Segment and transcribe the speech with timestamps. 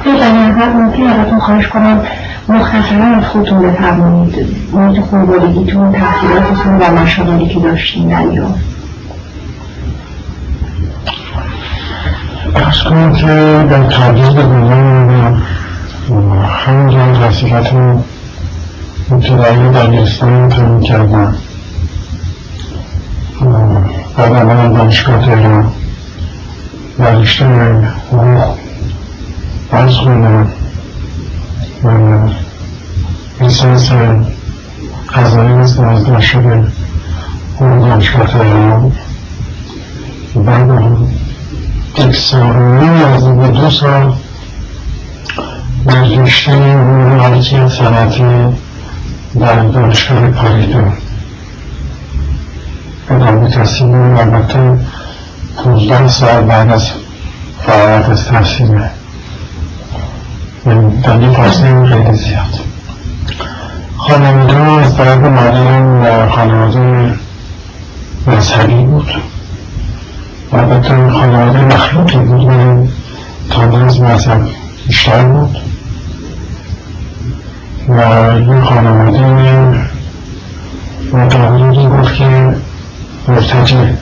[0.00, 2.00] بگم ممکن ازتون خواهش کنم
[2.48, 4.46] مختصرا از خودتون بفرمایید.
[4.72, 8.54] محیط خانوادگیتون تحصیلاتتون و مشاغلی که داشتین در ایران.
[12.54, 13.26] ارز کنم که
[13.70, 15.38] در تبریز به دنیا
[16.66, 17.74] همونجا تحصیلات
[19.12, 21.34] ابتدایی دبیرستان تموم کردم.
[24.16, 25.66] بعد آمدم دانشگاه تهران
[26.98, 27.44] و رشته
[28.12, 28.56] حقوق
[29.72, 30.46] درس خوندم
[31.84, 31.88] و
[33.40, 33.90] لیسانس
[35.14, 36.64] قضایی از دوازده شده
[37.58, 38.26] اون دانشگاه
[40.36, 40.70] بعد
[41.98, 42.56] یک سال
[43.14, 44.12] از به دو سال
[45.86, 48.24] در رشته مالکی صنعتی
[49.40, 50.82] در دانشگاه پاریدو
[53.10, 54.78] ادامه تحصیل البته
[55.56, 56.90] پونزده سال بعد از
[57.66, 59.01] فعالیت از تحصیله
[60.64, 62.60] در فاصله خیلی زیاد.
[63.96, 67.14] خانواده از طرف مادرم خانواده
[68.26, 69.10] مذهبی بود.
[70.52, 72.86] و البته خانواده مخلوطی بود و
[73.50, 74.48] تاندنز مذهب
[74.86, 75.56] بیشتر بود.
[77.88, 79.20] و این خانواده
[81.12, 82.54] مقابلی بود که
[83.28, 83.94] مرتجه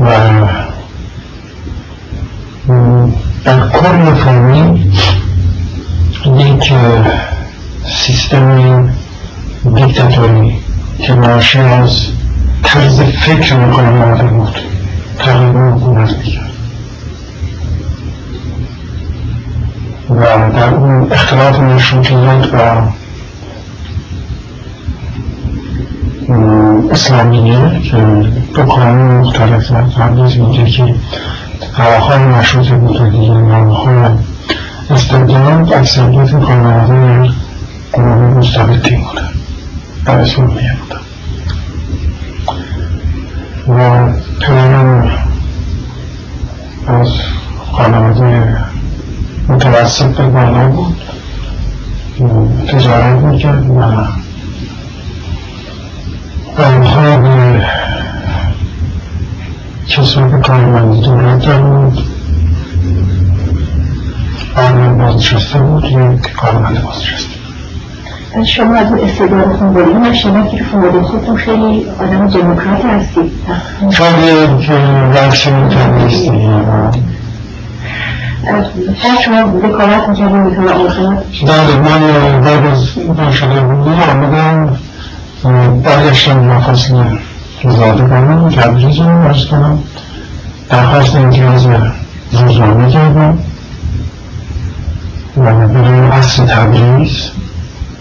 [0.00, 0.06] و
[3.44, 4.92] در کل فامیل
[6.36, 6.72] یک
[7.84, 8.88] سیستم
[9.74, 10.56] دیکتاتوری
[10.98, 12.06] که ناشی از
[12.62, 14.58] طرز فکر خانواده بود
[15.18, 16.50] تقریبا حکومت می‌کرد.
[20.10, 22.82] و در اون اختلاف مشروطیت و
[26.90, 27.96] اسلامیه که
[28.54, 30.94] دو قانون مختلف تبریز میگه که
[31.74, 34.10] هواهای مشروط بود و دیگه نامهای
[34.90, 37.30] استبداد اکثریت خانواده
[37.92, 39.22] گروه مستبدی بوده
[40.06, 41.00] در اسلامیه بوده
[43.68, 45.10] و پدرم
[46.86, 47.08] از
[47.72, 48.56] خانواده
[49.48, 50.96] متوسط به بالا بود.
[52.68, 53.82] تجارت می‌کرد و
[56.56, 56.64] به
[59.86, 60.02] که
[60.38, 61.98] کارمندی دولت در بود
[64.54, 65.84] کارمند بازنشسته بود.
[65.84, 67.34] یا کارمند بازنشسته
[68.46, 73.32] شما از اون استعدادتون بودید من شما که فواد خودتون خیلی آدم دموکرات هستید.
[74.60, 74.72] که
[75.14, 76.30] رقصمون تبریستی
[79.02, 82.88] شاید شما دکارت می‌کردیم می‌تونه آخرات بله من بعد از
[83.32, 84.76] شده بودیم آمدم
[85.84, 86.50] برگشتم
[87.64, 89.78] مفاصله زادگانم تبریز رو ارز کنم
[90.70, 91.66] درخواست امتیاز
[92.32, 93.38] روزنامه کردم
[95.36, 97.30] و برای اصل تبریز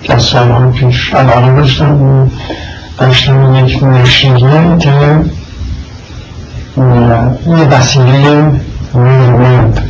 [0.03, 2.31] که از سالها پیش علاقه داشتم
[2.97, 5.19] داشتم یک نشریه که
[7.47, 8.51] یه وسیله
[8.95, 9.81] نیرومند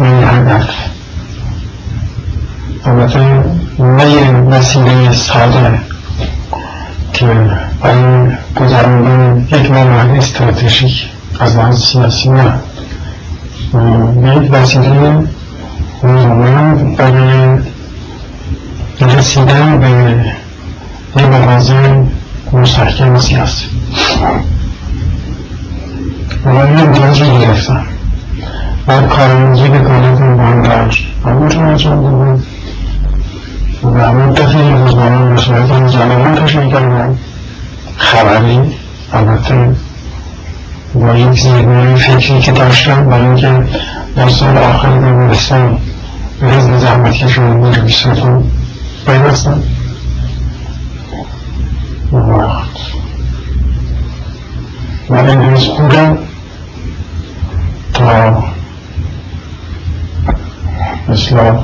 [0.00, 0.68] نه هدف
[2.84, 3.18] البته
[3.78, 5.78] نه یه وسیله ساده
[7.12, 7.26] که
[7.82, 11.08] برای گذراندن یک منوال استراتژیک
[11.40, 12.54] از لحاظ سیاسی نه.
[14.24, 15.24] یک وسیله
[16.02, 17.58] نیرومند برای
[19.00, 19.88] رسیدن به
[21.16, 22.04] یه مغازه
[22.52, 23.64] مستحکم سیاسی.
[26.44, 27.86] و این امتیاز رو گرفتم.
[28.86, 32.42] بعد کارمونزی به کالتون با هم داشت و انجام دادم
[33.84, 37.18] و مدتی روزنامه مسئولیت روزنامه تشکیل کردم.
[37.98, 38.60] خبری
[39.12, 39.76] البته
[40.94, 43.64] با یک زیرمایه فکری که داشتم برای اینکه
[44.16, 45.78] در سال آخر دبیرستان
[46.40, 48.44] به حزب زحمتکش علمی رو بیستون
[49.06, 49.62] پیوستم
[55.10, 56.18] من امروز بودم
[57.94, 58.44] تا
[61.08, 61.58] مثلا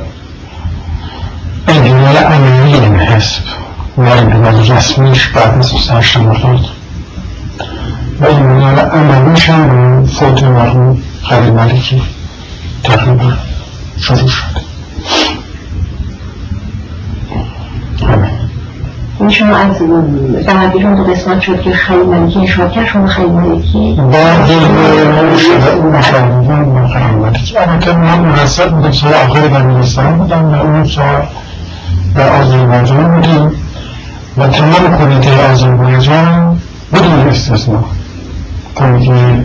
[1.68, 3.63] انحلال عملی این حزب.
[3.98, 6.60] انحلال رسمیش بعد از 28 مرداد.
[8.20, 12.02] و انحلال عملیش هم فوت مرحوم خلیل ملکی
[12.84, 13.32] تقریبا
[13.96, 14.44] شروع شد.
[19.20, 19.78] این شما از
[20.46, 24.50] دهدیرون دو قسمت شد که خیلی ملکی انشاء کرد شما خیلی ملکی؟ بعد
[25.98, 27.58] مشاهدان من خیلی ملکی.
[27.58, 31.26] البته من منصب بودم سال آخر دبیرستان بودم و اون سال
[32.16, 33.63] در بودیم.
[34.38, 36.60] و تمام کمیته آذربایجان
[36.92, 37.84] بدون استثنا
[38.76, 39.44] کمیته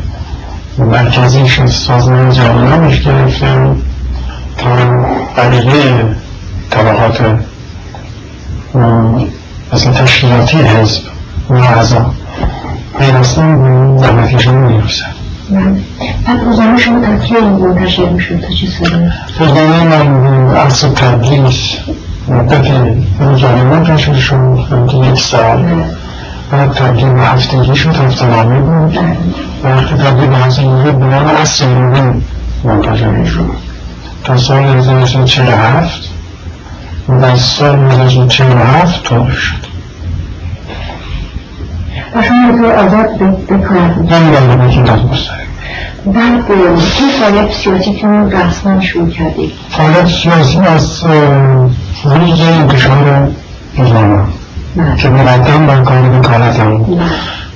[0.78, 3.76] مرکزیش از سازمان جوانانش گرفتن
[4.58, 4.70] تا
[5.38, 6.06] بقیه
[6.70, 7.40] طبقات
[9.74, 11.02] مثلا تشکیلاتی حزب
[11.50, 12.14] و اعضا
[13.00, 15.06] پیوستن در نتیجه می‌رسه
[16.28, 21.78] بعد روزنامه شما تا کی منتشر می‌شد تا چه ساله؟ روزنامه من اصل تدریس
[22.30, 22.68] مدت
[23.20, 25.66] روزانه منتشر شد یک سال.
[26.52, 28.98] بعد تبدیل به هفتگی شد هفته نامه بود.
[29.64, 32.14] و وقتی تبدیل به نامه به نام اصل نامه
[32.64, 33.50] منتشر شد.
[34.24, 36.10] تا سال 1947
[37.10, 39.70] و سال 1947 طور شد.
[42.16, 43.54] و شما به آزاد بود.
[44.14, 45.50] نمی‌دونم داد مستقیم
[46.06, 46.46] بعد
[46.98, 51.04] چه فعالیت سیاسیتون رسما شروع کردید؟ فعالیت سیاسی از
[52.04, 53.28] روز انتشار
[53.78, 54.24] روزنامه
[54.98, 56.86] که مقدم بر کار وکالتم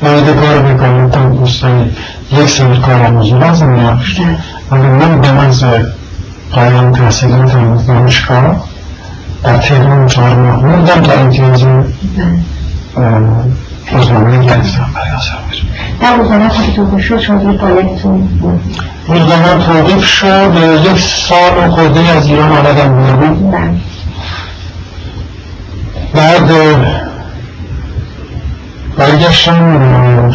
[0.01, 1.89] وارد کار وکالتم دوستان
[2.31, 4.21] یک سال کار آموزی لازم داشت
[4.71, 5.65] ولی من به محض
[6.51, 8.63] پایان تحصیلاتم دانشگاه
[9.43, 11.65] در تهران چهار ماه موندم تا امتیاز
[13.91, 15.63] روزنامه گرفتم برای آسایش
[16.01, 17.19] در روزنامه توقف شد
[17.57, 18.61] فعالیتتون بود.
[19.07, 20.53] روزنامه توقیف شد
[20.85, 23.51] یک سال خورده از ایران آمدم بیرون.
[23.51, 23.92] بله.
[26.13, 26.51] بعد
[28.97, 30.33] برگشتم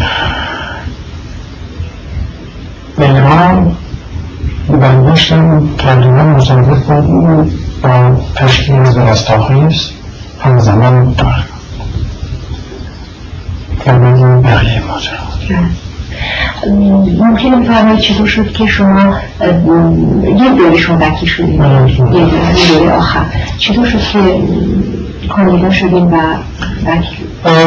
[2.97, 3.75] به ایران
[4.69, 9.89] برگشتم تقریبا مصادف بود با تشکیل وزارت تاخیص
[10.39, 11.45] همزمان دارم
[13.87, 15.59] و بگیم بقیه ماجرا.
[17.27, 19.15] ممکنه بفرمایید چطور شد که شما
[20.23, 21.91] یه دوره شما آره.
[21.91, 23.25] یه دوره یه دوره آخر.
[23.57, 24.19] چطور شد که
[25.27, 26.17] کاندیدا شدین و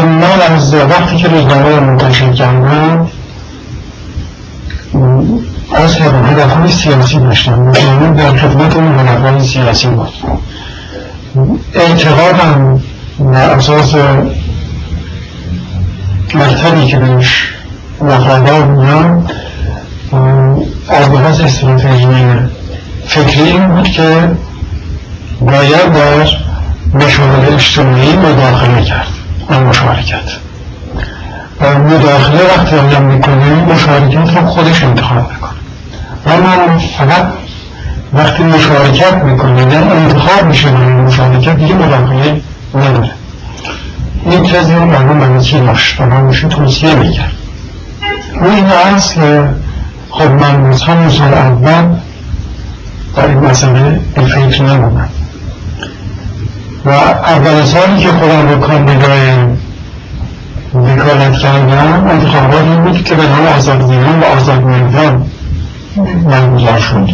[0.07, 3.09] من از وقتی که روزنامه رو منتشر کردم
[5.75, 7.67] از هدفهای سیاسی داشتم.
[7.67, 10.13] روزنامه در خدمت اون هدفهای سیاسی بود.
[11.75, 12.81] اعتقادم
[13.19, 13.95] بر اساس
[16.35, 17.53] مکتبی که بهش
[18.01, 19.27] وفادار بودم
[20.89, 22.07] از لحاظ استراتژی
[23.07, 24.31] فکری این بود که
[25.41, 26.27] باید در
[26.95, 29.09] مشاوره اجتماعی مداخله کرد.
[29.49, 30.31] آن مشارکت.
[31.61, 35.51] و مداخله وقتی آدم می‌کنه مشارکت رو خودش انتخاب می‌کنه.
[36.27, 37.27] و من فقط
[38.13, 42.41] وقتی مشارکت می‌کنه در انتخاب میشه برای مشارکت دیگه مداخله
[42.75, 43.11] نداره.
[44.27, 47.33] این تزی رو مرمون برای چی داشت و من میشه توصیه می‌کرد.
[48.41, 49.47] و این اصل
[50.11, 50.83] خب من از
[51.21, 51.85] اول
[53.17, 55.09] در این مسئله به فکر نبودم
[56.85, 59.35] و اول سالی که خودم رو کاندیدای
[60.75, 65.27] وکالت کردم انتخابات این بود که به نام آزاد زیان و آزاد مردان
[66.27, 67.09] برگزار شد.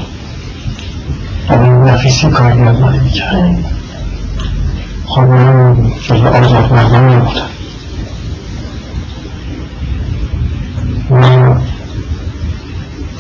[1.51, 3.57] این نفیسی کاری از من می‌کرد
[5.07, 5.77] خب من
[6.09, 7.49] جز آزاد مردان نبودم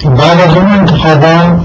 [0.04, 1.60] بعد از اون انتخابات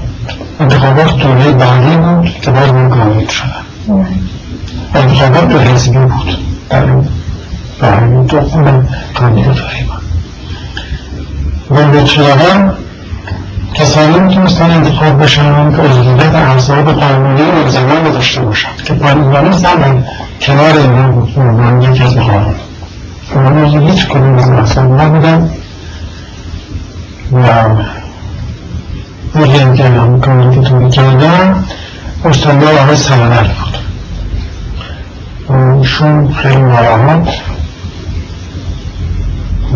[0.60, 4.23] انتخابات دوره بعدی بود که باز من کاندید شدم.
[4.94, 6.38] انتخابات حزبی بود.
[6.70, 6.86] در
[7.80, 10.04] برای دو خودم کاندیداتوری بود
[11.70, 12.72] و مطلقا
[13.74, 20.04] کسانی می‌تونستن انتخاب بشن که عضویت احزاب قانونی یک زمان داشته باشن که پایینگانی زمان
[20.40, 21.38] کنار اینا بود.
[21.38, 22.54] من یکی از قانون
[23.34, 25.50] من هیچ کدوم از احزاب نبودم
[27.32, 27.46] و
[29.46, 31.64] هم که هم کاندیداتوری کردم
[32.24, 33.83] استاندار آقای سمنل بود.
[35.50, 37.28] ایشون خیلی ناراحت.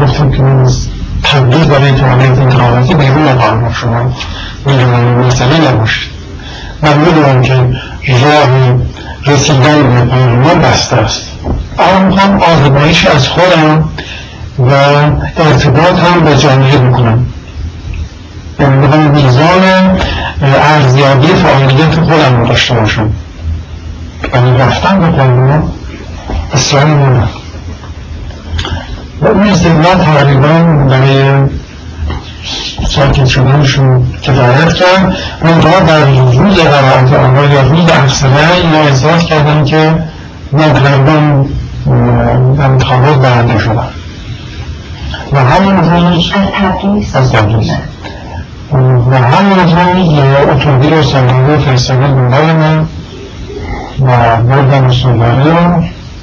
[0.01, 0.87] گفتم که من از
[1.23, 4.13] تبدیل برای توانیت انتخاباتی بیرون نخواهم شما
[4.67, 6.11] می‌دونم مسئله نباشید
[6.83, 7.55] من می‌دونم که
[8.13, 8.77] راه
[9.27, 11.23] رسیدن به پارلمان بسته است.
[11.79, 13.89] اما می‌خوام آزمایش از خودم
[14.59, 14.73] و
[15.37, 17.27] ارتباط هم به جامعه بکنم.
[18.61, 19.63] یعنی می‌خوام میزان
[20.43, 23.11] ارزیابی فعالیت خودم رو داشته باشم.
[24.35, 25.73] یعنی رفتن به پارلمان
[26.53, 27.29] اصراری نمید
[29.21, 30.49] و اون استقلال تقریبا
[30.89, 31.49] برای
[32.89, 35.17] ساکت شدنشون کفایت کرد.
[35.43, 39.95] منتها در روز قرارت آنها یا روز افسره اینا احساس کردن که
[40.53, 43.89] من در انتخابات برنده شدم
[45.33, 45.77] و همون
[46.83, 47.71] روز از تبریز؟
[49.11, 52.87] و همون روز اتومبیل و سنداره فرستادن دنبال من.
[54.01, 55.83] و استانداری رو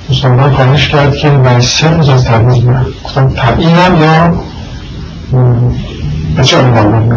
[0.10, 4.34] استاندار خواهش کرد که برای سه روز از تبریز میرم گفتم تبعیدم یا؟
[6.36, 7.10] به چه عنوان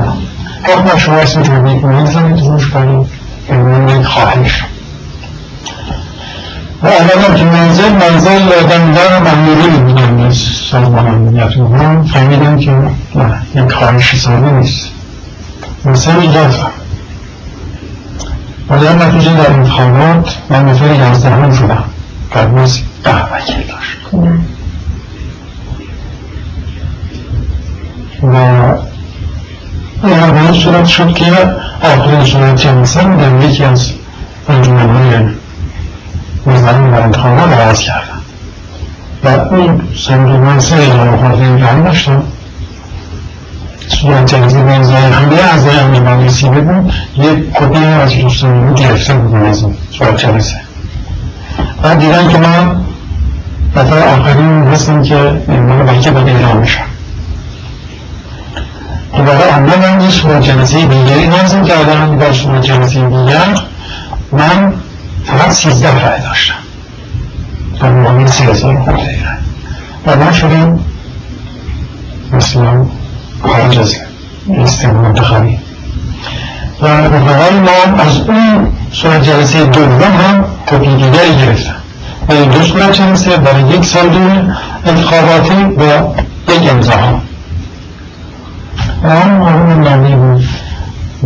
[0.69, 3.07] گفت نه شما اسم کنید زمین روش کنید
[3.49, 4.65] به یک خواهش.
[6.83, 8.38] و اولا که منزل منزل
[8.69, 10.37] دمیدن ممنوری بودن از
[10.71, 11.49] سازمان امنیت
[12.12, 14.88] فهمیدم که نه یک خواهش ساده نیست.
[15.85, 16.71] مثل رفتم
[18.71, 21.85] و در نتیجه در انتخابات من نفر یازدهم شدم.
[22.35, 23.99] در روز ده وکیل داشت
[28.23, 28.37] و
[30.07, 31.33] این به صورت شد که
[31.83, 33.93] آخرین صورت جنسن در یکی از
[34.49, 35.27] انجمنهای
[36.47, 38.19] مزدن و انتخابات عوض کردن.
[39.25, 42.23] و اون صندوق من سه اجاره خورده این داشتم
[43.88, 49.42] صورت جنسی به ازای همه اعضای امنیان رسیده بود یک کپی از دوستان گرفته بودم
[49.42, 50.57] از این صورت جلسه
[51.83, 52.76] بعد دیدن که من
[53.76, 56.85] نفر آخرین هستم که من بلکه باید اعلام میشم
[59.16, 63.59] دوباره عملا یه صورت جلسه دیگری نازم کردن در صورت جلسه دیگر
[64.33, 64.73] من
[65.25, 66.54] فقط سیزده رای داشتم
[67.80, 69.18] در مقابل سی هزار خورده
[70.07, 70.85] و من شدیم
[72.33, 72.87] مثلا
[73.42, 73.97] خارج از
[74.47, 75.59] لیست منتخبی.
[76.83, 81.75] و رفقای ما از اون صورت جلسه دوم هم کپی دیگری گرفتن
[82.28, 86.14] و این دو صورت جلسه برای یک سال دون انتخاباتی با
[86.54, 87.21] یک امضا ها
[89.02, 90.45] و هم آقای نامی بود.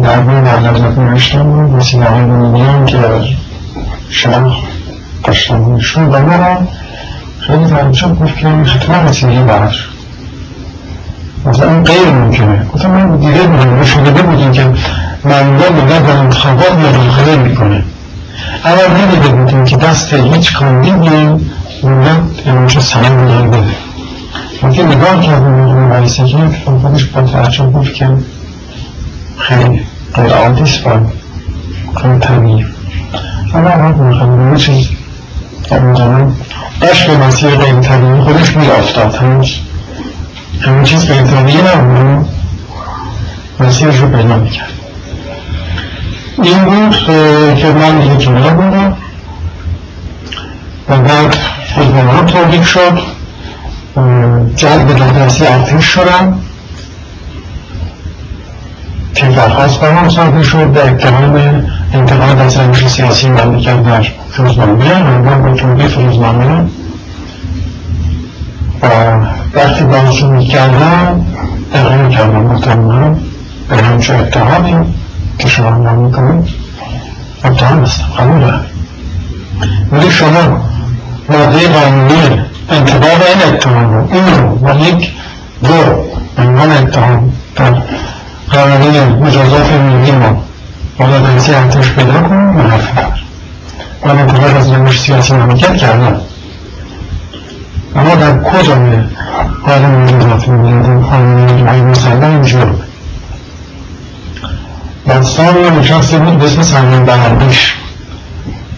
[0.02, 2.98] در بین معلمت نوشتم بود مثل آقای بنیان که
[4.10, 4.54] شناخ
[5.24, 6.68] داشتم ایشون و ما
[7.40, 9.88] خیلی تعجب گفت که حتما رسیدگی براش
[11.46, 12.66] مثلا این غیر ممکنه.
[12.74, 14.66] گفتم من دیده بودم شده بودیم که
[15.24, 17.84] معمولا دولت در انتخابات مداخله می‌کنه.
[18.64, 21.42] اول ندیده بودیم که دست هیچ کاندیدی
[21.82, 23.74] دولت امروز سلام میدار بده.
[24.62, 28.08] وقتی نگاه کردیم به مقایسه کرد خودش با تعجب گفت که
[29.38, 29.82] خیلی
[30.14, 30.90] غیر عادی است و
[32.02, 32.66] خیلی طبیعی.
[33.54, 34.88] اما می‌خوام یه چیز
[35.70, 36.36] در زمان
[36.80, 39.56] داشت به مسیر غیر طبیعی خودش میافتاد هنوز
[40.64, 42.28] همین چیز غیر طبیعی نبود.
[43.60, 44.72] مسیرش رو پیدا می‌کرد.
[46.42, 46.96] این بود
[47.56, 48.96] که من دیگه جمعه بودم.
[50.88, 51.36] و بعد
[51.74, 52.98] فیلمان تولید شد.
[54.56, 56.38] جلب به دادرسی ارتش شدم.
[59.14, 65.42] که درخواست برام صادر شد در اتهام انتقاد از روش سیاسی مملکت در فروزنامه من
[65.42, 66.66] با تولید فروزنامه
[68.82, 68.86] و
[69.54, 71.26] وقتی بازشون می‌کردم
[71.74, 73.16] اقرار کردم گفتم من
[73.68, 74.94] به همچه اتهامی
[75.38, 76.48] که شما هم می‌کنید
[77.44, 78.64] اتهام هستم قبول دارم.
[79.92, 80.62] ولی شما
[81.28, 82.40] ماده قانونی
[82.70, 85.12] انتباه این اتهام رو این رو و یک
[85.64, 86.04] دو
[86.42, 87.74] عنوان اتهام در
[88.50, 90.42] قانونی مجازات ملی ما
[90.98, 93.12] بالا درسی ارتش پیدا کن من حرف ندارم
[94.04, 96.20] من انتقاد از روش سیاسی مملکت کردم.
[97.96, 99.04] اما در کجا میره؟
[99.66, 102.74] قانون مجازات ملی قانون ملی مسلم اینجور
[105.08, 107.74] دستان یه نشسته بود به اسم سلمان بهردیش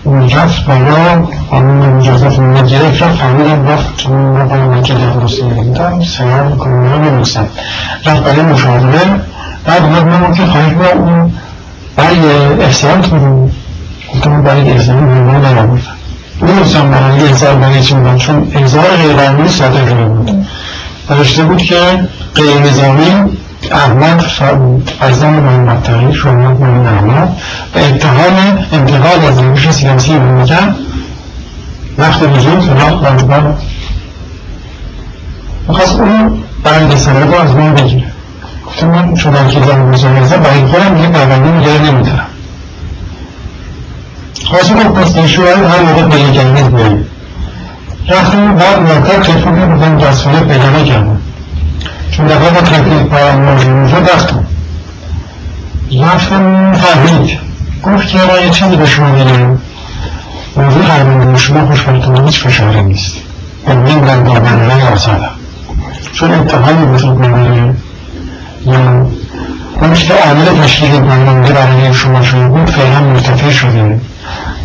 [0.04, 5.42] اون رفت بالا قانون مجازات ملی گرفت رفت فهمیدم رفت چون رو بالا مکه درستی
[5.42, 7.48] نمیدم سیار می‌کنم رو نمیستم
[8.06, 9.20] رفت برای مشاهده
[9.66, 11.32] بعد اومد من که خواهش با اون
[11.96, 12.18] برای
[12.60, 13.50] احسان کنم
[14.14, 15.78] گفتم برای احسان رو
[16.44, 20.46] نرابردم نمیستم برای احسان برای چی بودم چون احضار غیرقانونی صادر شده بود.
[21.10, 21.76] نوشته بود که
[22.34, 23.36] غیر نظامی
[23.70, 24.20] احمد
[25.00, 27.36] فرزان محمد تغییر شما محمد احمد
[27.74, 30.74] و اتهام انتقال از روش سیاسی مملکت
[31.98, 33.56] وقت وجود را واجبان
[35.68, 38.04] می‌خواست اون بند سند رو از من بگیره.
[38.66, 42.26] گفتم من چون که زن مزامزه برای خودم یه پرونده نگه نمیدارم.
[44.44, 47.06] خواست گفت پس نشوهای هر موقع پیدا کردید بریم
[48.08, 51.20] رفتم بعد مرتب تلفن کردم دستفانه پیدا نکردم
[52.10, 54.44] چون دفعه با تکلیف با موضوع اونجا رفتم.
[56.02, 57.38] رفتم فهمید
[57.82, 59.58] گفت که یه چیزی به شما بگم
[60.56, 63.14] موضوع قربانی شما خوشبختانه هیچ فشاری نیست.
[63.66, 65.30] امین در دامنه آزادم
[66.12, 67.74] چون اتحادی وجود نداره.
[68.66, 69.06] یا
[69.80, 74.00] اون که عامل تشکیل برنامه برای شما شده بود فعلا مرتفع شده.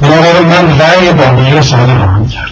[0.02, 2.52] بنابراین من رأی باقی رو صادر خواهم کرد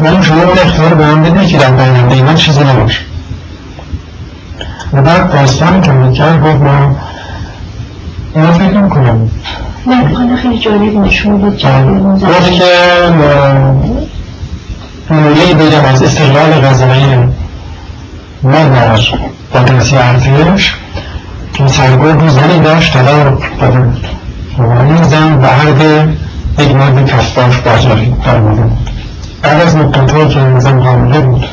[0.00, 3.00] من شما اون اختیار به من بده که در بیننده من چیزی نباشه.
[4.92, 6.96] و بعد داستان که می‌کرد گفت ما
[8.34, 9.30] اینا فکر می‌کنم
[9.86, 12.64] نه خیلی جالب نشون بود گفت که
[15.10, 17.16] نمونه بگم از استقلال غذایی
[18.42, 19.00] ما در
[19.52, 20.74] با دستی ارتش
[21.52, 24.06] که سرگرد زنی داشت طلا داده بود.
[24.60, 26.06] این زن به عرض
[26.58, 28.72] یک مرد کفداش بازاری در بود.
[29.42, 31.44] بعد از مدت که این زن حامله بود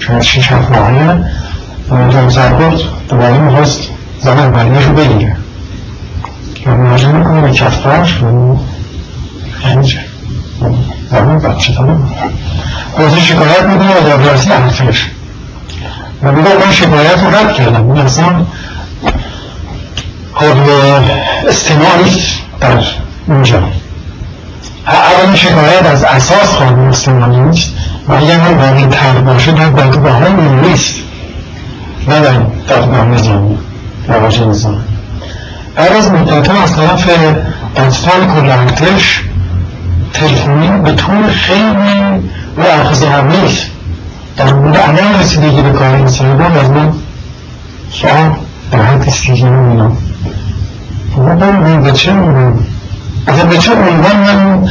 [0.00, 1.24] شاید شیش هفت ماهه
[2.10, 3.80] دو سر بود دوباره می‌خواست
[4.20, 5.36] زن اولیش رو بگیره.
[6.66, 8.56] و کفداش و
[9.68, 10.00] یعنی چه
[11.10, 11.96] زمان بچه داره؟
[12.98, 15.06] بازی شکایت می‌کنه و دادرسی ارتش
[16.22, 17.90] و میگه من شکایت رو رد کردم.
[17.90, 18.46] این اصلا
[20.34, 20.70] قابل
[21.48, 22.45] استماع نیست.
[22.60, 22.84] در
[23.26, 23.62] اونجا.
[24.86, 27.72] اولی شکایت از اساس قابل استماع نیست
[28.08, 30.94] و اگر هم واقعی تر باشه در بلکه با هم نیست.
[32.08, 33.58] نه در دادگاه نظامی
[34.08, 34.84] رواج نظامی.
[35.76, 37.10] بعد از مدت از طرف
[37.76, 39.22] دادستان کل ارتش
[40.12, 42.22] تلفنی به طور خیلی
[42.56, 43.66] و اخذ نیست
[44.36, 46.92] در مورد عمل رسیدگی به کار انسانی از من
[47.92, 48.30] سوال
[48.70, 49.96] در حد استیجی نمی‌دونم
[51.16, 52.12] من به چه
[53.28, 54.68] اصلا به چه عنوان من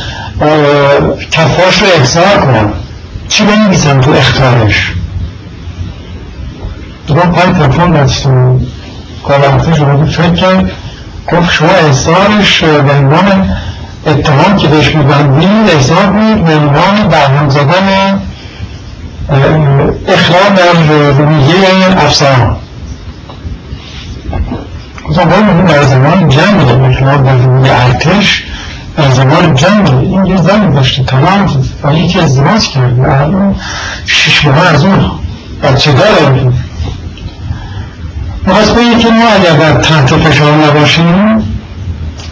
[1.32, 2.74] کفاش رو احضار کنم
[3.30, 4.94] چی بنویسم تو اختارش
[7.08, 8.68] دوباره پای تلفن دستون
[9.28, 10.72] کارانتش رو فکر کرد
[11.32, 13.50] گفت شما احضارش به عنوان
[14.06, 16.46] اتهام که بهش میبندید احضار بود.
[16.46, 18.22] به عنوان برهم زدن
[20.08, 20.74] اخلال در
[21.18, 22.56] رویه افسران.
[25.09, 28.43] گفتم باید در زمان جنگ اخلال در رویه ارتش
[28.97, 33.55] در زمان جنگ این یه زن داشته تمام و یکی ازدواج کرده الان
[34.05, 35.12] شش ماه از اون
[35.63, 35.91] بچه
[38.47, 41.43] می‌خواست بگه که ما اگر در تحت فشار نباشیم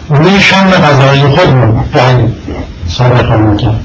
[0.08, 2.32] روی شم غذایی خودمون رنگ
[2.88, 3.80] سابقه می‌کرد.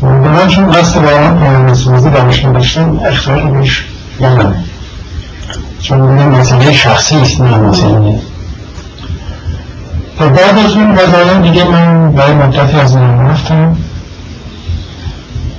[0.00, 3.84] به من چون قصد با سازی دانشگاه داشتم اختیار روش
[4.20, 4.64] ندارم
[5.82, 8.20] چون دیگه مسئله شخصی است نه مسئله.
[10.20, 13.76] و بعد از اون قضایا دیگه من برای مدتی از این رفتم.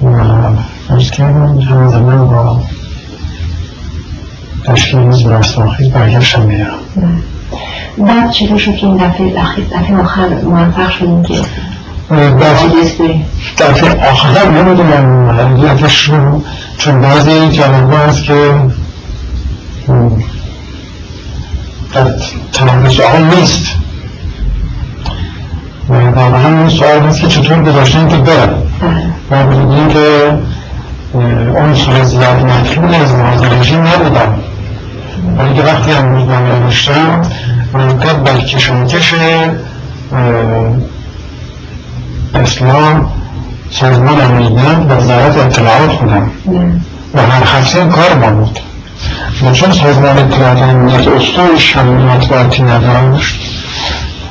[0.04, 0.10] و
[0.88, 2.62] فرض کردم همین زمان با
[4.66, 6.80] تشکیل روز برستاخی برگشتم میرم
[7.98, 9.34] بعد چرا شد که این دفعه
[9.72, 11.34] دفعه آخر موفق شدیم که
[13.58, 16.44] دفعه آخر نمی‌دونم دفعه شروع
[16.78, 18.34] چون بعضی این جوابه هست که
[21.94, 22.12] در
[22.54, 23.66] تمام سوال نیست.
[25.90, 28.54] و در همین سوال هست که چطور گذاشتن که برن
[29.32, 30.38] و بودیم که
[31.14, 34.40] اون سوال زیاد مطلوب از نواز رژیم نبودم
[35.38, 37.22] ولی که وقتی هم روزنامه نوشتم
[37.74, 39.14] منتب بر کشونکش
[42.36, 43.12] اسلام
[43.72, 46.32] سازمان امنیت و وزارت اطلاعات بودم
[47.14, 48.60] و هر هفته کار ما بود.
[49.46, 53.40] و چون سازمان اطلاعات امنیت اصولش هم مطبوعاتی نداشت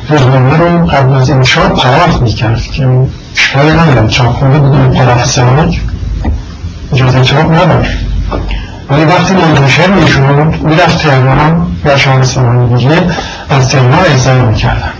[0.08, 2.88] روزنامه رو قبل از انشاء پرافت می‌کرد که
[3.36, 5.76] اشکال ندارم چاپخونه بدون پرافسیونال
[6.92, 7.98] اجازه چاپ نداشت
[8.90, 10.20] ولی وقتی منتشر می‌شد
[10.62, 13.02] می‌رفت تهران یا شهرستان دیگه
[13.50, 14.92] از تهران احضار می‌کردن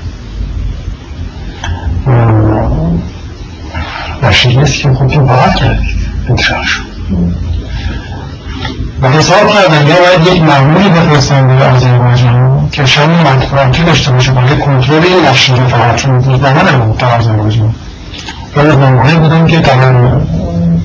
[4.23, 5.97] و شیلیست که خود باید کردید
[6.29, 6.83] انتشار شد
[9.03, 14.33] و حساب کردن یا باید یک معمولی بفرستن به آذربایجان که شامل مطبوعاتی داشته باشه
[14.33, 17.75] برای کنترل این نشریه فقط چون روزنامه نبود در آذربایجان.
[18.57, 19.93] و روزنامه‌هایی بودن که در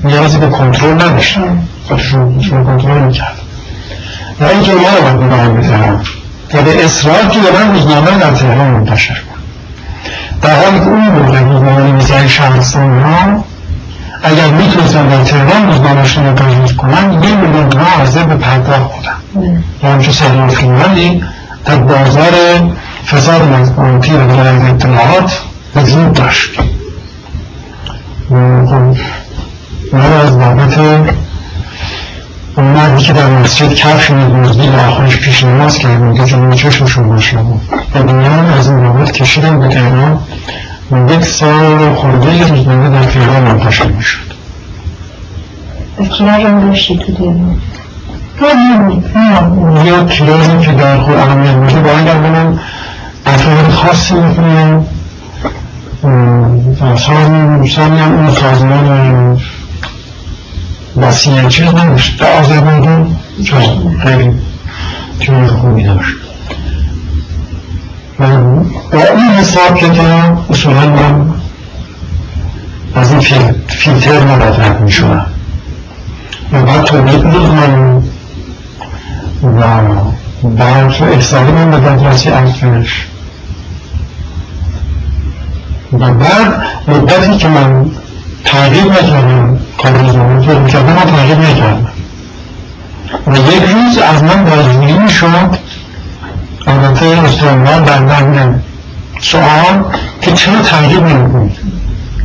[0.04, 3.38] نیازی به کنترل نداشتن خودشون کنترل می‌کرد
[4.40, 6.00] و اینکه ما رو باید بگاه بزنم
[6.54, 9.42] و به اصرار که من روزنامه در تهران منتشر کنم
[10.42, 13.44] در حالی که اون موقع روزنامه نویسای شهرستان ها
[14.22, 19.64] اگر می‌تونستن در تهران روزنامهشون رو تجویز کنن یه میلیون تومن حاضر به پرداخت بودن
[19.82, 21.24] و همچون سریع فیلمانی
[21.64, 22.32] در بازار
[23.06, 25.42] فساد مطبوعاتی و ولایت اطلاعات
[25.76, 26.50] وجود داشت.
[29.92, 30.78] ما از بابت
[32.56, 37.08] اون مردی که در مسجد کفش میدوزدی و آخرش پیش نماز کردیم که جمعه چشمشون
[37.08, 37.60] باشه بود
[37.94, 40.20] و از این بابت کشیدم به تهران.
[40.92, 44.32] یک سال خورده روزنامه در تهران منتشر می‌شد.
[46.18, 47.34] تیراژ داشتی تو
[49.12, 52.58] تهران یا تیراژی که در خود اهمیت باشه باید در بلن
[53.26, 54.86] افراد خاصی می‌کنم.
[56.96, 59.40] سازمان هم اون سازمان
[60.96, 63.16] وسیع چیز نداشت در آذربایجان
[64.02, 64.32] خیلی
[65.20, 66.27] تیم خوبی داشت.
[68.18, 68.24] با
[69.16, 71.30] این حساب کتاب اصولا من
[72.94, 73.20] از این
[73.68, 75.26] فیلتر نباید رد می شدم
[76.52, 78.02] و بعد تولید می‌کنم.
[79.42, 79.62] و
[80.48, 83.06] بعد احسالی من به دادرسی ارتش
[85.92, 87.90] و بعد مدتی که من
[88.44, 91.86] تغییر نکردم کار روزانه فکر کردم من تغییر نکردم.
[93.26, 95.58] و یک روز از من بازجویی شد
[96.68, 98.62] البته استرالمان در مورد
[99.20, 99.84] سوال
[100.20, 101.56] که چرا تغییر نمی‌کنید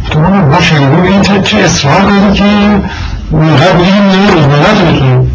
[0.10, 2.44] تو من با شنیدون این چه اصرار داری که
[3.32, 5.32] می‌خواد بگیم نه روزنامت بکنیم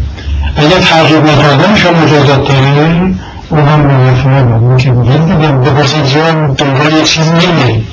[0.57, 3.15] اگر تغییر نکردن شما مجازات داری
[3.49, 4.77] اون هم موافقه بود.
[4.77, 7.87] که بگید دیگه بپرسید جان دنبال یه چیز نمیری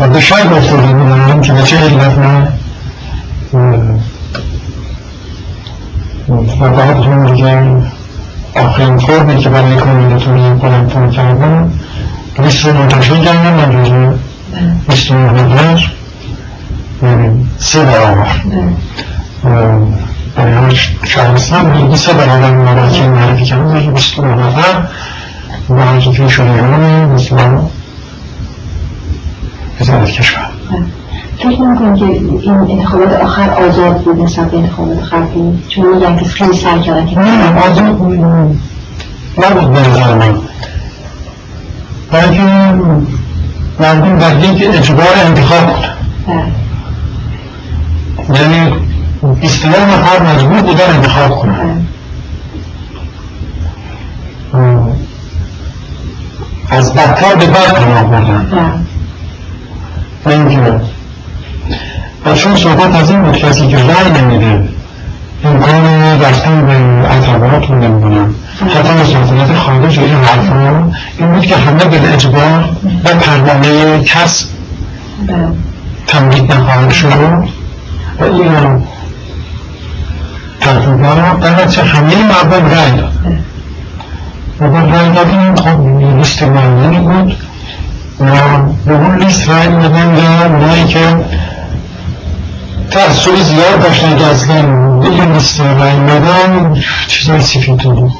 [0.00, 2.48] و به شای گفتاده بودم که به چه علت من
[6.60, 7.62] و بعد هم دیگه
[8.56, 11.72] آخرین فرمی که برای کامیلتون کنم تون کردم
[12.38, 14.12] لیست منتشر کردم من جزو
[14.88, 15.90] لیست مهمتر
[17.58, 18.26] سه برابر.
[20.36, 24.18] برای همه شهرستان بودی سه برابر مراجعه معرفی کردم در بیست
[25.70, 27.70] و حضوفی شریعان مسلمان
[29.80, 30.46] وزارت کشور.
[31.38, 35.64] فکر نمی‌کنم که این انتخابات آخر آزاد بود نسبت به انتخابات قبلی.
[35.68, 38.18] چون میگن که خیلی سر کردن که نه آزاد بود.
[39.38, 40.34] نبود به نظر من.
[42.12, 42.42] بلکه
[43.80, 45.86] مردم در یک اجبار انتخاب بود.
[48.36, 48.72] یعنی
[49.40, 51.86] بیستنه نفر مجبور بودن انتخاب کنن
[56.70, 58.86] از بدتر به بد پناه بردن
[60.24, 60.80] و اینجور
[62.26, 64.68] و چون صحبت از این بود کسی که رای نمیده
[65.44, 65.84] امکان
[66.20, 68.34] رفتن به اعتبارات رو نمی‌دونم.
[68.60, 72.68] حتی مسافرت خارج این حرفا این بود که همه به اجبار
[73.04, 74.46] و پروانه کس
[76.06, 77.12] تمدید نخواهد شد.
[78.20, 78.82] و این هم
[80.60, 83.12] تقریبا در چه همه مردم رای داد.
[84.60, 87.36] و با رای دادیم خب لیست معینی بود.
[88.20, 88.26] و
[88.86, 91.16] به اون لیست رای دادن و اونایی که
[92.90, 94.62] تأثیر زیاد داشتن که اصلا
[95.00, 98.12] دیگه لیست رای دادن چیزای سفید بود.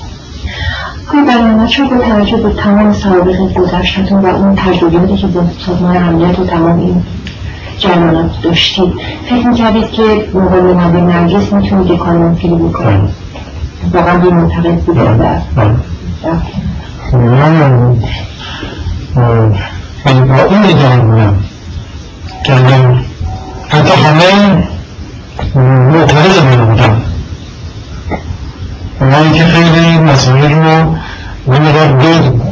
[1.09, 5.97] آقای برنامه چون با توجه به تمام سوابق گذشتتون و اون تجربیاتی که با سازمان
[5.97, 7.03] امنیت و تمام این
[7.79, 8.93] جریانات داشتید
[9.31, 10.03] فکر می‌کردید که
[10.35, 13.11] مقابل نبی نرگس می‌تونید یک کار ممکنی بکنید؟
[13.93, 14.97] واقعا بی منتقد بود.
[14.97, 15.39] در
[20.03, 21.35] من با این ادعا بودم
[22.45, 22.53] که
[23.77, 24.65] حتی همه
[25.55, 27.03] معترض من بودم.
[29.01, 30.97] اونایی که خیلی مسائل رو
[31.47, 32.43] نمیدار دود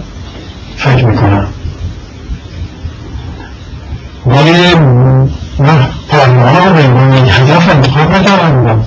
[0.77, 1.47] فکر می‌کنم.
[4.27, 4.75] ولی
[5.59, 8.61] من پارلمان رو به عنوان یک هدف انتخاب نکردم.
[8.61, 8.87] بودم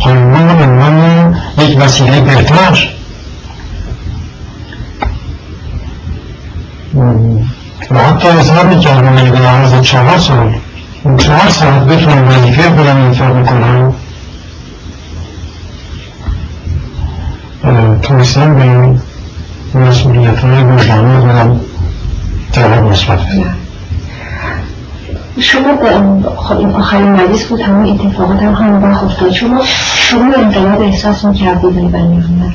[0.00, 2.88] پارلمان رو به عنوان یک وسیله بهتر
[7.90, 10.54] و حتی اظهار می‌کردم اگه به عرض چهار سال
[11.16, 13.94] چهار ساعت بتونم وظیفه خودم اینطور بکنم
[18.02, 19.00] تونستم به این
[19.74, 21.60] مسئولیت های روزانه خودم
[22.52, 23.18] جواب مثبت.
[25.40, 25.76] شما
[26.36, 29.32] خب این آخرین مجلس بود همون اتفاقات هم همون وقت افتاد.
[29.32, 29.64] شما
[30.10, 32.54] شما انقلاب احساس می‌کردید ای بنی محمد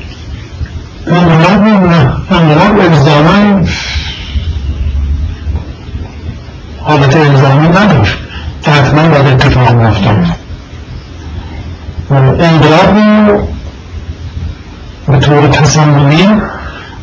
[1.06, 3.64] انقلاب نه انقلاب الزاما
[6.82, 8.23] حالت الزامی نداشت.
[8.70, 10.26] حتما باید اتفاق میافتاد
[12.40, 12.94] انقلاب
[15.08, 16.28] به طور تصممی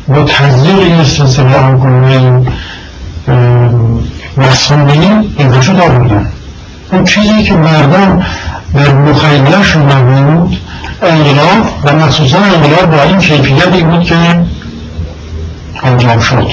[0.08, 2.42] با تزریق این سلسله آنگونه
[4.36, 6.26] مسئولی این وجود آوردن
[6.92, 8.22] اون چیزی که مردم
[8.74, 10.56] در مخیلش نبود
[11.02, 14.16] انقلاب و مخصوصا انقلاب با این کیفیتی بود که
[15.82, 16.50] انجام شد.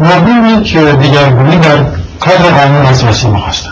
[0.00, 1.76] مردم یک دیگرگونی در
[2.20, 3.71] کار قانون اساسی می‌خواستن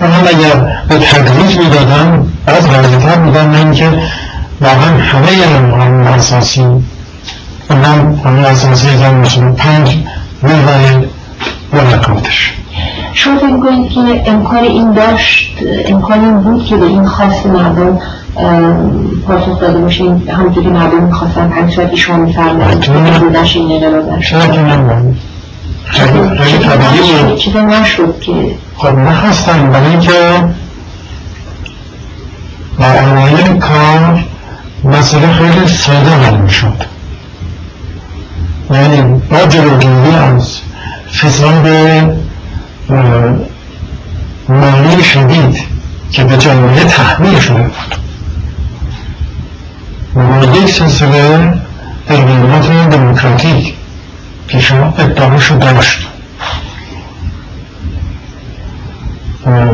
[0.00, 4.02] اما اگر به تدریج می‌دادن از غلطتر بودن نه اینکه
[4.60, 6.60] واقعا همه قانون اساسی
[7.70, 9.96] اونم قانون اساسی از مسلم پنج
[10.42, 11.04] میوه
[11.72, 12.54] ملکاتش
[13.12, 17.98] شما فکر می‌کنید که امکان این داشت امکان این بود که به این خواست مردم
[19.26, 24.20] پاسخ داده باشه؟ همونطور که مردم می‌خواستن پنج ساعتی شما میفرمایید که بودش این در
[24.20, 25.16] چرا که نمی‌دونم
[26.38, 27.36] خیلی طبیعی بود.
[27.36, 28.32] چیزا نشد که
[28.78, 30.44] خب نخواستن برای اینکه
[32.78, 34.24] در اوایل کار
[34.84, 36.84] مسئله خیلی ساده حل می‌شد.
[38.70, 40.58] یعنی با جلوگیری از
[41.12, 41.68] فساد
[44.48, 45.58] مالی شدید
[46.12, 47.94] که به جامعه تحمیل شده بود.
[50.16, 51.54] و یک سلسله
[52.08, 53.74] تغییرات دموکراتیک
[54.48, 56.07] که شما ادعاشو داشت.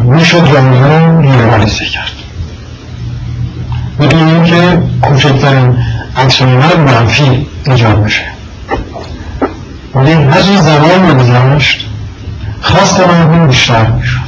[0.05, 2.13] می‌شد رو لیبرالیزه کرد.
[4.01, 5.77] بدون اینکه کوچکترین
[6.17, 8.23] عکسالعمل منفی ایجاد بشه
[9.95, 11.87] ولی هرچی زمان میگذشت
[12.63, 14.21] خواست مردم بیشتر می‌شد.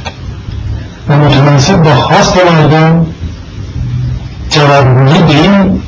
[1.09, 3.05] و متناسب با خواست مردم
[4.49, 5.81] جوابگویی به این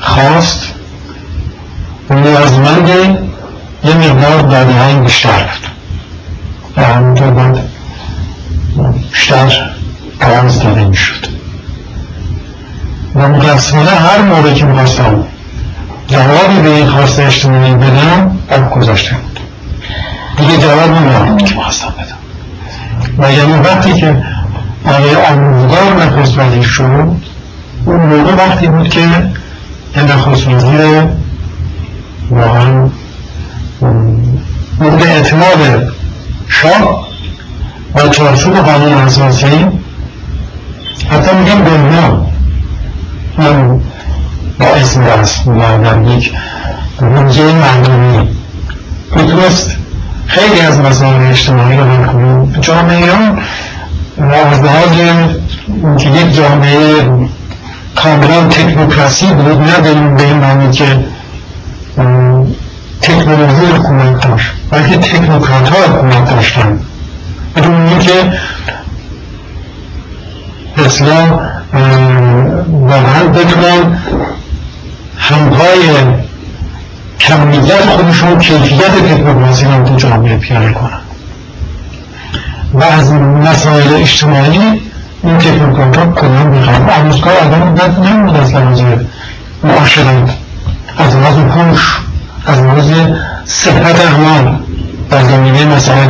[0.00, 0.74] خواست
[2.10, 2.88] نیازمند
[3.84, 5.70] یه مقدار دادههای بیشتر بود
[6.76, 7.73] و همونطور باید
[9.12, 9.70] بیشتر
[10.20, 11.26] توانست داده می‌شد.
[13.14, 15.24] و متاسفانه هر موقع که می‌خواستم
[16.08, 19.40] جوابی به این خواست اجتماعی بدم اب گذاشته بود
[20.36, 23.22] دیگه جواب نمی‌دونم که می‌خواستم بدم.
[23.24, 24.22] و یعنی وقتی که
[24.84, 27.16] آقای آموزگار نخست وزیر شد
[27.84, 29.06] اون موقع وقتی بود که
[29.96, 31.02] نخست وزیر
[32.30, 32.88] واقعا
[34.80, 35.92] مورد اعتماد
[36.48, 37.13] شاه
[37.94, 39.66] و چارچوب قانون اساسی
[41.10, 42.26] حتی میگم دنیا
[43.38, 43.80] من
[44.58, 46.32] با اسم دست در یک
[46.98, 48.28] روزه معنوی
[49.16, 49.76] می‌تونست
[50.26, 53.38] خیلی از مسائل اجتماعی رو حل کنیم جامعه ایران
[54.52, 54.90] از لحاظ
[55.98, 57.08] که یک جامعه
[57.94, 61.04] کاملا تکنوکراسی بود نداریم به این معنی که
[63.02, 66.78] تکنولوژی حکومت داشت بلکه تکنوکرات ها حکومت داشتن.
[67.56, 68.32] بدون اینکه
[70.76, 71.40] اصلا
[72.68, 73.98] واقعا بتونن
[75.18, 75.80] همپای
[77.20, 81.00] کمیت خودشون کیفیت تکنوکراسی رو تو جامعه پیاده کنن.
[82.74, 84.58] و از مسائل اجتماعی
[85.22, 88.82] این تکنوکرات ها کلا می‌خوان آموزگار آدم بد نمود از لحاظ
[89.64, 90.30] معاشرت
[90.98, 92.00] از لحاظ هوش
[92.46, 92.90] از لحاظ
[93.44, 94.58] صحت اعمال
[95.10, 96.08] در زمینه مسائل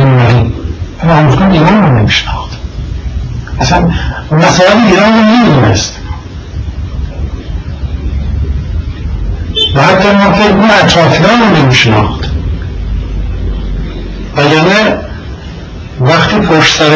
[1.05, 2.51] ملی آموزگار ایران رو نمیشناخت.
[3.59, 3.89] اصلا
[4.31, 5.93] مسائل ایران رو نمی‌دونست.
[9.75, 12.29] و حتی ما فکر اون اطرافیان رو نمیشناخت.
[14.37, 14.95] و یعنی
[15.99, 16.91] وقتی پشت سر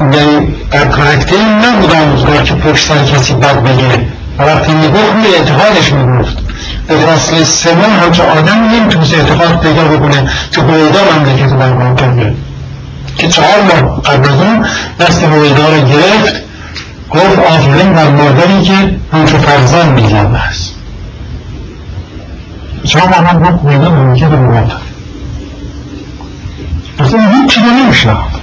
[0.00, 4.06] یعنی در کرکتر نبود آموزگار که پشت سر کسی بد بگه.
[4.38, 6.36] و وقتی می‌گفت روی اعتقادش می‌گفت.
[6.88, 11.94] به فاصله سه ماه همچه آدم نمی‌تونست اعتقاد پیدا بکنه که هویدا مملکت رو برقرار
[11.94, 12.34] کرده
[13.18, 14.66] که چهار ماه قبل از اون
[15.00, 16.42] دست هویدا رو گرفت
[17.10, 20.74] گفت آفرین بر مادری که همچون فرزند میزنده است.
[22.84, 24.80] چهار ماه هم گفت هویدا مملکت رو برقرار
[26.98, 28.34] اصلا هیچ چیزی نمیشناخت.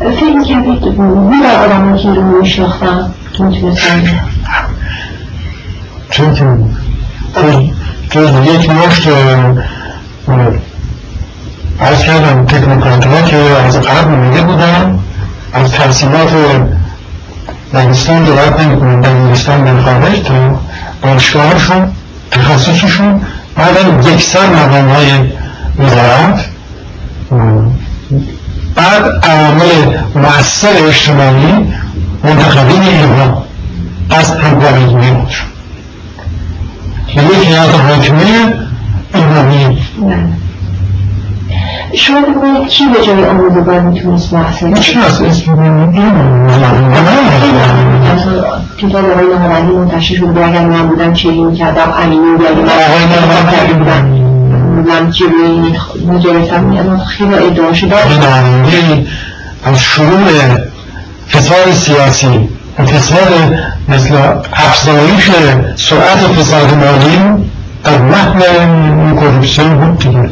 [0.00, 3.14] فکر کردید بود در آدم که رو میشناختم.
[3.32, 4.02] که می‌تونستم
[6.10, 6.44] چون که
[8.10, 9.08] جز یک مشت
[11.80, 14.98] از کردم تکنوکرات ها که از قبل میده بودن
[15.52, 16.30] از تحصیلات
[17.74, 20.60] دبستان دولت نمی کنن در انگلستان در خارج تا
[21.02, 21.92] دانشگاهشون
[22.30, 23.20] تخصصشون
[23.56, 25.10] بعد یک سر مقام های
[25.78, 26.44] وزارت.
[28.74, 31.72] بعد عوامل مؤثر اجتماعی
[32.24, 33.44] منتخبین اینها
[34.10, 35.48] از همکاری خودشون
[37.08, 38.54] یک هیئت حاکمه
[39.14, 39.78] ایرانی.
[41.94, 45.52] شما بگوید کی به جای آموزگار می‌تونست محصل چی از اسم
[48.78, 50.46] کتاب آقای نهارندی منتشر شده.
[50.46, 54.30] اگر من بودم چیزی می‌کردم امینی یعنی نهارندی بودم
[54.86, 55.76] من جلوی این
[56.08, 57.94] مجالسم خیلی ادعا شده.
[59.64, 60.18] از شروع
[61.28, 62.48] فساد سیاسی
[62.78, 64.14] و فساد مثل
[64.52, 65.30] افزایش
[65.76, 67.44] سرعت فساد مالی
[67.84, 70.30] در محل این کورپسیون بود دیگه.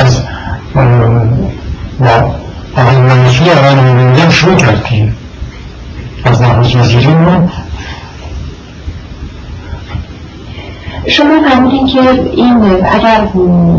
[0.00, 0.22] از
[0.74, 0.82] با
[2.84, 5.12] منصور آقای نمینده هم شروع کرد دیگه
[6.24, 7.48] از نخست وزیری ما
[11.06, 12.00] شما فرمودین که
[12.32, 13.28] این اگر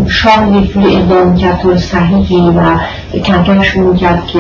[0.10, 2.78] شاه یک جوری اقدام کرد طور صحیحی و
[3.20, 4.40] کمترش می‌کرد که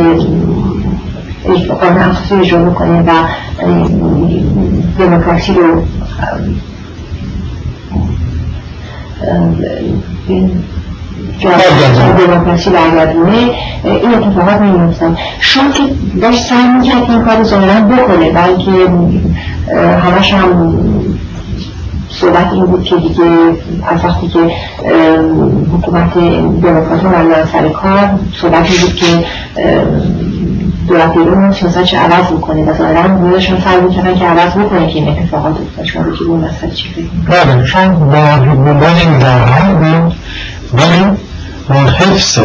[1.81, 3.11] قانون اساسی اجرا بکنه و
[4.99, 5.83] دموکراسی رو
[11.47, 13.37] دموکراسی برگردونه
[13.83, 15.83] این اتفاقات نمیفتن شما که
[16.21, 18.71] داشت سعی می‌کرد این کار ظاهرا بکنه بلکه
[19.99, 20.73] همش هم
[22.09, 23.23] صحبت این بود که دیگه
[23.91, 24.39] از وقتی که
[25.77, 28.09] حکومت دموکرات رو سر کار
[28.41, 29.05] صحبت این بود که
[30.87, 35.09] دولت ایران سیاست چه عوض بکنه و ظاهرا فرق می‌کنن که عوض بکنه که این
[35.09, 40.01] اتفاقات افتاد شما رو که اون مسئله چی بله چون با دنبال این راهحل
[41.69, 42.39] ولی حفظ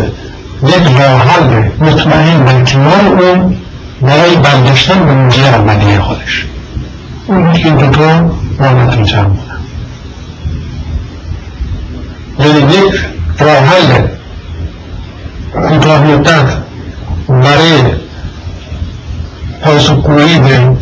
[0.63, 3.57] یک راهحل مطمئن در کنار اون
[4.03, 6.47] برای برگشتن به موجه اولیه خودش.
[7.27, 9.57] اون که این دوتا با نتیجه بودن
[12.39, 13.05] یعنی یک
[13.39, 14.07] راهحل
[15.53, 16.47] کوتاه مدت
[17.29, 17.83] برای
[19.63, 20.77] پاسخگویی به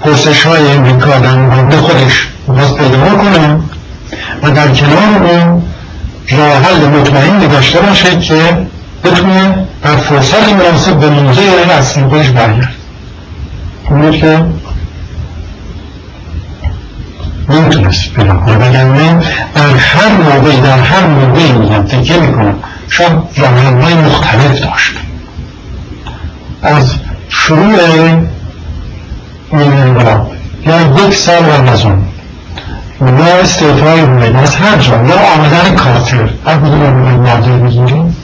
[0.00, 3.60] پرسش های امریکا در مورد خودش باز پیدا کنه
[4.42, 5.62] و در کنار اون
[6.28, 8.66] راه حل مطمئن داشته باشه که
[9.04, 11.44] بتونه در فرصت مناسب به موضوع
[11.78, 12.74] اصلی خودش برگرد.
[13.90, 14.44] اونه که
[17.48, 18.56] نمی‌تونست پیدا کنه.
[18.56, 19.22] وگرنه
[19.54, 22.54] در هر موقعی در هر موقعی میگم تکیه می‌کنم
[22.88, 24.92] شاید راهحلهای مختلف داشت.
[26.62, 26.94] از
[27.28, 27.74] شروع
[29.52, 30.32] این انقلاب
[30.66, 31.84] یا یک سال و از
[33.08, 38.16] یا استعفای رومین از هر جا یا آمدن کارتر هر کدوم رو نادر بگیریم؟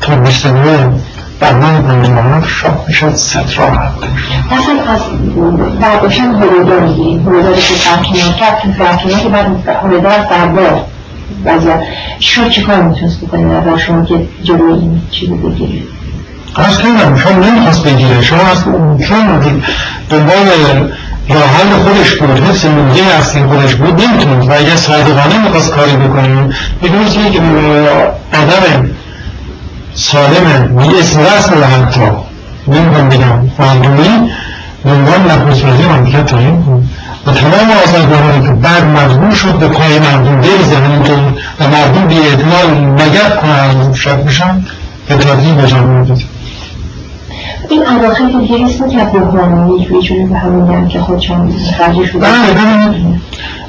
[0.00, 0.92] تا 29
[1.40, 3.94] برنامه بندمانات شاید می‌شد ست راه
[4.50, 5.00] اصلا از
[5.80, 9.46] برداشتن هلودا می‌گیریم هلودا که فرکنان کرد که فرکنان که بعد
[9.84, 10.48] هلودا از
[11.44, 11.82] وضعیت.
[12.18, 15.88] شما چی کار می‌تونست بکنید نظر شما که جلوی این چیزی بگیرید
[16.56, 18.22] از کردم شما نمی‌خواست بگیره.
[18.22, 18.64] شما از
[19.08, 19.40] چون
[20.10, 20.34] دنبال
[21.28, 25.96] راه حل خودش بود حفظ موضع اصلی خودش بود نمی‌تونید و اگر صادقانه می‌خواست کاری
[25.96, 27.40] بکنیم بدون که
[28.32, 28.90] آدم
[29.94, 32.00] سالم بی اسم رسم حتی.
[32.68, 34.30] نمی‌خوام بگم معلومی
[34.84, 36.88] دنبال نخست وزیر مملکت تعیین بود
[37.26, 41.18] و تمام آزادگاهانی که بعد مجبور شد به پای مردم بریزه همینطور
[41.60, 44.64] و مردم بی اعتماد نگه کنن شد بشن
[45.08, 46.16] به تدریج به جامعه
[47.70, 52.06] این اواخر که دیگه اسم که بحرانی یک جوری به همین گرم که خودشان خرجی
[52.06, 52.26] شده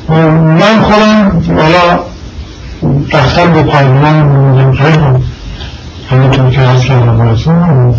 [0.09, 1.99] من خودم حالا
[3.13, 4.97] رفتن به پایمان خیلی
[6.11, 7.95] همینطور که از کردم بایدون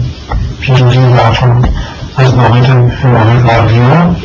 [0.60, 1.68] پیروزی ضعفان
[2.16, 4.16] از ناقید حمایت غربی ها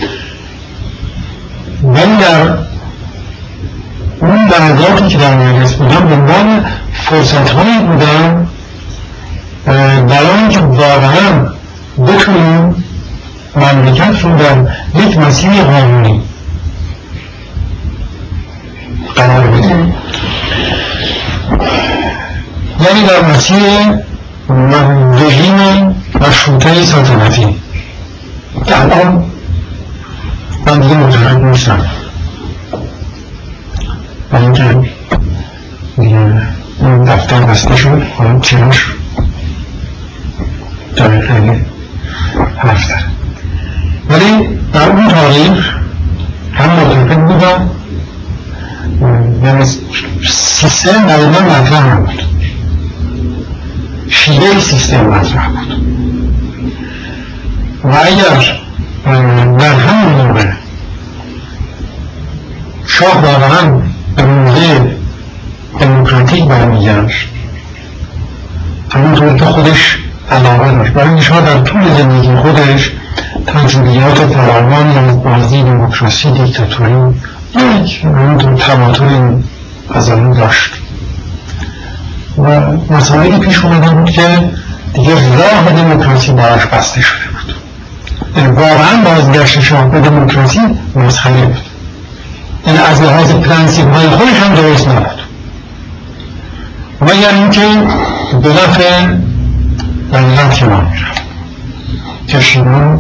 [1.84, 2.58] ولی در
[4.22, 8.48] اون درجاتی که در مجلس بودم دنبال فرصت هایی بودم
[10.08, 11.48] برای اینکه واقعا
[11.98, 12.84] بتونیم
[13.56, 14.68] مملکت رو در
[15.02, 16.22] یک مسیر قانونی
[19.16, 19.94] قرار بدیم.
[22.80, 23.62] یعنی در مسیر
[25.14, 27.56] رژیم مشروطه سلطنتی.
[28.66, 29.26] که الان
[30.68, 31.86] من دیگه مجرد نیستم.
[34.32, 34.80] و اینکه
[35.98, 38.86] این دفتر بسته شد حالا چراش؟
[40.98, 41.71] دقیقه
[42.58, 43.04] حرف داره
[44.10, 45.76] ولی در اون تاریخ
[46.54, 47.70] هم معتقد بودم.
[49.44, 49.66] یعنی
[50.30, 52.22] سیستم دقیقا مطرح نبود.
[54.10, 55.82] شیوه سیستم مطرح بود.
[57.84, 58.60] و اگر
[59.58, 60.52] در همون موقع
[62.88, 63.82] شاه واقعا
[64.16, 64.80] به موضع
[65.80, 67.28] دموکراتیک برمیگشت
[68.92, 69.98] همونطور که خودش
[70.32, 70.94] علاقه داشت.
[70.94, 72.92] برای اینکه در طول زندگی خودش
[73.48, 76.94] تجربیات فراوانی از بازی دموکراسی دیکتاتوری
[77.56, 78.02] یک
[78.60, 79.06] تماتر
[79.90, 80.72] از آن داشت.
[82.38, 84.50] و مسائلی پیش اومده بود که
[84.94, 87.56] دیگه راه دموکراسی براش بسته شده بود.
[88.38, 90.60] یعنی واقعا بازگشت شاه به دموکراسی
[90.96, 91.66] مسخره بود.
[92.68, 95.22] یعنی از لحاظ پرنسیب های خودش هم درست نبود.
[97.02, 97.62] مگر اینکه
[98.44, 99.06] به نفع
[100.12, 101.22] ملت کنار می‌رفت
[102.28, 103.00] کشیدن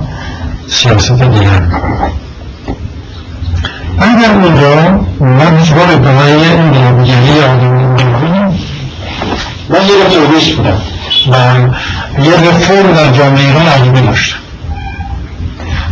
[0.67, 1.61] سیاست دیگر
[3.99, 4.75] اگر اونجا
[5.19, 6.37] من هیچ بار ادعای
[7.03, 7.91] دیگری آدم
[9.69, 10.81] من یه رفت بودم
[11.27, 13.67] و یه رفورم در جامعه ایران
[14.01, 14.37] داشتم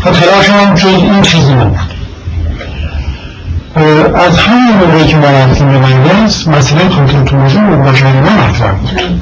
[0.05, 1.79] و تلاش هم جز این چیزی نبود
[4.15, 6.89] از همین موقعی که رفتیم به مجلس مسئله
[8.31, 9.19] مطرح بود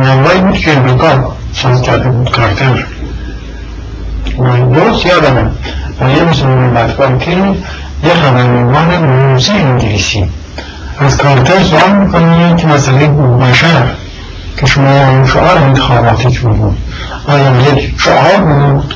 [0.00, 2.84] نوعی بود که امریکا ساز کرده بود کارتر
[4.38, 5.42] من درست یادمه
[6.00, 7.30] و یه مسلمان مطبعی که
[8.04, 10.28] یه خبرنگار موزی انگلیسی
[10.98, 13.86] از کارتر سوال می‌کنه که مسئله بشر
[14.56, 16.76] که شما شعار انتخاباتی که بود
[17.28, 18.94] آیا یک شعار بود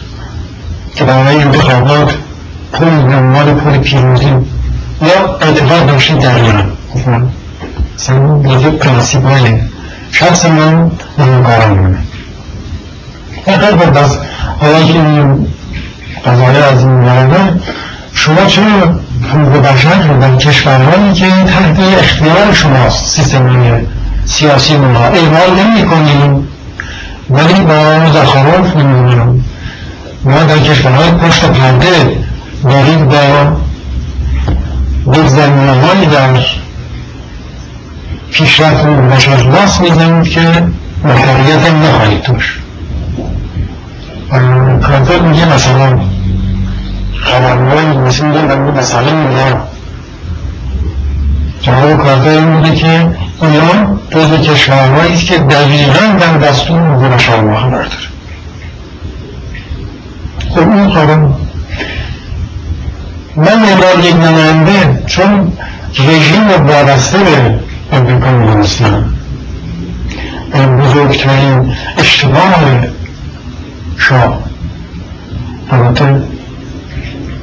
[0.95, 2.15] که برای انتخابات
[2.73, 4.27] پول نمال پول پیروزی
[5.03, 6.73] یا اعتقاد داشتید در ایران
[7.97, 9.74] مثلا یه پرنسیپاله
[10.15, 11.99] شخص من نمیکارم
[13.47, 14.19] اینقدر بود از
[14.61, 15.47] حالا که این
[16.27, 17.61] قضایه از این مورده
[18.15, 19.01] شما چرا
[19.33, 23.81] حقوق بشر رو در کشورهایی که تحت اختیار شماست سیستم
[24.25, 26.49] سیاسی ما اعمال نمی کنیم؟
[27.31, 29.45] ولی با زخاروف نمی‌دونم
[30.25, 32.17] ما در کشورهای پشت پرده
[32.65, 33.57] دارید با
[35.29, 36.31] زمینه هایی در
[38.35, 40.41] پیشرفت بشر راست می‌زنید که
[41.05, 42.59] محتریت هم نخواهید توش
[44.83, 45.99] کانتر میگه مثلا
[47.21, 49.57] خبرهای مثل میگه در مسئله میگه.
[51.63, 53.09] جواب کارتر این بوده که
[53.43, 57.89] ایران جز کشورهایی است که دقیقا در دستور حقوق بشر ما قرار داره.
[60.55, 61.35] خب این قانون
[63.37, 65.53] من ابرار یک نماینده چون
[65.99, 67.64] رژیم وابسته به
[67.95, 69.05] امریکا می‌دونستم
[70.55, 72.65] بزرگترین اشتباه
[73.99, 74.39] شاه.
[75.71, 76.23] البته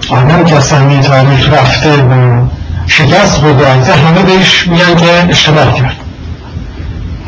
[0.10, 2.46] آدم که از صحنه تاریخ رفته و
[2.88, 5.96] شکست قدرت همه بهش میگن که اشتباه کرد.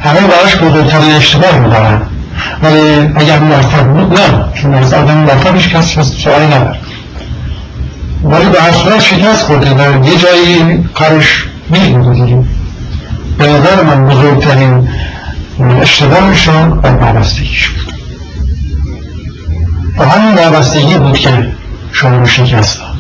[0.04, 2.02] همه براش بزرگترین اشتباه میدارن
[2.64, 4.54] ولی اگر موفق بود نه.
[4.54, 6.78] چون از آدم موفقش کسی سوالی نداره.
[8.24, 12.38] ولی به هر شکست خورده در یه جایی کارش میگه دیگه.
[13.38, 14.90] به نظر من بزرگترین
[15.82, 17.94] اشتباهشان بر وابستگیش بود.
[19.98, 21.48] و همین وابستگی بود که
[21.92, 22.94] شما رو شکست داد.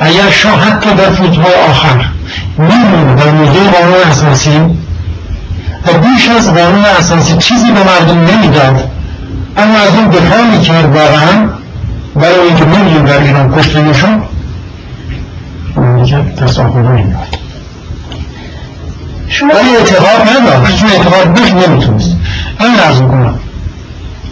[0.00, 2.04] اگر شاه حتی در فوتهای آخر
[2.58, 4.58] میمونه در موضوع قانون اساسی
[5.86, 8.90] و بیش از قانون اساسی چیزی به مردم نمی‌داد
[9.56, 11.48] اما از اون دفاع می‌کرد واقعا
[12.14, 14.22] برای اینکه میلیون در ایران کشته میشون
[15.76, 17.41] مملکت تصاحب نمیاد
[19.40, 22.16] ولی اعتقاد نداشت چون اعتقاد بش نمی‌تونست.
[22.60, 23.34] این ارز می‌کنم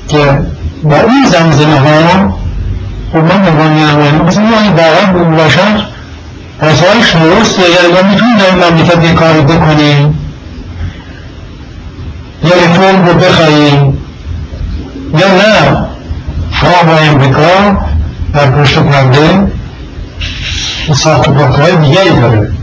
[0.09, 0.39] که
[0.83, 2.39] با این زمزمه ها
[3.13, 5.91] خب من عنوان نماینده مثلا این واقعا بود باشد
[6.63, 10.19] رسالش درسته یعنی ما می‌تونیم در این مملکت یه کاری بکنیم
[12.45, 13.99] یا رفرم رو بخواهیم
[15.15, 15.87] یا نه.
[16.61, 17.79] شما با امریکا
[18.35, 19.53] در پرده
[20.95, 22.60] ساخت و های دیگری داره.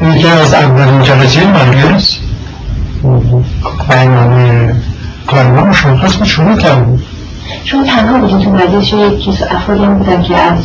[0.00, 2.18] این که از اولین جلسه مجلس
[3.88, 4.74] برنامه
[5.26, 7.02] کارما مشخص به شروع کردیم
[7.64, 10.58] شما تنها بودین تو مجلس یکی افرادی هم بودن که از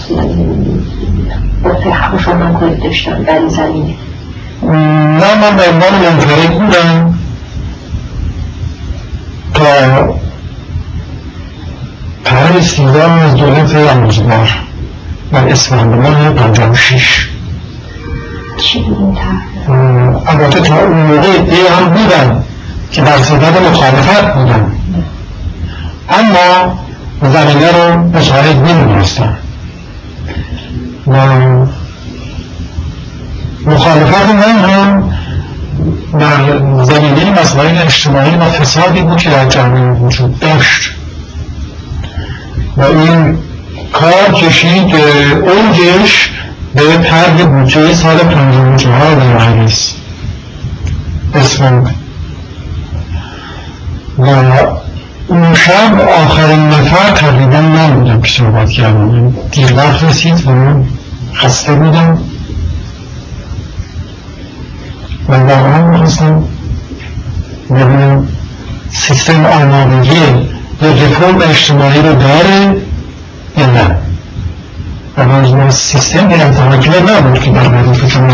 [1.92, 3.96] حق شما کنید داشتن در این زمینه.
[5.18, 7.14] نه من به عنوان منفرد بودم.
[9.54, 9.64] تا
[12.26, 14.50] پرد سیزدهم از دولت امروزگار
[15.32, 16.06] در اسفند
[18.62, 22.44] ماه پنجاه و شیش البته تا اون موقع دیگه هم بودن
[22.92, 24.72] که در صدد مخالفت بودن.
[26.10, 26.80] اما
[27.22, 29.38] زمینه رو مشاهد نمی‌دونستن.
[31.08, 31.18] و
[33.66, 35.14] مخالفت من هم
[36.20, 40.92] در زمینه مسائل اجتماعی و فسادی بود که در جامعه وجود داشت.
[42.78, 43.38] و این
[43.94, 46.32] کار کشید اوجش
[46.76, 49.94] به طرح بودجه سال پنجاه چهار در مجلس
[51.36, 51.96] اسفند
[54.18, 54.26] و
[55.28, 59.34] اون شب آخرین نفر تقریبا من که صحبت کردم.
[59.52, 60.86] دیر وقت رسید و من
[61.34, 62.20] خسته بودم.
[65.30, 66.44] و واقعا می‌خواستم
[67.70, 68.28] ببینم
[68.92, 70.16] سیستم آمادگی
[70.82, 72.76] یا رفرم اجتماعی رو داره
[73.58, 74.11] یا نه.
[75.28, 78.30] و سیستم به انتحاکمه نبود که در مورد چون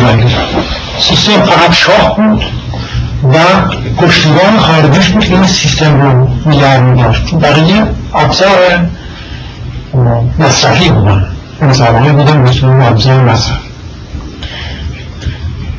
[1.00, 2.44] سیستم فقط شاه بود
[3.34, 3.38] و
[4.06, 7.84] کشتیگان خارجیش بود که این سیستم رو نگه میداشت بقیه
[8.14, 8.88] ابزار
[10.40, 11.26] مصرفی بودن.
[11.62, 13.58] مسابقه بودن مثل ابزار مصرف.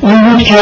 [0.01, 0.55] این بود که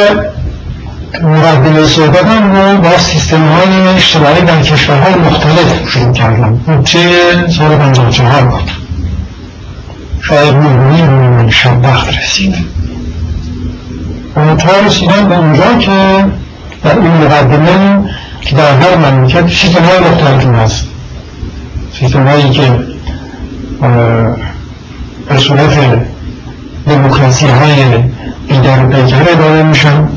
[1.23, 6.99] مقدمه صحبتم رو با سیستم های اجتماعی در کشورهای مختلف شروع کردم چه
[7.57, 8.86] سال 54 بود.
[10.21, 12.55] شاید می‌بینی شب وقت رسید
[14.35, 15.91] و تا رسیدن به اونجا که
[16.83, 18.09] در این مقدمه
[18.41, 20.85] که در هر مملکت سیستم های مختلفی هست.
[21.99, 22.71] سیستم هایی که
[25.29, 25.99] به صورت
[26.87, 27.83] دموکراسی های
[28.49, 30.07] بیدار و پیکر اداره میشن.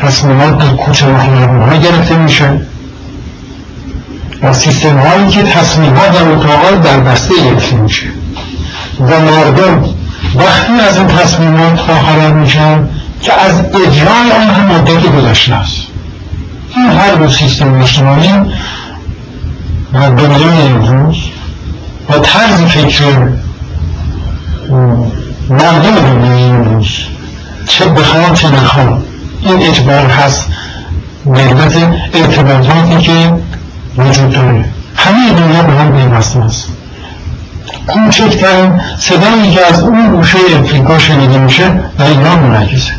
[0.00, 2.60] تصمیمات در کوچه و ها گرفته میشن.
[4.42, 8.06] و سیستم هایی که تصمیمات در اتاقات در بسته گرفته میشه.
[9.00, 9.84] و مردم
[10.34, 12.88] وقتی از این تصمیمات خواهران میشن
[13.22, 15.76] که از اجرای آن هم مدتی گذشته است.
[16.76, 18.32] این هر دو سیستم اجتماعی
[19.92, 21.16] و دنیای امروز
[22.10, 23.28] و طرز فکر
[25.50, 26.88] مردم دنیای امروز
[27.68, 29.02] چه بخوام چه نخوام
[29.42, 30.48] این اجبار هست.
[31.26, 31.76] نسبت
[32.14, 33.32] ارتباطاتی که
[33.98, 34.64] وجود داره.
[34.96, 36.68] همه دنیا به هم پیوسته است.
[37.86, 42.92] کوچکترین صدایی که از اون گوشه افریقا شنیده میشه در ایران منعکسه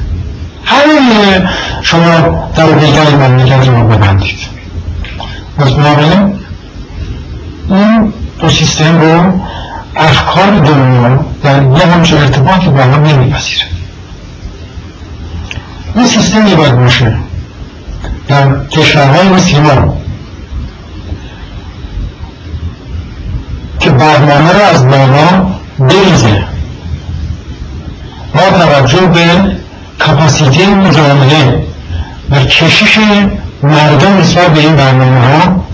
[0.66, 1.50] همه
[1.82, 4.40] شما در دیگر مملکت رو ببندید.
[5.58, 6.40] بنابراین
[7.70, 9.40] این دو سیستم رو
[9.96, 13.66] افکار دنیا در یه همچه ارتباطی با هم نمیپذیره.
[15.96, 17.18] این سیستمی باید باشه
[18.28, 19.98] در کشورهای مثل ما
[23.80, 25.46] که برنامه را از بالا
[25.80, 26.44] بریزه.
[28.34, 29.26] با توجه به
[30.06, 30.66] کپاسیتی
[30.96, 31.66] جامعه
[32.32, 33.00] و کشش
[33.64, 35.66] مردم نسبت به این برنامه ها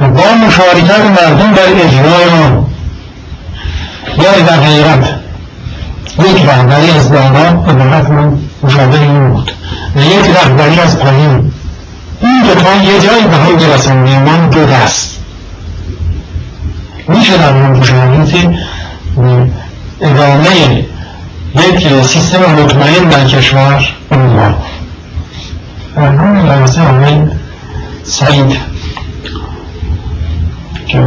[0.00, 2.66] و با مشارکت مردم در اجرای آن
[4.18, 5.18] یا در حقیقت
[6.18, 9.52] یک رهبری از بالا عبارت من مشابه این بود
[9.96, 11.52] و یک رهبری از پایین.
[12.20, 15.07] این دوتا یه جایی به هم برسن من دو دست.
[17.08, 17.32] اون که
[20.00, 20.84] ادامه
[21.54, 23.88] یک سیستم مطمئن در کشور
[25.96, 27.22] در همین لحظه آقای
[28.02, 28.56] سعید
[30.86, 30.98] که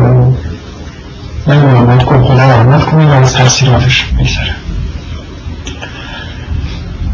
[1.47, 4.55] نمی‌دونم باید گفت خدا رحمت کنید و از تحصیلاتش میگذره.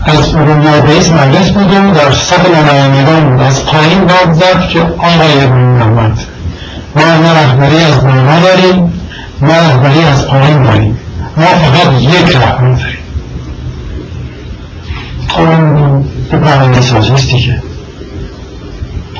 [0.05, 5.43] از ارومیا رئیس مجلس بودم در صف نمایندگان بود از پایین باد زد که آقای
[5.43, 6.36] ابن محمد
[6.97, 8.93] ما نه رهبری از بالا داریم
[9.41, 10.97] نه رهبری از پایین داریم
[11.37, 12.97] ما فقط یک رهبر داریم.
[15.27, 15.45] خب
[16.31, 17.61] به برنامه سازی است دیگه.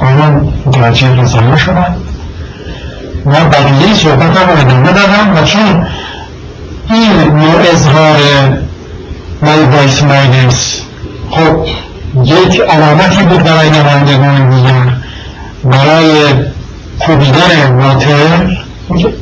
[0.02, 0.30] آنها
[0.66, 1.96] متوجه رسانه شدن.
[3.26, 5.86] و بقیه صحبت هم ادامه دادم و چون
[6.90, 8.18] این نوع اظهار
[9.42, 10.82] مای وایس مایدنس
[11.32, 11.66] خب
[12.24, 14.94] یک علامتی بود برای نمایندگان دیگر.
[15.64, 16.34] برای
[17.00, 18.58] کوبیدن واتر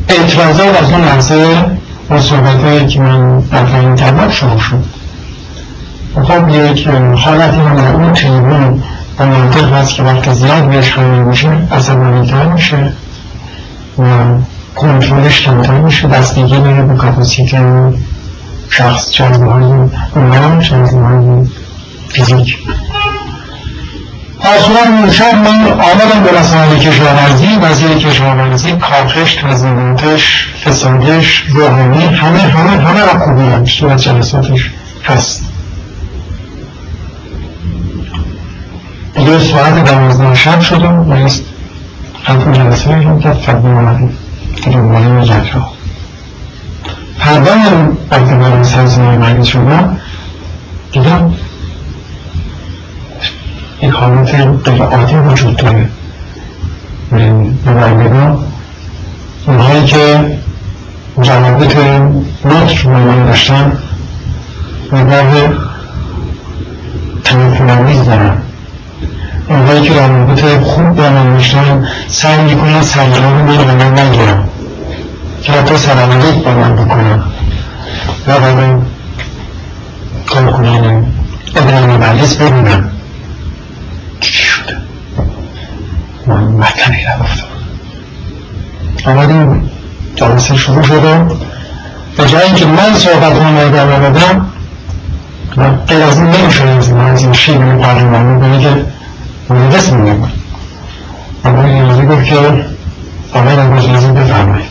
[0.09, 1.65] اعتراضات از اون لحظه
[2.09, 4.83] با صحبت که من در کردم شروع شد.
[6.23, 8.83] خب یک حالتی هم در اون تریبون
[9.19, 12.91] و منطق هست که وقت زیاد بهش خواهی میشه عصبانیتر میشه
[13.99, 14.03] و
[14.75, 16.07] کنترلش کمتر میشه.
[16.07, 17.49] دستگیری داره به کپاسیت
[18.69, 19.63] شخص جذبه های
[20.15, 21.47] اونم جذبه های
[22.09, 22.57] فیزیک.
[24.41, 32.71] اصلا شب من آمدم به رسانه کشاورزی وزیر کشاورزی کارخش تزیناتش فسادش روحانی همه همه
[32.71, 34.71] همه را خوبی همش تو جلساتش
[35.05, 35.41] هست.
[39.15, 41.29] دیگه ساعت دوازده شب شدم و
[42.23, 44.17] ختم جلسه رو کرد فقط آمدیم.
[44.55, 45.67] که دنباله مجد را.
[47.19, 49.97] پردن برای سازمان مجلس شدم
[50.91, 51.33] دیدم.
[53.85, 55.89] این حالت غیر عادی وجود داره.
[57.65, 58.37] نمایندگان.
[59.47, 60.37] اونهایی که
[61.21, 61.75] جوابط
[62.45, 63.77] نطر رو داشتن
[64.93, 65.33] نگاه
[67.23, 68.37] تنفرآمیز دارن.
[69.49, 74.43] اونهایی که روابط خوب با داشتن سعی می‌کنن سیاران رو به من نگیرن.
[75.41, 77.23] که حتی سلاملیک با من بکنن.
[78.27, 78.81] و با من
[80.27, 81.05] کارکنان
[81.55, 82.94] ادران مجلس ببینم
[84.31, 84.77] چی شده؟
[86.27, 87.45] من مطلبی نگفتم.
[89.05, 89.69] آمدیم
[90.15, 91.25] جلسه شروع شده
[92.17, 94.45] به جایی که من صحبت رو ادامه بدم
[95.57, 98.85] و غیر از این نمیشه از من از این شیبه پارلمانی بگه که
[99.53, 100.17] مجلس میگم
[101.43, 102.35] آقای ریاضی گفت که
[103.33, 104.67] آقای نگوز بفرمایید.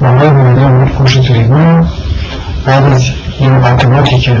[0.00, 1.88] و آقای بوده امید پشت تریبون.
[2.66, 4.36] بعد از این مقدماتی که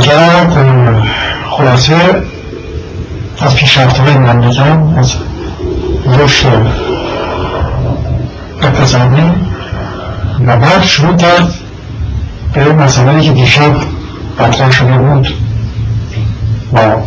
[0.00, 0.56] کرد
[1.50, 1.94] خلاصه
[3.40, 5.14] از پیشرفت های مملکت از
[6.18, 6.66] رشد
[8.62, 9.22] اقتصادی
[10.46, 11.54] و بعد شروع کرد
[12.54, 13.72] به مسئله که دیشب
[14.40, 15.28] مطرح شده بود
[16.72, 17.02] با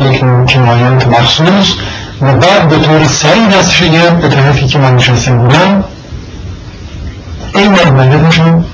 [0.00, 1.74] یک کنایات مخصوص
[2.20, 5.84] و بعد به طور سریع دستش گرفت به طرفی که من نشسته بودم.
[7.54, 8.64] این مدمجدشون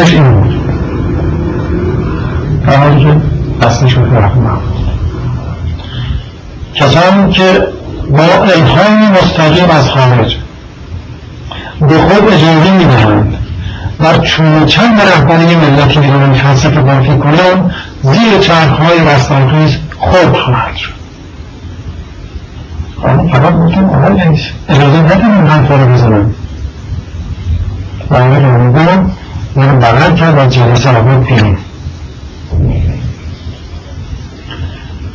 [0.00, 0.60] عبارتش این بود.
[2.66, 3.16] در حالی که
[3.62, 4.02] دستش رو
[6.74, 7.66] کسانی که
[8.10, 10.36] با الهام مستقیم از خارج
[11.80, 13.34] به خود اجازه می‌دهند
[13.98, 20.92] در چون چند رهبری ملتی بیرون فلسفه بافی کنند زیر چرخهای رستاخیز خود خواهد شد.
[23.32, 26.34] فقط گفتم آقای رئیس اجازه ندیم این حرفا رو بزنم.
[28.10, 29.10] و آقای رمیدان
[29.56, 31.56] من بغل کرد و جلسه آورد بیرون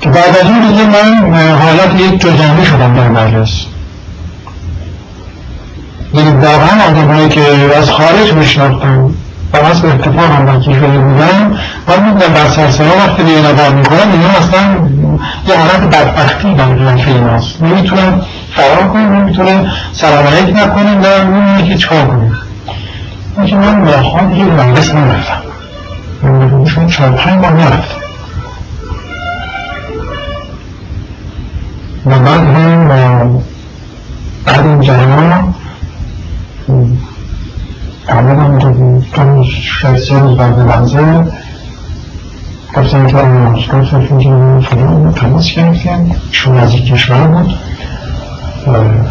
[0.02, 3.66] که بعد از اون دیگه من حالت یک جزامی شدم در مجلس.
[6.14, 7.42] یعنی واقعا آدمایی که
[7.78, 9.14] از خارج میشناختم
[9.54, 11.58] و از به اتفاق هم وکیل شده بودم
[11.88, 14.62] من می‌دونم در سرسرا وقتی به این آدم می‌کنم اینا اصلا
[15.48, 17.62] یه حالت بدبختی در قیافه ایناست.
[17.62, 18.22] نمی‌تونم
[18.56, 22.45] فرار کنم نمی‌تونم سلام علیک نکنیم و نمی‌دونم که چکار کنیم
[23.38, 25.42] اینکه من ماها دیگه به مجلس نرفتم
[26.78, 27.96] من چهار پنج ماه نرفتم
[32.06, 32.88] و بعد هم
[34.46, 35.54] بعد این جریان
[38.10, 41.26] آمدم تا شاید سه روز بعد لحظه
[42.76, 47.54] گفتم که آن مسکو فکر که فلان تماس گرفتیم چون از یک کشور بود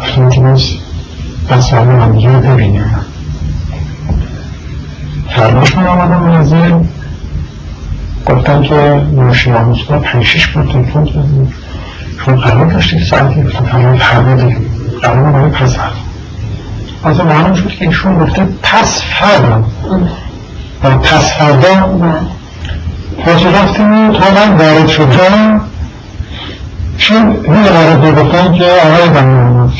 [0.01, 0.71] گفتم که بس
[1.51, 2.85] بس همه هم دیگه رو ببینیم
[5.37, 6.89] فرداش من آمدم از این.
[8.27, 8.75] گفتم که
[9.13, 10.73] نوشی آموزگاه پنشش بود.
[10.73, 11.55] تلفن کردیم
[12.25, 14.51] چون قرار داشتید ساعتی گفتم فرمان فردا
[15.03, 15.97] قرار برای پس فردا
[17.05, 19.65] از معلوم شد که ایشون گفته پس فردا
[20.85, 22.01] و پس فردا
[23.25, 25.61] پس رفتیم تا من وارد شدم
[26.99, 29.73] چون این وارد گفتن که آقای بنیامد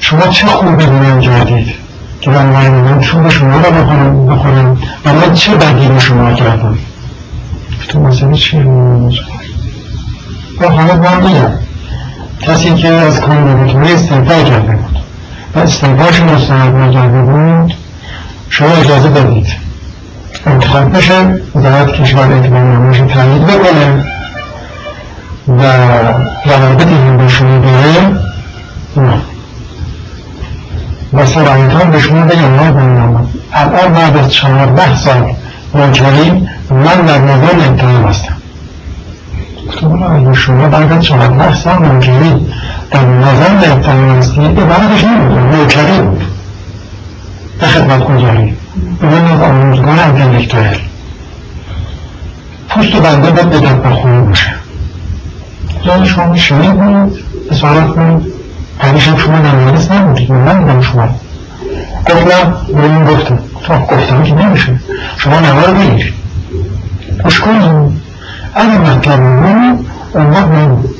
[0.00, 1.79] شما چه خوبی به من کردید
[2.20, 4.78] که من من چون به شما رو بخورم بخورم.
[5.04, 6.78] و من چه بدی به شما کردم
[7.88, 8.64] تو مسئله چیه
[10.60, 11.50] و حالا من میگم
[12.40, 14.98] کسی که از کاندیداتوری استعفا کرده بود.
[15.54, 17.74] و استعفاش مستند نکرده بود.
[18.48, 19.46] شما اجازه دادید
[20.46, 24.04] انتخاب بشه وزارت کشور اعتبار نامش تایید بکنه.
[25.48, 25.62] و
[26.44, 28.16] روابطی هم به شما بره
[31.12, 35.34] و سرایت به شما بگم نه بنامد الان بعد از چهارده سال
[35.74, 38.36] نوکری من در نظام امتحان هستم.
[39.66, 42.46] گفتم اگه شما بعد از چهارده سال نوکری
[42.90, 46.24] در نظام امتحان هستی عبارتش نمیدون نوکری بود
[47.60, 48.56] به خدمت گذاری.
[49.00, 50.78] به من از آموزگار انتلیکتویل
[52.68, 54.50] پوست و بنده باید به دب بخونه باشه.
[55.86, 57.18] یعنی شما شنید بود
[57.50, 58.39] اصارت بود
[58.80, 61.08] همیشه شما نمانست نبودید من بودم شما.
[62.06, 63.38] گفتم به این گفتم.
[63.66, 64.80] تو گفتم که نمیشه.
[65.16, 66.14] شما نما رو بگیر.
[67.24, 68.02] گوش کنیم
[68.54, 69.46] اگه مطلب رو
[70.14, 70.94] اون وقت نبود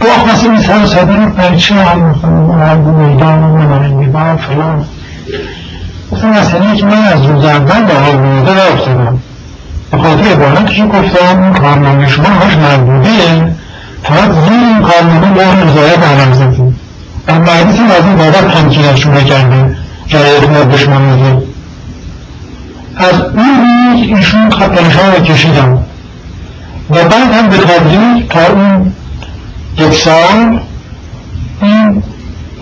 [0.00, 4.36] تو آخواسته این سر ساده رو پرچه حال می‌کنم من به میدان و من میبارم
[4.36, 4.84] فلان.
[6.12, 9.18] گفتم مسئله که من از روز اول به حال میده رفتم
[9.90, 13.10] به خاطر عبارتی که گفتم این کارنامه شما هاش مربوطه
[14.02, 16.75] فقط زیر این کارنامه مهر رضایت علم زدیم.
[17.28, 21.42] اما بعدی از این بابت تمکینشون نکرده جرایت ما به شما میده
[22.96, 25.78] از اون روز ایشون خطنشان رو کشیدم.
[26.90, 28.92] و بعد هم به تدریج تا اون
[29.78, 30.60] یک سال
[31.62, 32.02] این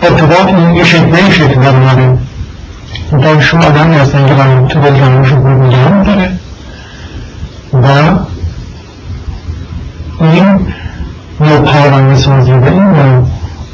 [0.01, 2.17] ارتباط این یه شکل شکل در اومده.
[3.11, 6.31] در شما آدمی هستن که برای تو دل جمعش رو نگه داره
[7.73, 7.87] و
[10.21, 10.59] این
[11.65, 13.25] پرونده سازی و این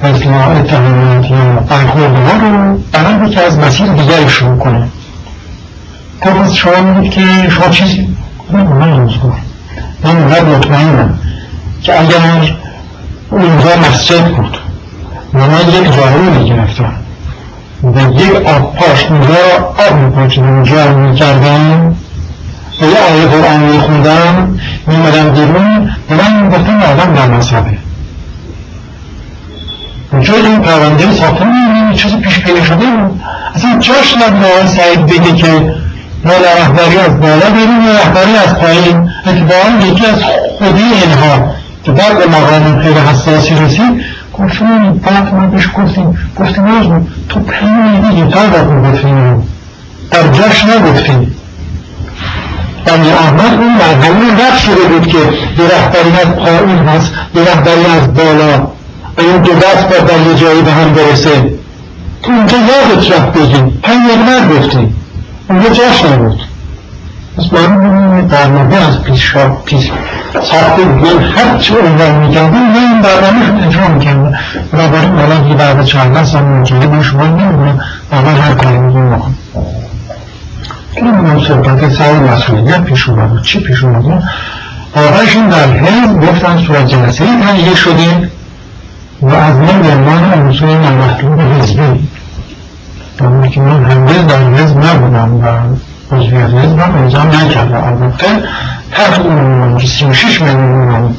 [0.04, 4.88] اصلاح اتهامات یا برخوردها رو برای که از مسیر دیگری شروع کنه
[6.22, 8.08] گفت شما میگید که شما چیزی
[8.52, 9.10] من من
[10.14, 11.20] من مطمئنم
[11.82, 12.18] که اگر
[13.30, 14.58] اونجا مسجد بود
[15.34, 16.94] و من یک جارو می‌گرفتم
[17.84, 19.36] و یک آب پاش اونجا
[19.90, 21.96] آب میپاشیدم اونجا می‌کردم
[22.82, 27.81] و یه آیه قرآن میخوندم میمدم بیرون و من گفتم آدم در مذهبه.
[30.20, 32.86] جای این پرونده ساخته می‌بینیم چیزی پیش پیدا شده
[33.56, 35.74] اصلا جاش نبود آقای سعید بگه که
[36.26, 39.10] ما رهبری از بالا بریم و رهبری از پایین.
[39.28, 40.24] اتفاقا یکی از
[40.58, 41.56] خودی اینها.
[41.84, 46.18] که بعد به مقام خیلی حساسی رسید گفتیم بعد ما بهش گفتیم.
[46.40, 49.48] گفتیم آزمون تو پنی دیگه تا باید گفتیم.
[50.12, 51.36] در جاش نگفتیم.
[52.86, 57.86] بنی احمد اون مرحله رفت شده بود که یه رهبری از پایین هست یه رهبری
[57.86, 58.68] از بالا.
[59.18, 61.54] و این دو دست باید در یه جایی به هم برسه.
[62.24, 63.98] تو اونجا یادت رفت بگیم پنی
[64.30, 64.96] نگفتیم
[65.50, 66.42] اونجا جاش نبود.
[67.38, 69.36] پس باید برنامه از پیش
[69.66, 69.92] پیش.
[70.34, 71.24] ساخته بود.
[71.38, 74.40] هر چه عنوان می‌کردن من این برنامه شد اجرا می‌کردن
[74.74, 77.80] بنابراین الان که بعد چهارده سال مجاهد من شما نمی‌دونم
[78.12, 79.36] اول هر کاری نکن
[80.96, 83.42] که من صحبت سر مسئولیت پیش اومد.
[83.42, 84.24] چی پیش اومد؟
[84.96, 88.31] آقایشون در حزب گفتن صورت جلسه ای تهیه شده.
[89.22, 92.08] و از من به عنوان عنصر نامطلوب حزبی.
[93.18, 98.28] در که من هنگز در حزب نبودم و عضویت حزب هم انجام نکردم البته
[98.92, 101.10] تحت اون که سی و شش میلیون من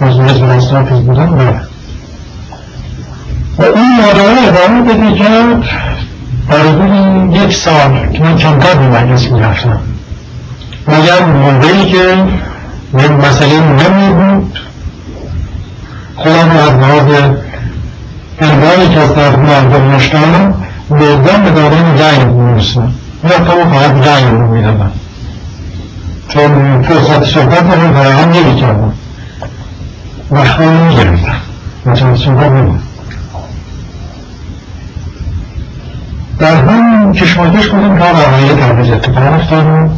[0.00, 1.60] عضو حزب اصلاف حزب بودم نه.
[3.58, 5.62] و این ماجرا ادامه بده کرد
[6.48, 9.80] در حدود یک سال که من کمتر به مجلس می‌رفتم
[10.88, 12.24] مگر موقعی که
[12.98, 14.58] یک مسئله مهمی بود
[16.22, 17.22] خودم از لحاظ
[18.40, 20.54] عنوانی که از طرف مردم داشتم
[20.90, 22.92] بردم به دادن رأی می‌رسم
[23.22, 24.92] می‌رفتم و فقط رأی رو می‌دادم
[26.28, 28.92] چون فرصت صحبت رو فراهم نمی‌کردم
[30.30, 31.36] وقتا نمی‌گرفتم
[31.86, 32.80] مثلا صحبت نمید
[36.38, 39.90] در هم کشماکش بودیم تا واقعی تبریز اتفاق افتاد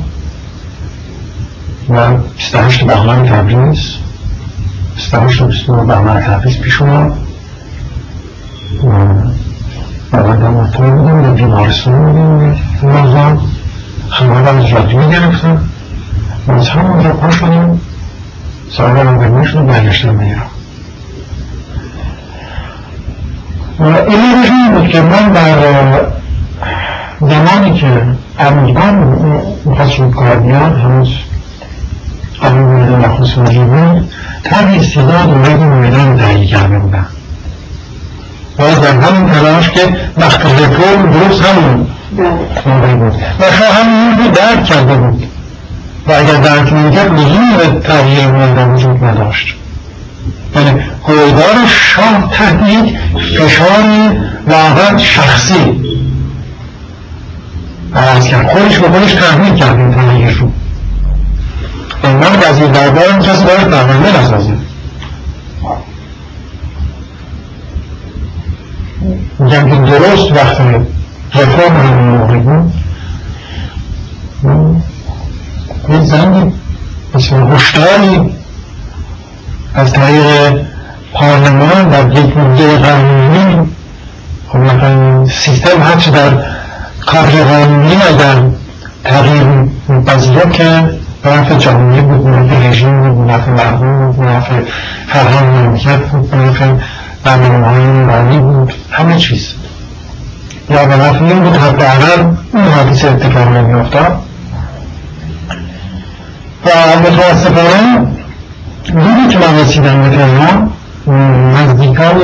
[1.88, 4.01] و 28 بهمن تبریز.
[4.94, 7.12] 28 و 29 بهمن تبریز پیش اومد
[10.12, 13.40] بعد هم اطلاع بودیم به بیمارستان بودیم نازان
[14.08, 15.62] خبر از رادیو گرفتم
[16.48, 17.80] و از همون را پا شدیم
[18.70, 20.42] ساعت هم برمی شد برگشتم به ایران
[23.78, 26.00] و این رژیم بود که من در
[27.20, 28.02] زمانی که
[28.38, 28.94] امیدوان
[29.64, 31.08] می‌خواست رو کار بیاد هنوز
[32.40, 34.10] بوده نخست وزیر بود
[34.44, 37.06] طرح استعداد اولاد میدان تهیه کرده بودن
[38.58, 41.86] و در همین تلاش که وقت رفرم درست همون
[42.66, 43.14] موقعی بود.
[43.40, 45.26] و همین رو درک کرده بود.
[46.06, 49.54] و اگر درک نمی‌کرد لزومی به تغییر میدان وجود نداشت.
[50.56, 52.98] یعنی هویدار شاه تحت یک
[53.38, 53.82] فشار
[54.46, 55.82] واقعا شخصی.
[57.96, 60.50] عوض کرد خودش به خودش تحمیل کرد این تغییر رو
[62.04, 64.52] انگار وزیر دربار کسی باید برنامه نسازه
[69.38, 70.60] میگم که درست وقت
[71.34, 72.72] رفرم همین موقع بود.
[75.88, 76.52] یه زنگ
[77.14, 78.34] بسیار هشداری
[79.74, 80.60] از طریق
[81.14, 83.68] پارلمان در یک مدل قانونی
[84.48, 86.30] خب مثلا سیستم هرچه در
[87.08, 88.42] قبل قانونی اگر
[89.04, 89.44] تغییر
[90.06, 94.60] پذیرفت که نفع جامعه بود نفع رژیم بود نفع مردم بود نفع
[95.08, 96.72] فرهنگ مملکت بود نفع
[97.24, 99.54] برنامه‌های نورانی بود همه چیز.
[100.70, 104.22] یا به نفع این بود حداقل اون حادثه اتفاق نمیافتاد.
[106.66, 108.06] و متاسفانه
[108.92, 110.72] روزی که من رسیدم به تهران
[111.54, 112.22] نزدیکای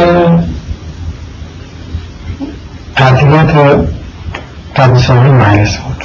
[2.97, 3.51] تعطیلات
[4.75, 5.98] تدریسانی مجلس بود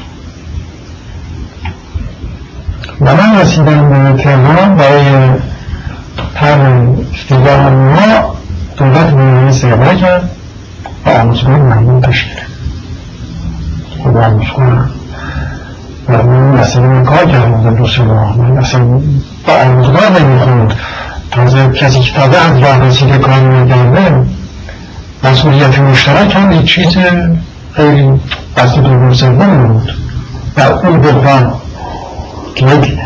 [3.02, 5.30] و من رسیدم به تهران برای
[6.36, 8.36] طرح استیدار ما
[8.78, 10.30] دولت بیمانی سیابه کرد
[11.06, 12.38] و آموزگاه ممنون تشکیل
[14.04, 14.90] خود آموزگاه
[16.10, 18.84] و من مسئله من کار کرده بودم دو سه ماه من اصلا
[19.48, 20.74] با آموزگاه نمی‌خوند
[21.32, 24.26] تازه کسی که تازه از راه رسیده کار میگرده
[25.24, 26.98] مسئولیت مشترک هم یک چیز
[27.74, 28.20] خیلی
[28.76, 29.94] دوم سوم بود
[30.58, 31.54] و اون بحران
[32.56, 33.00] که یک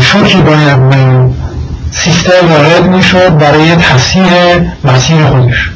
[0.00, 0.96] شوکی باید به
[1.90, 4.24] سیستم وارد می‌شد برای تفسیر
[4.84, 5.70] مسیر خودش.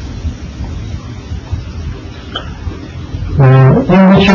[3.39, 4.33] این بود که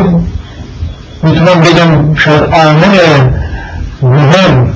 [1.22, 2.98] می‌تونم بگم شاید عامل
[4.02, 4.72] مهم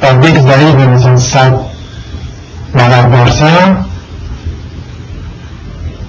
[0.00, 1.54] در یک ضریب مثلا صد
[2.74, 3.76] نقل درصد.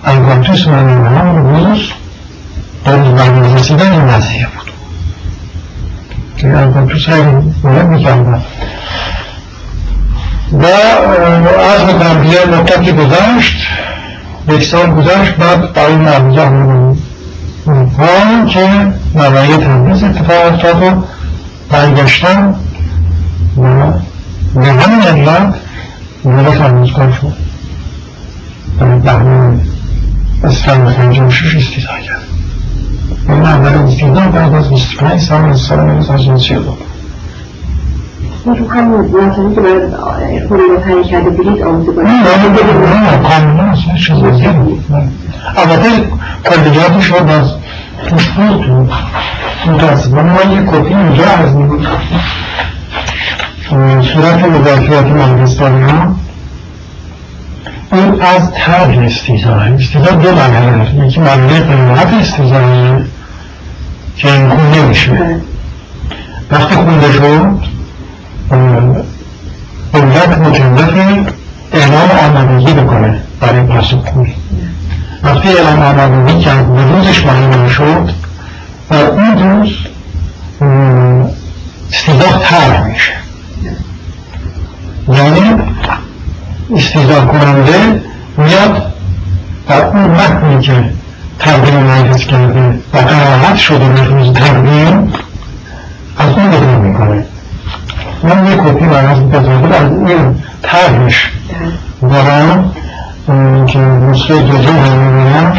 [0.04, 1.80] انگاتوس من هم روز
[2.86, 4.65] در رسیدن این وضعیه بود.
[6.46, 8.42] انگاتوس خیلی مهم می‌کردن
[10.52, 13.68] و از می‌کنم بیه مدتی گذشت
[14.50, 16.98] یک سال گذشت بعد برای مرموزه همون
[18.48, 18.70] که
[19.16, 21.04] نمایه تنبیز اتفاق افتاد و
[21.70, 22.56] برگشتن
[23.58, 23.92] و
[24.60, 25.54] به همین علت
[26.24, 27.34] مورد آموزگاه شد
[28.80, 29.62] برای بهمان
[30.42, 32.35] و شش استیدا کرد
[33.28, 36.78] من اول استیدا بعد از 25 سال از سال 1932
[38.46, 39.84] رو همون مطمئنی که باید
[40.48, 44.86] خودی رو کرده بودید آموزه باید نه کاملا اصلا دیگه بود
[45.58, 45.90] البته
[46.46, 47.52] کلیاتش رو باز
[48.08, 48.92] توش بود
[49.68, 51.78] متاسفانه من یک کپی اینجا از میگم
[54.02, 56.16] صورت مذاکرات مجلسانی ها
[57.92, 63.06] این از طرح استیزا استیزا دو مرحله داره یکی مرحله قیمت استیزایی
[64.18, 65.40] که این خون نمیشه
[66.52, 67.60] وقتی خونده شد
[69.94, 71.26] دولت مکلفی
[71.74, 74.36] اعلام آمادگی بکنه برای پاسخگویی
[75.24, 78.10] وقتی اعلام آمادگی کرد و روزش معلوم شد
[78.90, 79.70] و اون روز
[81.92, 83.12] استیزا طرح میشه.
[85.14, 85.42] یعنی
[86.74, 88.02] استیزا کننده
[88.38, 88.94] میاد
[89.70, 90.84] و اون متنی که
[91.40, 95.14] تقدیم مجلس کرده و قرارت شده به روز تقدیم
[96.18, 97.26] از اون بدون می‌کنه.
[98.24, 101.32] من یک کپی برای بزرگی از این طرحش
[102.02, 102.72] دارم
[103.68, 105.58] که نسخه جزی هم می‌بینم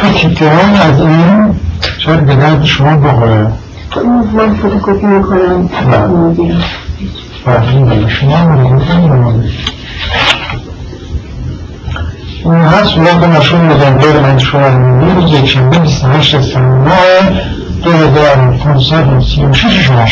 [0.00, 0.50] تو تیکه
[0.90, 1.54] از این
[1.98, 3.46] شاید به درد شما بخوره؟
[4.36, 5.68] من فوتوکوپی می‌کنم.
[6.28, 6.62] می‌گیرم.
[7.46, 8.08] بله.
[8.08, 9.40] شما هم
[12.44, 14.68] این هست صورت مشهور نوامبر من شما
[15.14, 17.42] روز یک شنبه 28 سپتامبر
[17.84, 20.06] دو هزار پانصد و سی و شش شما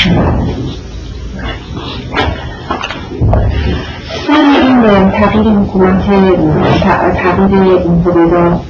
[4.27, 4.33] سر
[4.63, 6.07] این تغییر حکومت
[7.15, 8.61] تغییر این حدودا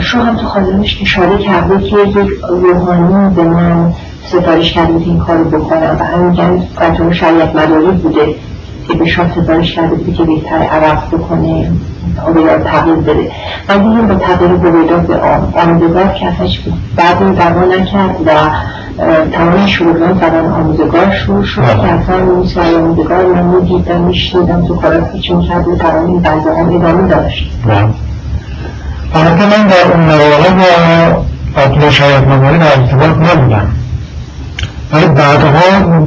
[0.00, 2.16] شو هم تو خانمش اشاره کرده که یک
[2.48, 3.92] روحانی به من
[4.26, 8.34] سفارش کرده این کار بکنم و همین فتون شریعت مداری بوده.
[8.88, 11.70] که به شاه سفارش کرده بوده که بهتر عوض بکنه
[12.26, 13.30] آبیدار تغییر بده.
[13.68, 15.16] من دیدیم به تغییر بویدا به
[15.60, 16.60] آموزگار که ازش
[16.96, 18.30] بعد این نکرد و
[19.32, 24.76] تمام شروعان زدن آموزگار شروع شد که اصلا اون سوال آموزگار من می‌دیدم میشنیدم تو
[24.76, 27.50] کارات که چون کرد و تمام این بلده هم ادامه داشت.
[29.14, 33.68] البته من در اون مواقع با عبدالله شاید مداری در ارتباط نبودم.
[34.92, 36.06] ولی بعدها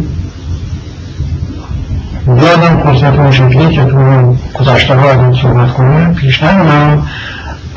[2.36, 7.08] زیادم فرصت اون شکلی که تو گذشته ها از صحبت کنه پیش نمیدم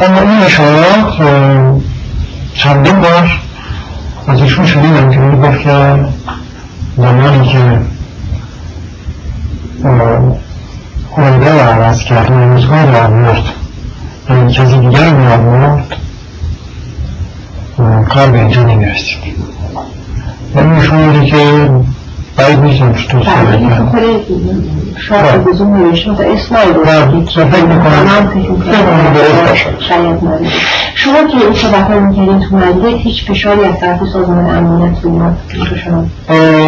[0.01, 1.13] اما این اشارات
[2.55, 3.41] چندین بار
[4.29, 6.05] از ایشون شنیدم که می‌گفت که
[6.97, 7.79] زمانی که
[11.11, 13.43] خونده رو عوض کرد و روزگاه رو آورد
[14.31, 15.97] و کسی دیگر رو آورد
[18.09, 19.19] کار به اینجا نمی‌رسید.
[20.55, 21.71] و نشون که
[22.43, 23.23] باید میشم کرد
[25.09, 26.85] شاید بزرگ نوشته و اسمای رو
[27.27, 28.07] فکر می‌کنم.
[29.89, 30.47] شاید ناره
[30.95, 35.13] شما که این صحبت ها می‌کردین تو مجلس هیچ فشاری از طرف سازمان امنیت روی
[35.13, 35.37] ما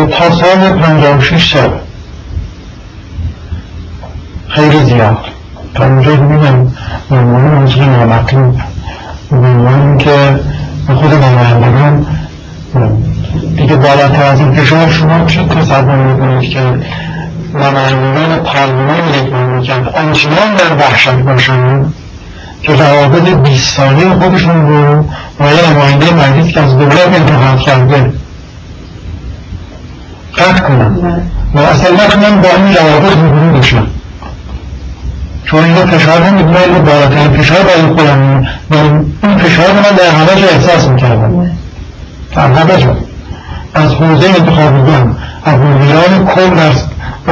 [0.06, 1.70] تا سال پنجاه و شش سال.
[4.48, 5.18] خیلی زیاد.
[5.74, 6.72] تا اونجا ببینم
[7.10, 8.54] عنوان موضوع نامطلوب
[9.32, 10.10] عنوان که
[10.86, 12.06] خود نمایندگان
[13.56, 16.60] دیگه بالاتر از این فشار شما چه تصور می‌کنید که
[17.54, 21.94] نمایندگان پارلمان یک مملکت آنچنان در وحشت باشند
[22.62, 25.04] که روابط بیست ساله خودشون رو
[25.38, 28.12] با یه نماینده مجلس که از دولت انتخاب کرده؟
[30.38, 30.96] قطع کنن
[31.54, 33.86] و اصلا نتونن با این روابط روبرو بشن
[35.44, 38.46] چون اینجا فشار هم می‌دونه اینو بالاترین فشار برای خودم.
[39.22, 41.50] این فشار رو من در همه جا احساس می‌کردم.
[42.34, 43.11] در همه جا.
[43.74, 46.72] از حوزه انتخابیان از مدیران کل در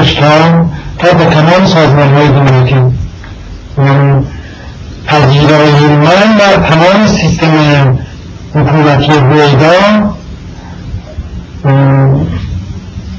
[0.01, 2.77] استان تا به تمام سازمان های دولتی
[5.07, 7.99] پذیرایی من در تمام سیستم
[8.55, 10.15] حکومتی رویدا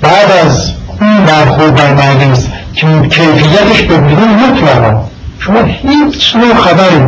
[0.01, 5.03] بعد از اون برخورد در مجلس که کیفیتش به بدون مطلقا
[5.39, 7.03] شما هیچ نوع خبری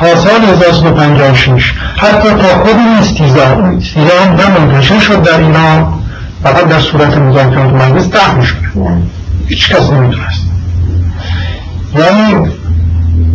[0.00, 6.00] سال 1956 حتی تا خود این استیزا استیزا هم نه منتشر شد در ایران.
[6.42, 8.56] فقط در صورت مذاکرات مجلس ده شد
[9.48, 10.42] هیچ کس نمی‌دونست
[11.98, 12.50] یعنی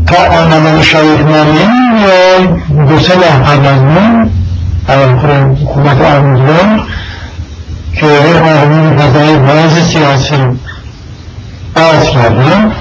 [0.07, 1.61] تا آنمان شریف نامه
[2.01, 4.29] یا دو سه قبل از من
[5.61, 6.81] حکومت آرمیدوان
[7.93, 10.35] که آرمین غذای باز سیاسی
[11.75, 12.71] باز کردن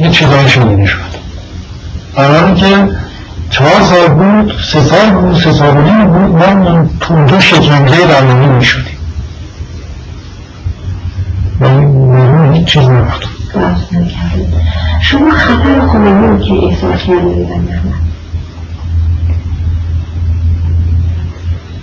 [0.00, 1.03] یه چیزایی شنیده شد.
[2.16, 2.88] برای که
[3.50, 8.64] چهار سال بود سه سال بود سه سال بود ما تو اونجا شکنجه برنامه می
[8.64, 8.98] شدیم.
[11.60, 13.24] ولی هیچ چیز نبود.
[15.00, 17.48] شما خطر خمینی که احساس کرده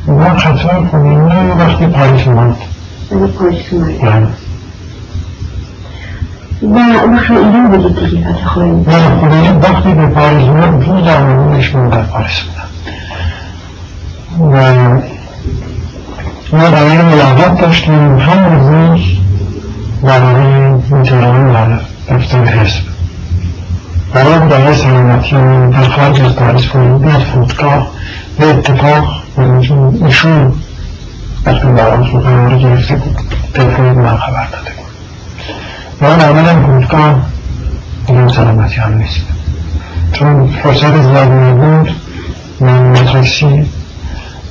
[0.08, 2.56] من خطر خمینی وقتی پاریس اومد.
[3.38, 4.34] پاریس اومد.
[6.62, 11.76] و اون ایران بودید دیگه فتح خمینی نه خمینی وقتی به پاریس اومد روز آمدونش
[11.76, 12.68] من در پاریس بودم.
[14.54, 14.56] و
[16.54, 19.00] ما برای ملاقات داشتیم هم روز
[20.04, 21.80] برای تهران در
[22.16, 22.82] دفتر حزب.
[24.14, 25.36] برای برای سلامتی
[25.72, 27.92] در خارج از پاریس بیاد فرودگاه
[28.40, 29.24] به اتفاق
[30.06, 30.54] ایشون
[31.46, 33.18] وقتی برای قرار گرفته بود
[33.54, 34.81] تلفن من خبر داده
[36.02, 37.22] من آمدم فرودگاه
[38.08, 39.22] دیگه سلامتی هم نیست.
[40.12, 41.92] چون فرصت زیادی نبود
[42.60, 43.66] من مترسی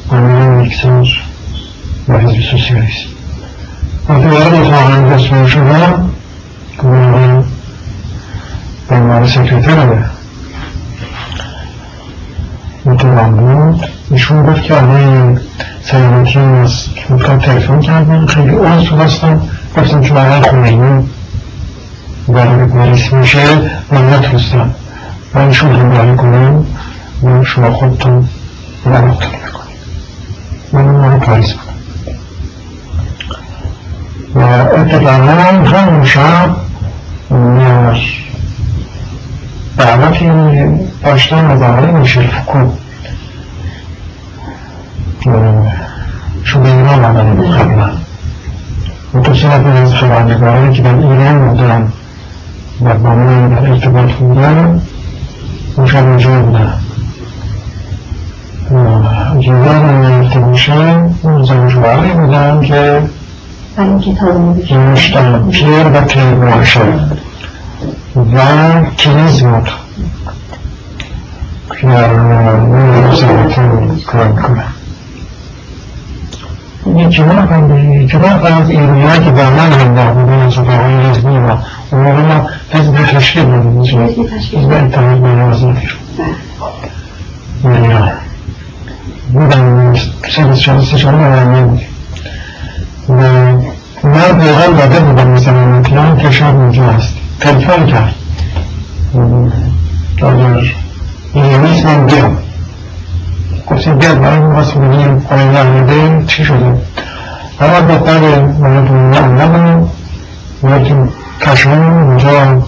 [0.08, 1.06] آمدم یکسر
[2.08, 3.06] و حزب سوسیالیست
[4.08, 6.10] وقتی وارد اتاق رسمی شدم
[6.78, 7.44] گفتم
[8.88, 10.04] به عنوان سکرتر
[12.86, 13.86] اتاقم بود.
[14.10, 15.36] ایشون گفت که آقای
[15.82, 19.42] سلامتی از فرودگاه تلفن کردم خیلی عضو هستم
[19.76, 21.04] گفتم که برای خمینی
[22.32, 23.56] وارد پاریس میشه
[23.90, 24.70] من نتونستم.
[25.34, 26.66] و ایشون همراهی کنم.
[27.22, 28.28] و شما خودتون
[28.86, 29.80] مراقب می‌کنید
[30.72, 31.70] من اون پاریس بودم
[34.34, 34.40] و
[34.78, 35.32] اتفاقا
[35.78, 36.56] همون شب
[39.78, 40.30] دعوتی
[41.04, 42.58] داشتم از آقای میشل فکو
[46.44, 47.92] شده ایران آمده بود خدمت
[49.14, 51.92] و تو سه از خبرنگارانی که در ایران بودن
[52.84, 54.80] و با من در ارتباط بودن
[55.76, 56.72] اونجا بودن
[59.40, 63.02] جوان من گرفته میشن اون زنجواری بودن که
[64.76, 66.80] نوشتن پیر و پیر ماشه
[68.16, 69.70] و کلیز بود.
[71.80, 72.12] که در
[72.60, 74.64] نوزمتون کار می‌کنه.
[76.86, 81.56] جماع هم جماع از ایرونی که با من هم در بودن از اتاقای حزبی و
[81.92, 84.02] اون موقع ما حزب تشکیل بودیم
[84.52, 85.72] حزب اتحاد منازل
[87.64, 88.10] ایران
[89.32, 89.94] بودن
[90.28, 91.80] سه چهار سه چهار نمیم
[93.08, 93.12] و
[94.04, 97.14] من پیغام داده بودم مثلا پلان که شب اونجا هست.
[97.40, 98.14] تلفن کرد.
[100.22, 100.64] اگر
[101.34, 102.38] این نیست من بیام
[103.70, 106.74] گفتیم بیاد برای می‌خواست ببینیم پایین نمیده چی شده؟
[107.60, 109.88] اما دختر من اومدم
[110.62, 111.08] بودیم
[111.40, 112.62] کشمون اونجا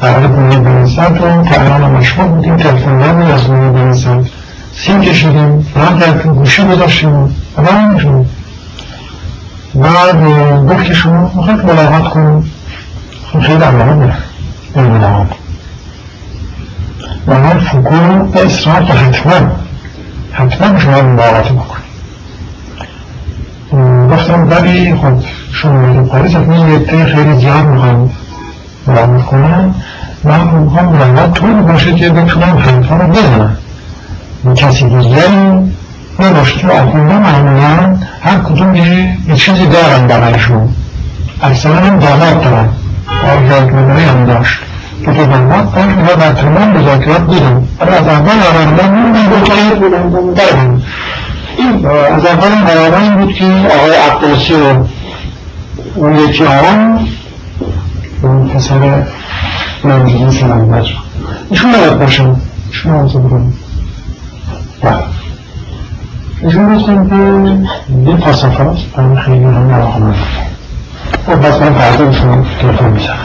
[0.00, 1.24] برای بونه بنیسن تو
[1.60, 4.24] الان مشغول بودیم تلفن نبود از بونه بنیسن
[4.74, 5.66] سیم کشیدیم.
[5.76, 7.22] راه در گوشی گذاشتیم.
[7.58, 8.24] و همینجور
[9.74, 10.24] بعد
[10.70, 12.50] گفت که شما می‌خواید ملاقات کنیم.
[13.32, 14.12] خیلی علاقه
[14.74, 15.28] به ملاقات.
[17.26, 19.61] و من فکر اصرار حتما.
[20.32, 21.82] حتما شما ملاقات بکنید.
[24.12, 25.12] گفتم ولی خب
[25.52, 28.10] شما پاریس حتما یه عده خیلی زیاد می‌خوام
[28.86, 29.74] ملاقات کنم
[30.24, 33.56] من می‌خوام ملاقات طوری باشه که بتونم حرفا رو بزنم
[34.56, 35.72] کسی دیگری
[36.20, 40.68] نباشه تو آخونده معمولا هر کدوم یه چیزی دارن برایشون.
[41.42, 42.68] اکثرا هم داماد دارن.
[43.24, 44.58] آزادگونه هم داشت.
[45.04, 49.52] که داماد داشت اینا در تمام مذاکرات بودن ولی از اول آرامدن این بود که
[50.36, 50.82] دارن
[52.14, 54.84] از اول آرامدن بود که آقای عبدالسی و
[55.94, 56.98] اون یکی آقا
[58.22, 59.02] اون پسر
[59.84, 60.94] منزلی سلام بجا
[61.50, 62.36] ایشون نباید باشن.
[62.70, 63.52] ایشون آزاد بودن
[66.42, 68.82] ایشون گفتن که یه پاسخ هست.
[68.96, 70.14] برای خیلی هم نراخ من
[71.26, 73.16] خب بس من فردا شما تلفن می‌زنم.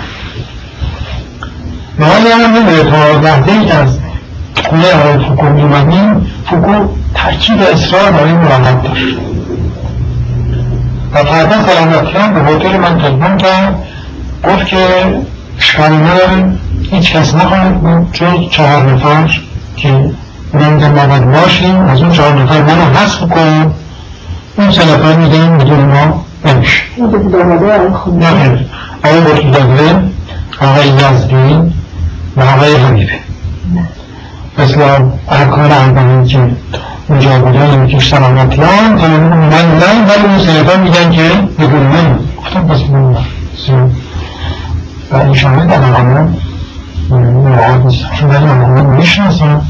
[2.00, 3.98] ما یادم نمیده تا لحظه ای از
[4.70, 9.18] خونه آقای فوکو میومدیم فوکو ترکیب اصرار برای ملاقات داشت.
[11.14, 13.76] و فردا سلامتیان به هتل من تلفن کرد
[14.44, 14.78] گفت که
[15.58, 16.52] اشکالی نداره
[16.92, 19.40] هیچ کس نخواهد بود جز چهار نفر
[19.76, 19.90] که
[20.54, 21.76] من که ما باشیم.
[21.76, 23.74] از اون چهار نفر منو حذف کنیم
[24.58, 26.82] اون سه نفر میگن بدون ما نمیشه.
[27.00, 28.68] نه
[29.04, 30.04] آقای مرتضاگره
[30.62, 31.74] آقای یزدین
[32.38, 33.20] و آقای حمیده
[34.58, 34.82] مثل
[35.30, 36.40] ارکان اربعین که
[37.08, 41.30] اونجا بودن یکیش سلامتیان من نه ولی اون سه نفر میگن که
[41.60, 42.20] بدون من.
[42.38, 43.16] گفتم بس من
[45.12, 46.38] و این شامل در آقایان
[47.10, 49.62] مراقب نیستم چون ولی آقایان می‌شناسم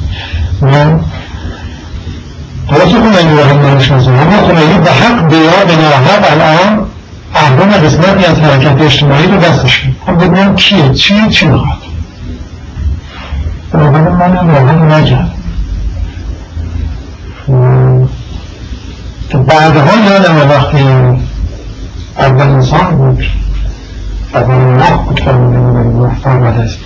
[0.62, 1.00] من
[2.70, 4.48] درست خمینی رو هم نمی‌شناسم اما
[4.78, 6.86] به حق بیا به ناحق الان
[7.36, 11.14] اهرام قسمتی از حرکت اجتماعی رو دستش خب ببینم کیه؟ چی
[11.48, 11.87] می‌خواد؟
[13.78, 15.32] بنابراین من این راهن نگرد
[19.48, 20.84] بعدها یادم وقتی
[22.18, 23.24] اول انسان بود
[24.34, 26.78] اول ماه بود بودم ماه بعد از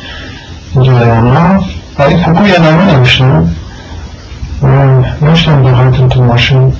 [0.85, 1.63] جریان ها
[1.97, 3.49] برای فکو یه نامه نوشتم
[5.21, 6.73] داشتم داخلتون تو ماشین.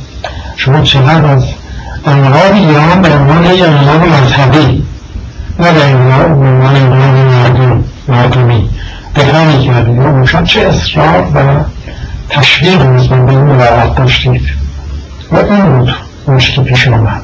[0.56, 1.46] شما چقدر از
[2.06, 4.84] انقلاب ایران به عنوان یک انقلاب مذهبی
[5.60, 8.70] نه به عنوان انقلاب مردم مردمی.
[9.16, 11.64] دفاع کردید و شما چه اصرار و
[12.30, 14.42] تشویق نسبت به این ملاقات داشتید؟
[15.32, 15.96] و این بود
[16.28, 17.22] مشکل پیش آمد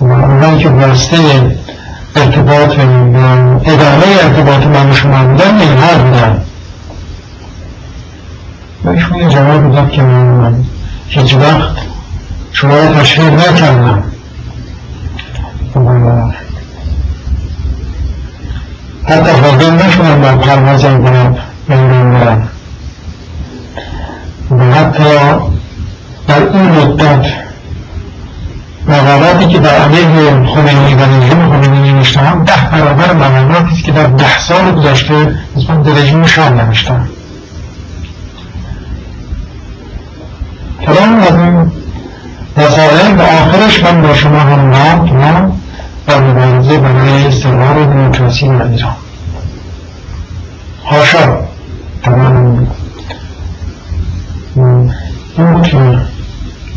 [0.00, 1.16] و اونایی که واسطه
[2.16, 2.78] ارتباط
[3.64, 6.42] ادامه ارتباط من شما بودن اینها بودن.
[8.84, 10.64] و ایشون جواب داد که من
[11.08, 11.76] هیچ وقت
[12.52, 14.04] شما را تشویق نکردم.
[19.04, 19.70] حتی حاضر
[20.16, 21.36] با پروازم کنم.
[21.68, 22.48] بیرون برم.
[24.50, 25.04] و حتی
[26.28, 27.26] در این مدت
[28.88, 34.38] مقالاتی که در علیه خمینی و رژیم خمینی نوشتم ده برابر مقالاتی که در ده
[34.38, 37.08] سال گذشته نسبت به رژیم شام نوشتم.
[40.86, 41.72] کلام از این
[42.56, 45.60] مسائل و آخرش من با شما هم نام
[46.12, 48.92] مبارزه برای استقرار دموکراسی در ایران.
[50.86, 51.38] هاشا
[52.02, 52.66] تمام.
[54.56, 55.76] این بود که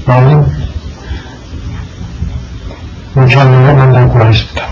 [0.07, 0.45] با این
[3.15, 4.63] من در پاریس بودم.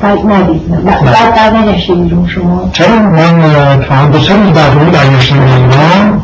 [0.00, 2.70] بعد بعد برنگشته بیرون شما.
[2.72, 6.22] چرا؟ من فهم دو سال بعد اون برگشتم ایران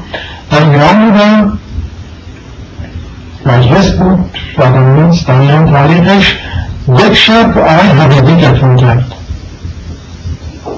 [0.51, 1.59] در ایران بودم.
[3.47, 4.39] مجلس بود.
[4.59, 6.35] یادم نیست در ایران تاریخش
[6.89, 9.05] یک شب آقای حبیبی گتون کرد.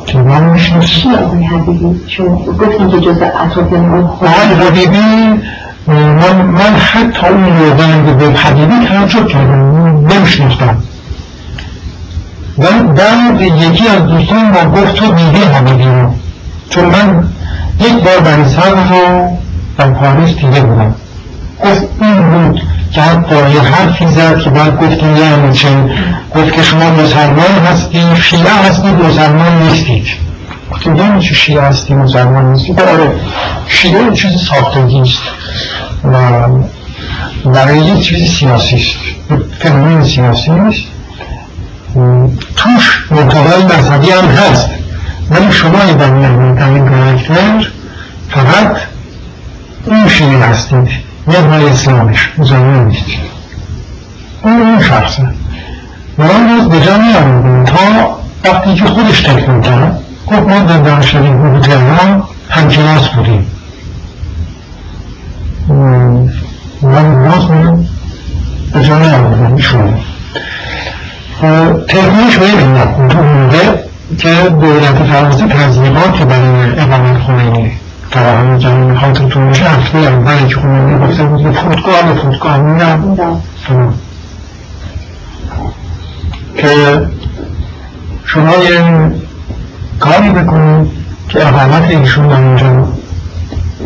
[0.07, 3.73] که من میشنست چی آقای حبیبی؟ شما گفتیم که جز اطراف
[4.23, 5.41] آقای حبیبی
[5.87, 10.07] من, من حتی اون روزنگ به حبیبی تعجب کردم.
[10.07, 10.77] نمیشناختم.
[12.59, 16.11] ولی بعد یکی از دوستان ما گفت تو دیدی حبیبی رو.
[16.71, 17.29] چون من
[17.81, 19.29] یک بار بنی صدر رو
[19.79, 20.95] در پاریس دیده بودم.
[21.65, 22.61] گفت این بود.
[22.95, 25.69] که حتی یه حرفی زد که بعد گفتیم یعنی چه
[26.35, 30.07] گفت که شما مسلمان هستید شیعه هستید مسلمان نیستید.
[30.73, 33.13] گفتیم یعنی چه شیعه هستی مسلمان نیستید؟ آره
[33.69, 35.23] شیعه چیز ساختگی است
[36.05, 36.49] و
[37.51, 38.97] برای یک چیز سیاسی است.
[39.59, 40.85] فنومن سیاسی است
[42.57, 44.71] توش مقابل مذهبی هم هست.
[45.31, 47.71] ولی شما در مهمترین کارکتر
[48.29, 48.77] فقط
[49.87, 51.14] اون شیعه هستید.
[51.27, 52.31] مال اسلامش.
[52.39, 53.19] مسلمان نیستید
[54.43, 55.23] اون اون شخصه
[56.19, 57.77] و آن روز به جا میآوردیم تا
[58.45, 63.47] وقتی که خودش تکمیل کرد گفت ما در دانشگاه حقوق تهران همکلاس بودیم.
[66.83, 67.85] من باز من
[68.73, 69.95] به جا نیاوردم ایشون
[71.89, 73.77] تکنیش به این موقع
[74.19, 77.73] که دولت فرانسه تنظیمات برای اقامت خمینی
[78.15, 83.17] فراهم جمعی خاطرتون باشه هفته اولی که خمینی گفته بود که فرودگاه به فرودگاه میرم
[86.57, 86.69] که
[88.25, 89.13] شما یه
[90.01, 90.91] کاری بکنید
[91.29, 92.89] که اقامت ایشون در اونجا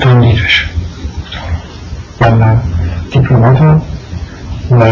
[0.00, 0.64] تمدید بشه.
[2.20, 2.56] و
[3.12, 3.60] دیپلمات
[4.70, 4.84] و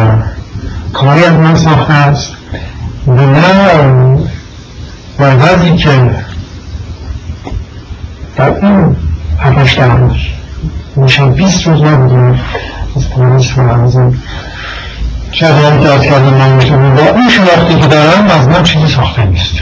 [0.92, 2.32] کاری از من ساخته است.
[3.06, 4.18] و نه
[5.18, 6.10] وضعی که
[8.36, 8.96] در این
[9.40, 10.16] هفتش ده روز
[10.96, 12.40] میشن بیست روز نبودیم.
[12.96, 14.18] از پاریس و از این
[15.32, 19.24] شهران که از کردیم من می‌تونیم با این شناختی که دارم از من چیزی ساخته
[19.24, 19.54] نیست.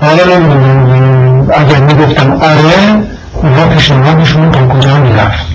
[0.00, 1.50] حالا نمی‌دونم.
[1.54, 3.02] اگر می‌گفتم آره
[3.34, 5.46] اونها پیشنهادشون تا کجا می‌رفت.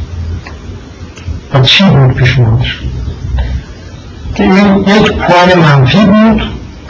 [1.53, 2.89] و چی بود پیشنهادشون
[4.35, 6.41] که این یک پوان منفی بود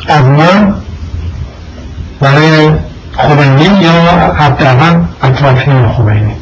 [0.07, 0.73] از من
[2.19, 2.56] برای
[3.17, 3.91] خمینی یا
[4.33, 6.33] حداقل اطرافیان خمینی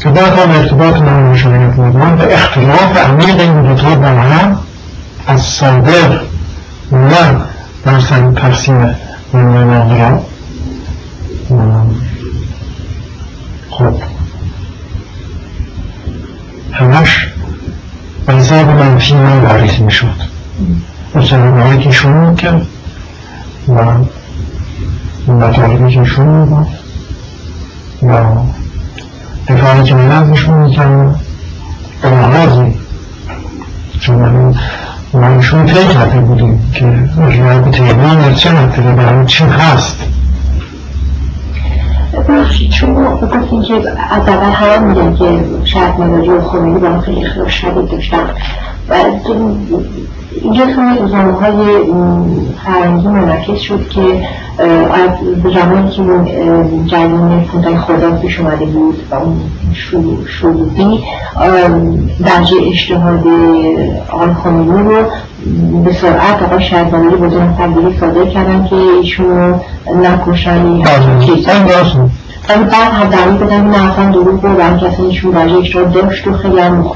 [0.00, 4.58] که بعد هم ارتباط من بود من به اختلاف عمیق این دوتا با هم
[5.26, 6.20] از صادق
[6.92, 7.36] نه
[7.84, 8.94] در سن تقسیم
[9.32, 10.20] من را
[13.70, 13.94] خب.
[16.72, 17.28] همش
[18.26, 20.32] به حساب منفی من واریز می شد
[21.14, 22.66] هایی که شروع کرد
[23.68, 23.74] و
[25.28, 26.66] مطالبی که شروع بود
[28.02, 28.18] و
[29.48, 31.14] دفاعی که من ازشون می‌کنم
[32.04, 32.74] محاضی
[34.00, 34.54] چون من
[35.14, 36.84] منشون طی کرده بودیم که
[37.64, 39.96] به تهران چه نتیجه برای چی هست.
[42.28, 43.74] بخشید شما گفتین که
[44.10, 48.16] از اول هم میگن که شاید و خمینی با خیلی اختلاف شدید داشتن.
[48.90, 49.82] اینجا
[50.40, 51.52] خیلی روزنامه های
[52.64, 54.00] فرنگی منعکس شد که
[54.94, 55.10] از
[55.42, 56.02] زمانی که
[56.86, 59.40] جریان فوندای خدا پیش اومده بود و اون
[60.26, 61.04] شروعی
[62.24, 63.24] درجه اشتهاد
[64.10, 65.04] آقای خامنه‌ای رو
[65.84, 69.54] به سرعت آقای شهرداری بزرگ تبدیلی صادر کردن که ایشون رو
[70.02, 70.82] نکشن.
[72.48, 75.92] ولی بعد هم دلیل بدن این اصلا دروغ بود و اینکه اصلا ایشون درجه اشتهاد
[75.92, 76.86] داشت و خیلی هم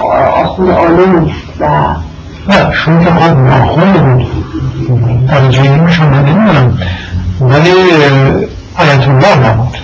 [0.44, 1.68] آخوند عالم نیست و
[2.48, 4.26] نه شما که خود ناخون بود
[5.52, 6.78] این شما نمی‌دونم
[7.40, 7.72] ولی
[8.78, 9.76] آیت الله نبود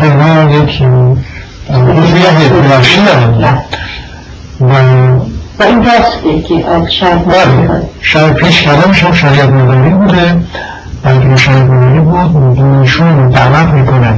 [0.00, 0.82] خیلی ما یک
[1.68, 3.62] روزی هیتلاشی دارم
[4.60, 4.74] و
[5.62, 6.54] این راسته که
[7.26, 10.36] بله شاید پیش کلامش هم شریعت مداری بوده
[11.02, 14.14] بلکه شریعت مداری بود ایشون دعوت می‌کنه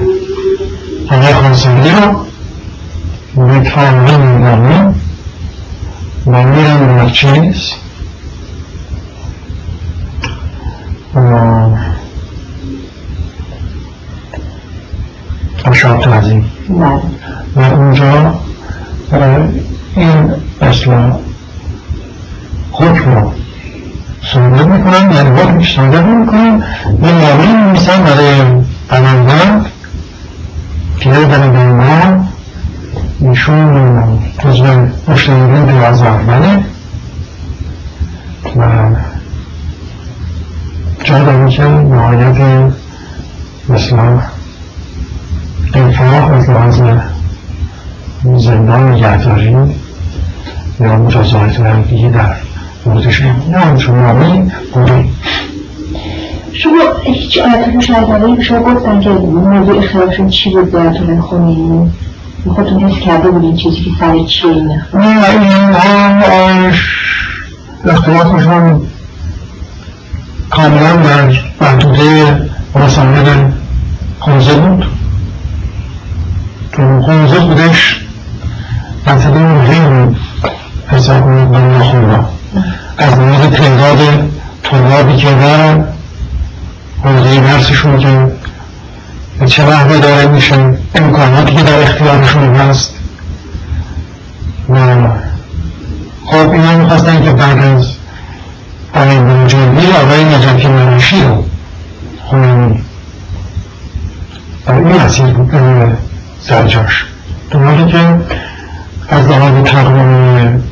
[1.11, 2.27] آقای خانسنگی رو
[3.47, 3.71] به
[6.27, 7.73] به چیز
[15.65, 16.85] اشعاب تعظیم و
[17.57, 18.35] اونجا
[19.97, 20.31] این
[20.61, 21.19] اصلا
[22.73, 23.33] حکم رو
[24.33, 26.63] صادر می‌کنن یعنی حکمش صادر می‌کنن
[27.03, 28.43] و نامه برای
[28.89, 29.67] قمندان
[31.01, 32.32] که بیمان
[33.25, 34.03] ایشون
[34.39, 34.65] جزو
[35.09, 36.65] مشتریان دوازده اوله
[38.57, 38.63] و
[41.05, 42.37] جا داره که نهایت
[43.69, 44.21] مثلا
[45.75, 46.81] انفاق از لحاظ
[48.37, 49.57] زندان نگهداری
[50.81, 52.37] یا مجازات دیگه در
[52.87, 55.05] موردش نه همچون نامی بوده.
[56.53, 61.91] شما هیچ آیت مشاهدانه به شما گفتن که موضوع اختلافشون چی بود؟ براتون خونی
[62.49, 65.29] خودتون حس کرده بودین چیزی که سر چیه اینه نه
[66.29, 66.73] این
[67.85, 68.81] اختلافشون
[70.51, 73.53] کاملا در محدوده مسامد
[74.21, 74.87] حوزه بود.
[76.73, 78.01] تو حوزه خودش
[79.07, 80.17] مسئله مهم
[80.89, 82.25] حساب کنید من
[82.99, 84.31] از نظر تعداد
[84.63, 85.85] طلابی که دارن
[87.05, 88.33] حوزه درسشون که
[89.43, 92.95] به چه نحوه داره میشن؟ امکاناتی که در اختیارشون هست؟
[94.69, 94.77] و
[96.27, 97.87] خب اینا می‌خواستن که بعد از
[98.95, 101.45] آقای بنجابی آقای نجفی مناشی رو
[102.25, 102.83] خونمی
[104.67, 105.93] در این مسیر بود به
[106.43, 107.05] سرجاش
[107.51, 108.17] در که
[109.09, 110.63] از لحاظ تقویم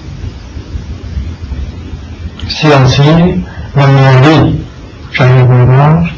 [2.49, 3.45] سیاسی
[3.77, 4.65] و مالی
[5.11, 6.11] شهید بیدار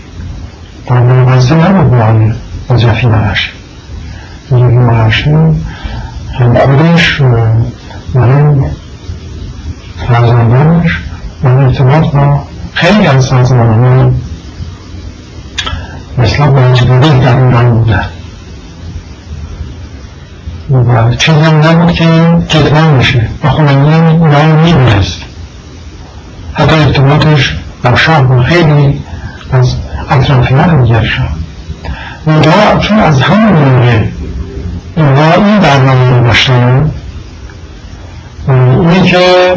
[0.87, 2.42] در مقایسه نبود با
[2.73, 3.51] نجفی مناشی
[4.51, 5.31] نجفی مناشی
[6.39, 7.27] هم خودش و
[8.15, 8.65] هم
[10.09, 10.99] فرزندانش.
[11.45, 12.43] و ارتباط با
[12.75, 14.15] خیلی از سازمان
[16.19, 18.05] مثلا واجبوری در ایران بودن
[20.71, 22.05] و چیز هم نبود که
[22.49, 23.29] جدوان میشه.
[23.45, 25.19] و خمینی هم اینا می‌دونست.
[26.53, 29.01] حتی ارتباطش با شاه با خیلی
[29.53, 29.75] از
[30.11, 31.42] اطرافیان دیگر شاه
[32.27, 34.05] اونجا چون از همون موقع
[34.97, 36.91] اینها این برنامه رو داشتن
[38.49, 39.55] اینی که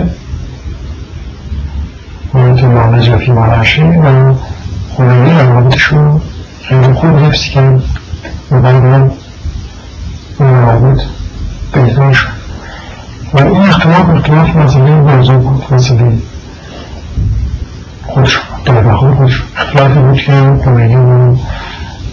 [2.34, 4.34] آیت الله نجفی مرعشی و
[4.98, 6.22] خمینی روابطش رو
[6.64, 7.84] خیلی خوب حفظ کرد.
[8.52, 9.12] و بعدا
[10.40, 11.02] این روابط
[11.74, 12.28] بهتر شد
[13.34, 16.18] و این اختلاف اختلاف مسئله موضوع بود مسئله
[18.08, 20.32] خودش در بخور خودش اختلافی بود که
[20.66, 21.40] خمینی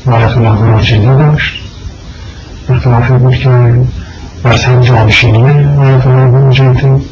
[0.06, 1.62] آیت الله راجلی داشت.
[2.70, 3.48] اختلافی بود که
[4.44, 7.02] مذهب جانشینی آیت الله مجاهدین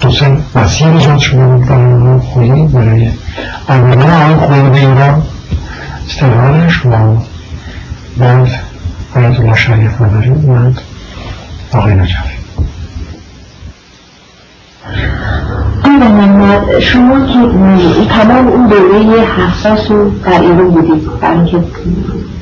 [0.00, 3.10] دوستان مسیر ایجاد شده بود برای اون خویی برای
[3.68, 5.22] آمدن آن خویی به ایران
[6.08, 7.16] استقرارش و
[8.18, 8.48] بعد
[9.14, 10.80] آیت الله شریف مداری اومد
[11.72, 12.39] آقای نجفی.
[16.00, 17.38] محمد شما که
[18.08, 21.58] تمام اون دوره حساس رو در ایران بودید برای اینکه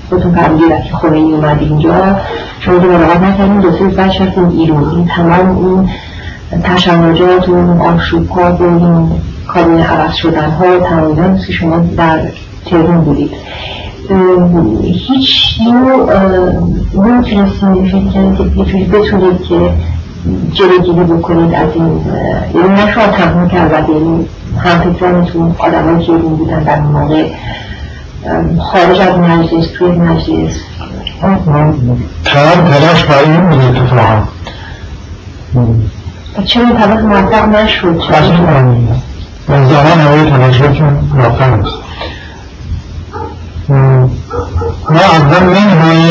[0.09, 2.16] خودتون فرمودید که خمینی اومد اینجا
[2.61, 5.89] شما که ملاقات نکردین دو سه بعد رفتین ایران این تمام اون
[6.62, 9.09] تشنجات و اون آشوب ها و این
[9.47, 12.20] کابین عوض شدن ها تمامیدن که شما در
[12.66, 13.31] تهران بودید.
[14.83, 16.12] هیچ نوع
[16.95, 18.43] نمی‌تونستیم فکر کردیم که
[18.99, 19.70] بتونید که
[20.53, 22.01] جلوگیری بکنید از این
[22.55, 24.28] یعنی نه شما تنها که البته یعنی
[24.59, 27.31] همفکرانتون آدمایی که این بودن در موقع
[28.61, 30.55] خارج از مجلس توی مجلس.
[32.24, 34.23] تمام تلاش برای این بود اتفاقا
[36.45, 38.03] چرا طبق موفق نشد؟
[39.49, 40.82] و زمان هوای تنشر که
[41.15, 41.77] موفق نیست.
[44.90, 46.11] ما اول نمیهای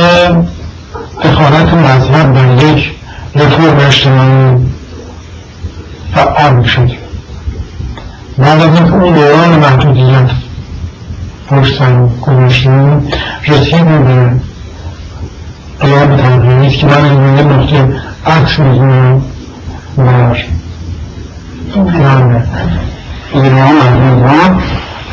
[1.23, 2.96] دخالت مذهب در یک
[3.37, 4.55] رفورم اجتماعی
[6.13, 6.97] فعال می شدیم
[8.37, 10.29] بعد از اینکه اون دوران محدودیت
[11.49, 13.07] پشت سر گذاشتیم
[13.47, 14.31] رسیدیم به
[15.79, 19.21] قیام تنظیمی که من این یه نقطه عکس می‌زنم
[19.97, 20.35] در
[21.73, 22.43] ایران.
[23.33, 23.77] ایران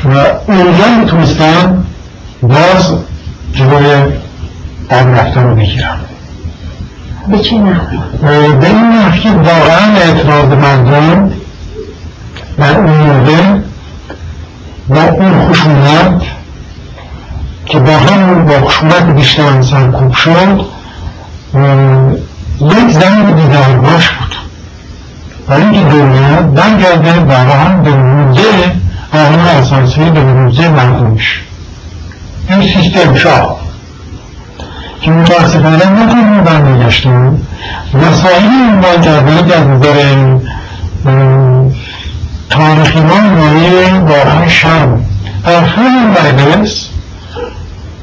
[0.04, 1.84] و اونجا می‌تونستم
[2.42, 2.92] باز
[3.52, 3.94] جلوی
[4.90, 5.98] آب رفتن رو بگیرم
[7.28, 7.98] به چه نحوی؟
[8.60, 11.32] به این نحو که واقعا اعتراض مردم
[12.58, 13.58] در اون موقع
[14.88, 16.22] با اون خشونت
[17.66, 20.64] که با هم با خشونت بیشتر سرکوب شد
[22.60, 24.36] یک زنگ دیدارگاش بود.
[25.48, 28.72] برای اینکه دولت برگرده واقعا به روزه
[29.12, 31.40] قانون اساسی به روزه مردمش.
[32.48, 33.63] این سیستم شاه.
[35.04, 37.46] که متاسفانه نتونیم برمیگشتیم.
[37.94, 39.08] مسائل این باید
[39.52, 40.36] از نظر
[42.50, 45.04] تاریخی ما مایه واقعا شرم.
[45.46, 46.88] در همین مجلس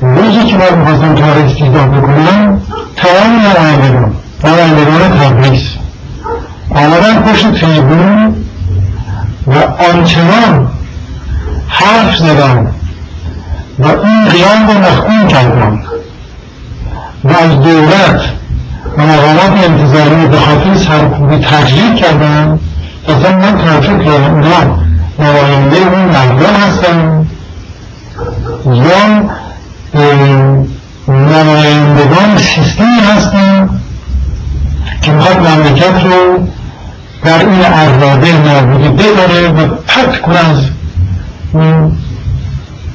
[0.02, 2.62] روزی که من می‌خواستم تاریخ دیدار بکنم
[2.96, 4.14] تمام نمایندگان
[4.44, 5.64] نمایندگان تبریز.
[6.70, 8.36] آمدن پشت تریبون
[9.48, 9.54] و
[9.90, 10.68] آنچنان
[11.68, 12.68] حرف زدن
[13.80, 15.84] و این قیام رو مخمون کردن.
[17.24, 18.22] و از دولت
[18.98, 22.60] و مقامات انتظاری به خاطر سرکوبی تجلیل کردن
[23.08, 24.78] اصلا من تعجب کردم اونا
[25.20, 27.28] نماینده اون مردم هستن.
[28.66, 29.30] یا
[31.08, 33.70] نمایندگان سیستمی هستن
[35.02, 36.48] که می‌خواد مملکت رو
[37.24, 40.58] در این اراده نابودی بداره و پت کنه از
[41.54, 41.98] این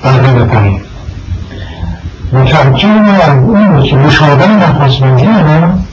[0.05, 0.86] برده بکنیم
[2.37, 5.85] متوجه از اون که مشابه نخواستمندی هم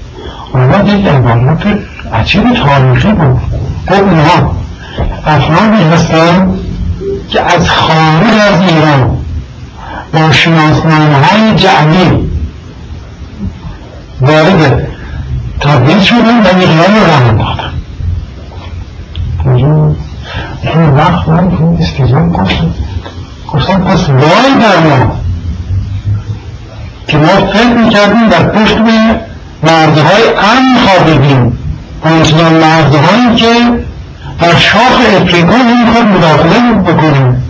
[0.53, 1.65] آمد یک عبارت
[2.14, 3.41] عجیب تاریخی بود.
[3.88, 4.56] گفت اینها
[5.26, 6.53] افرادی هستن
[7.30, 9.18] که از خارج از ایران
[10.14, 12.30] با شناسنامه های جعلی
[14.22, 14.88] وارد
[15.60, 17.74] تبدیل شدن و ایران رو راه انداختن.
[20.64, 22.74] این وقت من این استیزان گفتم.
[23.53, 24.53] گفتم پس وای
[24.90, 25.22] ما.
[27.07, 28.91] که ما فکر می‌کردیم در پشت به
[29.63, 31.59] مردهای امن خوابیدیم
[32.01, 33.53] آنچنان مردهایی که
[34.41, 37.43] در شاخ افریقا نمی‌خواد مداخله بکنیم.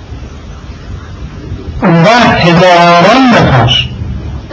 [1.81, 3.69] اون وقت هزاران نفر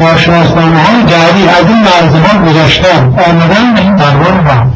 [0.01, 4.73] با شناسنامه های جعلی از این مرزها گذاشتن آمدن به این دربار رحم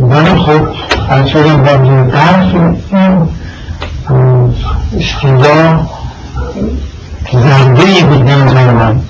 [0.00, 0.68] ولی خب
[1.08, 2.54] از شدن با درس
[2.90, 3.28] این
[4.96, 5.86] استیزا
[7.32, 9.00] ضربه بود به نظر من.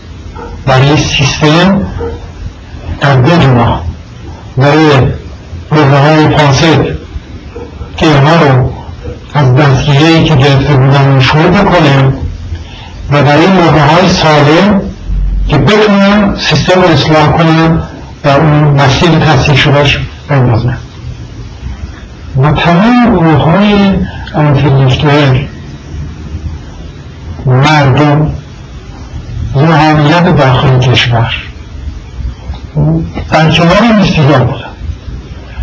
[0.66, 1.86] برای سیستم
[3.01, 3.78] در دو جمعه
[4.56, 4.90] برای
[5.70, 6.85] روزه های فاسد
[7.97, 8.73] که اینها رو
[9.35, 12.12] از دستگیری که گرفته بودن شروع بکنه
[13.10, 14.81] و برای موقع های سالم
[15.48, 17.78] که بتونن سیستم رو اصلاح کنن
[18.24, 19.98] و اون مسیر تحصیل شدهش
[20.28, 20.77] بندازن.
[22.43, 23.74] و تمام گروه های
[24.35, 25.47] انتلیکتوال
[27.47, 28.31] مردم
[29.55, 31.35] روحانیت داخل کشور.
[33.31, 34.65] در کنار این استیدار بودن.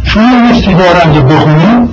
[0.03, 1.89] شما این استیدار اگه بخونید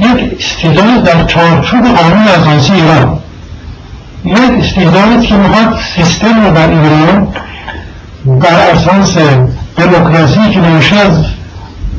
[0.00, 3.18] یک استیدار در چارچوب قانون اساسی ایران.
[4.24, 7.28] یک استیداری که می‌خواد سیستم رو در ایران
[8.26, 9.16] بر اساس
[9.76, 11.24] دموکراسی که نمیشه از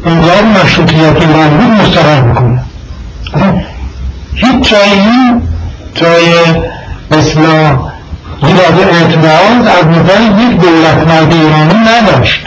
[0.05, 2.63] انقلاب مشروطیت ایران بود مستقر بکنه.
[4.35, 5.41] هیچ جایی
[5.95, 6.33] جای
[7.11, 7.91] اصلاح
[8.43, 12.41] ایراد اعتراض از نظر یک دولت مرد ایرانی نداشت.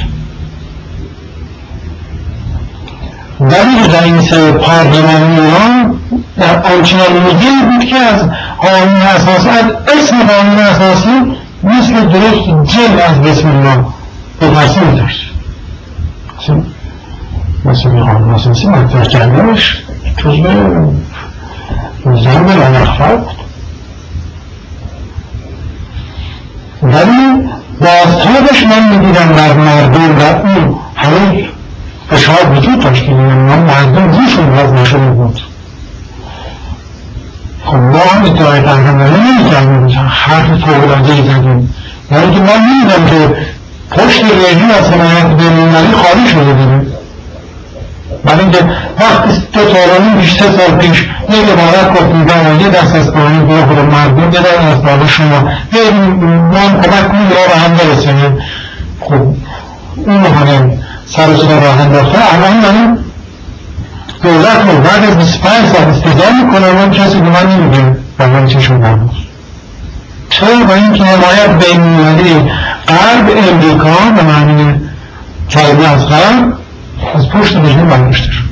[3.41, 6.01] ولی رئیس پارلمان ایران
[6.37, 8.29] در آنچنان مدل بود که از
[8.59, 9.65] قانون اساسی از
[9.99, 13.85] اسم قانون اساسی مثل درست جل از بسم الله
[14.41, 15.31] به پرسی میداشت
[17.65, 19.83] مثل قانون اساسی مطرح کردنش
[20.17, 20.43] جزء
[22.05, 23.44] ضرب لامخفر بود.
[26.85, 27.49] ولی
[27.81, 31.45] بازتابش من می‌دیدم در مردم و اون همه
[32.11, 35.41] فشار وجود داشت که من مردم روشون باز نشده بود.
[37.65, 41.75] خب ما هم ادعای قهرمانی نمی‌کردیم حرف فوقلاده زدیم.
[42.11, 43.37] یعنی که من می‌دیدم که
[43.91, 46.94] پشت رژیم از حمایت بینالمللی خالی شده دیگه
[48.25, 48.59] برای اینکه
[49.01, 53.67] وقتی دو تا بیش سه سال پیش یک عبارت گفتیم یه دست از پایین بیا
[53.67, 55.51] خود مردم یه دست از بالا شما.
[55.73, 58.39] یه ما هم کمک کنیم را هم برسیم.
[59.01, 59.15] خب
[59.97, 62.19] اون همه سر و صدا راه انداخته.
[62.35, 62.99] الان من
[64.23, 68.47] دولت رو بعد از 25 سال استدعا می‌کنه اون کسی به من نمیگه و من
[68.47, 69.11] چشم نموز
[70.31, 72.51] چرا؟ با اینکه حمایت بین المللی
[72.89, 74.81] غرب امریکا به معنی
[75.51, 76.64] کلمه از غرب
[77.15, 78.45] از پشت رژیم برداشته شد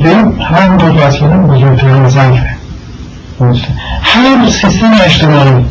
[0.00, 2.56] یعنی که از کردم بزرگترین ضعیفه
[4.02, 5.64] هر سیستم اجتماعی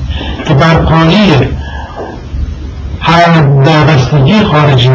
[0.47, 1.49] که بر پایه
[2.99, 4.89] هر دابستگی خارجی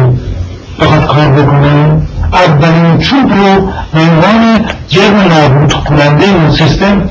[0.79, 2.01] بخواد کار بکنه
[2.33, 7.09] اولین چوب رو به عنوان جرم نابود کننده اون سیستم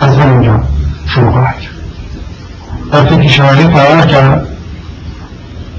[0.00, 0.60] از همونجا
[1.06, 1.56] شروع خواهد
[2.92, 4.46] وقتی که شمالی قرار کرد.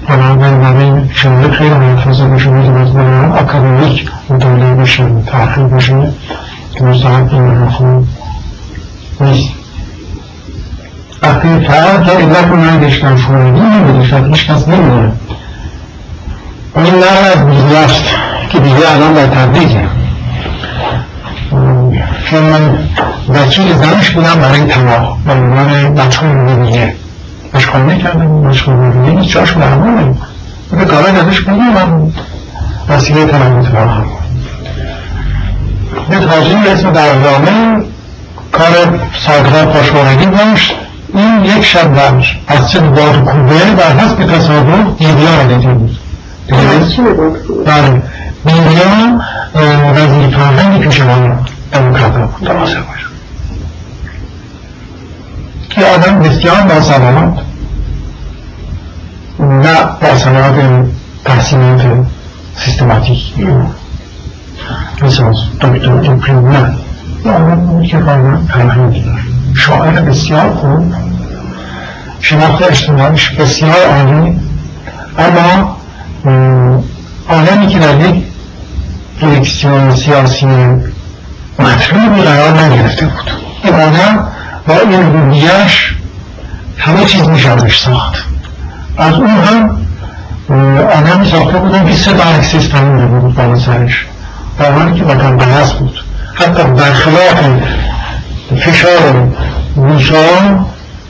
[0.07, 5.93] بنابراین برای شمالی خیلی محفظه بشه میگه از برای اکادمیک مطالعه بشه تحقیق بشه.
[6.75, 8.07] که مستحق این خوب
[9.21, 9.49] نیست
[11.21, 15.11] وقتی فرار که علت رو نگشتن شورگی نمیدشتن هیچ کس نمی‌دونه.
[16.75, 18.03] این نه از بیزی است
[18.49, 19.85] که دیگه الان در تبریزه.
[22.25, 22.77] چون من
[23.29, 26.95] وکیل زنش بودم برای طلاق به عنوان مجهول نمیگه
[28.25, 30.17] مشغول نمیگه هیچ جاش معلوم نمید
[30.71, 32.11] به کارای ازش بگیم من
[32.89, 34.05] وسیله طلاق هم
[36.11, 37.83] یه تاجری اسم درزامه
[38.51, 40.75] کار ساکرات پاشورگی داشت
[41.13, 42.13] این یک شب در
[42.47, 45.97] از چه باد کوبه بر حسب تصادف دیدیار دیده بود
[47.65, 48.01] بله
[48.45, 49.21] بیریا
[49.95, 51.39] وزیر فرهنگ پیشوان
[51.71, 52.49] دموکرات بود
[55.77, 57.33] که آدم بسیار باسلامت
[59.39, 60.85] نه باسلامت
[61.25, 61.81] تحصیلات
[62.55, 63.33] سیستماتیک.
[65.01, 65.23] مثل
[65.61, 66.77] دکتر ایپریم نه.
[67.25, 69.05] آدم بود که کاملا فرهنگی
[69.55, 70.93] شاعر بسیار خوب.
[72.21, 74.39] شناخت اجتماعیش بسیار عالی.
[75.17, 75.77] اما
[77.29, 78.23] آدمی که در یک
[79.21, 80.45] پرویکسیون سیاسی
[81.59, 83.31] مطلوبی قرار نگرفته بود.
[83.63, 84.27] این آدم
[84.67, 85.93] با این رویش
[86.77, 88.23] همه چیز میشدش ساخت.
[88.97, 89.77] از اون هم
[90.97, 94.05] آدمی ساخته بودن که سه برگ سیستم بود بالا سرش.
[94.59, 96.03] در حالی که وطن بحث بود.
[96.33, 97.43] حتی برخلاف
[98.59, 99.27] فشار
[99.75, 100.65] میشان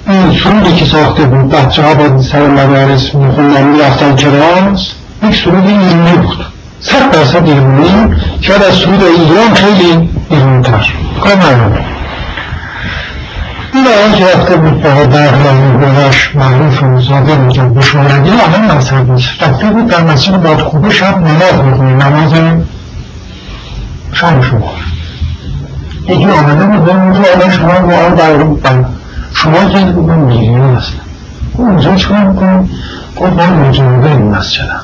[0.07, 4.91] این سرودی که ساخته بود بچه ها با سر مدارس میخوندن می‌رفتن کلاس
[5.23, 6.45] یک سرود ایرانی بود.
[6.81, 10.88] صد درصد ایرانی شاید از سرود ایران خیلی ایرانی تر.
[11.21, 11.97] کار معلوم
[13.73, 19.11] این آن که رفته بود با برنامه گذاش معروف و زاده اینجا بشورگی آدم مذهب
[19.11, 22.34] نیست رفته بود در مسجد بادکوبه شب نماز می‌کنه نماز
[24.14, 24.72] شام شما.
[26.07, 28.85] یکی آمده بود به اونجا آدم شما رو آن در
[29.34, 30.99] شما که من می‌گیرین اصلا
[31.53, 32.69] اونجا چکار می‌کنم
[33.18, 34.81] گفت من مجاهده این مسجدم.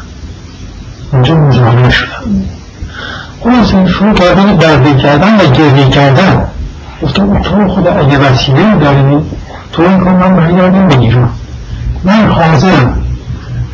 [1.11, 2.43] اونجا مجاهده شدم.
[3.41, 6.45] اون اصلا شروع کردن درده کردن و گریه کردن.
[7.03, 9.17] گفتم تو خدا اگه وسیله داری
[9.71, 11.29] تو این کن من برگردیم بگیرم
[12.03, 13.03] من حاضرم.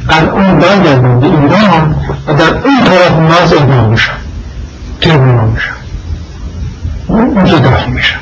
[0.10, 1.95] الان برگردم به ایران
[2.27, 4.14] و در اون طرف مرز اعدام میشم
[5.01, 5.73] ترمینال میشم
[7.07, 8.19] اونجا دفن میشم.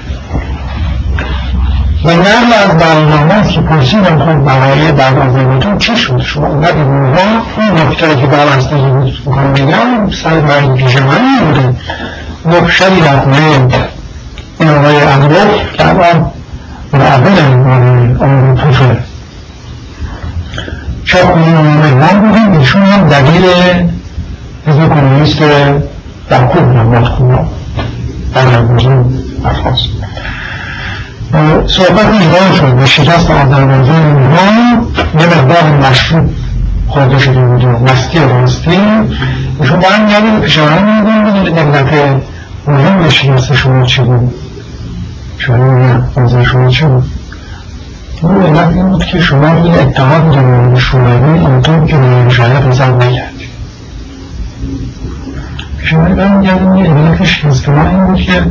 [2.06, 6.48] و نقل از برنامه است که پرسیدم خود برای بعد از آزادیتون چی شد؟ شما
[6.48, 7.22] اومد اونها
[7.58, 11.76] اون نکته که بربستگی می‌کنم بگم سر مرگ پیش من بوده
[12.46, 13.68] نقشری رقمه
[14.60, 16.32] این آقای اغلب که الان
[16.94, 17.40] معبد
[18.20, 18.98] اون پوفه
[21.06, 23.46] چاپ من بودیم ایشون هم دلیل
[24.68, 25.40] حزب کمونیست
[26.30, 27.48] در کوب نماد کنم
[28.34, 29.06] برنامه
[29.46, 29.90] افغانست
[31.68, 34.88] صحبت ایران شد به شکست آذربایجان ایران
[35.20, 36.30] یه مقدار مشروب
[36.88, 38.80] خورده شده بود و مستی راستی
[39.60, 42.22] ایشون برمیگردیم پیشاهنگ میگن بدون دقیقه
[42.68, 44.34] مهم شکست شما چی بود
[45.38, 47.04] شما شما چی بود؟
[48.22, 52.92] اون علت این بود که شما این اتحاد جمهوری شوروی اونطور که به شاید نظر
[52.92, 53.50] نکردید
[55.78, 58.44] پیشاهنگ برمیگردیم یه علت شکست ما این بود که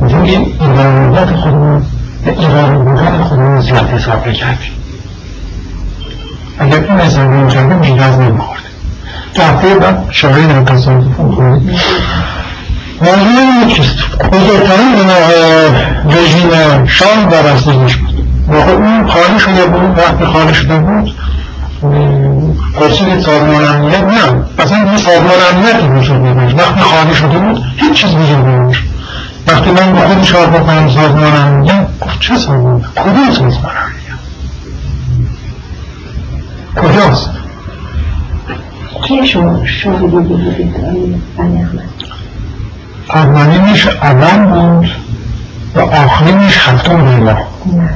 [0.00, 1.82] روی ایرانیت خودمون
[2.24, 4.72] به ایرانی خودمون زیاد حساب نکردیم.
[6.58, 8.62] اگر این حساب نکردیم میراز نمی‌خورد
[9.34, 11.20] تو هفته بعد شاهد تصادف
[13.00, 13.86] موضوع
[14.32, 15.10] بزرگترین
[16.10, 21.14] رژیم شام وابستگیش بود واقع اون خالی شده بود وقتی خالی شده بود
[22.74, 24.44] پرسید سازمان امنیت نه.
[24.58, 28.82] اصلا یه سازمان امنیت وجود نداشت وقتی خالی شده بود هیچ چیز وجود نداشت
[29.46, 34.06] وقتی من به خود چهار بکنم سازمان امنیت گفت چه سازمان؟ کدوم سازمان امنیت
[36.76, 37.30] کجاست
[39.02, 39.62] کی شما
[41.38, 42.05] احمد
[43.10, 44.88] اولینش اول بود
[45.74, 47.90] و آخرینش لیلا نه.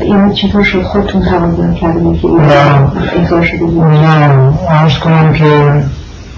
[0.00, 2.90] این چطور شد؟ خودتون توازن کردید که این نه.
[3.22, 4.52] اظهار شده بود؟ نه.
[4.68, 5.82] عرض کنم که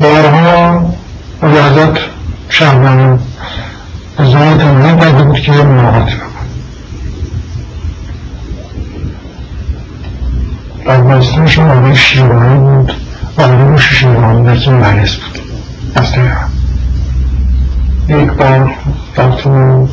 [0.00, 0.82] بارها
[1.42, 1.98] ریاضت
[2.48, 3.18] شهرمانی
[4.18, 6.32] ازای تمرین کرده بود که ملاقات بکن
[10.86, 12.92] افغانستانشون آقای شیرانی بود.
[13.38, 15.38] آقای شیرانی در که مریض بود.
[15.94, 16.51] از تهران
[18.08, 18.74] یک بار
[19.16, 19.88] رفتم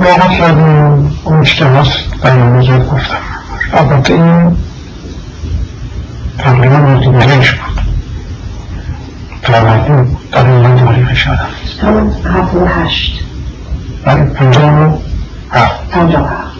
[0.00, 3.16] ملاقات کردیم اون چی که هست برنامه کرد گفتم.
[3.72, 4.56] البته این
[6.38, 7.82] تقریبا مردمانش بود.
[9.42, 11.48] تقریبا در این تاریخ شدم
[11.82, 13.24] همون هفت و هشت.
[14.04, 14.98] برای پنجاه و
[15.50, 15.88] هفت.
[15.90, 16.56] پنجاه و هفت.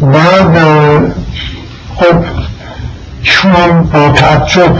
[0.00, 0.58] بعد
[1.96, 2.24] خب
[3.48, 4.76] هم با تعجب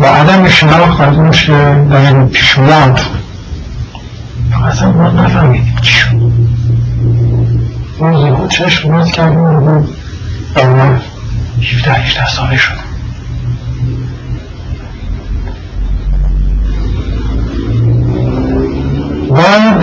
[0.00, 1.52] و عدم شناخت از اون که
[1.90, 3.00] در این پیشویند
[4.68, 6.10] اصلا ما نفهمیدیم چی شد
[7.98, 9.88] روزی بود چشم باز کردیم و بود.
[10.56, 11.00] من
[11.62, 12.76] 17 18 ساله شدم.
[19.30, 19.80] بعد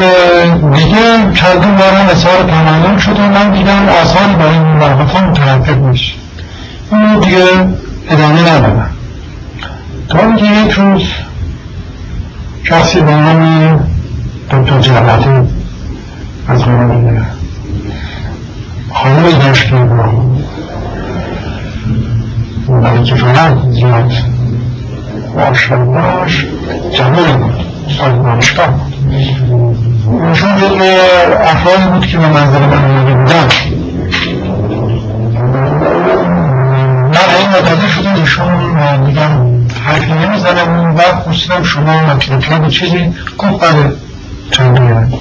[0.73, 6.13] دیگه چندین بارم اظهار تمایل شد و من دیدم آثاری برای این ملاقات مترتب میشه
[6.91, 7.45] اینو دیگه
[8.09, 8.96] ادامه ندادم.
[10.09, 11.03] تا اینکه یک روز
[12.63, 13.89] شخصی به نام
[14.51, 15.29] دکتر جلتی
[16.47, 17.25] از خانم
[18.93, 20.37] خانمی داشت که با
[22.81, 24.11] برای که فقط زیاد
[25.37, 26.45] آشناش
[26.93, 27.53] جمعه بود
[28.01, 28.93] از دانشگاه بود.
[30.23, 30.83] ایشون جزو
[31.43, 33.47] افرادی بود که به منزل من آمده بودن.
[37.07, 38.47] من این متوجه شدم ایشون
[39.05, 43.93] میگم حرفی نمی‌زنم اون وقت پرسیدم شما مطلب چیزی؟ گفت بله
[44.79, 45.13] میارم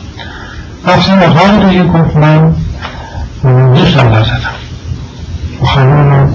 [0.87, 2.55] رفتیم اتاق دیگه گفت من
[3.75, 4.55] دوستم نزدم
[5.63, 6.35] و خانم من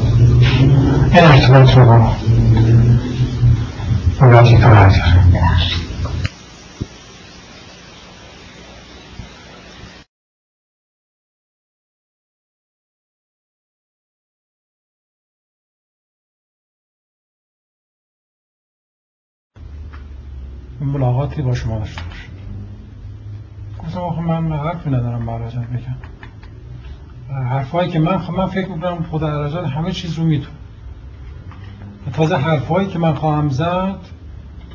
[1.13, 2.11] این ارتباط رو با
[4.21, 5.03] وظیفه نداره
[20.85, 22.27] ملاقاتی با شما داشته باشه
[23.79, 25.95] گفتم آخه من حرفی ندارم با عرجت بگم
[27.49, 30.55] حرفایی که من خب من فکر می‌کنم خود عرجت همه چیز رو می‌تونه
[32.13, 33.95] تازه حرفایی که من خواهم زد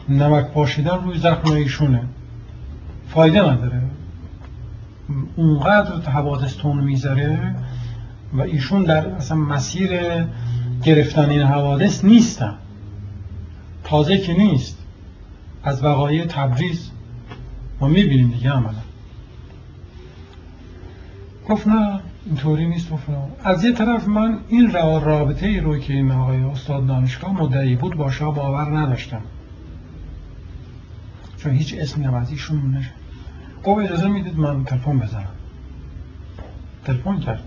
[0.09, 2.03] نمک پاشیدن روی زخم ایشونه.
[3.09, 3.83] فایده نداره.
[5.37, 7.55] اونقدر حوادث تون می‌ذاره
[8.33, 10.01] و ایشون در اصلا مسیر
[10.83, 12.55] گرفتن این حوادث نیستن.
[13.85, 14.86] تازه که نیست.
[15.67, 16.91] از وقایع تبریز
[17.81, 18.83] ما می‌بینیم دیگه عملا.
[21.49, 23.07] گفت نه اینطوری نیست گفت
[23.45, 27.77] از یه طرف من این را- رابطه ای رو که این آقای استاد دانشگاه مدعی
[27.77, 29.23] بود با شاه باور نداشتم.
[31.37, 32.91] چون هیچ اسمی هم از ایشون نشه.
[33.65, 35.29] گفت اجازه می‌دید من تلفن بزنم.
[36.85, 37.43] تلفن کرد.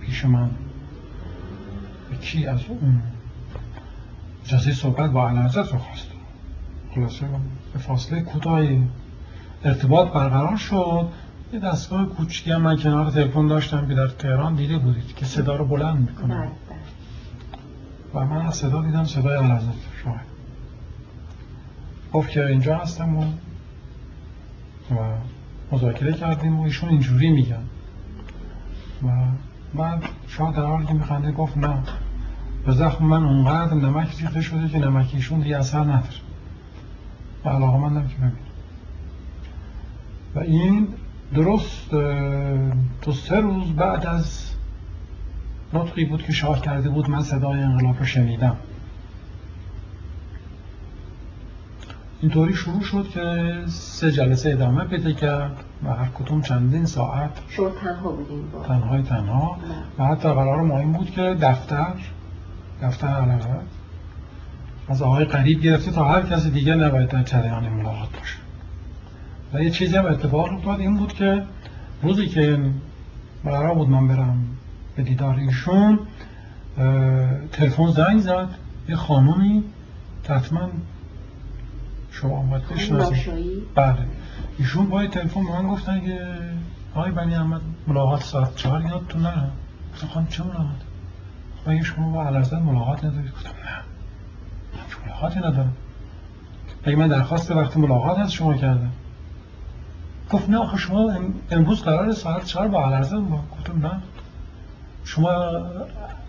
[0.00, 0.50] پیش من
[2.22, 3.02] کی از اون
[4.44, 6.13] اجازه صحبت با علازت رو خواست
[6.94, 7.26] خلاصه
[7.72, 8.82] به فاصله کوتاهی
[9.64, 11.08] ارتباط برقرار شد.
[11.52, 15.56] یه دستگاه کوچیکی هم من کنار تلفن داشتم که در تهران دیده بودید که صدا
[15.56, 16.50] رو بلند می‌کنه بله
[18.14, 20.34] و من از صدا دیدم صدای علازت شاید.
[22.12, 23.22] گفت که اینجا هستم و
[24.90, 24.94] و
[25.72, 27.64] مذاکره کردیم و ایشون اینجوری میگن.
[29.02, 29.08] و
[29.74, 31.82] بعد شاید در حالی که میخنده گفت نه.
[32.66, 36.23] به زخم من اونقدر نمک ریخته شده که نمک ایشون دیگه اثر نداره.
[37.44, 38.32] و علاقه که ببینم
[40.34, 40.88] و این
[41.34, 41.90] درست
[43.02, 44.50] تو سه روز بعد از
[45.72, 48.56] نطقی بود که شاه کرده بود من صدای انقلاب رو شنیدم.
[52.20, 57.70] اینطوری شروع شد که سه جلسه ادامه پیدا کرد و هر کدوم چندین ساعت شما
[57.70, 58.62] تنها بودین با.
[58.62, 59.58] تنهای تنها.
[59.98, 61.94] و حتی قرار ما این بود که دفتر
[62.82, 63.83] دفتر علقت
[64.88, 68.38] از آقای قریب گرفته تا هر کسی دیگه نباید در جریان ملاقات باشه.
[69.52, 71.42] و یه چیزی هم اتفاق افتاد این بود که
[72.02, 72.58] روزی که
[73.44, 74.44] قرار بود من برم
[74.96, 75.98] به دیدار ایشون
[77.52, 78.48] تلفن زنگ زد.
[78.88, 79.64] یه خانومی
[80.28, 80.68] حتما
[82.10, 83.62] شما باید بشناسید.
[83.74, 83.98] بله.
[84.58, 86.18] ایشون با تلفن به من گفتن که
[86.94, 89.48] آقای بنی احمد ملاقات ساعت چهار یادتون نه
[89.92, 90.66] گفتم خانم چه ملاقات؟
[91.66, 93.93] مگه شما با علرزن ملاقات ندارید؟ گفتم نه.
[95.06, 95.72] ملاقاتی ندارم.
[96.86, 98.90] مگه من درخواست وقت ملاقات از شما کردم.
[100.30, 101.12] گفت نه آخه شما
[101.50, 103.92] امروز قرار ساعت چهار با علرزن با گفتم نه
[105.04, 105.62] شما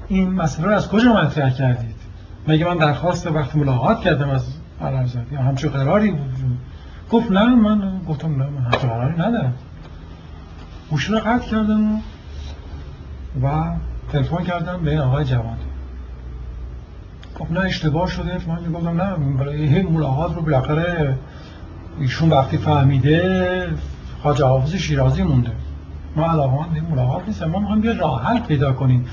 [0.07, 1.95] این مسئله رو از کجا مطرح کردید؟
[2.47, 6.33] مگه من درخواست وقت ملاقات کردم از علرزن یا همچون قراری بود؟
[7.11, 9.53] گفت نه من گفتم نه من همچون قراری ندارم.
[10.89, 12.01] گوشی رو قطع کردم
[13.43, 13.63] و
[14.11, 15.57] تلفن کردم به این آقای جوان.
[17.39, 18.37] خب نه اشتباه شده.
[18.47, 21.15] من گفتم نه برای این ملاقات رو بالاخره
[21.99, 23.67] ایشون وقتی فهمیده
[24.21, 25.51] خواجه حافظ شیرازی مونده.
[26.15, 27.45] ما علاقه به ملاقات نیستم.
[27.45, 29.05] ما می‌خوایم بیا راه حل پیدا کنیم.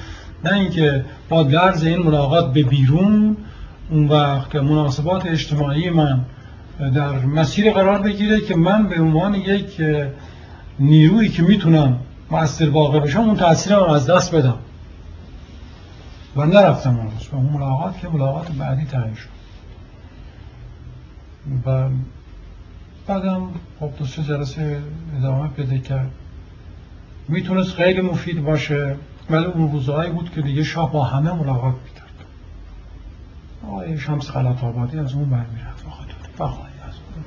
[0.45, 3.37] نه اینکه با درز این ملاقات به بیرون
[3.91, 6.21] اون وقت که مناسبات اجتماعی من
[6.95, 9.83] در مسیر قرار بگیره که من به عنوان یک
[10.79, 11.99] نیرویی که می‌تونم
[12.31, 14.57] مؤثر واقع بشم اون تاثیر رو از دست بدم.
[16.37, 19.29] و نرفتم اون روز اون ملاقات که ملاقات بعدی تعیین شد.
[21.67, 21.89] و
[23.07, 23.49] بعدم
[23.81, 24.83] خب دو سه جلسه
[25.17, 26.11] ادامه پیدا کرد.
[27.29, 28.97] می‌تونست خیلی مفید باشه
[29.31, 32.27] ولی اون روزهایی بود که دیگه شاه با همه ملاقات می‌کرد.
[33.67, 35.87] آقای شمس خلط آبادی از اون برمیرفت
[36.39, 36.51] و از
[37.15, 37.25] اون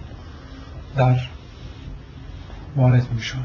[0.96, 1.20] در
[2.76, 3.38] وارد می‌شد.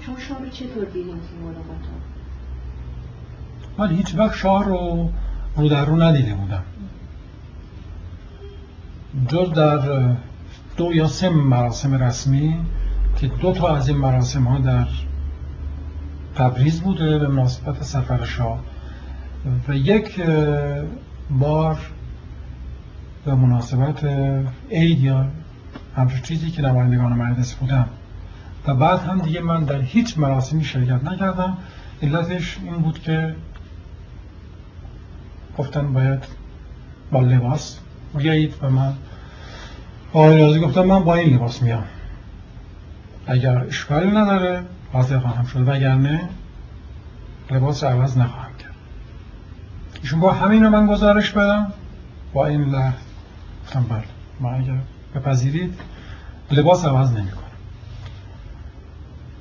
[0.00, 1.93] شما شاه رو چطور دیدیم تو ملاقات؟
[3.78, 5.10] من هیچ وقت شاه رو
[5.56, 6.62] رو در رو ندیده بودم.
[9.28, 9.78] جز در
[10.76, 12.56] دو یا سه مراسم رسمی
[13.16, 14.86] که دو تا از این مراسم ها در
[16.34, 18.58] تبریز بوده به مناسبت سفر شاه.
[19.68, 20.20] و یک
[21.30, 21.78] بار
[23.24, 24.04] به مناسبت
[24.70, 25.26] عید یا
[25.96, 27.88] همچون چیزی که نمایندگان مجلس بودم
[28.66, 31.58] و بعد هم دیگه من در هیچ مراسمی شرکت نکردم.
[32.02, 33.34] علتش این بود که
[35.58, 36.24] گفتن باید
[37.10, 37.78] با لباس
[38.16, 38.92] بیایید و من
[40.12, 41.84] آقای رازی گفتم من با این لباس میام.
[43.26, 44.62] اگر اشکالی نداره
[44.92, 45.68] حاضر خواهم شد.
[45.68, 46.28] وگرنه
[47.50, 48.74] لباس عوض نخواهم کرد.
[50.02, 51.72] ایشون با همین رو من گزارش بدم.
[52.32, 52.94] با این لحظ
[53.64, 54.04] گفتم بله.
[54.40, 54.78] ما اگر
[55.14, 55.74] بپذیرید
[56.50, 57.44] لباس عوض نمی کنم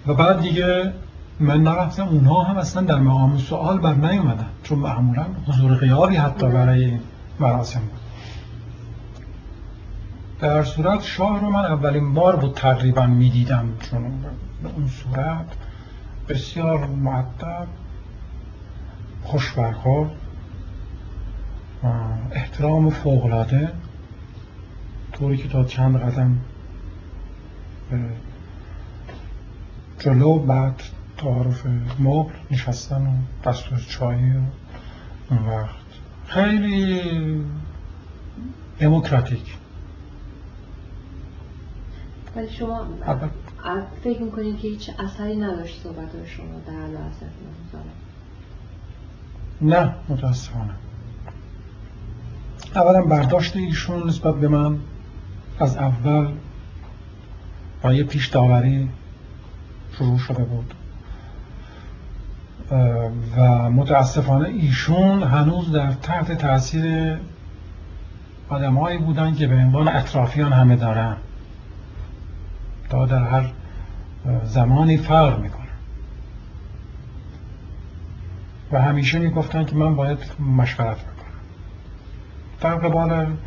[0.08, 0.94] و بعد دیگه
[1.44, 4.48] من نرفتم اونها هم اصلا در مقام سوال بر نیومدن.
[4.64, 7.00] چون معمولا حضور غیابی حتی برای
[7.40, 8.00] مراسم بود.
[10.40, 14.02] در صورت شاه رو من اولین بار بود تقریبا می‌دیدم چون
[14.64, 15.46] به اون صورت
[16.30, 17.68] بسیار معدب
[19.24, 19.54] خوش
[22.32, 23.72] احترام فوقلاده
[25.12, 26.38] طوری که تا چند قدم
[30.00, 30.82] جلو بعد
[31.18, 31.66] تعارف
[32.00, 34.42] مبل نشستن و دستور چایی و
[35.30, 35.76] اون وقت.
[36.28, 37.02] خیلی
[38.80, 39.58] دموکراتیک.
[42.36, 42.88] ولی شما
[44.04, 47.26] فکر می‌کنید که هیچ اثری نداشت صحبت شما در لحظه
[49.62, 50.74] نه متاسفانه.
[52.76, 54.80] اولا برداشت ایشون نسبت به من
[55.60, 56.34] از اول
[57.84, 58.90] با یه پیش داوری
[59.98, 60.74] شروع شده بود.
[63.38, 67.18] و متاسفانه ایشون هنوز در تحت تاثیر
[68.50, 71.18] آدمایی بودن که به عنوان اطرافیان همه دارن.
[72.90, 73.52] تا در هر
[74.44, 75.64] زمانی فرق می‌کنن
[78.72, 81.14] و همیشه می‌گفتن که من باید مشورت بکنم.
[82.62, 83.38] در قبال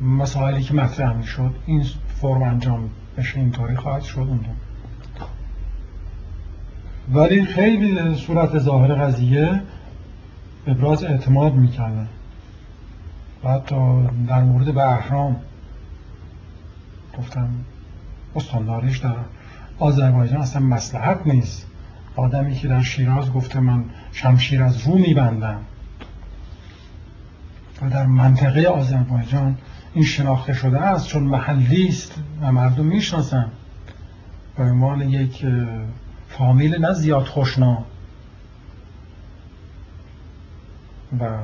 [0.00, 4.40] مسائلی که مطرح می‌شد این فرم انجام بشه اینطوری خواهد شد اون
[7.14, 9.60] ولی خیلی صورت ظاهر قضیه
[10.66, 12.08] ابراز اعتماد می‌کردن
[13.44, 13.76] و حتی
[14.28, 15.36] در مورد بهرام
[17.18, 17.48] گفتم
[18.36, 19.14] استانداریش در
[19.78, 21.66] آذربایجان اصلا مسلحت نیست.
[22.16, 25.60] آدمی که در شیراز گفته من شمشیر از رو میبندم.
[27.82, 29.58] و در منطقه آذربایجان
[29.94, 33.50] این شناخته شده است چون محلی است و مردم می‌شناسن.
[34.56, 35.46] به عنوان یک
[36.38, 37.84] فامیل نه زیاد خوشنا
[41.20, 41.38] و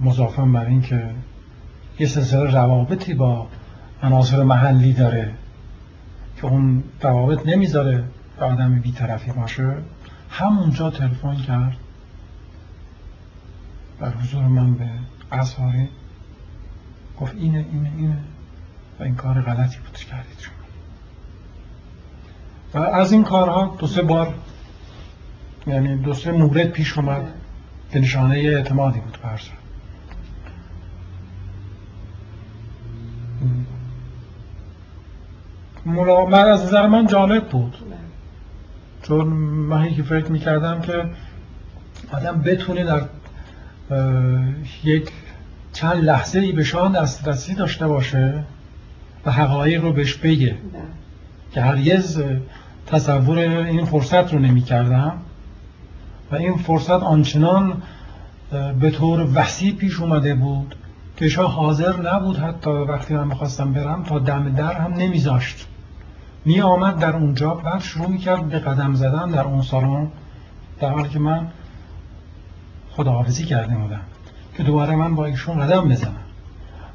[0.00, 1.10] مضافم بر این که
[1.98, 3.46] یه سلسله روابطی با
[4.02, 5.34] عناصر محلی داره
[6.36, 8.04] که اون روابط نمی‌ذاره
[8.38, 9.76] به آدم بیطرفی باشه
[10.30, 11.76] همونجا تلفن کرد
[14.00, 14.88] در حضور من به
[15.32, 15.88] اصحاری
[17.20, 18.18] گفت اینه اینه اینه
[19.00, 20.53] و این کار غلطی بود کردید
[22.74, 24.34] و از این کارها دو سه بار
[25.66, 27.22] یعنی دو سه مورد پیش اومد
[27.92, 29.48] که نشانه اعتمادی بود فرض
[36.30, 37.76] من از نظر من جالب بود.
[39.02, 41.04] چون من که فکر می‌کردم که
[42.12, 43.02] آدم بتونه در
[44.84, 45.10] یک
[45.72, 48.44] چند لحظه ای به شان دسترسی داشته باشه
[49.26, 50.46] و حقایق رو بهش بگه.
[50.72, 50.82] بله.
[51.52, 52.22] که هرگز
[52.86, 55.18] تصور این فرصت رو نمی کردم
[56.32, 57.82] و این فرصت آنچنان
[58.80, 60.76] به طور وسیع پیش اومده بود
[61.16, 65.66] که شاه حاضر نبود حتی وقتی من می‌خواستم برم تا دم در هم نمیذاشت.
[66.44, 70.08] می آمد در اونجا بعد شروع می کرد به قدم زدن در اون سالن
[70.80, 71.48] در حالی که من
[72.90, 74.00] خداحافظی کرده بودم
[74.56, 76.16] که دوباره من با ایشون قدم بزنم.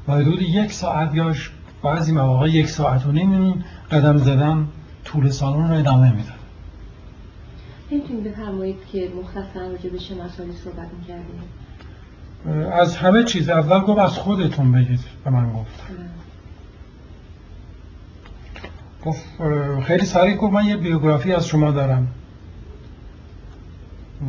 [0.08, 1.34] و حدود یک ساعت یا
[1.82, 4.68] بعضی مواقع یک ساعت و نیم قدم زدن
[5.12, 6.32] طول سالن رو ادامه میدن.
[7.92, 11.60] نمی‌تونید بفرمایید که مختصر راجع به چه مسائلی صحبت می‌کردید
[12.72, 13.48] از همه چیز.
[13.48, 15.82] اول گفت از خودتون بگید به من گفت.
[19.04, 19.24] گفت
[19.84, 22.08] خیلی سریع گفت من یه بیوگرافی از شما دارم.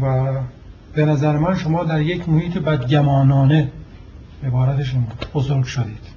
[0.02, 0.34] و
[0.94, 3.72] به نظر من شما در یک محیط بدگمانانه
[4.44, 4.96] عبارتش
[5.34, 6.11] بزرگ شدید.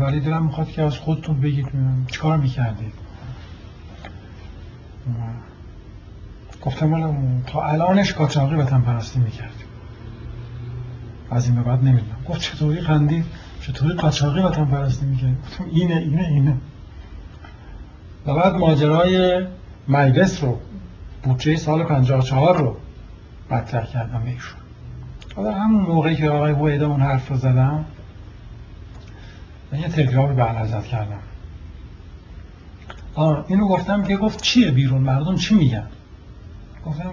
[0.00, 1.66] ولی دلم می‌خواد که از خودتون بگید
[2.06, 2.92] چیکار می‌کردید.
[6.62, 9.54] گفتم ولی تا الانش قاچاقی وطن پرستی می‌کرد
[11.30, 12.16] از این به بعد نمی‌دونم.
[12.28, 13.24] گفت چطوری خندید؟
[13.60, 16.56] چطوری قاچاقی وطن پرستی می‌کرد گفتم اینه اینه اینه.
[18.26, 19.46] و بعد ماجرای
[19.88, 20.58] مجلس رو
[21.22, 22.76] بودجه سال 54 رو
[23.50, 24.60] مطرح کردم به ایشون.
[25.36, 27.84] حالا همون موقعی که آقای بویده اون حرف رو زدم
[29.72, 31.18] من یه تلگرامی به حضرت کردم.
[33.14, 35.86] آه اینو گفتم که گفت چیه بیرون مردم چی میگن؟
[36.86, 37.12] گفتم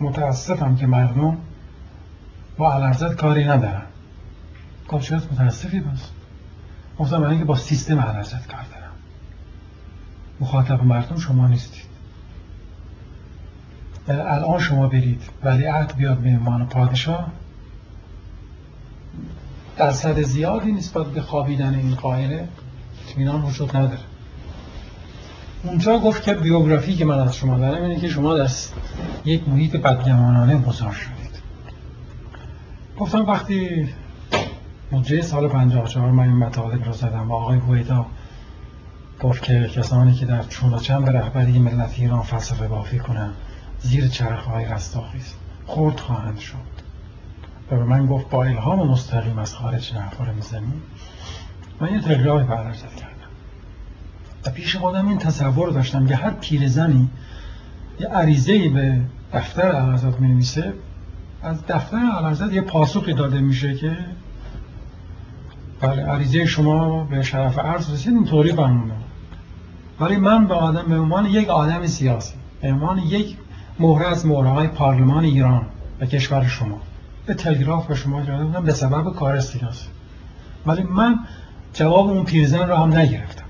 [0.00, 1.38] متاسفم که مردم
[2.56, 3.82] با علرزت کاری ندارن.
[4.88, 6.10] گفت چرا متاسفی بس
[6.98, 8.92] گفتم من که با سیستم علرزت کار دارم.
[10.40, 11.86] مخاطب مردم شما نیستید.
[14.08, 17.32] الان شما برید ولی عهد بیاد به ایمان پادشاه.
[19.78, 22.48] درصد زیادی نسبت به خوابیدن این قائله
[23.08, 24.00] اطمینان وجود نداره.
[25.64, 28.50] اونجا گفت که بیوگرافی که من از شما دارم اینه که شما در
[29.24, 31.16] یک محیط بدگمانانه بزرگ شدید.
[32.98, 33.88] گفتم وقتی
[34.92, 38.06] مجه سال 54 من این مطالب رو زدم و آقای بویدا
[39.20, 43.32] گفت که کسانی که در چون و چند رهبری ملت ایران فلسفه بافی کنن
[43.80, 45.34] زیر چرخ های رستاخیز
[45.66, 46.75] خورد خواهند شد.
[47.70, 50.82] و به من گفت با الهام مستقیم از خارج رو می‌زنیم
[51.80, 53.16] من یه تلگرامی برش کردم.
[54.46, 57.08] و پیش خودم این تصور داشتم که هر پیرزنی
[58.00, 59.00] یه عریضه به
[59.32, 60.72] دفتر علازت می نویسه
[61.42, 63.96] از دفتر علازت یه پاسخی داده میشه که
[65.80, 68.94] بله عریضه شما به شرف عرض رسید اینطوری بمونه
[70.00, 73.36] ولی من به آدم به عنوان یک آدم سیاسی به عنوان یک
[73.78, 75.66] مهره از مهره های پارلمان ایران
[76.00, 76.80] و کشور شما
[77.26, 79.88] به تلگراف به شما جاده بودم به سبب کار سیاسی
[80.66, 81.18] ولی من
[81.72, 83.46] جواب اون پیرزن رو هم نگرفتم.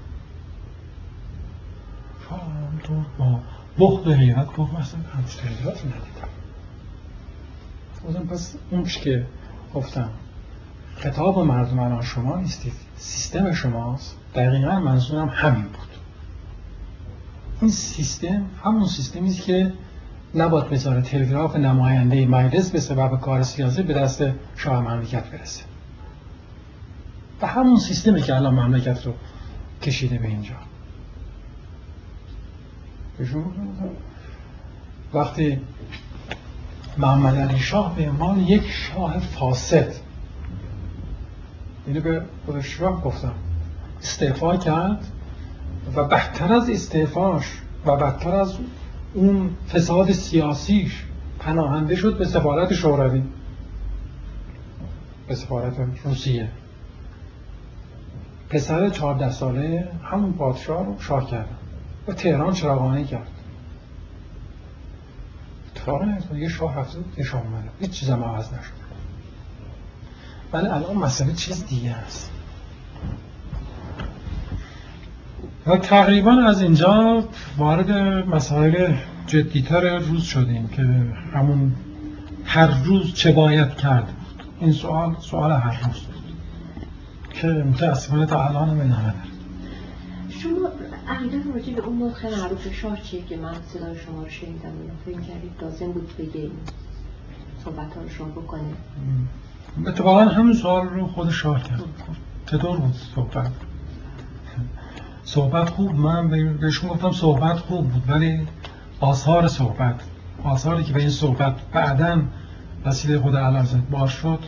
[2.84, 3.40] تو با
[3.78, 5.00] بخت حیرت گفت مثلا
[5.42, 6.28] تلگراف ندیدم.
[8.28, 9.26] پس اون که
[9.74, 10.10] گفتم
[10.96, 14.16] خطاب مردم الان شما نیستید سیستم شماست.
[14.34, 15.88] دقیقا منظورم همین بود.
[17.60, 19.72] این سیستم همون سیستمی است که
[20.36, 24.24] نباید بذاره تلگراف نماینده مجلس به سبب کار سیاسی به دست
[24.56, 25.64] شاه مملکت برسه.
[27.42, 29.12] و همون سیستمی که الان مملکت رو
[29.82, 30.54] کشیده به اینجا.
[35.14, 35.60] وقتی
[36.98, 39.92] محمد علی شاه به عنوان یک شاه فاسد
[41.86, 43.32] اینو به خودش گفتم.
[44.02, 45.06] استعفا کرد
[45.96, 47.44] و بدتر از استعفاش
[47.86, 48.54] و بدتر از
[49.16, 51.04] اون فساد سیاسیش
[51.38, 53.22] پناهنده شد به سفارت شوروی.
[55.28, 55.74] به سفارت
[56.04, 56.48] روسیه.
[58.48, 61.56] پسر چهارده ساله همون پادشاه رو شاه کردن
[62.08, 63.30] و تهران چراغانی کرد.
[65.70, 66.02] اتفاق
[66.34, 68.72] یه شاه رفته یه شاه اومده هیچ چیز هم عوض نشد.
[70.52, 72.35] ولی الان مسئله چیز دیگه است.
[75.66, 77.24] و تقریبا از اینجا
[77.58, 77.90] وارد
[78.28, 78.94] مسائل
[79.26, 80.82] جدیتر روز شدیم که
[81.34, 81.72] همون
[82.44, 84.44] هر روز چه باید کرد بود.
[84.60, 86.16] این سوال سوال هر روز بود.
[87.40, 89.14] که متاسفانه تا الان هم ادامه
[90.28, 90.68] شما
[91.08, 94.92] عقیده راجع به اون نطخ معروف شاه چیه که من صدای شما رو شنیدم؟ یا
[95.04, 96.50] فکر کردید لازم بود بگه
[97.64, 98.76] صحبت ها رو شما بکنید
[99.86, 101.84] اتفاقا همین سوال رو خود شاه کرد.
[102.46, 103.50] چطور بود صحبت؟
[105.26, 106.28] صحبت خوب من
[106.60, 108.46] بهشون گفتم صحبت خوب بود ولی
[109.00, 110.00] آثار صحبت
[110.44, 112.22] آثاری که به این صحبت بعدا
[112.84, 114.38] وسیله خود علازت باز شد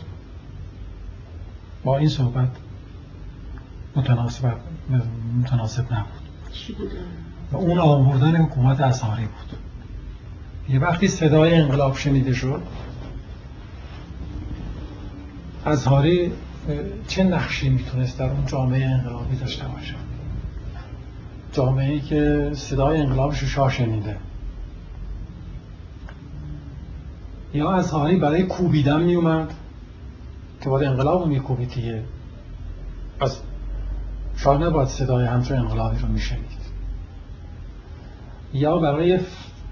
[1.83, 2.49] با این صحبت
[3.95, 4.53] متناسب
[5.39, 6.29] متناسب نبود.
[7.51, 9.59] و اون آوردن حکومت اظهاری بود.
[10.69, 12.61] یه وقتی صدای انقلاب شنیده شد
[15.65, 16.31] اظهاری
[17.07, 19.95] چه نقشی می‌تونست در اون جامعه انقلابی داشته باشه؟
[21.51, 24.17] جامعه ای که صدای انقلابش شاه شنیده.
[27.53, 29.53] یا اظهاری برای کوبیدن میومد
[30.61, 32.03] که باید انقلاب رو میکوبید دیگه.
[33.19, 33.41] پس
[34.35, 36.59] شاه نباید صدای همچون انقلابی رو میشنید.
[38.53, 39.19] یا برای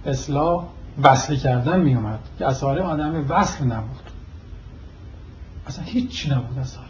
[0.05, 0.65] اصلاح
[1.03, 4.11] وصل کردن میومد که اصاره آدم وصل نبود.
[5.67, 6.87] اصلا هیچی نبود اصاره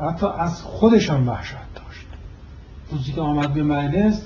[0.00, 1.85] حتی از خودش هم وحشت داشت.
[2.90, 4.22] روزی که آمد به مجلس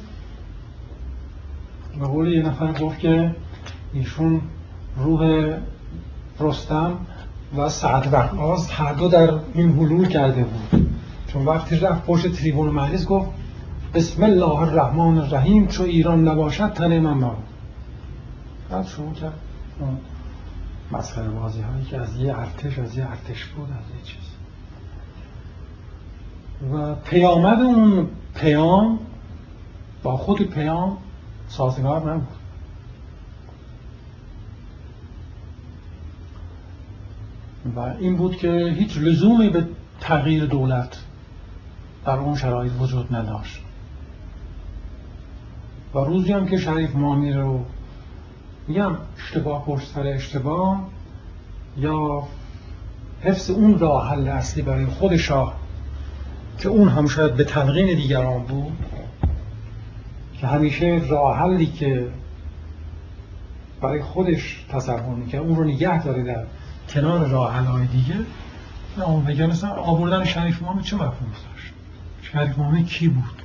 [1.99, 3.35] به قول یه نفر گفت که
[3.93, 4.41] ایشون
[4.97, 5.51] روح
[6.41, 6.99] رستم
[7.57, 10.91] و سعد وقاز هر دو در این حلول کرده بود.
[11.27, 13.31] چون وقتی رفت پشت تریبون مجلس گفت
[13.95, 17.45] بسم الله الرحمن الرحیم چو ایران نباشد تن من مبود
[18.71, 19.35] بعد شروع کرد.
[20.93, 24.20] مسخره بازی هایی که از یه ارتش از یه ارتش بود از یه چیز.
[26.73, 28.99] و پیامد اون پیام
[30.03, 30.99] با خود پیام
[31.49, 32.37] سازگار نبود.
[37.77, 39.69] و این بود که هیچ لزومی به
[40.01, 40.99] تغییر دولت
[42.05, 43.61] در اون شرایط وجود نداشت.
[45.95, 47.65] و روزی هم که شریف مامی رو
[48.69, 50.81] میگم اشتباه پشت سر اشتباه
[51.77, 52.23] یا
[53.21, 55.60] حفظ اون راه حل اصلی برای خود شاه
[56.61, 58.73] که اون هم شاید به تلقین دیگران بود
[60.41, 62.09] که همیشه راه حلی که
[63.81, 66.45] برای خودش تصور می‌کنه اون رو نگه داره در
[66.89, 68.15] کنار راه های دیگه.
[69.07, 71.73] اون بگن آوردن شریف مامی چه مفهوم داشت؟
[72.23, 73.43] شریف مامی کی بود؟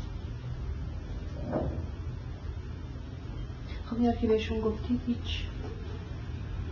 [3.90, 5.44] خب یا که بهشون گفتی هیچ.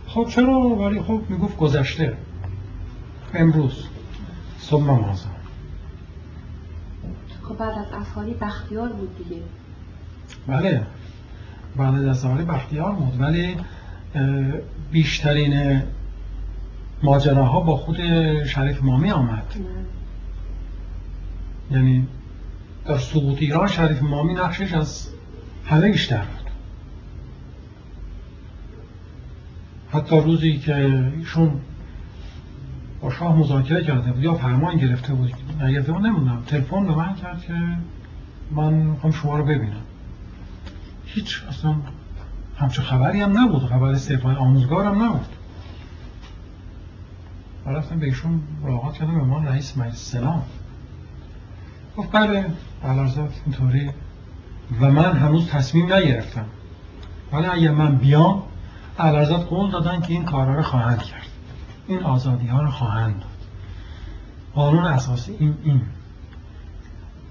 [0.06, 2.16] خب چرا؟ ولی خب می‌گفت گذشته.
[3.34, 3.84] امروز
[4.58, 5.33] صبح مازا
[7.48, 9.42] خب بعد از اصحاری بختیار بود دیگه.
[10.46, 10.86] بله.
[11.76, 13.20] بعد از اصحاری بختیار بود.
[13.20, 13.56] ولی
[14.92, 15.82] بیشترین
[17.02, 17.96] ماجراها با خود
[18.44, 19.54] شریف مامی آمد.
[21.70, 22.06] یعنی
[22.86, 25.08] در سقوط ایران شریف مامی نقشش از
[25.64, 26.50] همه بیشتر بود.
[29.92, 30.76] حتی روزی که
[31.16, 31.60] ایشون
[33.10, 35.32] شاه مذاکره کرده بود یا فرمان گرفته بود؟
[35.62, 37.54] نگرفته بود نمی‌دونم تلفن به من کرد که
[38.50, 39.82] من می‌خوام شما رو ببینم.
[41.04, 41.74] هیچ اصلا
[42.56, 43.62] همچه خبری هم نبود.
[43.62, 45.26] خبر استعفای آموزگار هم نبود.
[47.66, 50.42] رفتم به ایشون ملاقات کردم به من رئیس مجلس سلام.
[51.96, 52.46] گفت بله
[52.84, 53.90] علارزاد اینطوری.
[54.80, 56.44] و من هنوز تصمیم نگرفتم.
[57.32, 58.42] ولی اگر من بیام
[58.98, 61.23] علارزاد قول دادن که این کارها رو خواهند کرد.
[61.88, 63.30] این آزادی ها رو خواهند داد.
[64.54, 65.82] قانون اساسی این این.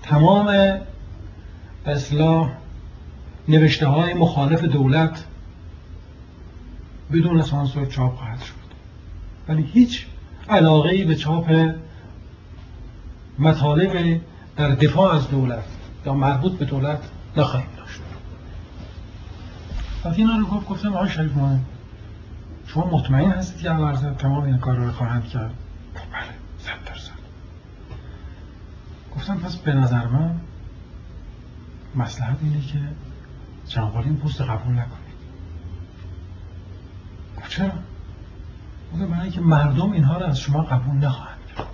[0.02, 0.78] تمام
[1.86, 2.52] اصلاح
[3.48, 5.26] نوشته های مخالف دولت
[7.12, 8.54] بدون سانسور چاپ خواهد شد.
[9.48, 10.06] ولی هیچ
[10.50, 11.74] علاقه ای به چاپ
[13.40, 14.22] مطالب
[14.56, 15.64] در دفاع از دولت
[16.06, 17.00] یا مربوط به دولت
[17.38, 18.00] نخواهیم داشت.
[20.06, 21.66] وقتی اینا رو گفت گفتم آقای شریف مهم
[22.74, 25.54] شما مطمئن هستید که عوارض تمام این کار رو خواهند کرد؟
[25.94, 27.12] بله صد درصد.
[29.16, 30.36] گفتم پس به نظر من
[31.96, 32.80] مسلحت اینه که
[33.68, 35.14] جناب این پست قبول نکنید.
[37.38, 37.72] گفت چرا؟
[38.92, 41.68] بوده برای که مردم اینها رو از شما قبول نخواهند کرد.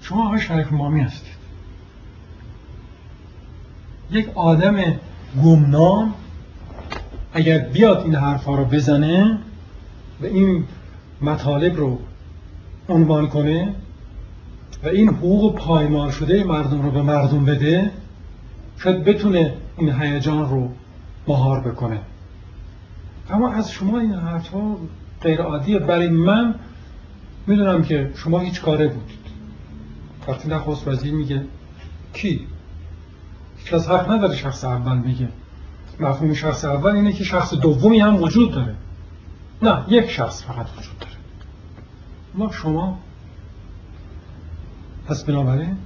[0.00, 1.40] شما آقای شریف مامی هستید.
[4.10, 4.76] یک آدم
[5.42, 6.14] گمنام
[7.32, 9.38] اگر بیاد این حرفا رو بزنه
[10.22, 10.64] و این
[11.22, 11.98] مطالب رو
[12.88, 13.74] عنوان کنه
[14.84, 17.90] و این حقوق پایمال شده مردم رو به مردم بده
[18.78, 20.68] شاید بتونه این هیجان رو
[21.28, 22.00] مهار بکنه.
[23.30, 24.76] اما از شما این حرفها
[25.22, 26.54] غیر عادیه برای من
[27.46, 29.20] می‌دونم که شما هیچ کاره بودید
[30.28, 31.44] وقتی نخواست وزیر میگه
[32.12, 32.46] کی؟
[33.56, 35.28] هیچ از حق نداره شخص اول میگه.
[36.00, 38.74] مفهوم شخص اول اینه که شخص دومی هم وجود داره.
[39.62, 41.12] نه یک شخص فقط وجود داره.
[42.34, 42.98] ما شما
[45.06, 45.76] پس بنابراین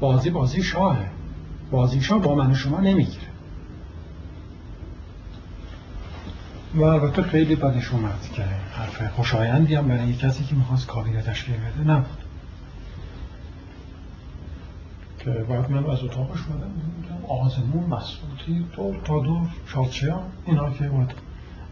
[0.00, 1.10] بازی بازی شاهه.
[1.70, 3.26] بازی شاه با من شما نمی‌گیره.
[6.74, 8.42] و البته خیلی بدش اومد که
[8.72, 12.18] حرف خوشایندی هم برای کسی که می‌خواست کابینه تشکیل بده نبود.
[15.18, 16.72] که بعد من از اتاقش بودم
[17.28, 20.14] آزمون مسئولی دور تا دور شادچه
[20.46, 21.14] اینا که بود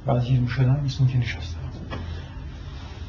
[0.06, 1.60] وزیر می‌شدن مثل که نشستن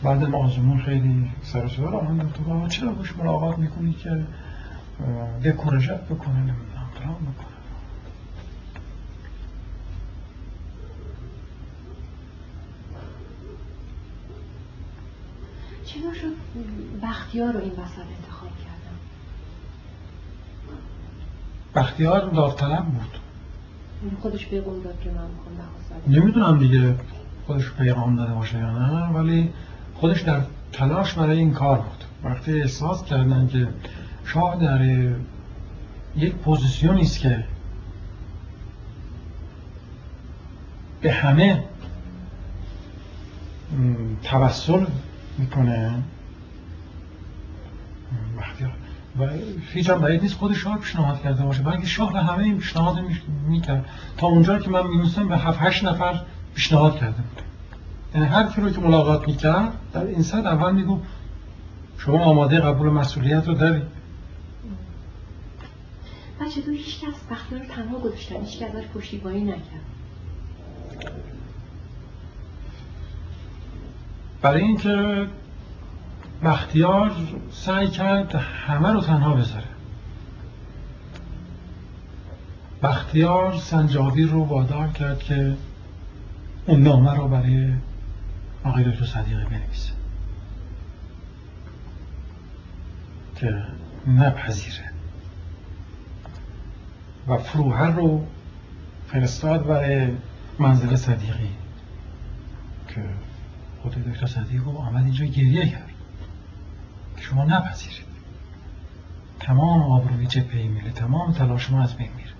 [0.03, 4.25] بعدم آزمون خیلی سر صدا من تو چرا باش ملاقات می‌کنی که
[5.43, 7.47] دکورژت بکنه نمی‌دونم فلان بکنه.
[15.85, 16.35] چرا شد؟
[17.03, 18.97] بختیار رو این وسط انتخاب کردم.
[21.75, 23.20] بختیار داوطلب بود.
[24.21, 26.95] خودش پیغام داد که من می‌خوام نمی‌دونم دیگه
[27.47, 29.49] خودش پیغام داده باشه یا نه ولی
[29.95, 30.41] خودش در
[30.71, 32.03] تلاش برای این کار بود.
[32.23, 33.67] وقتی احساس کردن که
[34.25, 35.11] شاه در
[36.15, 37.43] یک پوزیسیونی است که
[41.01, 41.63] به همه
[44.23, 44.85] توسل
[45.37, 46.03] می‌کنه
[49.19, 49.27] و
[49.73, 51.63] هیچ هم باید نیست خود شاه پیشنهاد کرده باشه.
[51.63, 52.99] بلکه شاه به همه این پیشنهاد
[53.47, 53.85] می‌کرد.
[54.17, 56.21] تا اونجا که من می‌دونستم به هفت هشت نفر
[56.55, 57.41] پیشنهاد کرده بود.
[58.15, 60.99] یعنی هر کی رو که ملاقات می‌کرد در این صد اول میگو
[61.97, 63.81] شما آماده قبول مسئولیت رو داری
[66.41, 69.81] بچه تو هیچ کس بختیار رو تنها گذاشتن هیچ کس ازش پشتیبانی نکرد.
[74.41, 75.27] برای اینکه
[76.43, 77.11] بختیار
[77.51, 79.67] سعی کرد همه رو تنها بذاره.
[82.83, 85.53] بختیار سنجابی رو وادار کرد که
[86.65, 87.73] اون نامه رو برای
[88.63, 89.93] آقای دکتر صدیقی بنویسه.
[93.35, 93.63] که
[94.07, 94.91] نپذیره.
[97.27, 98.25] و فروهر رو
[99.07, 100.07] فرستاد برای
[100.59, 101.49] منزل صدیقی.
[102.87, 103.03] که
[103.81, 105.90] خود دکتر صدیقی آمد اینجا گریه کرد.
[107.21, 108.11] شما نپذیرید
[109.39, 112.31] تمام آبروی جبهه میله تمام تلاش ما از بین میره.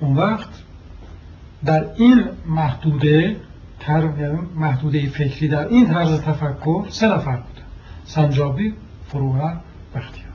[0.00, 0.48] اون وقت
[1.64, 3.40] در این محدوده
[3.80, 7.62] تر محدوده فکری در این طرز تفکر سه نفر بوده
[8.04, 8.74] سنجابی
[9.08, 9.56] فروهر
[9.94, 10.28] بختیار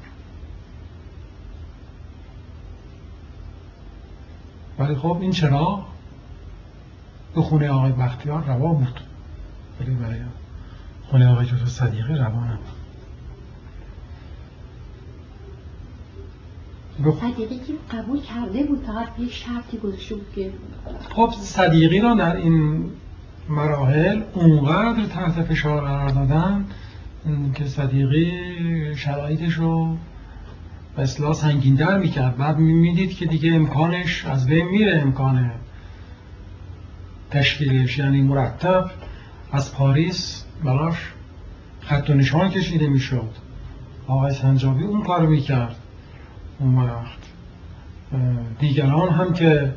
[4.79, 5.85] ولی خب این چرا؟
[7.35, 8.99] به خونه آقای بختیار روا بود.
[9.83, 10.19] ولی برای
[11.09, 12.73] خونه آقای جوتا صدیقی روا نبود
[17.21, 20.51] صدیقی که قبول کرده بود فقط یک شرطی گذاشته بود که
[21.09, 22.85] خب صدیقی را در این
[23.49, 26.65] مراحل اونقدر تحت فشار قرار دادن
[27.55, 28.31] که صدیقی
[28.95, 29.97] شرایطش رو
[30.95, 32.37] به اصلاح سنگیندر می‌کرد.
[32.37, 35.51] بعد می‌دید که دیگه امکانش از بین میره امکان
[37.31, 38.91] تشکیلش یعنی مرتب.
[39.53, 40.95] از پاریس براش
[41.81, 43.29] خط و نشان کشیده می‌شد.
[44.07, 45.75] آقای سنجابی اون کارو می‌کرد.
[46.59, 47.19] اون وقت
[48.59, 49.73] دیگران هم که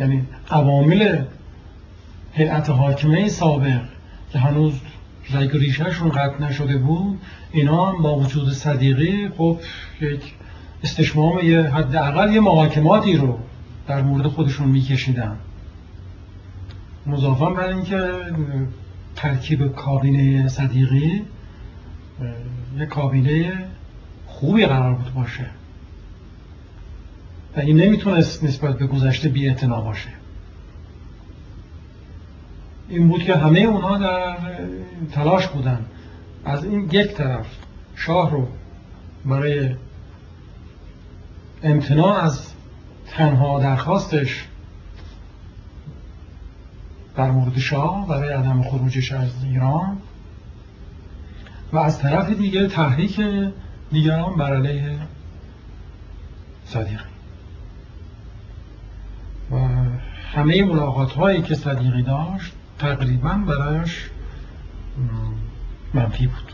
[0.00, 1.24] یعنی عوامل
[2.32, 3.82] هیئت حاکمه سابق
[4.32, 4.80] که هنوز
[5.30, 7.20] رگ ریشهشون قطع نشده بود
[7.52, 9.58] اینا هم با وجود صدیقی خب
[10.00, 10.34] یک
[10.82, 13.38] استشمام یه حداقل یه محاکماتی رو
[13.88, 15.36] در مورد خودشون میکشیدن.
[17.06, 18.10] مضافا بر اینکه
[19.16, 21.22] ترکیب کابینه صدیقی
[22.78, 23.52] یه کابینه
[24.26, 25.46] خوبی قرار بود باشه.
[27.56, 30.08] و این نمی‌تونست نسبت به گذشته بی باشه.
[32.88, 34.36] این بود که همه اونها در
[35.12, 35.84] تلاش بودن.
[36.44, 37.46] از این یک طرف
[37.96, 38.48] شاه رو
[39.24, 39.74] برای
[41.62, 42.52] امتناع از
[43.08, 44.44] تنها درخواستش
[47.16, 49.98] در مورد شاه برای عدم خروجش از ایران
[51.72, 53.20] و از طرف دیگه تحریک
[53.92, 54.98] دیگران بر علیه
[56.64, 57.04] صدیقی.
[59.50, 59.56] و
[60.32, 64.10] همه ملاقات هایی که صدیقی داشت تقریبا برایش
[65.94, 66.52] منفی بود.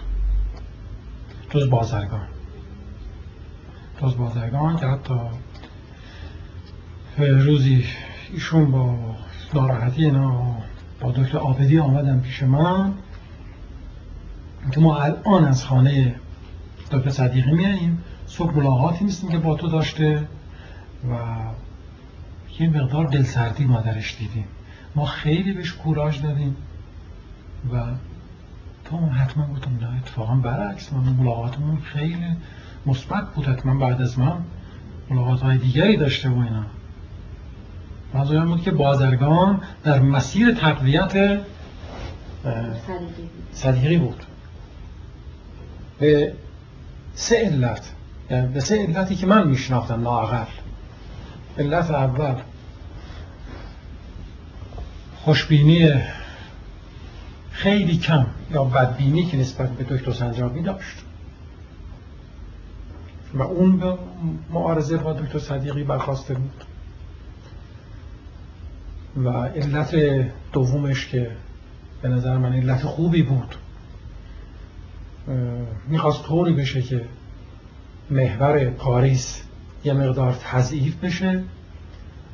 [1.51, 2.26] جز بازرگان.
[4.02, 5.14] جز بازرگان که حتی
[7.18, 7.84] روزی
[8.32, 9.11] ایشون با
[9.54, 10.56] ناراحتی اینا
[11.00, 12.92] با دکتر آبدی آمدن پیش من.
[14.72, 16.14] که ما الان از خانه
[16.90, 18.04] دکتر صدیقی میاییم.
[18.26, 20.28] صبح ملاقاتی نیستیم که با تو داشته
[21.10, 21.16] و
[22.60, 24.44] یه مقدار دلسردی ما درش دیدیم.
[24.94, 26.56] ما خیلی بهش کوراژ دادیم
[27.72, 27.84] و
[28.84, 32.36] تو حتما گفتم نه اتفاقا برعکس من ملاقاتمون خیلی
[32.86, 33.48] مثبت بود.
[33.48, 34.44] حتما بعد از من
[35.10, 36.66] ملاقات های دیگری داشته و اینا.
[38.14, 41.40] منظورم بود که بازرگان در مسیر تقویت
[43.52, 44.22] صدیقی بود.
[45.98, 46.32] به
[47.14, 47.93] سه علت
[48.30, 50.47] یعنی به سه علتی که من میشناختم لاغر
[51.59, 52.34] علت اول
[55.16, 56.02] خوشبینی
[57.51, 60.97] خیلی کم یا بدبینی که نسبت به دکتر سنجابی داشت.
[63.34, 63.98] و اون به
[64.51, 66.64] معارضه با دکتر صدیقی برخواسته بود.
[69.16, 69.94] و علت
[70.52, 71.30] دومش که
[72.02, 73.55] به نظر من علت خوبی بود.
[75.89, 77.05] می‌خواست طوری بشه که
[78.10, 79.43] محور پاریس
[79.84, 81.43] یه مقدار تضعیف بشه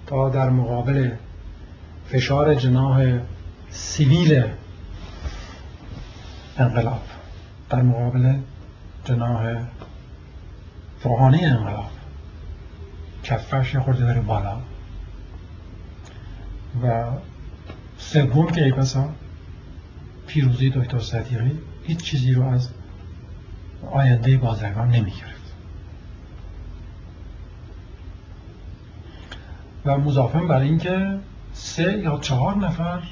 [0.06, 1.10] تا در مقابل
[2.08, 3.18] فشار جناح
[3.70, 4.44] سیویل
[6.58, 7.02] انقلاب
[7.70, 8.34] در مقابل
[9.04, 9.56] جناح
[11.04, 11.90] روحانی انقلاب.
[13.24, 14.56] کفش خورده داره بالا.
[16.82, 17.04] و
[17.98, 19.08] سوم که ای بسا
[20.26, 22.70] پیروزی دکتر صدیقی هیچ چیزی رو از
[23.90, 25.54] آینده بازرگان نمی گرفت
[29.84, 31.18] و مضافم برای اینکه
[31.52, 33.02] سه یا چهار نفر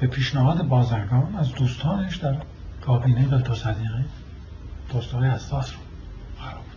[0.00, 2.36] به پیشنهاد بازرگان از دوستانش در
[2.80, 4.04] کابینه دکتر صدیقی
[4.92, 6.67] دوستای اساس رو بود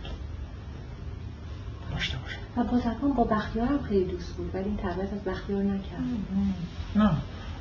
[2.02, 2.36] داشته باشه.
[2.56, 6.00] و بازرگان با بختیار هم خیلی دوست بود ولی این تقویت از بختیار نکرد.
[6.96, 7.10] نه.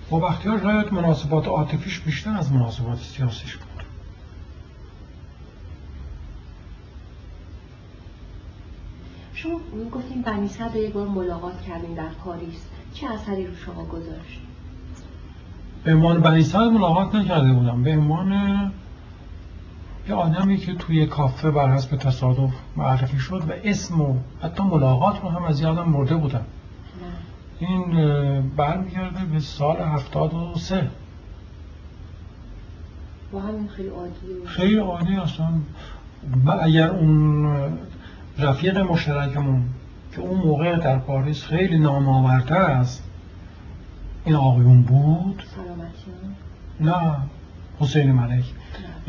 [0.09, 3.84] با بختیار شاید مناسبات عاطفیش بیشتر از مناسبات سیاسیش بود.
[9.34, 9.59] شما
[9.91, 12.65] گفتیم بنی صد یک بار ملاقات کردیم در پاریس.
[12.93, 14.39] چه اثری رو شما گذاشت؟
[15.84, 17.84] به عنوان بنی ملاقات نکرده بودم.
[17.84, 18.31] به عنوان
[20.12, 25.22] یه آدمی که توی کافه بر حسب تصادف معرفی شد و اسم و حتی ملاقات
[25.22, 26.46] رو هم از یادم مرده بودم
[27.60, 30.90] این برمیگرده به سال هفتاد و سه.
[33.76, 35.48] خیلی عادی خیلی عادی اصلا.
[36.62, 37.46] اگر اون
[38.38, 39.64] رفیق مشترکمون
[40.16, 43.04] که اون موقع در پاریس خیلی نامآورتر است
[44.26, 45.44] این آقایون بود؟
[46.80, 47.18] نه
[47.80, 48.46] حسین ملک.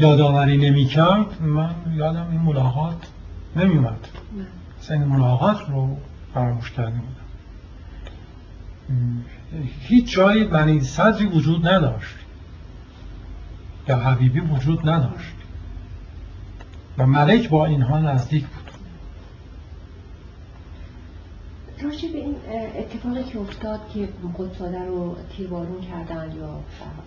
[0.02, 3.06] یادآوری نمی‌کرد من یادم این ملاقات
[3.56, 4.08] نمیومد
[4.90, 5.96] این ملاقات رو
[6.34, 7.22] فراموش کرده بودم.
[9.80, 12.14] هیچ جایی بنی صدری وجود نداشت.
[13.88, 15.34] یا حبیبی وجود نداشت.
[16.98, 18.70] و ملک با اینها نزدیک بود.
[21.82, 22.36] راجع به این
[22.78, 24.08] اتفاقی که افتاد که
[24.38, 26.60] قدساده رو تیروارون کردن یا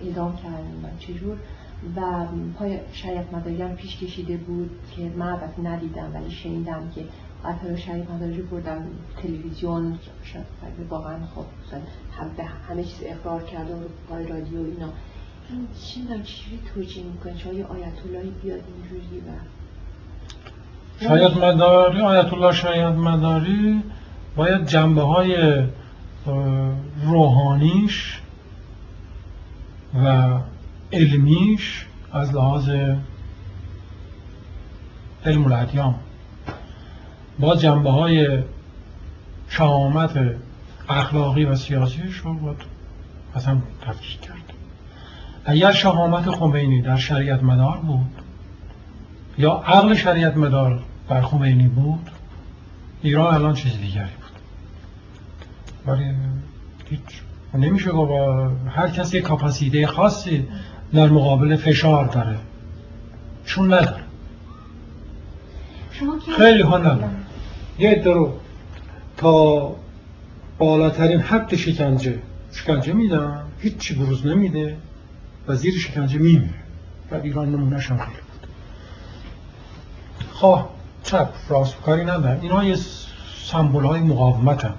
[0.03, 1.37] اعدام کردن و چجور
[1.95, 2.25] و
[2.59, 7.05] پای شریعت مداری پیش کشیده بود که من البته ندیدم ولی شنیدم که
[7.45, 8.87] قطر شریعت مداری بردن
[9.21, 10.45] تلویزیون شاید
[10.89, 11.45] واقعا خب
[12.19, 13.79] هم به همه چیز اقرار کرده و
[14.09, 14.89] پای رادیو اینا.
[15.49, 19.31] این چی دارم چجوری توجیه می‌کنه چه آیت اللهی بیاد اینجوری و
[21.03, 23.83] شاید مداری آیت الله شاید مداری
[24.35, 25.63] باید جنبه های
[27.03, 28.21] روحانیش
[30.03, 30.39] و
[30.91, 32.69] علمیش از لحاظ
[35.25, 35.95] علم الادیان
[37.39, 38.39] با جنبه های
[39.49, 40.35] شهامت
[40.89, 42.57] اخلاقی و سیاسیش رو باید
[43.33, 44.53] از هم تفکیک کرد.
[45.45, 48.21] اگر شهامت خمینی در شریعت مدار بود
[49.37, 52.09] یا عقل شریعت مدار بر خمینی بود
[53.01, 54.35] ایران الان چیز دیگری بود.
[55.87, 56.15] ولی
[56.89, 57.21] هیچ.
[57.53, 60.47] نمیشه با هر کسی کاپاسیته خاصی
[60.95, 62.37] در مقابل فشار داره.
[63.45, 64.03] چون نداره.
[66.37, 67.09] خیلی ها نداره.
[67.79, 68.33] یه رو
[69.17, 69.75] تا
[70.57, 72.19] بالاترین حد شکنجه.
[72.51, 73.41] شکنجه میدن.
[73.59, 74.77] هیچی بروز نمیده.
[75.47, 76.53] و زیر شکنجه میمیره.
[77.11, 78.47] و ایران نمونهش هم خیلی بود.
[80.31, 80.69] خواه
[81.03, 82.75] چپ راست کاری ندارن اینا یه
[83.45, 84.73] سمبول های مقاومت هم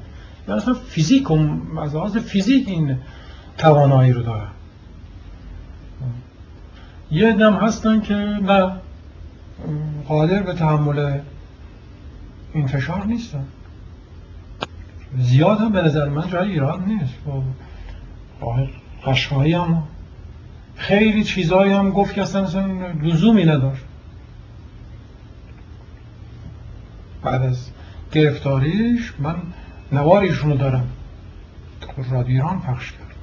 [0.49, 1.31] یعنی اصلا فیزیک
[1.83, 2.99] از لحاظ فیزیک این
[3.59, 4.49] توانایی رو دارن.
[7.11, 8.73] یه دم هستن که نه.
[10.09, 11.21] قادر به تحمل
[12.53, 13.45] این فشار نیستن.
[15.19, 17.15] زیاد هم به نظر من جای ایران نیست.
[19.07, 19.83] قشقایی هم
[20.77, 22.47] خیلی چیزایی هم گفت که اصلا
[23.03, 23.83] لزومی نداشت.
[27.23, 27.71] بعد از
[28.13, 29.37] گرفتاریش من
[29.93, 30.89] نواریشون رو دارم.
[32.11, 33.17] رادیو ایران پخش کرد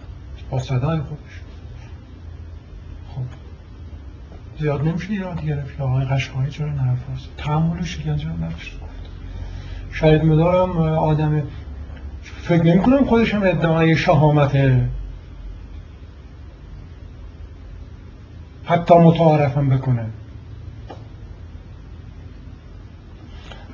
[0.49, 1.41] با صدای خودش
[3.15, 3.21] خب
[4.59, 8.75] زیاد نمیشه ایراد گرفت یا آقای قشقایی چرا نرفت تحمل شکنجه نداشت.
[9.91, 11.41] شاید مدارم آدم
[12.23, 14.55] فکر نمی کنم خودش هم ادعای شهامت
[18.65, 20.05] حتی متعارفم بکنه.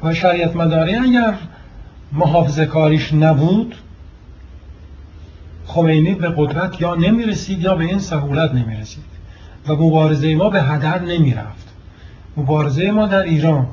[0.04, 1.34] و شریعت مداری اگر
[2.12, 3.76] محافظه کاریش نبود
[5.66, 9.19] خمینی به قدرت یا نمی‌رسید یا به این سهولت نمی‌رسید.
[9.68, 11.68] و مبارزه ما به هدر نمی‌رفت.
[12.38, 13.68] مبارزه ما در ایران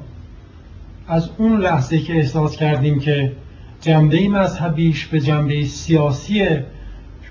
[1.08, 3.32] از اون لحظه که احساس کردیم که
[3.80, 6.48] جنبه مذهبیش به جنبه سیاسی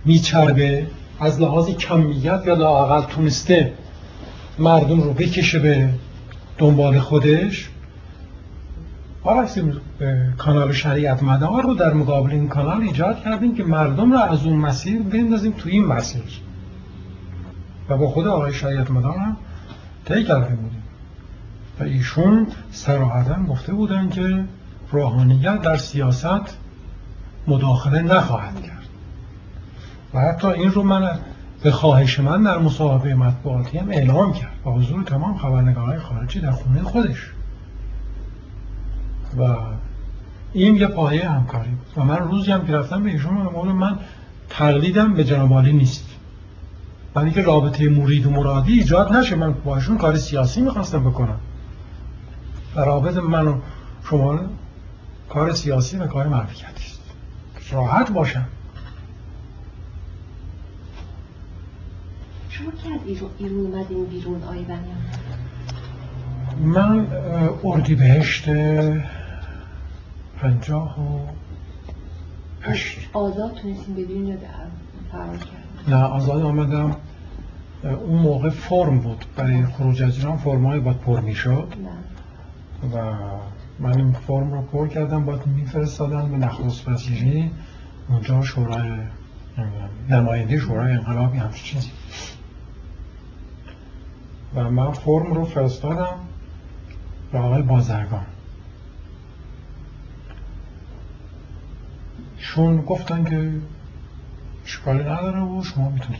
[0.05, 0.87] میچربه
[1.19, 3.73] از لحاظ کمیت یا لاقل تونسته
[4.59, 5.89] مردم رو بکشه به
[6.57, 7.69] دنبال خودش
[9.25, 9.57] برعکس
[10.37, 14.55] کانال شریعت مدار رو در مقابل این کانال ایجاد کردیم که مردم رو از اون
[14.55, 16.21] مسیر بندازیم تو این مسیر.
[17.89, 19.37] و با خود آقای شریعت مدار هم
[20.05, 20.83] طی کرده بودیم.
[21.79, 24.43] و ایشون سراحتا گفته بودن که
[24.91, 26.57] روحانیت در سیاست
[27.47, 28.85] مداخله نخواهد کرد.
[30.13, 31.19] و حتی این رو من
[31.63, 34.51] به خواهش من در مصاحبه مطبوعاتی هم اعلام کرد.
[34.63, 37.31] با حضور تمام خبرنگارهای خارجی در خونه خودش.
[39.37, 39.55] و
[40.53, 41.87] این یه پایه همکاری بود.
[41.97, 43.33] و من روزی هم که رفتم به ایشون
[43.71, 43.99] من
[44.49, 46.04] تقلیدم به جناب عالی نیست.
[47.15, 49.35] ولی که رابطه مرید و مرادی ایجاد نشه.
[49.35, 51.39] من با ایشون کار سیاسی می‌خواستم بکنم.
[52.75, 53.59] و رابطه من و
[54.03, 54.39] شما
[55.29, 57.01] کار سیاسی و کار معرفتی است.
[57.71, 58.45] راحت باشم.
[62.49, 64.65] شما که از اومدین بیرون آی
[66.61, 67.07] من
[67.63, 68.49] اردی بهشت
[70.41, 71.19] پنجاه و
[72.61, 73.09] هشت.
[73.13, 74.37] آزاد تونستیم ببینیم یا
[75.11, 75.37] فرار
[75.87, 76.95] نه آزاد آمدم.
[77.83, 79.25] اون موقع فرم بود.
[79.35, 81.73] برای خروج از ایران فرم های باید پر می شد
[82.93, 83.13] و
[83.79, 85.25] من این فرم رو پر کردم.
[85.25, 87.51] باید میفرستادن به نخست وزیری.
[88.09, 88.91] اونجا شورای
[90.09, 91.91] نماینده شورای انقلابی همچه چیزی.
[94.55, 96.15] و من فرم رو فرستادم
[97.31, 98.25] به آقای بازرگان.
[102.37, 103.51] چون گفتن که
[104.65, 106.19] اشکالی نداره و شما می‌تونید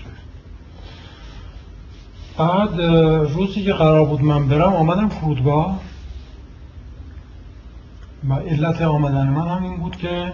[2.38, 2.82] بعد
[3.32, 5.82] روزی که قرار بود من برم آمدم فرودگاه.
[8.30, 10.34] و علت آمدن من هم این بود که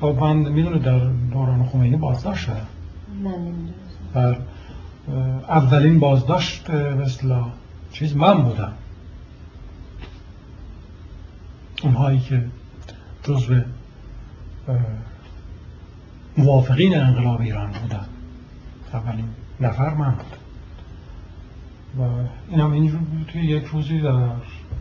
[0.00, 0.98] خب من می‌دونه در
[1.32, 2.66] دوران خمینی بازداشت شدم
[4.14, 4.36] نه
[5.48, 7.44] اولین بازداشت مثلا
[7.92, 8.72] چیز من بودم.
[11.82, 12.44] اونهایی که
[13.22, 13.60] جزو
[16.36, 18.06] موافقین انقلاب ایران بودن.
[18.92, 19.28] اولین
[19.60, 20.36] نفر من بود.
[21.98, 22.02] و
[22.48, 24.30] این هم اینجور توی یک روزی در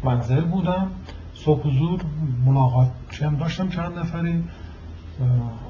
[0.03, 0.91] منزل بودم.
[1.33, 2.01] صبح حضور
[2.45, 4.43] ملاقات هم داشتم چند نفری.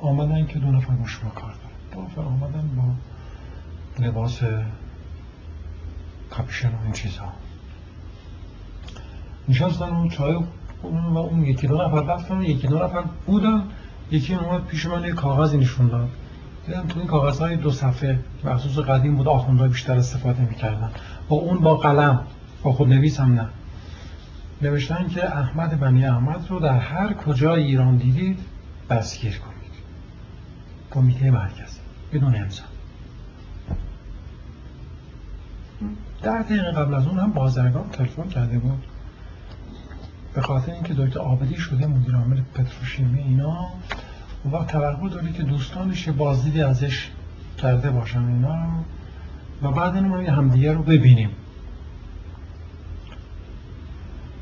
[0.02, 1.70] آمدن که دو نفر شما کار دارن.
[1.94, 2.84] دو نفر آمدن با
[4.06, 4.42] لباس
[6.38, 7.34] کپیشن و این چیزها
[9.50, 10.44] نشستن و چای و
[11.18, 11.44] اون.
[11.44, 13.64] یکی دو نفر رفتن یکی دو نفر بودن.
[14.12, 16.10] یکی اومد پیش من یه کاغذی نشون داد.
[16.68, 20.92] دیدم تو این کاغذ های دو صفحه مخصوص قدیم بود آخوندها بیشتر استفاده می‌کردن.
[21.30, 22.20] با اون با قلم
[22.64, 23.48] با خود نویس هم نه.
[24.62, 28.40] نوشتن که احمد بنی احمد رو در هر کجا ایران دیدید
[28.90, 29.72] دستگیر کنید.
[30.92, 31.80] کمیته مرکزی
[32.14, 32.64] بدون امضا.
[36.22, 38.84] در دقیقه قبل از اون هم بازرگان تلفن کرده بود.
[40.34, 43.68] به خاطر اینکه دکتر آبدی شده مدیر عامل پتروشیمی اینا
[44.52, 47.10] و توقع داره که دوستانش یه بازدیدی ازش
[47.58, 48.68] کرده باشن اینا
[49.62, 51.30] و بعد ما همدیگه رو ببینیم.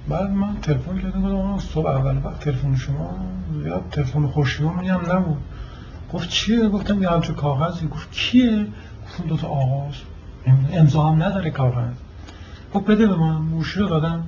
[0.09, 3.19] بعد من تلفن کردم گفتم صبح اول وقت تلفن شما
[3.65, 5.37] یا تلفن خوشیومی هم نبود.
[6.13, 7.87] گفت چیه؟ گفتم یه همچه کاغذی.
[7.87, 8.67] گفت کیه؟
[9.05, 9.93] گفتم دو تا آغاز.
[10.73, 11.93] امضا هم نداره کاغذ.
[12.73, 13.35] گفت بده به من.
[13.35, 14.23] موشی رو دادم.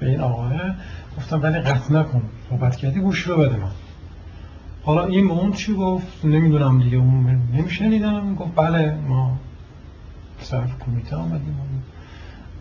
[0.00, 0.52] به این آقاه
[1.16, 2.22] گفتم ولی قطع نکن.
[2.50, 3.70] صحبت کردی گوشی رو بده من.
[4.82, 8.34] حالا این اون چی گفت؟ نمی‌دونم دیگه اون نمیشنیدم.
[8.34, 9.38] گفت بله ما
[10.40, 11.56] سر کمیته آمدیم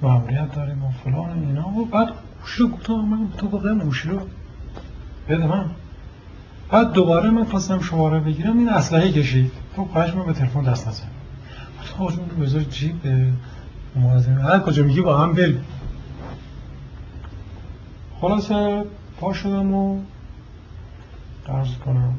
[0.01, 1.69] ماموریت داریم و فلان اینا.
[1.69, 2.09] و بعد
[2.41, 4.19] گوشی گفتم من تو گفتم گوشی رو
[5.29, 5.65] بده من.
[6.71, 9.51] بعد دوباره من خواستم شماره بگیرم این اسلحه کشید.
[9.75, 11.07] تو خواهش من به تلفن دست نزن.
[11.81, 13.01] گفتم رو بذار جیب
[13.95, 15.63] موازم هر کجا میگی با هم بریم.
[18.21, 18.85] خلاصه
[19.19, 20.01] پا شدم و
[21.47, 22.13] عرض کنم.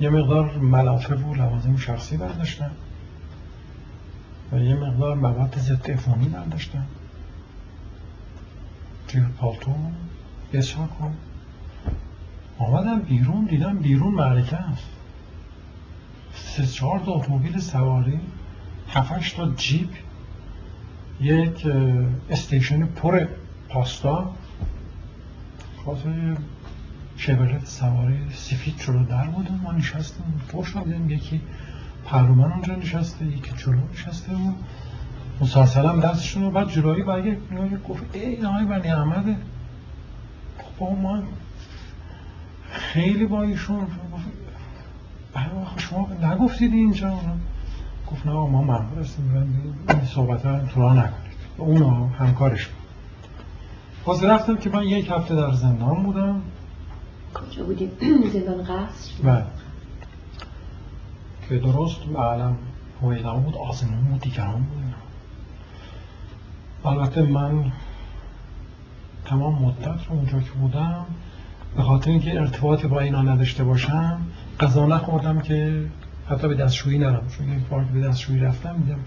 [0.00, 2.70] یه مقدار ملافه و لوازم شخصی برداشتم.
[4.52, 6.86] و یه مقدار مواد ضد عفونی برداشتم.
[9.08, 9.74] توی پالتو
[10.52, 11.14] بسیار کن
[12.58, 14.90] آمدم بیرون دیدم بیرون معرکه است.
[16.34, 18.20] سه چهار تا اتومبیل سواری
[18.88, 19.90] هفتش تا جیپ
[21.20, 21.66] یک
[22.30, 23.26] استیشن پر
[23.72, 24.30] پاستا
[25.84, 26.36] خاطر
[27.16, 30.40] شبرت سواری سفید شده در بودم ما نشستیم.
[30.48, 31.40] پشت دیدم یکی
[32.04, 34.52] پهلومن اونجا نشسته یکی جلو نشسته و
[35.40, 37.38] مسلسل دستشون رو بعد جلوی برگه
[37.88, 39.36] گفت ای آقای بنی احمده
[40.78, 41.22] با ما
[42.70, 43.86] خیلی با ایشون
[45.76, 47.20] شما نگفتید اینجا؟
[48.10, 51.12] گفت نه ما ممنون هستیم این صحبت ها تو نکنید.
[51.58, 52.81] اون همکارش بود.
[54.04, 56.42] باز رفتم که من یک هفته در زندان بودم
[57.34, 57.90] کجا بودیم؟
[58.32, 59.44] زندان قصر؟ بله
[61.48, 62.56] که درست معلم
[63.02, 64.94] هویدا بود آزمون بود دیگران بود
[66.84, 67.72] البته من
[69.24, 71.06] تمام مدت رو اونجا که بودم
[71.76, 74.20] به خاطر اینکه ارتباطی با اینا نداشته باشم
[74.60, 75.84] غذا نخوردم که
[76.28, 78.98] حتی به دستشویی نرم چون یک بار به دستشویی رفتم میدم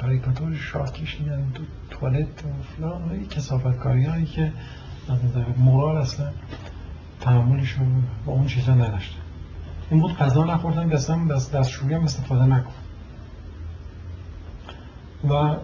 [0.00, 4.52] کاریکاتور شاد کشیدن تو توالت و فلان و کسافت کاری هایی که
[5.58, 6.30] مورال اصلا
[7.20, 7.76] تحملش
[8.26, 9.18] با اون چیزا نداشتم
[9.90, 12.72] این بود غذا نخوردم که اصلا دست دستشویی هم استفاده نکنم
[15.30, 15.56] و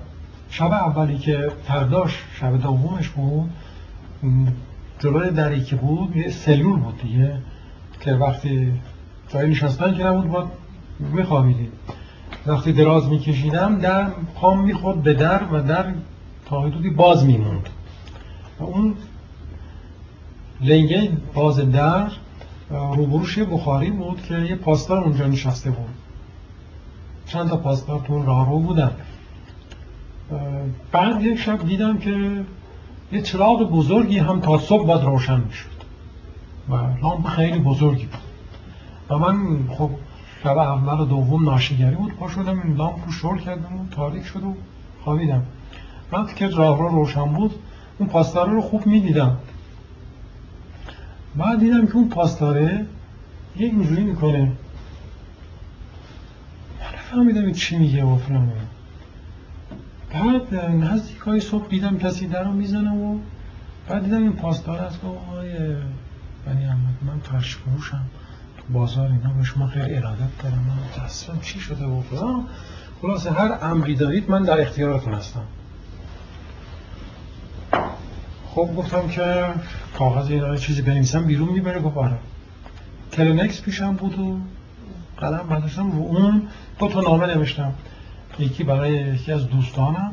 [0.50, 3.50] شب اولی که فرداش شب دومش بود
[4.98, 7.38] جلوی دری که بود یه سلول بود دیگه
[8.00, 8.72] که وقتی
[9.28, 10.48] جایی نشستن که نبود باید
[10.98, 11.72] میخوابیدیم.
[12.48, 15.94] وقتی دراز میکشیدم در پام می‌خورد به در و در
[16.46, 17.68] تا حدودی باز میموند.
[18.60, 18.94] و اون
[20.60, 22.10] لنگه باز در
[22.70, 25.88] روبروش بخاری بود که یه پاسدار اونجا نشسته بود.
[27.26, 28.90] چند تا پاسدار تو راه رو بودن.
[30.92, 32.44] بعد یک شب دیدم که
[33.12, 35.78] یه چراغ بزرگی هم تا صبح باید روشن می‌شد.
[36.68, 38.20] و لامپ خیلی بزرگی بود.
[39.10, 39.90] و من خب
[40.42, 42.14] شب اول و دوم ناشیگری بود.
[42.14, 44.54] پا شدم این لامپ رو شور کردم و تاریک شد و
[45.04, 45.42] خوابیدم.
[46.12, 47.54] وقتی که راه رو روشن بود
[47.98, 49.36] اون پاسداره رو خوب می‌دیدم.
[51.36, 52.86] بعد دیدم که اون پاسداره
[53.56, 54.42] یه اینجوری می‌کنه.
[56.80, 58.18] من نفهمیدم چی میگه و
[60.12, 63.18] بعد نزدیک های صبح دیدم کسی در رو می‌زنه و
[63.88, 65.04] بعد دیدم این پاسدار است.
[65.04, 65.52] و آقای
[66.46, 68.04] بنی احمد من فرش فروشم.
[68.04, 68.27] تو
[68.70, 70.64] بازار اینا به شما خیلی ارادت دارم.
[70.68, 72.46] من تصمیم چی شده و فلان؟
[73.02, 75.44] خلاصه هر امری دارید من در اختیارتون هستم.
[78.46, 79.46] خب گفتم که
[79.98, 82.18] کاغذ اینا چیزی بنویسم بیرون می‌بره گفت آره.
[83.12, 84.40] کلینکس پیشم بود و
[85.16, 86.48] قلم برداشتم رو اون.
[86.78, 87.72] دو تا نامه نوشتم.
[88.38, 90.12] یکی برای یکی از دوستانم.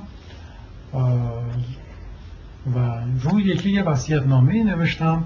[2.76, 5.23] و روی یکی یه وسیعت نامه نوشتم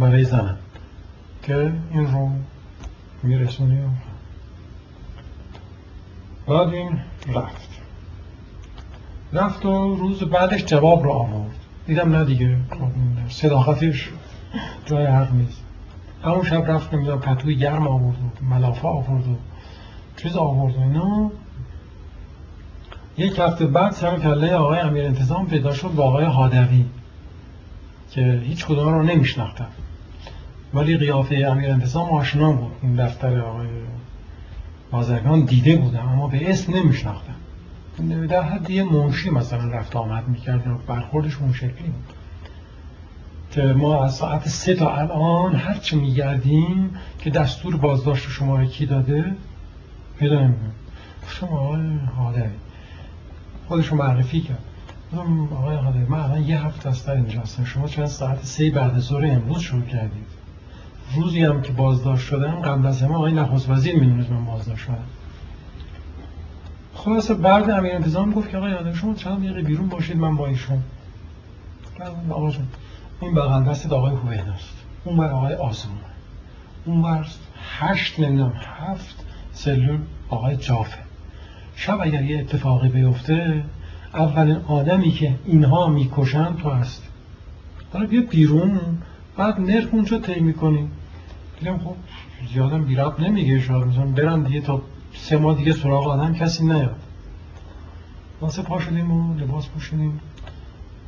[0.00, 0.58] برای زنم.
[1.46, 2.30] که این رو
[3.22, 4.02] میرسونیم.
[6.46, 6.98] بعد این
[7.34, 7.68] رفت.
[9.32, 11.54] رفت و روز بعدش جواب رو آورد.
[11.86, 12.56] دیدم نه دیگه.
[13.28, 14.10] صداقتش
[14.84, 15.62] جای حق نیست.
[16.24, 19.36] همون شب رفت نمی‌دونم پتوی گرم آورد و ملافه آورد و
[20.16, 21.30] چیز آورد و اینا.
[23.18, 26.84] یک هفته بعد سر کله آقای امیر انتظام پیدا شد با آقای حادوی
[28.10, 29.68] که هیچ کدوم رو نمیشناختم
[30.76, 32.72] ولی قیافه امیر انتظام آشنا بود.
[32.82, 33.68] این دفتر آقای
[34.90, 37.34] بازرگان دیده بودم اما به اسم نمیشناختم
[38.28, 42.04] در حد یه منشی مثلا رفت آمد می‌کرد و برخوردش اون شکلی بود.
[43.50, 49.34] که ما از ساعت سه تا الان هرچی میگردیم که دستور بازداشت شما کی داده
[50.18, 50.72] پیدا نمی‌دونم
[51.28, 52.42] شما آقای حادوی
[53.68, 54.64] خودش رو معرفی کرد.
[55.52, 58.98] آقای حادوی من الان یه هفته از در اینجا هستم شما چند ساعت سه بعد
[58.98, 60.35] ظهر امروز شروع کردید؟
[61.14, 65.04] روزی هم که بازداشت شدم قبل از همه آقای نخست وزیر می‌دونست من بازداشت شدم.
[66.94, 70.46] خلاصه بعد امیر انتظام گفت که آقای آدم شما چند دقیقه بیرون باشید من با
[70.46, 70.82] ایشون.
[72.30, 72.66] آقا جون
[73.20, 74.76] این بغل دست آقای هویداست.
[75.04, 75.98] اون بر آقای آزمون
[76.84, 77.40] اون ورست
[77.78, 80.98] هشت نمی‌دونم هفت سلول آقای جافه
[81.76, 83.64] شب اگر یه اتفاقی بیفته
[84.14, 87.02] اولین آدمی که اینها می‌کشن تو هست
[87.92, 88.80] حالا بیا بیرون.
[89.36, 90.90] بعد نرخ اونجا طی می‌کنیم.
[91.60, 91.94] دیدم خب
[92.52, 93.86] زیادم بیراب نمیگه شاید.
[93.86, 94.82] مثلا برم دیگه تا
[95.14, 96.96] سه ماه دیگه سراغ آدم کسی نیاد.
[98.40, 100.20] واسه پا شدیم و لباس پوشیدیم.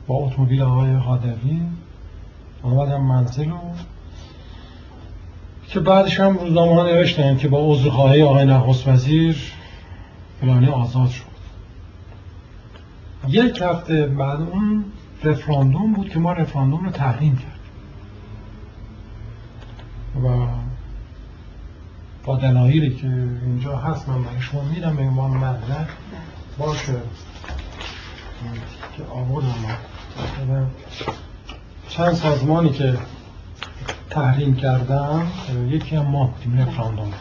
[0.07, 1.61] با اتومبیل آقای خادوی
[2.63, 3.59] آمدم منزل و
[5.69, 9.53] که بعدش هم روزنامه ها نوشتن که با عذرخواهی آقای نخست وزیر
[10.41, 11.25] فلانی آزاد شد.
[13.29, 14.85] یک هفته بعد اون
[15.25, 17.58] رفراندوم بود که ما رفراندوم رو تحریم کرد
[20.25, 20.47] و
[22.25, 25.89] با دلایلی که اینجا هست من برای شما میدم به عنوان مدرک
[26.59, 26.93] باشه
[28.97, 29.49] که آوردم.
[31.89, 32.99] چند سازمانی که
[34.11, 35.27] تحریم کردم
[35.69, 37.13] یکی هم ما بودیم رفراندوم.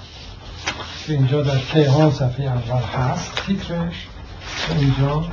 [1.06, 4.07] که اینجا در تهران صفحه اول هست تیترش.
[4.80, 5.26] اینجا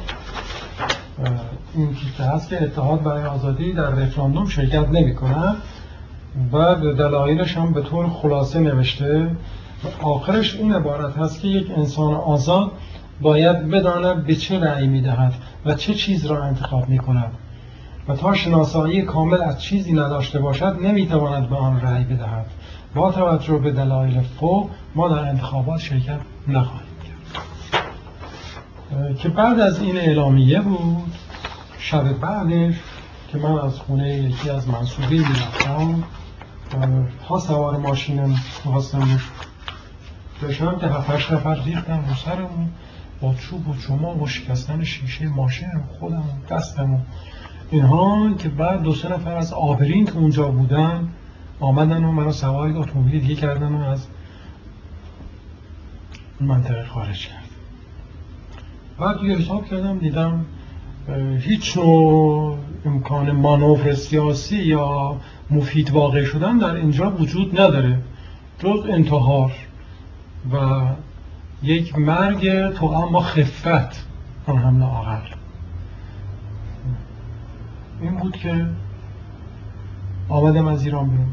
[1.75, 5.57] این تیتر هست که اتحاد برای آزادی در رفراندوم شرکت نمی کنن
[6.53, 9.31] و دلایلش هم به طور خلاصه نوشته
[10.03, 12.73] آخرش این عبارت هست که یک انسان آزاد
[13.21, 15.35] باید بداند به چه رأی می‌دهد
[15.67, 17.33] و چه چیز را انتخاب می کند
[18.09, 22.47] و تا شناسایی کامل از چیزی نداشته باشد نمی‌تواند به آن رأی بدهد.
[22.95, 27.15] با توجه به دلایل فوق ما در انتخابات شرکت نخواهیم کرد.
[29.19, 31.15] که بعد از این اعلامیه بود
[31.79, 32.75] شب بعدش
[33.29, 36.03] که من از خونه یکی از منصوبین می‌رفتم
[37.29, 39.21] ها سوار ماشینم خواستم
[40.43, 42.71] بشم که هفتش نفر ریختم رو سرمون.
[43.21, 45.69] با چوب و چما و شکستن شیشه ماشین
[45.99, 47.03] خودم دستم
[47.71, 51.09] اینها که بعد دو سه نفر از آبرین که اونجا بودن
[51.61, 54.07] آمدن و منو سواری اتومبیل دیگه کردن و از
[56.41, 57.45] منطقه خارج کرد.
[58.99, 60.45] بعد یه حساب کردم دیدم
[61.39, 65.17] هیچ نوع امکان مانور سیاسی یا
[65.51, 67.99] مفید واقع شدن در اینجا وجود نداره.
[68.59, 69.53] جز انتحار
[70.53, 70.81] و
[71.63, 74.07] یک مرگ تو اما خفت
[74.47, 75.21] اون هم آقل
[78.01, 78.67] این بود که
[80.29, 81.27] آمدم از ایران بیرون.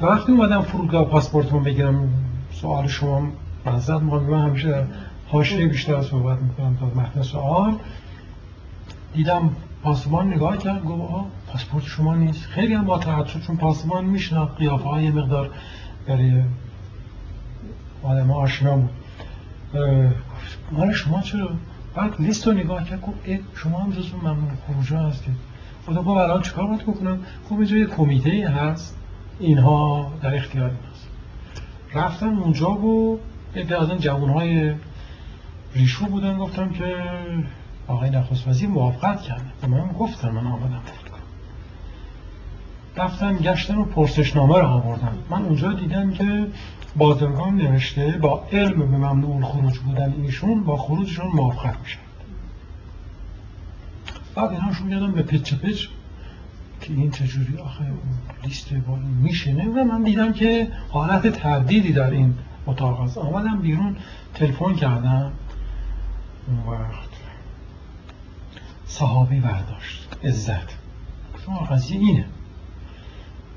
[0.00, 2.08] وقتی اومدم فرودگاه پاسپورتمو بگیرم
[2.52, 3.28] سوال شما
[3.64, 4.84] منزد من همیشه در
[5.28, 7.74] حاشیه بیشتر صحبت می‌کنم تا متن سوال.
[9.14, 9.50] دیدم
[9.82, 11.24] پاسبان نگاه کرد گفت
[11.54, 12.46] پاسپورت شما نیست.
[12.46, 15.50] خیلی هم با شد چون پاسبان میشنه قیافه های مقدار
[16.08, 16.42] برای
[18.02, 18.90] آدم آشنا بود.
[20.72, 21.50] مال شما چرا؟
[21.94, 23.18] بعد لیست رو نگاه کرد گفت
[23.54, 25.34] شما هم جزو ممنون خروجا هستید.
[25.86, 27.18] خدا با الان چیکار باید بکنم؟
[27.48, 28.96] خب اینجا یه کمیته هست.
[29.40, 31.08] اینها در اختیار هست
[31.94, 33.20] رفتم اونجا و
[33.56, 34.74] یه از این جوانهای
[35.74, 36.94] ریشو بودن گفتم که
[37.88, 40.82] آقای نخست وزیر موافقت کرد من گفتم من آمدم.
[42.96, 46.46] رفتم گشتم و پرسشنامه رو آوردم من اونجا دیدم که
[46.96, 51.98] بازرگان نوشته با علم به ممنوع خروج بودن ایشون با خروجشون موافقت میشه
[54.34, 55.86] بعد اینا شروع به پچ پچ
[56.80, 57.84] که این چجوری آخه
[58.44, 62.34] لیست با این میشنه و من دیدم که حالت تردیدی در این
[62.66, 63.18] اتاق هست.
[63.18, 63.96] آمدم بیرون
[64.34, 65.32] تلفن کردم.
[66.46, 67.08] اون وقت
[68.86, 70.16] صحابی برداشت.
[70.24, 70.76] عزت.
[71.46, 72.24] شما قضیه اینه.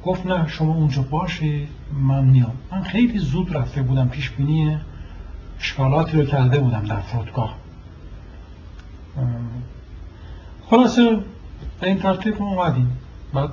[0.03, 2.53] گفت نه شما اونجا باشید من میام.
[2.71, 4.77] من خیلی زود رفته بودم پیش بینی
[5.59, 7.55] اشکالاتی رو کرده بودم در فرودگاه.
[10.69, 11.17] خلاصه
[11.79, 12.97] به این ترتیب اومدیم.
[13.33, 13.49] بعد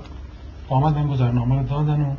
[0.69, 2.15] آمدن گذرنامه رو دادن و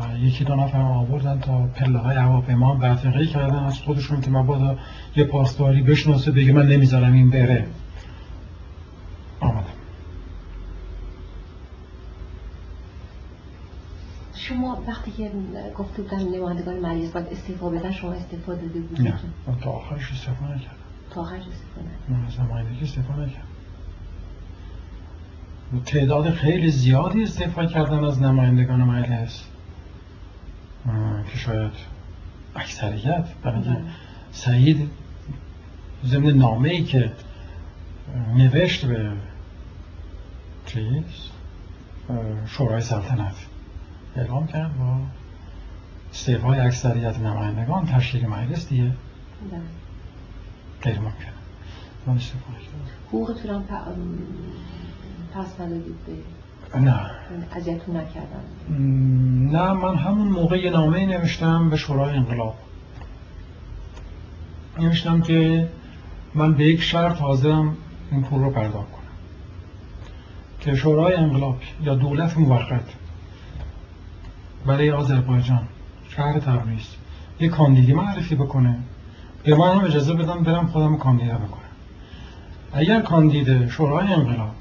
[0.00, 4.78] و یکی دو نفر آوردن تا پله های هواپیما برتقی کردن از خودشون که مبادا
[5.16, 7.66] یه پاسداری بشناسه بگه من نمی‌ذارم این بره.
[9.40, 9.83] آمدم.
[14.48, 15.30] شما وقتی که
[15.78, 19.08] گفته بودن نمایندگان مریض باید استعفا بدن شما استعفا داده بودید.
[19.08, 19.20] نه
[19.60, 20.76] تا آخرش استعفا نکردم
[21.10, 23.48] تا آخرش استعفا نکردم از نمایندگی استعفا نکردم
[25.86, 29.44] تعداد خیلی زیادی استعفا کردن از نمایندگان مجلس.
[31.32, 31.72] که شاید
[32.56, 33.82] اکثریت برای بله.
[34.32, 34.90] سعید
[36.04, 37.12] ضمن نامه ای که
[38.36, 39.12] نوشت به
[40.66, 41.04] چیز؟
[42.46, 43.34] شورای سلطنت.
[44.16, 44.96] اعلام کرد با
[46.12, 49.60] استعفای اکثریت نمایندگان تشکیل مجلس دیگه بله.
[50.82, 51.34] غیر ممکن
[52.06, 52.90] من استعفا کردم.
[53.08, 53.64] حقوقتون هم
[55.34, 55.96] پس ندادید
[56.74, 57.10] نه.
[57.52, 58.44] اذیتتون نکردن.
[59.52, 62.54] نه من همون موقع یه نامه نوشتم به شورای انقلاب.
[64.78, 65.68] نوشتم که
[66.34, 67.76] من به یک شرط حاضرم
[68.10, 69.00] این پول رو پرداخت کنم.
[70.60, 72.84] که شورای انقلاب یا دولت موقت
[74.66, 75.62] برای آذربایجان.
[76.08, 76.88] شهر تبریز.
[77.40, 78.78] یک کاندیدی معرفی بکنه.
[79.44, 81.60] به من هم اجازه بدم برم خودم کاندیدا بکنم.
[82.72, 84.54] اگر کاندید شورای انقلاب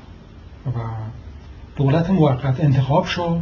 [0.65, 0.80] و
[1.75, 3.41] دولت موقت انتخاب شد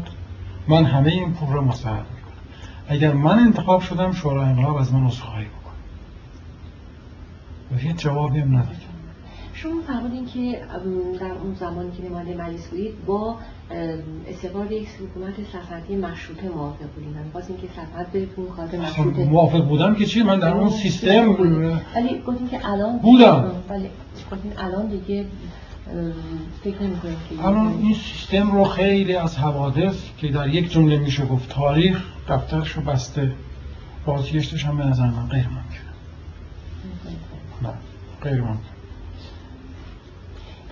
[0.67, 2.33] من همه این پول رو مستعد می‌کنم.
[2.87, 5.73] اگر من انتخاب شدم شورای انقلاب از من عذرخواهی بکنه.
[7.71, 8.90] و هیچ جوابی هم نداد.
[9.63, 10.61] شما فرمودین که
[11.19, 13.35] در اون زمانی که نماینده مجلس بودید با
[14.27, 17.13] استقرار یک حکومت سلطنتی مشروطه موافق بودین.
[17.31, 19.25] خواستین که سلطنت بره تو کارت مشروطه.
[19.25, 21.29] موافق بودم که چی؟ من در اون سیستم
[21.95, 23.51] ولی گفتین که الان بودم.
[23.69, 23.89] ولی
[24.31, 25.25] گفتین الان دیگه
[27.43, 32.71] الان این سیستم رو خیلی از حوادث که در یک جمله میشه گفت تاریخ دفترش
[32.71, 33.31] رو بسته.
[34.05, 35.91] بازگشتش هم به نظر من غیر ممکنه
[37.61, 37.73] نه
[38.21, 38.70] غیر ممکن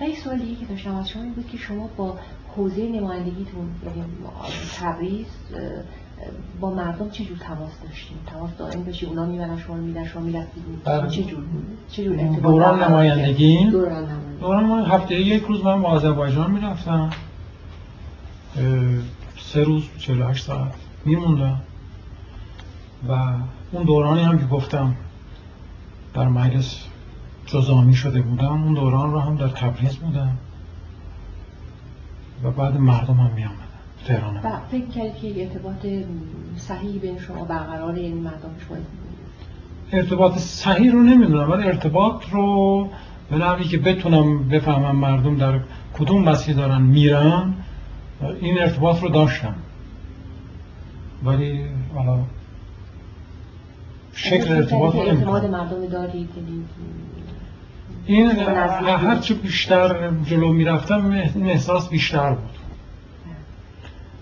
[0.00, 2.18] و یک سوال دیگه که داشتم از شما این بود که شما با
[2.56, 4.04] حوزه نمایندگیتون یعنی
[4.76, 5.26] تبریز
[6.60, 10.62] با مردم چه جور تماس داشتیم تماس دائم داشتیم اونا می‌برن شما میدن شما می‌رفتید
[11.10, 11.44] چه جور
[11.90, 14.40] چه جور دوران نمایندگی؟ دوران نمایندگی.
[14.40, 17.10] دوران هفته یک روز من با آذربایجان می‌رفتم.
[19.38, 20.74] سه روز 48 ساعت
[21.04, 21.60] میموندم.
[23.08, 23.12] و
[23.72, 24.94] اون دورانی هم که گفتم
[26.14, 26.84] در مجلس
[27.52, 30.38] جزامی شده بودم اون دوران رو هم در تبریز بودم.
[32.44, 33.70] و بعد مردم هم می آمدن.
[34.06, 35.86] تهران و فکر کردید که ارتباط
[36.56, 38.76] صحیحی بین شما برقرار یعنی مردم شما
[39.92, 42.88] ارتباط صحیح رو نمی‌دونم ولی ارتباط رو
[43.30, 45.60] به نحوی که بتونم بفهمم مردم در
[45.98, 47.54] کدوم مسیر دارن میرن
[48.40, 49.54] این ارتباط رو داشتم.
[51.24, 51.64] ولی
[51.94, 52.18] حالا
[54.12, 56.28] شکل ارتباط رو اعتماد مردم دارید
[58.10, 58.30] این
[58.88, 62.50] هرچه بیشتر جلو می‌رفتم این احساس بیشتر بود.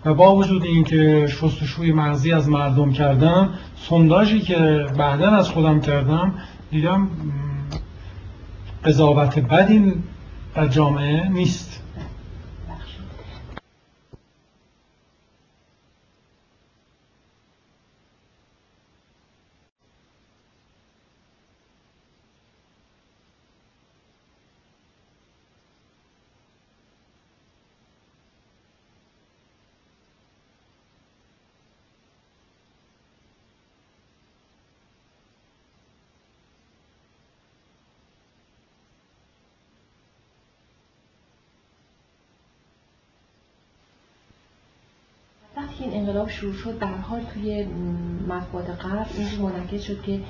[0.05, 3.51] و با وجود اینکه شستشوی مغزی از مردم کردم
[3.89, 6.35] سنداژی که بعدا از خودم کردم
[6.71, 7.09] دیدم
[8.85, 9.93] قضاوت بدی
[10.55, 11.83] در جامعه نیست
[45.59, 46.07] وقتی این
[46.53, 47.67] شروع شد در حال توی
[48.29, 50.21] مطبوعات غرب این منعکس شد که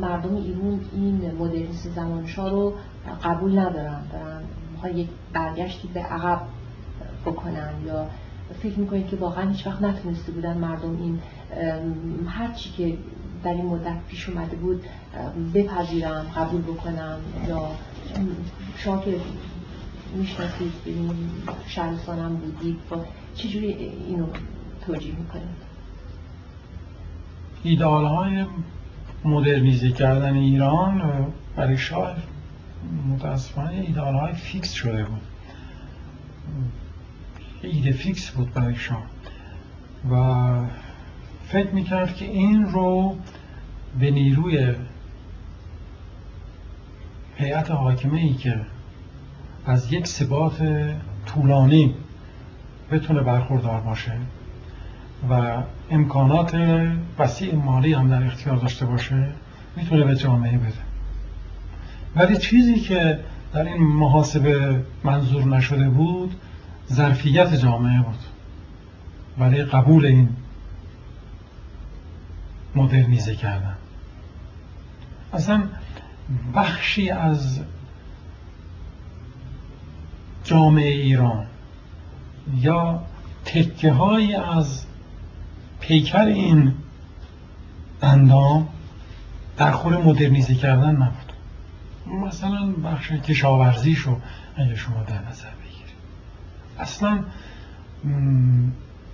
[0.00, 2.74] مردم ایران این مدرنیسم زمانشاه رو
[3.24, 6.40] قبول ندارن دارن یک برگشتی به عقب
[7.26, 8.06] بکنن یا
[8.62, 11.20] فکر می‌کنید که واقعا هیچ وقت نتونسته بودن مردم این
[12.26, 12.98] هرچی که
[13.44, 14.84] در این مدت پیش اومده بود
[15.54, 17.16] بپذیرن قبول بکنن
[17.48, 17.68] یا
[18.76, 19.20] شما که
[20.16, 20.72] می‌شناسید
[21.66, 22.76] شهرستان هم بودید
[23.34, 23.72] چجوری
[24.06, 24.26] اینو
[24.86, 25.62] توجیه می‌کنید
[27.62, 28.46] ایده‌آل های
[29.24, 31.26] مدرنیزه کردن ایران
[31.56, 32.16] برای شاه
[33.08, 35.20] متاسفانه ایده‌آل های فیکس شده بود.
[37.62, 39.02] idée fixe بود برای شاه
[40.10, 40.66] و
[41.46, 43.16] فکر می‌کرد که این رو
[43.98, 44.74] به نیروی
[47.36, 48.60] هیئت حاکمه ای که
[49.66, 50.68] از یک ثبات
[51.26, 51.94] طولانی
[52.90, 54.12] بتونه برخوردار باشه.
[55.30, 56.54] و امکانات
[57.18, 59.28] وسیع مالی هم در اختیار داشته باشه
[59.76, 60.72] می‌تونه به جامعه بده.
[62.16, 63.20] ولی چیزی که
[63.52, 66.36] در این محاسبه منظور نشده بود
[66.92, 68.18] ظرفیت جامعه بود.
[69.38, 70.28] برای قبول این
[72.74, 73.76] مدرنیزه کردن.
[75.32, 75.62] اصلا
[76.54, 77.60] بخشی از
[80.44, 81.46] جامعه ایران
[82.60, 83.00] یا
[83.44, 84.86] تکه های از
[85.82, 86.72] پیکر این
[88.02, 88.68] اندام
[89.56, 91.32] در خور مدرنیزه کردن نبود.
[92.26, 94.16] مثلا بخش کشاورزی شو
[94.56, 95.94] اگه شما در نظر بگیرید.
[96.78, 97.20] اصلا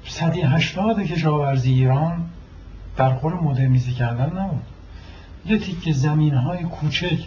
[0.04, 2.24] صدی هشتاد کشاورزی ایران
[2.96, 4.62] در خور مدرنیزه کردن نبود.
[5.46, 7.18] یه تیکه زمین های کوچک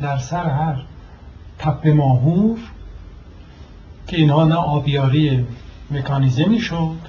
[0.00, 0.84] در سر هر
[1.58, 2.58] تپه ماهور
[4.06, 5.46] که اینها نه آبیاری
[5.90, 7.07] مکانیزمی شد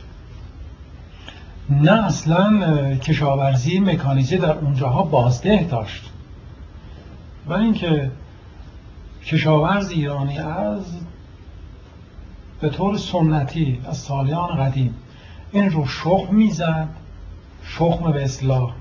[1.70, 6.12] نه اصلا کشاورزی مکانیزه در اونجاها بازده داشت.
[7.48, 8.12] و اینکه
[9.26, 10.84] کشاورز ایرانی از
[12.62, 14.96] به طور سنتی از سالیان قدیم
[15.52, 16.90] این رو شخم می‌زد
[17.64, 18.74] شخم به اصلاح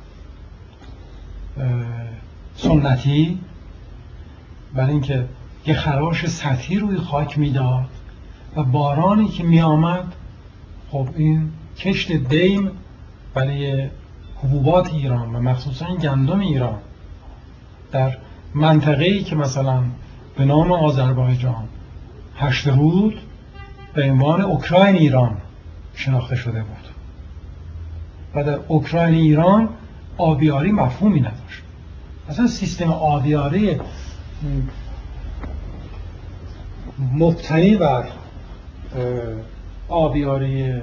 [2.56, 3.38] سنتی
[4.74, 5.28] برای اینکه
[5.66, 7.88] یه خراش سطحی روی خاک می‌داد
[8.56, 10.12] و بارانی که می آمد
[10.90, 12.70] خب این کشت دیم
[13.34, 13.88] برای
[14.36, 16.78] حبوبات ایران و مخصوصا گندم ایران
[17.92, 18.16] در
[18.54, 19.82] منطقه‌ای که مثلا
[20.36, 21.68] به نام آذربایجان
[22.36, 23.20] هشت رود
[23.94, 25.36] به عنوان اوکراین ایران
[25.94, 26.88] شناخته شده بود
[28.34, 29.68] و در اوکراین ایران
[30.16, 31.62] آبیاری مفهومی نداشت.
[32.28, 33.80] اصلا سیستم آبیاری
[37.12, 38.04] مبتنی بر
[39.88, 40.80] آبیاری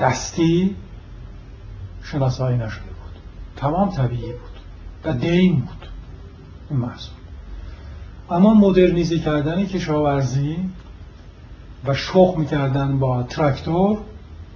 [0.00, 0.76] دستی
[2.02, 3.22] شناسایی نشده بود.
[3.56, 4.60] تمام طبیعی بود
[5.04, 5.88] و دین بود.
[6.70, 7.16] این محصول.
[8.30, 10.56] اما مدرنیزی کردن کشاورزی
[11.84, 13.98] و شخ می‌کردن با تراکتور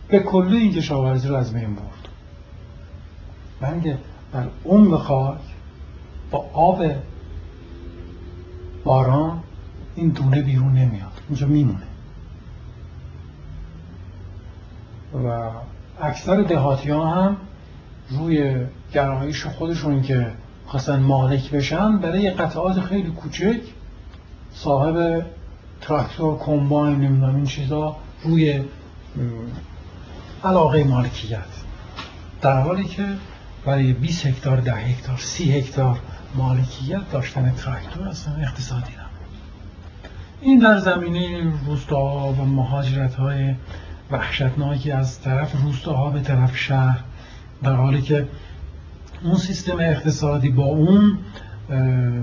[0.08, 2.08] به کلی این کشاورزی رو از بین برد.
[3.60, 3.98] بلکه
[4.32, 5.40] در عمق خاک
[6.30, 6.84] با آب
[8.84, 9.42] باران
[9.94, 11.20] این دونه بیرون نمیاد.
[11.28, 11.89] اینجا میمونه.
[15.14, 15.50] و
[16.00, 17.36] اکثر دهاتی ها هم
[18.10, 20.32] روی گرایش خودشون که
[20.66, 23.60] خواستن مالک بشن برای قطعات خیلی کوچک
[24.52, 25.26] صاحب
[25.80, 28.64] تراکتور کمباین نمی‌دونم این چیزا روی
[30.44, 31.38] علاقه مالکیت.
[32.42, 33.04] در حالی که
[33.66, 35.98] برای 20 هکتار ده هکتار سی هکتار
[36.34, 39.40] مالکیت داشتن تراکتور اصلا اقتصادی نبود.
[40.40, 43.54] این در زمینه روستاها و مهاجرت های
[44.10, 47.00] وحشتناکی از طرف روستاها به طرف شهر
[47.62, 48.28] در حالی که
[49.22, 51.18] اون سیستم اقتصادی با اون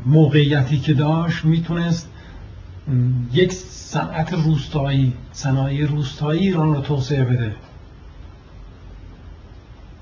[0.05, 2.09] موقعیتی که داشت می‌تونست
[3.33, 7.55] یک صنعت روستایی صنایع روستایی ایران رو توسعه بده.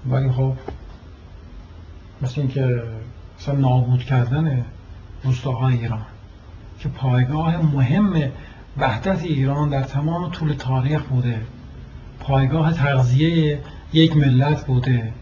[0.09, 0.53] ولی خب
[2.21, 2.83] مثل اینکه
[3.39, 4.65] مثلا نابود کردن
[5.23, 6.05] روستاهای ایران
[6.79, 8.31] که پایگاه مهم
[8.77, 11.41] وحدت ایران در تمام طول تاریخ بوده.
[12.27, 13.59] پایگاه تغذیه
[13.93, 15.13] یک ملت بوده.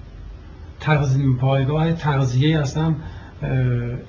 [1.40, 2.96] پایگاه تغذیه اصلا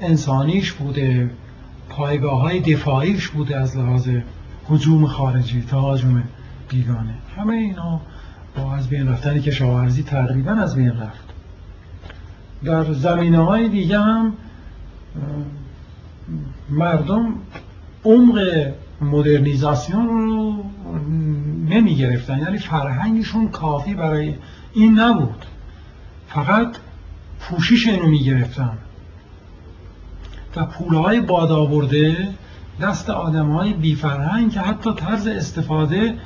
[0.01, 1.31] انسانیش بوده.
[1.89, 4.09] پایگاه های دفاعیش بوده از لحاظ
[4.69, 6.23] حجوم خارجی تهاجم
[6.69, 7.15] بیگانه.
[7.37, 8.01] همه اینا
[8.57, 11.25] با از بین رفتن کشاورزی تقریبا از بین رفت.
[12.65, 14.33] در زمینه های دیگه هم
[16.71, 17.35] مردم
[18.05, 18.39] عمق
[19.01, 20.65] مدرنیزاسیون رو
[21.69, 24.35] نمی گرفتن یعنی فرهنگشون کافی برای
[24.73, 25.45] این نبود.
[26.29, 26.77] فقط
[27.41, 28.79] پوشش اینو می گرفتن
[30.57, 32.29] و پولهای باد آورده
[32.81, 36.19] دست آدم های بیفرهنگ که حتی طرز استفاده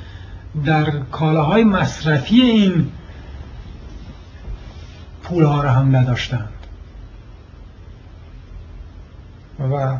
[0.65, 2.91] در کالاهای مصرفی این
[5.23, 6.49] پولها را هم نداشتند.
[9.59, 9.97] و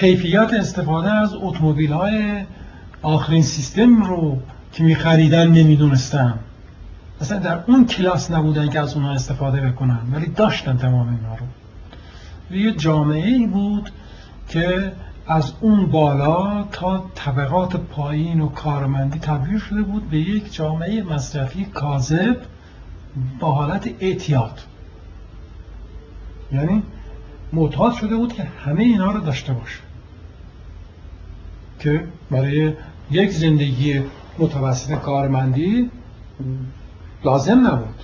[0.00, 2.44] کیفیت استفاده از اتومبیل های
[3.02, 4.38] آخرین سیستم رو
[4.72, 6.38] که می خریدن نمی‌دونستن.
[7.20, 12.56] اصلا در اون کلاس نبودن که از اونها استفاده بکنن ولی داشتن تمام اینا رو.
[12.56, 13.90] یه جامعه ای بود
[14.48, 14.92] که
[15.26, 21.64] از اون بالا تا طبقات پایین و کارمندی تبدیل شده بود به یک جامعه مصرفی
[21.64, 22.36] کاذب
[23.40, 24.60] با حالت اعتیاد.
[26.52, 26.82] یعنی
[27.52, 29.87] معتاد شده بود که همه اینا رو داشته باشه.
[31.78, 32.72] که برای
[33.10, 34.02] یک زندگی
[34.38, 35.90] متوسط کارمندی
[37.24, 38.02] لازم نبود.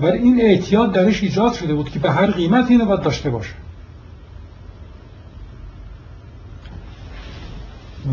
[0.00, 3.54] ولی این اعتیاد درش ایجاد شده بود که به هر قیمت اینو باید داشته باشه.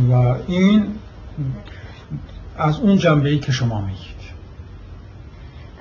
[0.10, 0.14] و
[0.48, 0.86] این
[2.58, 4.23] از اون جنبه ای که شما میگید.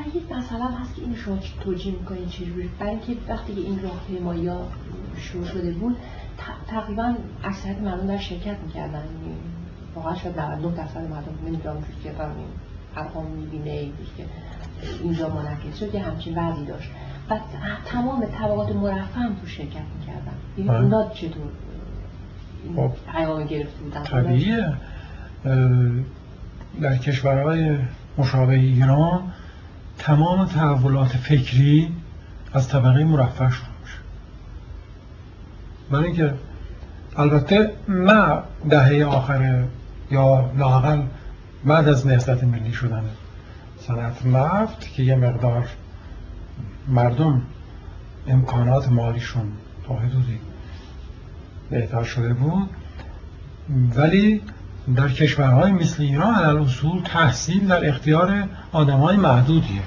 [0.03, 4.49] و یک مسئله هست که این شما توجیه می‌کنید چجوری؟ برای اینکه وقتی این راهپیمایی
[4.49, 4.69] ها
[5.17, 5.97] شروع شده بود
[6.69, 7.15] تقریبا
[7.45, 8.99] اکثریت مردم در شرکت می‌کردن.
[8.99, 9.37] یعنی
[9.95, 12.13] واقعا شاید 99 درصد مردم نمی‌دونم که
[12.97, 14.25] ارقام می‌بینه که
[15.03, 16.91] اینجا منعکس شد یه همچین وضعی داشت.
[17.31, 17.39] و
[17.85, 20.33] تمام طبقات مرفه هم تو شرکت می‌کردن.
[20.59, 21.49] یعنی اونا چطور
[22.77, 22.91] خب.
[23.13, 24.73] پیام گرفته بودن؟ طبیعیه.
[26.81, 27.79] در کشورهای
[28.19, 29.33] مشابه ایران
[30.03, 31.93] تمام تحولات فکری
[32.53, 33.99] از طبقه مرفه شروع میشه.
[35.91, 36.35] برای اینکه
[37.17, 38.39] البته نه
[38.71, 39.65] دهه آخر
[40.11, 41.03] یا لاقل
[41.65, 43.05] بعد از نهضت ملی شدن
[43.79, 45.69] صنعت نفت که یه مقدار
[46.89, 47.43] مردم
[48.27, 49.53] امکانات مالیشون
[49.89, 50.39] تا حدودی
[51.71, 52.71] بهتر شده بود
[53.97, 54.43] ولی
[54.97, 59.83] در کشورهای مثل ایران علال اصول تحصیل در اختیار آدم های محدودیه.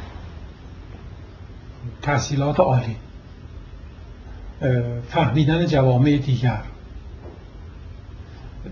[2.01, 2.95] تحصیلات عالی.
[5.09, 6.61] فهمیدن جوامع دیگر.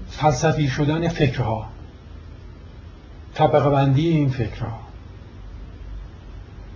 [0.10, 1.70] فلسفی شدن فکرها.
[3.34, 4.80] طبقه بندی این فکرها.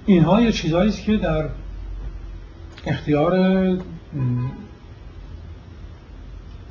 [0.06, 1.50] اینها یه چیزهایی است که در
[2.86, 3.34] اختیار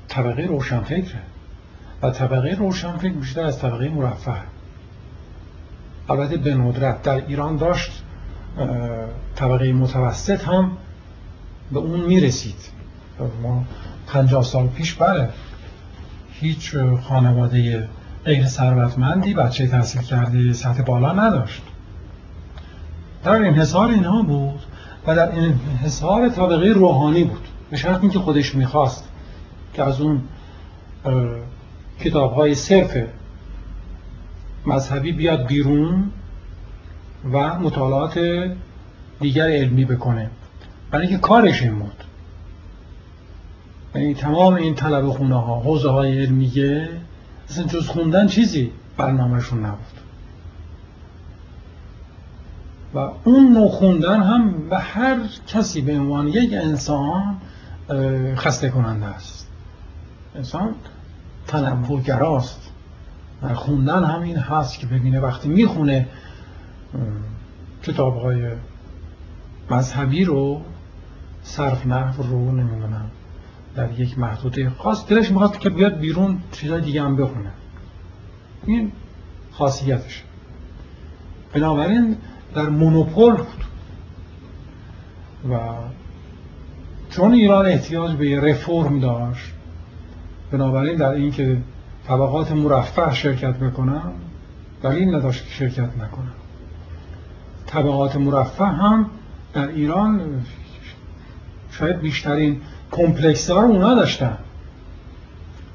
[0.08, 1.22] طبقه روشنفکره.
[2.02, 4.34] و طبقه روشنفکر بیشتر از طبقه مرفه.
[6.08, 8.02] البته به ندرت در ایران داشت
[9.36, 10.70] طبقه متوسط هم
[11.72, 12.70] به اون می‌رسید.
[13.42, 13.64] ما
[14.06, 15.28] پنجاه سال پیش بله
[16.32, 17.88] هیچ خانواده
[18.24, 21.62] غیر ثروتمندی بچه تحصیل کرده سطح بالا نداشت.
[23.24, 24.60] در انحصار اینها بود
[25.06, 27.48] و در انحصار طبقه روحانی بود.
[27.70, 29.08] به شرط اینکه خودش می‌خواست
[29.74, 30.22] که از اون
[32.00, 32.96] کتاب های صرف
[34.66, 36.10] مذهبی بیاد بیرون
[37.32, 38.20] و مطالعات
[39.20, 40.30] دیگر علمی بکنه.
[40.90, 42.04] برای اینکه کارش این بود.
[43.94, 46.88] یعنی تمام این طلب خونه ها حوزه های علمیه
[47.48, 49.80] اصلا جز خوندن چیزی برنامهشون نبود.
[52.94, 55.16] و اون نوع خوندن هم به هر
[55.46, 57.36] کسی به عنوان یک انسان
[58.36, 59.48] خسته کننده است.
[60.36, 60.74] انسان
[61.46, 62.70] تنوعگراست
[63.42, 66.06] در خوندن همین هست که ببینه وقتی می‌خونه
[67.82, 68.48] کتاب های
[69.70, 70.62] مذهبی رو
[71.42, 73.10] صرف نحو رو نمی‌دونم
[73.74, 77.50] در یک محدوده خاص دلش می‌خواد که بیاد بیرون چیزای دیگه هم بخونه.
[78.66, 78.92] این
[79.52, 80.22] خاصیتش.
[81.52, 82.16] بنابراین
[82.54, 83.64] در مونوپول بود.
[85.50, 85.58] و
[87.10, 89.55] چون ایران احتیاج به رفرم داشت
[90.52, 91.58] بنابراین در این که
[92.08, 94.02] طبقات مرفه شرکت بکنن
[94.82, 96.32] دلیل نداشت که شرکت نکنن.
[97.66, 99.10] طبقات مرفه هم
[99.54, 100.20] در ایران
[101.70, 102.60] شاید بیشترین
[102.90, 104.38] کمپلکس ها رو اونا داشتن.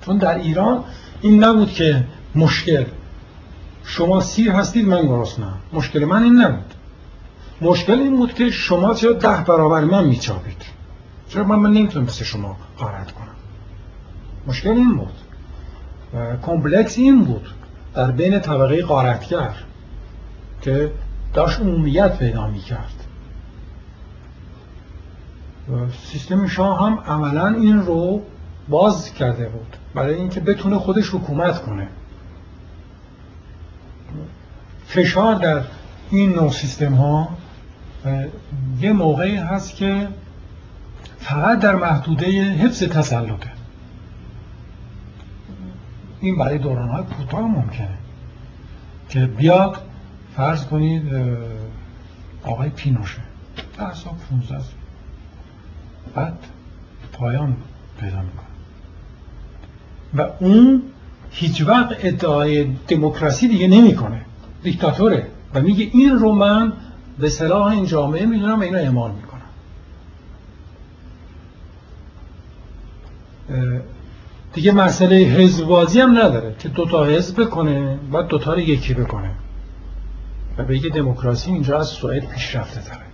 [0.06, 0.84] چون در ایران
[1.22, 2.04] این نبود که
[2.36, 2.86] مشکل.
[3.84, 6.74] شما سیر هستید من گرسنم مشکل من این نبود.
[7.62, 10.62] مشکل این بود که شما چرا ده برابر من میچابید؟
[11.30, 13.31] چرا من, من نمی‌تونم مثل شما قارت کنم؟
[14.48, 15.14] مشکل این بود.
[16.42, 17.48] کمپلکس این بود
[17.94, 19.54] در بین طبقه قارتگر
[20.62, 20.92] که
[21.34, 22.94] داشت عمومیت پیدا می‌کرد.
[26.04, 28.22] سیستم شاه هم عملا این رو
[28.70, 31.88] باز کرده بود برای اینکه بتونه خودش حکومت کنه.
[34.88, 35.62] فشار در
[36.12, 37.30] این نوع سیستم ها
[38.82, 40.08] یه موقعی هست که
[41.20, 43.61] فقط در محدوده حفظ تسلطه.
[46.22, 47.98] این برای دوران های کوتاه ممکنه
[49.10, 49.82] که بیاد
[50.36, 51.04] فرض کنید
[52.44, 53.22] آقای پینوشه.
[53.78, 54.60] ده سال 15
[56.16, 56.34] بعد
[57.14, 57.56] پایان
[58.00, 58.46] پیدا می‌کنه.
[60.14, 60.84] و اون
[61.32, 64.22] هیچ وقت ادعای دموکراسی دیگه نمی‌کنه.
[64.64, 65.28] دیکتاتوره.
[65.54, 66.74] و میگه این رو من
[67.20, 69.42] به صلاح این جامعه می‌دونم و اینو اعمال می‌کنم.
[74.54, 79.32] دیگه مسئله حزبوازی هم نداره که دوتا حزب بکنه و دوتا رو یکی بکنه.
[80.58, 83.06] و بگه دموکراسی اینجا از سوئد پیشرفته تره.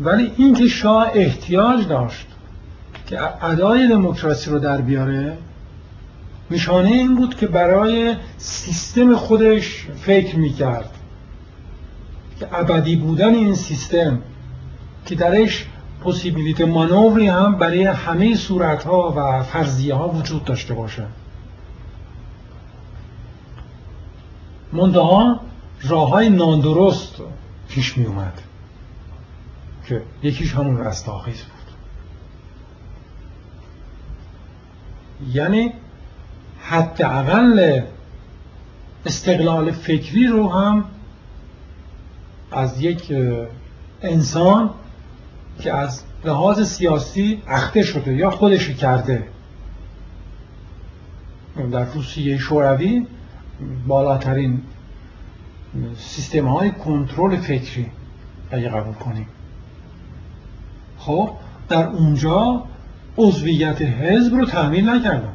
[0.00, 2.26] ولی اینکه شاه احتیاج داشت
[3.06, 5.38] که ادای دموکراسی رو در بیاره
[6.50, 10.90] نشانه این بود که برای سیستم خودش فکر می‌کرد.
[12.40, 14.18] که ابدی بودن این سیستم
[15.06, 15.66] که درش
[16.00, 21.06] پوسیبیلیت مانوری هم برای همه صورتها و فرضیه ها وجود داشته باشه.
[24.72, 25.40] منتها
[25.82, 27.14] راه های ناندرست
[27.68, 28.42] پیش می اومد
[29.86, 31.52] که یکیش همون رستاخیز بود.
[35.34, 35.72] یعنی
[36.60, 37.82] حداقل
[39.06, 40.84] استقلال فکری رو هم
[42.52, 43.12] از یک
[44.02, 44.70] انسان
[45.60, 49.28] که از لحاظ سیاسی اخته شده یا خودش کرده.
[51.72, 53.06] در روسیه شوروی
[53.86, 54.60] بالاترین
[55.96, 57.86] سیستم های کنترل فکری
[58.50, 59.26] اگه قبول کنیم.
[60.98, 61.30] خب
[61.68, 62.64] در اونجا
[63.16, 65.34] عضویت حزب رو تحمیل نکردن.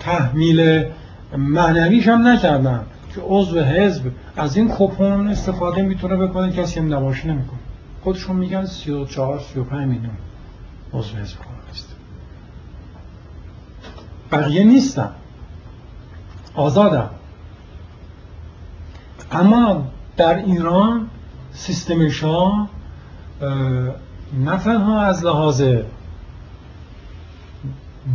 [0.00, 0.84] تحمیل
[1.36, 2.86] معنویش هم نکردن.
[3.14, 7.58] که عضو حزب از این کپون استفاده می‌تونه بکنه کسی هم نباشه نمی‌کنه.
[8.02, 10.16] خودشون میگن 34 35 میلیون
[10.92, 11.36] عضو حزب
[11.70, 11.96] است.
[14.32, 15.10] بقیه نیستن.
[16.54, 17.10] آزادم
[19.32, 19.84] اما
[20.16, 21.08] در ایران
[21.52, 22.68] سیستم شاه
[24.44, 25.62] نه تنها از لحاظ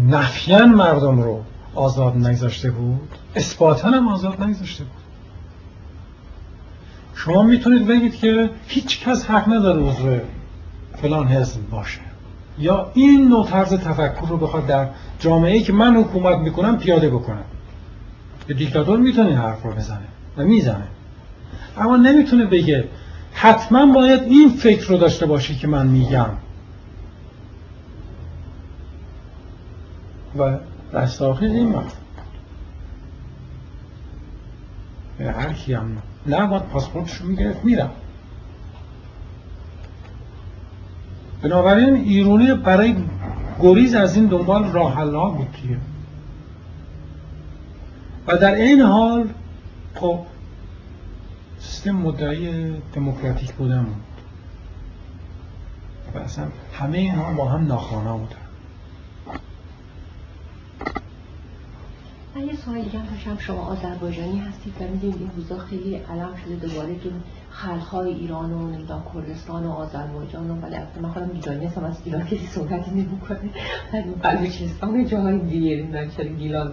[0.09, 1.43] نفیان مردم رو
[1.77, 5.03] آزاد نگذاشته بود؟ اثباتا هم آزاد نگذاشته بود.
[7.15, 10.19] شما می‌تونید بگید که هیچ کس حق نداره عضو
[11.01, 11.99] فلان حزب باشه.
[12.59, 14.87] یا این نوع طرز تفکر رو بخواد در
[15.19, 17.43] جامعه که من حکومت می‌کنم پیاده بکنم
[18.49, 20.07] یه دیکتاتور می‌تونه این حرف رو بزنه
[20.37, 20.87] و می‌زنه.
[21.77, 22.87] اما نمی‌تونه بگه
[23.33, 26.29] حتما باید این فکر رو داشته باشی که من میگم.
[30.37, 30.57] و
[30.93, 31.83] رستاخیز این من
[35.19, 36.47] هر کی هم نه.
[36.47, 37.91] باید پاسپورتشو می‌گرفت میرم
[41.41, 42.95] بنابراین ایرونی برای
[43.61, 45.77] گریز از این دنبال راه ها بود دیگه.
[48.27, 49.29] و در این حال
[49.95, 50.19] خب
[51.59, 53.95] سیستم مدعی دموکراتیک بودن بود.
[56.15, 58.46] و اصلا همه اینها با هم ناخوانا بودن.
[62.45, 66.95] یه سوال دیگه هم شما آذربایجانی هستید و می‌دونید این روزا خیلی علم شده دوباره
[66.95, 67.09] که
[67.51, 72.25] خلقهای ایران و نمی‌دونم کردستان و آذربایجان و ولی من خودم گیلانی هستم از گیلان
[72.25, 73.49] کسی صحبتی نمی‌کنه
[74.21, 76.71] بلوچستان و جاهای دیگه نمی‌دونم گیلان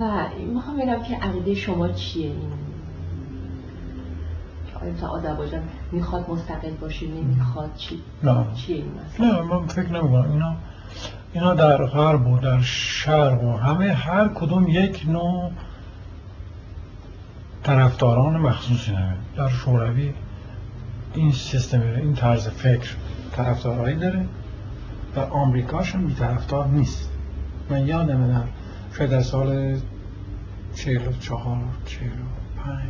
[0.00, 2.52] و می‌خوام بگم که عقیده شما چیه؟ این
[4.82, 5.62] آیا آذربایجان
[5.92, 8.46] می‌خواد مستقل باشه نمی‌خواد چی؟ نه.
[8.54, 8.86] چیه این
[9.18, 10.32] نه من فکر نمی‌کنم.
[10.32, 10.56] اینا
[11.32, 15.50] اینا در غرب و در شرق و همه هر کدوم یک نوع
[17.62, 20.12] طرفداران مخصوصی نمید در شوروی
[21.14, 22.90] این سیستم این طرز فکر
[23.32, 24.26] طرفدارایی داره
[25.16, 27.10] و آمریکاش هم طرفدار نیست.
[27.70, 28.42] من یادم در
[28.98, 29.76] شاید در سال
[30.74, 32.18] 44 45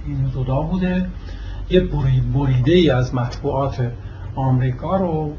[0.07, 1.09] این دودا بوده.
[1.71, 1.81] یه
[2.35, 3.93] بریده ای از مطبوعات
[4.35, 5.37] آمریکا رو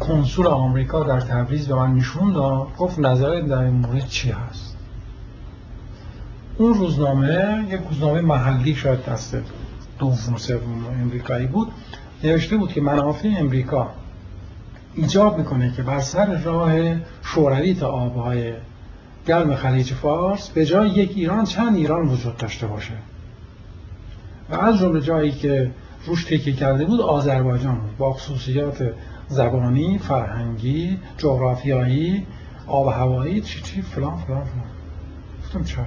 [0.00, 2.02] کنسول آمریکا در تبریز به من
[2.34, 4.76] داد گفت نظر در این مورد چی هست؟
[6.58, 9.36] اون روزنامه یک روزنامه محلی شاید دست
[9.98, 11.68] دوم سوم امریکایی بود
[12.24, 13.90] نوشته بود که منافع امریکا
[14.94, 18.52] ایجاب می‌کنه که بر سر راه شوروی تا آبهای
[19.26, 22.92] گرم خلیج فارس به جای یک ایران چند ایران وجود داشته باشه.
[24.50, 25.70] و از جمله جایی که
[26.06, 27.96] روش تکیه کرده بود آذربایجان بود.
[27.96, 28.92] با خصوصیات
[29.30, 32.26] زبانی، فرهنگی، جغرافیایی،
[32.66, 34.64] آب هوایی چی چی فلان فلان فلان.
[35.42, 35.86] گفتم چرت.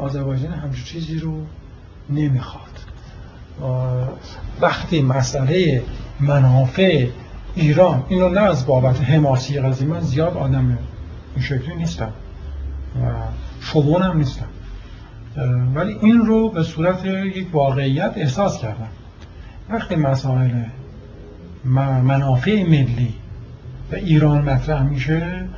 [0.00, 1.46] آذربایجان همچون چیزی رو
[2.10, 2.62] نمی‌خواد.
[4.60, 5.82] وقتی مسئله
[6.20, 7.08] منافع
[7.54, 10.78] ایران اینو نه از بابت حماسی قضیه من زیاد آدم
[11.34, 12.12] این شکلی نیستم
[13.02, 13.12] و
[13.60, 14.46] شبونم نیستم.
[15.74, 18.88] ولی این رو به صورت یک واقعیت احساس کردم.
[19.70, 20.62] وقتی مسائل
[21.64, 23.14] منافع ملی.
[23.92, 25.48] و ایران مطرح میشه.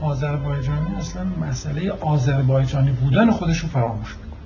[0.00, 4.40] آذربایجانی اصلا مسئله آذربایجانی بودن خودش رو فراموش می‌کنه.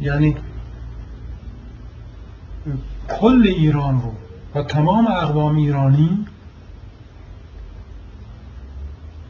[0.00, 0.36] یعنی
[3.08, 4.14] کل ایران رو
[4.54, 6.26] و تمام اقوام ایرانی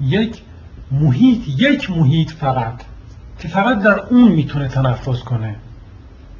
[0.00, 0.42] یک
[0.90, 2.82] محیط یک محیط فقط
[3.38, 5.56] که فقط در اون می‌تونه تنفس کنه.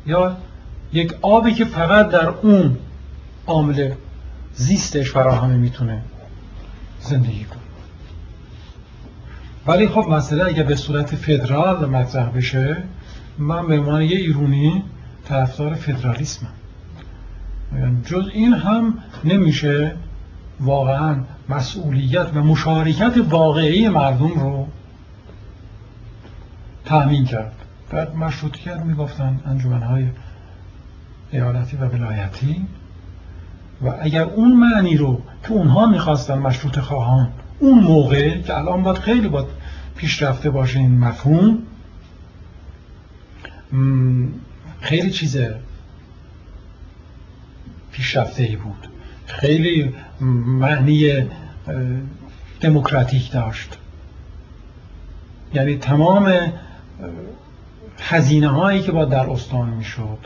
[0.07, 0.37] یا
[0.93, 2.77] یک آبی که فقط در اون
[3.47, 3.93] عامل
[4.55, 6.03] زیستش فراهمه می‌تونه
[7.01, 7.59] زندگی کنه.
[9.67, 12.77] ولی خب مسئله اگه به صورت فدرال مطرح بشه
[13.39, 14.83] من به عنوان یه ایرونی
[15.29, 16.49] طرفدار فدرالیسمم.
[17.77, 19.97] یعنی جز این هم نمیشه
[20.61, 21.17] واقعا
[21.49, 24.67] مسئولیت و مشارکت واقعی مردم رو
[26.85, 27.53] تأمین کرد.
[27.91, 30.07] در مشروطیت می‌گفتن انجمنهای
[31.33, 32.67] ایالتی و ولایتی.
[33.83, 38.99] و اگر اون معنی رو که اونها می‌خواستن مشروط خواهان اون موقع که الان باید
[38.99, 39.47] خیلی باید
[39.97, 41.59] پیشرفته باشه این مفهوم
[44.81, 45.39] خیلی چیز
[47.93, 48.89] پیشرفته ای بود.
[49.27, 49.95] خیلی
[50.47, 51.27] معنی
[52.61, 53.79] دموکراتیک داشت.
[55.55, 56.53] یعنی تمام
[58.01, 60.19] هزینه هایی که با در استان می‌شد.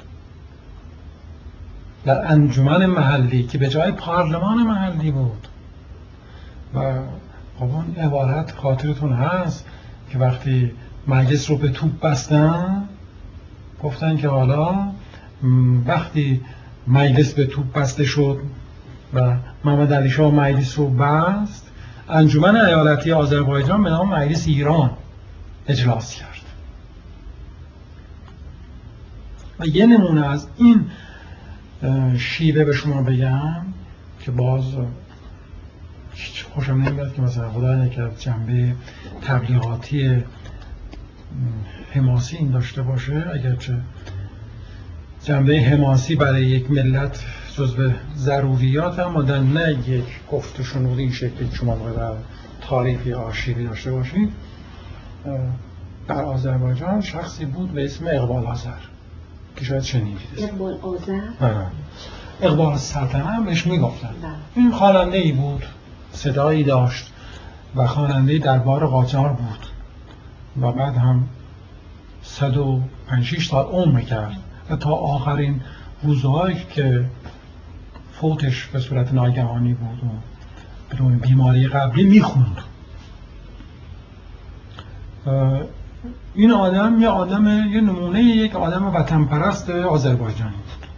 [2.06, 5.48] در انجمن محلی که به جای پارلمان محلی بود.
[6.74, 6.92] و
[7.58, 9.66] خب اون عبارت خاطرتون هست
[10.10, 10.72] که وقتی
[11.06, 12.88] مجلس رو به توپ بستن
[13.82, 14.90] گفتن که حالا
[15.86, 16.40] وقتی
[16.86, 18.38] مجلس به توپ بسته شد
[19.14, 21.70] و محمد علی شاه مجلس رو بست
[22.08, 24.90] انجمن ایالتی آذربایجان به نام مجلس ایران
[25.68, 26.26] اجلاس کرد.
[29.60, 30.86] و یه نمونه از این
[32.18, 33.62] شیوه به شما بگم
[34.20, 34.64] که باز
[36.54, 38.74] خوشم نمیاد که مثلا خدا از جنبه
[39.22, 40.24] تبلیغاتی
[41.90, 43.24] حماسی این داشته باشه.
[43.34, 43.76] اگرچه
[45.24, 47.24] جنبه حماسی برای یک ملت
[47.56, 52.12] جزو ضروریات اما در نه یک گفت شنود این شکلی شما در
[52.60, 54.32] تاریخی آرشیوی داشته باشید.
[56.08, 58.95] در آذربایجان شخصی بود به اسم اقبال آذر.
[59.56, 61.66] که شاید شنیدید اقبال آذر آره.
[62.42, 64.32] اقبال سلطنه هم بهش می‌گفتن بله.
[64.54, 65.64] این خواننده ای بود
[66.12, 67.12] صدایی داشت
[67.76, 69.66] و خواننده دربار قاجار بود
[70.60, 71.28] و بعد هم
[72.22, 74.36] 105 سال عمر کرد
[74.70, 75.60] و تا آخرین
[76.02, 77.04] روزهایی که
[78.12, 80.08] فوتش به صورت ناگهانی بود و
[80.94, 82.56] بدون بیماری قبلی می‌خوند
[86.34, 90.50] این آدم یه آدم یه نمونه یک آدم وطن پرست آذربایجانی.
[90.50, 90.88] بود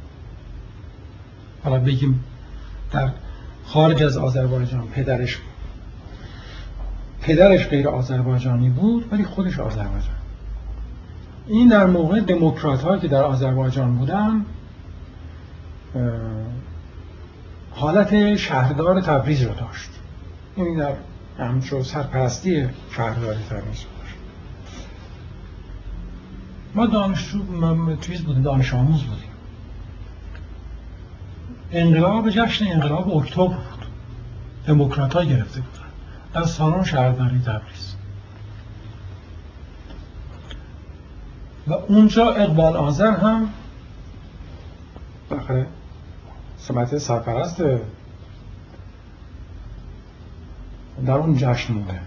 [1.65, 2.25] حالا بگیم
[2.93, 3.11] در
[3.67, 5.39] خارج از آذربایجان پدرش
[7.23, 10.15] پدرش غیر آذربایجانی بود ولی خودش آذربایجان
[11.47, 14.45] این در موقع دموکرات هایی که در آذربایجان بودن
[17.71, 19.91] حالت شهردار تبریز رو داشت.
[20.57, 20.93] این در
[21.39, 23.65] همچون سرپرستی شهردار تبریز.
[23.67, 23.87] داشت
[26.75, 29.29] ما دانشجو چیز بودیم دانش آموز بودیم.
[31.73, 33.87] انقلاب جشن انقلاب اکتبر بود.
[34.67, 35.85] دموکرات ها گرفته بودن.
[36.35, 37.95] از سالن شهرداری تبریز.
[41.67, 43.49] و اونجا اقبال آذر هم
[45.31, 45.67] بخره
[46.59, 47.63] سمت سرپرست
[51.07, 52.01] در اون جشن بوده.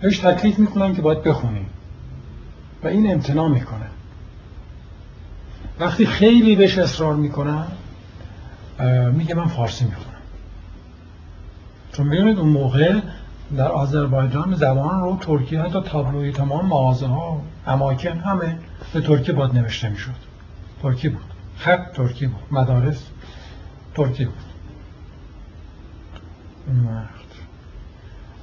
[0.00, 1.66] بهش تکلیف می‌کنن که باید بخونیم.
[2.84, 3.86] و این امتناع می‌کنه.
[5.80, 7.66] وقتی خیلی بهش اصرار می‌کنن
[9.12, 10.08] میگه من فارسی می‌خونم.
[11.92, 13.00] چون ببینید اون موقع
[13.56, 18.58] در آذربایجان زبان رو ترکیه حتی تابلوی تمام مغازه ها اماکن همه
[18.92, 20.14] به ترکیه باید نوشته می‌شد.
[20.82, 21.24] ترکی بود.
[21.56, 22.42] خط ترکی بود.
[22.50, 23.02] مدارس
[23.94, 24.34] ترکی بود.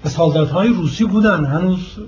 [0.05, 1.45] و سالدات های روسی بودن.
[1.45, 1.99] هنوز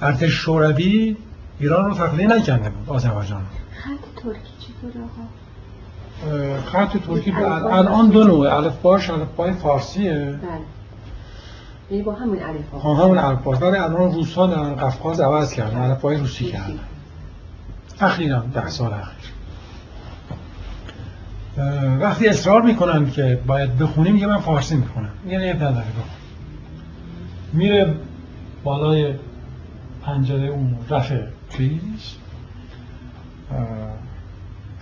[0.00, 1.16] ارتش شوروی
[1.60, 8.54] ایران رو تخلیه نکنده بود آذربایجان خط ترکی چطور آقا؟ خط ترکی الان دو نوعه
[8.54, 10.12] الفباش الفبای فارسیه.
[10.12, 10.38] بله.
[11.90, 15.76] یعنی با همون الفبا ها همون الفبا ولی الان روس ها در قفقاز عوض کردن
[15.78, 16.78] الفبای روسی کردن.
[18.00, 19.32] اخیرا ده سال اخیر.
[22.00, 25.10] وقتی اصرار می‌کنن که باید بخونیم یه من فارسی می‌خونم.
[25.28, 25.84] یه نیب نداره
[27.52, 27.94] میره
[28.64, 29.14] بالای
[30.02, 31.20] پنجره اون رفع
[31.58, 32.14] چیز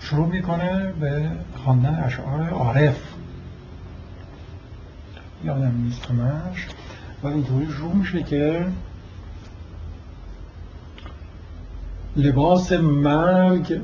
[0.01, 1.31] شروع می‌کنه به
[1.65, 2.99] خواندن اشعار عارف.
[5.45, 6.67] یادم نیست همش
[7.23, 8.67] و اینطوری شروع میشه که
[12.17, 13.81] لباس مرگ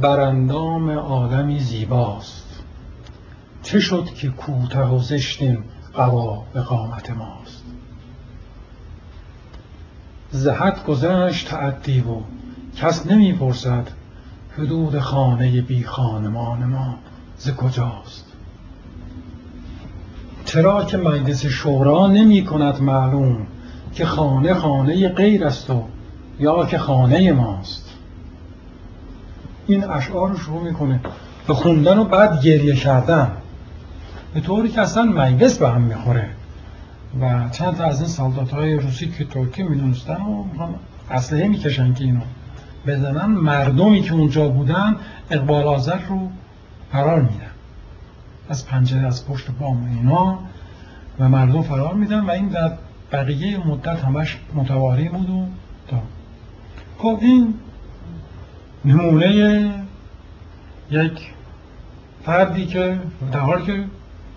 [0.00, 2.62] برندام آدمی زیباست.
[3.62, 5.64] چه شد که کوته و زشتیم
[5.94, 7.63] قوا به قامت ماست؟
[10.34, 12.14] زهد گذشت تعدی و
[12.76, 13.88] کس نمی‌پرسد
[14.58, 16.94] حدود خانه بی خانمان ما
[17.38, 18.24] ز کجاست.
[20.44, 23.46] چرا که مجلس شورا نمی کند معلوم
[23.94, 25.84] که خانه خانه غیر است و
[26.40, 27.90] یا که خانه ماست.
[29.66, 31.00] این اشعار رو شروع می‌کنه.
[31.46, 33.30] به خوندن و بعد گریه کردن.
[34.34, 36.28] به طوری که اصلا مجلس به هم می‌خوره.
[37.20, 40.44] و چند تا از این سالدات های روسی که ترکی می‌دونستن و
[41.10, 42.20] اسلحه می‌کشن که اینو
[42.86, 44.96] بزنن مردمی که اونجا بودن
[45.30, 46.30] اقبال آذر رو
[46.92, 47.50] فرار میدن.
[48.48, 50.38] از پنجره از پشت بام اینا
[51.18, 52.72] و مردم فرار میدن و این در
[53.12, 55.46] بقیه مدت همش متواری بود و
[55.88, 56.02] تا.
[56.98, 57.54] خب این
[58.84, 59.70] نمونه
[60.90, 61.32] یک
[62.24, 62.98] فردی که
[63.32, 63.84] در حال که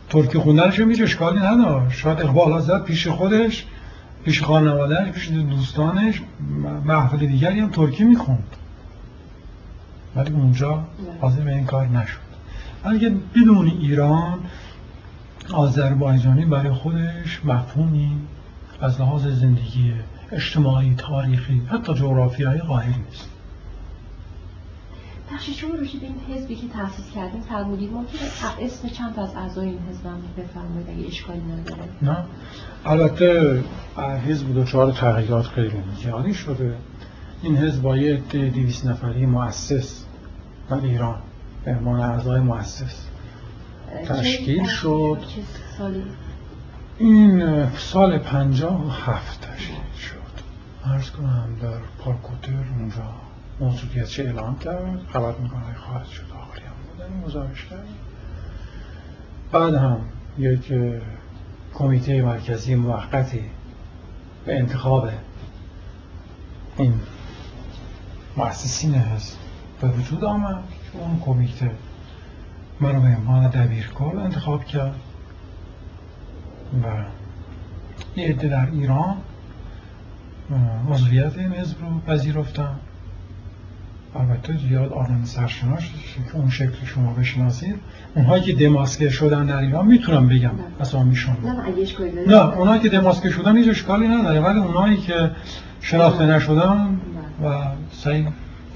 [0.09, 3.65] ترکی خوندنش میره اشکالی نداشت شاید اقبال آزاد پیش خودش
[4.25, 6.21] پیش خانوادهش پیش دوستانش.
[6.85, 8.55] محفل دیگری هم ترکی می‌خوند.
[10.15, 10.83] ولی اونجا
[11.21, 12.17] حاضر به این کار نشد.
[12.83, 14.39] اگه بدون ایران
[15.53, 18.11] آذربایجانی برای خودش مفهومی
[18.81, 19.93] از لحاظ زندگی
[20.31, 23.29] اجتماعی تاریخی حتی جغرافیایی قاهر نیست.
[25.33, 27.41] بخشی شما روشی به این حزبی که تأسیس کردیم.
[27.41, 28.21] فرمودید ممکنه
[28.61, 31.83] اسم چند از اعضای این حزب هم بفرمایید اگه اشکالی نداره.
[32.01, 32.17] نه.
[32.85, 33.63] البته
[34.27, 36.77] حزب دچار تغییرات خیلی زیادی شده.
[37.41, 40.05] این حزب با یه دیویس نفری مؤسس
[40.69, 41.21] در ایران
[41.65, 43.05] به عنوان اعضای مؤسس
[44.07, 45.23] تشکیل شد.
[46.97, 50.17] این سال پنجاه و هفت تشکیل شد.
[50.85, 53.26] ارز کنم در پارکوتر اونجا.
[53.59, 57.87] موضوعیتش اعلام کرد خبرنگارهای خواهد شد آخری هم بودن گزارش کرد.
[59.51, 60.01] بعد هم
[60.37, 60.73] یک
[61.73, 63.43] کمیته مرکزی موقتی
[64.45, 65.09] به انتخاب
[66.77, 66.93] این
[68.37, 69.37] مؤسسین هست
[69.81, 70.63] به وجود آمد
[70.93, 71.71] که اون کمیته
[72.79, 74.95] من به عنوان دبیرکل انتخاب کرد
[76.83, 77.03] و
[78.15, 79.17] یه عده در ایران
[80.89, 82.79] عضویت این حزب رو پذیرفتن.
[84.19, 85.81] البته زیاد آدم سرشناس
[86.31, 87.75] که اون شکل شما بشناسید
[88.15, 90.51] اونهایی که دماسکه شدن در ایران می‌تونم بگم.
[90.79, 91.35] اسامیشون
[92.27, 95.31] نه اونهایی که دماسکه شدن هیچ اشکالی نداره ولی اونهایی که
[95.81, 96.99] شناخته نشدن
[97.43, 98.27] و صحیح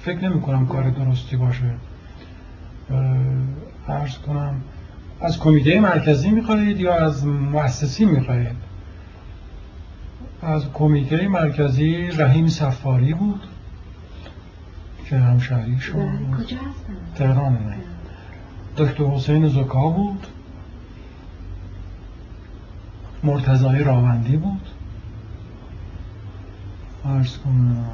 [0.01, 1.71] فکر نمی کنم کار درستی باشه.
[3.89, 4.61] عرض کنم
[5.21, 8.71] از کمیته مرکزی می‌خواهید یا از مؤسسی می‌خواهید؟
[10.41, 13.41] از کمیته مرکزی رحیم سفاری بود.
[15.11, 17.77] که همشهری شما کجا هستن؟ تهران نه
[18.77, 20.27] دکتر حسین زکا بود.
[23.23, 24.67] مرتضای راوندی بود.
[27.06, 27.85] عرض کنم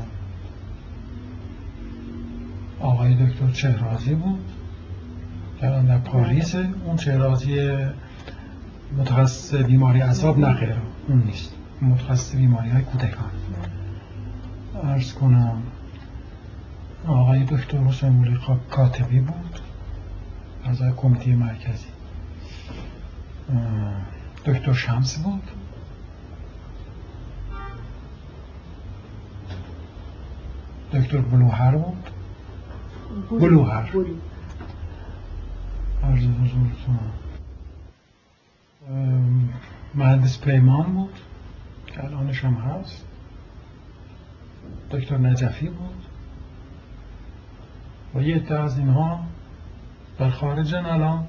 [2.79, 4.45] آقای دکتر چهرازی بود.
[5.59, 7.77] که در پاریس اون چهرازی
[8.97, 10.75] متخصص بیماری عذاب نخیر.
[11.07, 11.53] اون نیست.
[11.81, 13.31] متخصص بیماری های کودکان.
[14.83, 15.61] ارز کنم
[17.07, 19.59] آقای دکتر حسین مولی کاتبی بود
[20.63, 21.87] از کمیته مرکزی.
[24.45, 25.51] دکتر شمس بود.
[30.93, 32.09] دکتر بلوهر بود.
[33.29, 33.89] بلوهر.
[36.03, 36.99] عرض حضورتون.
[39.95, 41.19] مهندس پیمان بود.
[41.87, 43.05] که الانش هم هست.
[44.91, 46.06] دکتر نجفی بود.
[48.15, 49.19] و یه عده از اینها
[50.19, 51.25] در خارج الان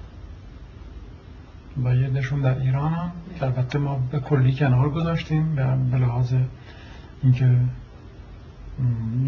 [1.84, 5.54] و یه دشون در ایران هم که البته ما به کلی کنار گذاشتیم
[5.90, 6.34] به لحاظ
[7.22, 7.56] اینکه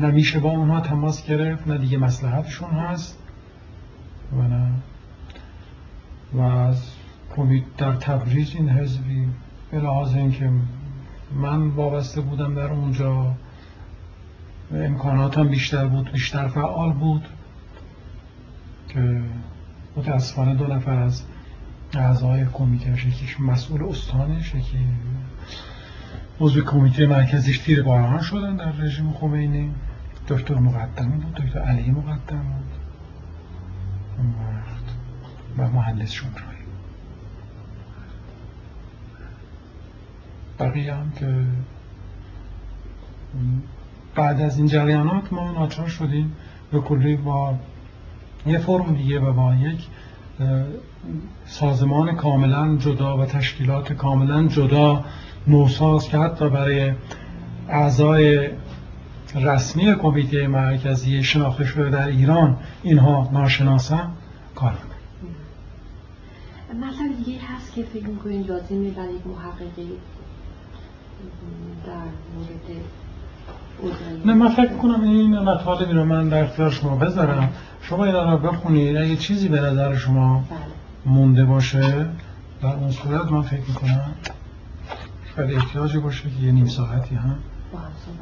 [0.01, 3.19] نمیشه با اونها تماس گرفت نه دیگه مسلحتشون هست
[4.33, 4.71] و نه.
[6.33, 6.91] و از
[7.37, 9.29] کمیت در تبریز این حزبی
[9.71, 10.51] به لحاظ اینکه
[11.35, 13.35] من وابسته بودم در اونجا
[14.75, 17.29] امکاناتم بیشتر بود بیشتر فعال بود.
[18.95, 19.23] که
[19.97, 21.23] متاسفانه دو نفر از
[21.95, 24.79] اعضای کمیتهش یکیش مسئول استانش یکی
[26.41, 29.71] عضو کمیته مرکزیش تیر باران شدن در رژیم خمینی.
[30.29, 32.71] دکتر مقدم بود دکتر علی مقدم بود.
[35.59, 36.61] و مهندس شمرایی.
[40.59, 41.45] بقیه هم که
[44.15, 46.33] بعد از این جریانات ما ناچار شدیم
[46.73, 47.59] به کلی با
[48.47, 49.87] یه فرم دیگه و با یک
[51.47, 55.05] سازمان کاملا جدا و تشکیلات کاملا جدا
[55.47, 56.93] نوساز که حتی برای
[57.69, 58.51] اعضای
[59.35, 64.11] رسمی کمیته مرکزی شناخته شده در ایران اینها ناشناسن
[64.55, 64.73] کار
[66.75, 69.91] مطلب دیگه هست که فکر می‌کنین لازمه برای یک محققی
[71.87, 71.93] در
[72.35, 72.85] مورد
[74.25, 77.53] نه من فکر کنم این مطالبی رو من در اختیار شما بذارم.
[77.91, 80.59] شما این رو بخونید اگه چیزی به نظر شما بله.
[81.15, 82.07] مونده باشه.
[82.63, 84.15] در اون صورت من فکر می‌کنم
[85.37, 87.39] شاید احتیاجی باشه که یه نیم ساعتی هم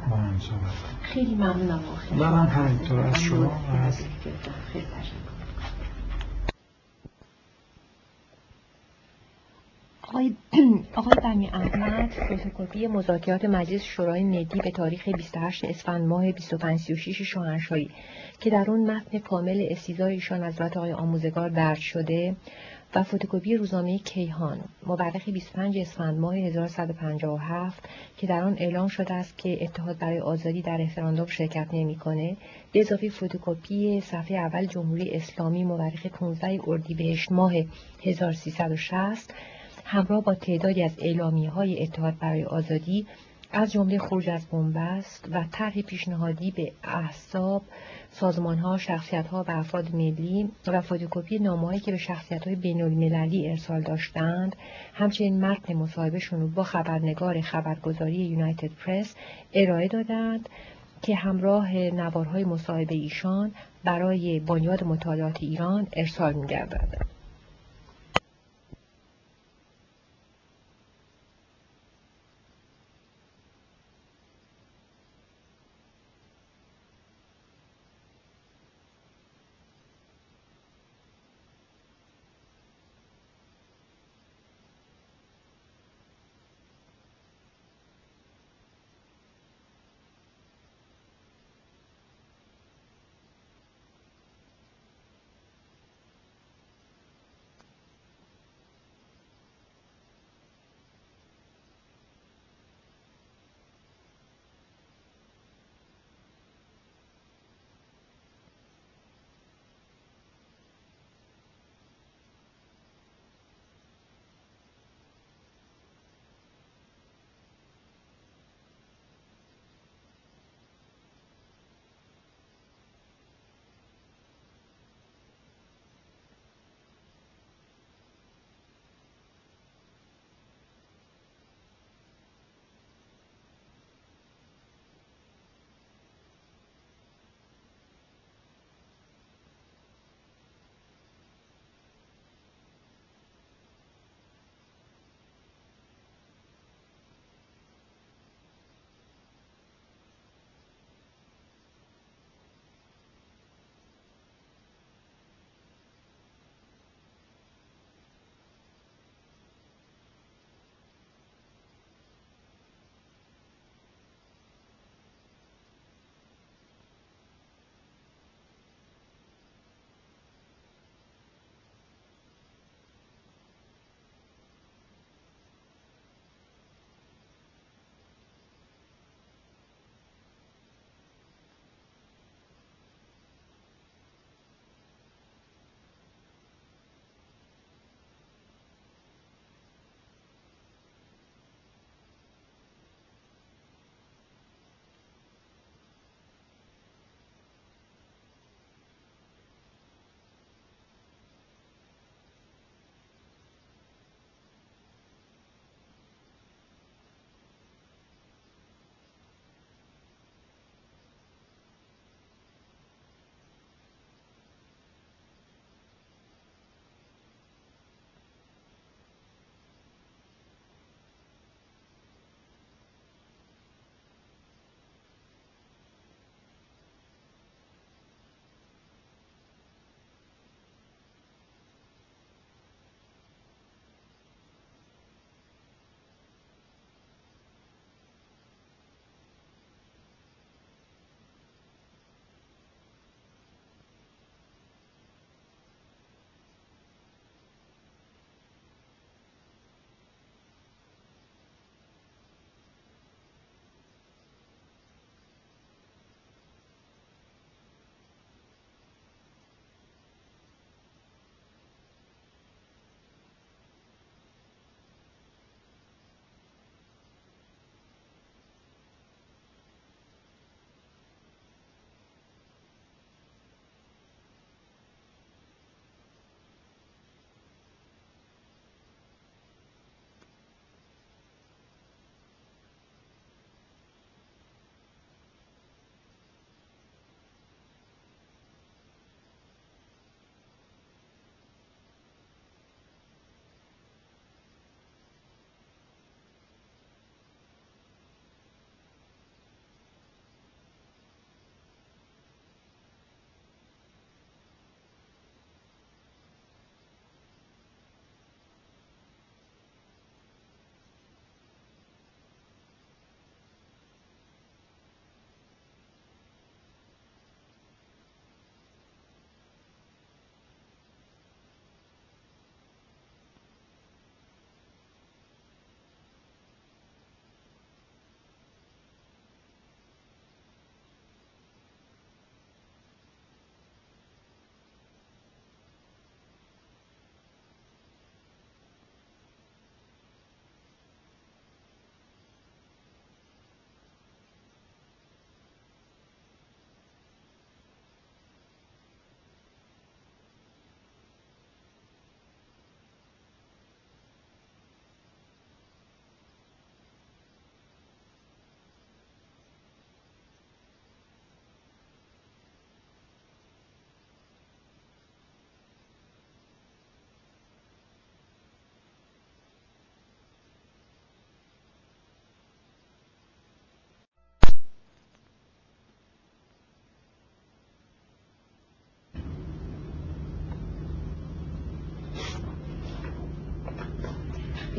[0.09, 1.79] با هم صحبت خیلی ممنونم.
[2.17, 2.99] من هم همینطور.
[2.99, 3.51] از شما
[4.73, 5.29] خیلی تشکر
[10.95, 17.89] آقای بنی احمد فتوکپی مذاکرات مجلس شورای ملی به تاریخ 28 اسفند ماه 2536 شاهنشاهی
[18.39, 22.35] که در اون متن کامل استیزای ایشان از آقای آموزگار درد شده
[22.95, 29.37] و فتوکپی روزنامه کیهان مورخ 25 اسفند ماه 1157 که در آن اعلام شده است
[29.37, 32.37] که اتحاد برای آزادی در رفراندوم شرکت نمی‌کنه
[32.71, 37.53] به اضافه فتوکپی صفحه اول جمهوری اسلامی مورخ 15 اردیبهشت ماه
[38.03, 39.33] 1360
[39.91, 43.07] همراه با تعدادی از اعلامیه های اتحاد برای آزادی
[43.51, 47.61] از جمله خروج از بنبست و طرح پیشنهادی به احساب
[48.11, 54.55] سازمانها شخصیتها و افراد ملی و فتوکپی نامه‌هایی که به شخصیت‌های بین‌المللی ارسال داشتند
[54.93, 59.15] همچنین متن مصاحبهشون رو با خبرنگار خبرگزاری یونایتد پرس
[59.53, 60.49] ارائه دادند
[61.01, 63.51] که همراه نوارهای مصاحبه ایشان
[63.83, 67.18] برای بنیاد مطالعات ایران ارسال می‌گردد.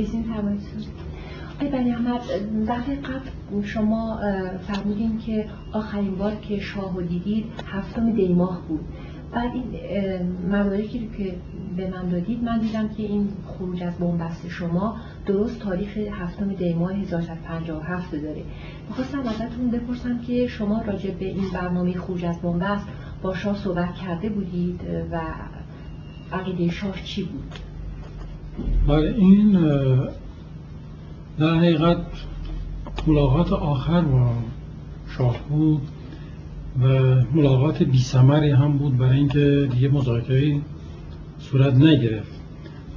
[0.01, 0.25] ایزین
[1.61, 2.20] آی بنی احمد
[2.69, 4.20] دفعه قبل شما
[4.67, 8.81] فرمودین که آخرین بار که شاه دیدید هفتم دیماه بود.
[9.33, 9.65] بعد این
[10.49, 11.35] مدارکی که
[11.77, 14.97] به من دادید من دیدم که این خروج از بنبست شما
[15.27, 18.43] درست تاریخ هفتم دی ماه 1357 داره.
[18.89, 22.87] می‌خواستم ازتون بپرسم که شما راجع به این برنامه خروج از بنبست
[23.23, 24.81] با شاه صحبت کرده بودید
[25.12, 25.20] و
[26.33, 27.70] عقیده شاه چی بود؟
[28.89, 29.53] بله این
[31.39, 31.99] در حقیقت
[33.07, 34.31] ملاقات آخر با
[35.17, 35.83] شاه بود
[36.83, 36.87] و
[37.35, 38.03] ملاقات بی
[38.51, 40.61] هم بود برای اینکه دیگه مذاکره
[41.39, 42.41] صورت نگرفت.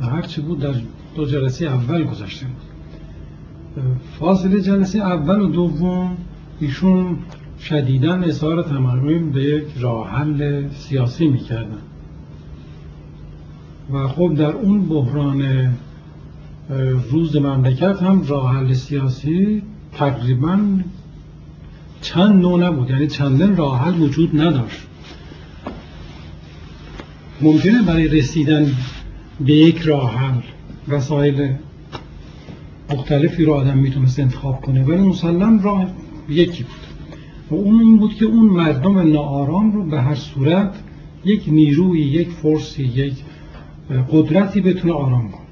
[0.01, 0.73] و هرچی بود در
[1.15, 2.55] دو جلسه اول گذاشته بود.
[4.19, 6.17] فاصله جلسه اول و دوم
[6.59, 7.17] ایشون
[7.59, 11.81] شدیدا اظهار تمرین به یک راه حل سیاسی می‌کردن.
[13.93, 15.69] و خب در اون بحران
[17.11, 20.59] روز مملکت هم راه حل سیاسی تقریبا
[22.01, 22.89] چند نوع نبود.
[22.89, 24.81] یعنی چندن راه حل وجود نداشت.
[27.41, 28.71] ممکنه برای رسیدن
[29.39, 30.41] به یک راه حل
[30.87, 31.53] وسایل
[32.89, 35.87] مختلفی رو آدم می‌تونست انتخاب کنه ولی مسلم راه
[36.29, 36.73] یکی بود.
[37.49, 40.75] و اون این بود که اون مردم ناآرام رو به هر صورت
[41.25, 43.13] یک نیروی یک فرسی یک
[43.89, 45.43] قدرتی بتونه آرام کنه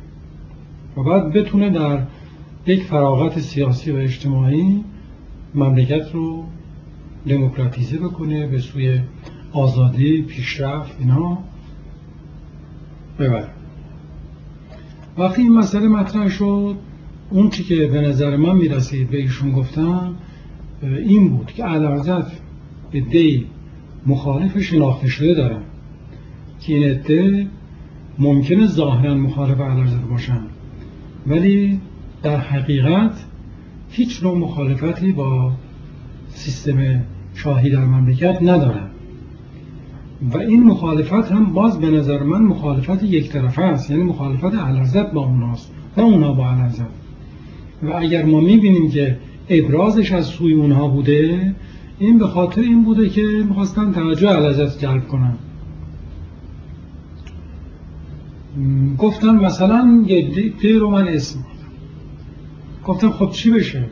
[0.98, 2.04] و بعد بتونه در
[2.66, 4.84] یک فراغت سیاسی و اجتماعی
[5.56, 6.46] مملکت رو
[7.28, 9.00] دموکراتیزه بکنه به سوی
[9.52, 11.38] آزادی پیشرفت اینا
[13.20, 13.48] ببر
[15.18, 16.76] وقتی این مسئله مطرح شد
[17.30, 20.16] اون چی که به نظر من می‌رسید به ایشون گفتم
[20.84, 22.32] این بود که علازت
[22.94, 23.46] ادهی
[24.06, 25.62] مخالف شناخته شده دارن.
[26.60, 26.74] که
[27.10, 27.50] این
[28.22, 30.42] ممکنه ظاهرا مخالف علازت باشن.
[31.28, 31.80] ولی
[32.24, 33.26] در حقیقت
[33.90, 35.52] هیچ نوع مخالفتی با
[36.28, 37.02] سیستم
[37.36, 38.88] شاهی در مملکت ندارن.
[40.34, 43.92] و این مخالفت هم باز به نظر من مخالفت یک طرفه است.
[43.92, 46.86] یعنی مخالفت علازت با اوناست و اونا با علازت
[47.84, 49.18] و اگر ما می‌بینیم که
[49.50, 51.56] ابرازش از سوی اونها بوده
[52.00, 55.34] این به خاطر این بوده که می‌خواستن توجه علازت جلب کنن.
[58.98, 61.40] گفتن مثلا یه رو من اسم
[62.86, 63.86] گفتم خب چی بشه؟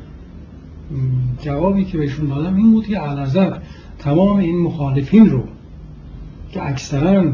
[1.41, 3.51] جوابی که بهشون دادم این بود که علازت
[3.99, 5.43] تمام این مخالفین رو
[6.51, 7.33] که اکثرا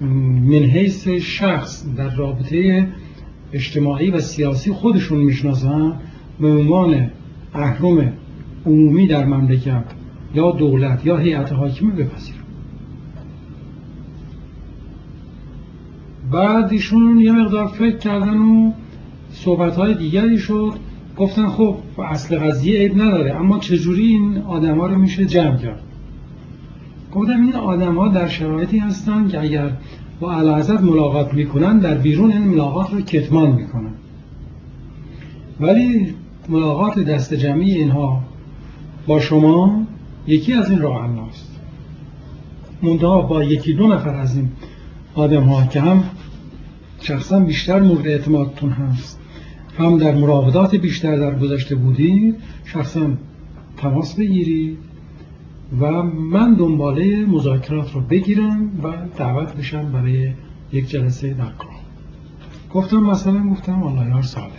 [0.00, 2.88] من حیث شخص در رابطه
[3.52, 5.92] اجتماعی و سیاسی خودشون می‌شناسن
[6.40, 7.10] به عنوان
[7.54, 8.12] اهرم
[8.66, 9.84] عمومی در مملکت
[10.34, 12.43] یا دولت یا هیئت حاکمه بپذیرن.
[16.34, 18.72] بعد ایشون یه مقدار فکر کردن و
[19.32, 20.72] صحبت های دیگری شد.
[21.16, 25.82] گفتن خب اصل قضیه عیب نداره اما چجوری این آدم ها رو میشه جمع کرد؟
[27.14, 29.70] گفتم این آدم ها در شرایطی هستن که اگر
[30.20, 33.92] با علازت ملاقات می‌کنن در بیرون این ملاقات رو کتمان می‌کنن
[35.60, 36.14] ولی
[36.48, 38.22] ملاقات دست جمعی اینها
[39.06, 39.82] با شما
[40.26, 41.60] یکی از این راه است
[42.82, 44.48] منتها با یکی دو نفر از این
[45.14, 46.04] آدم ها که هم
[47.04, 49.20] شخصا بیشتر مورد اعتمادتون هست.
[49.78, 53.10] هم در مراودات بیشتر در گذشته بودید شخصا
[53.76, 54.78] تماس بگیرید
[55.80, 60.32] و من دنباله مذاکرات رو بگیرم و دعوت بشم برای
[60.72, 61.52] یک جلسه در
[62.72, 64.52] گفتم مثلا گفتم والله یار ساله.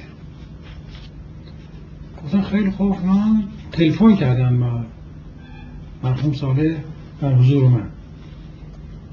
[2.23, 4.79] گفتم خیلی خوب من تلفن کردم با
[6.03, 6.83] مرحوم ساله
[7.21, 7.87] در حضور من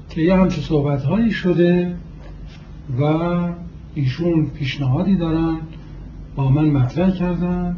[0.09, 1.95] که یه همچه صحبت هایی شده
[2.99, 3.03] و
[3.95, 5.57] ایشون پیشنهادی دارن
[6.35, 7.77] با من مطرح کردن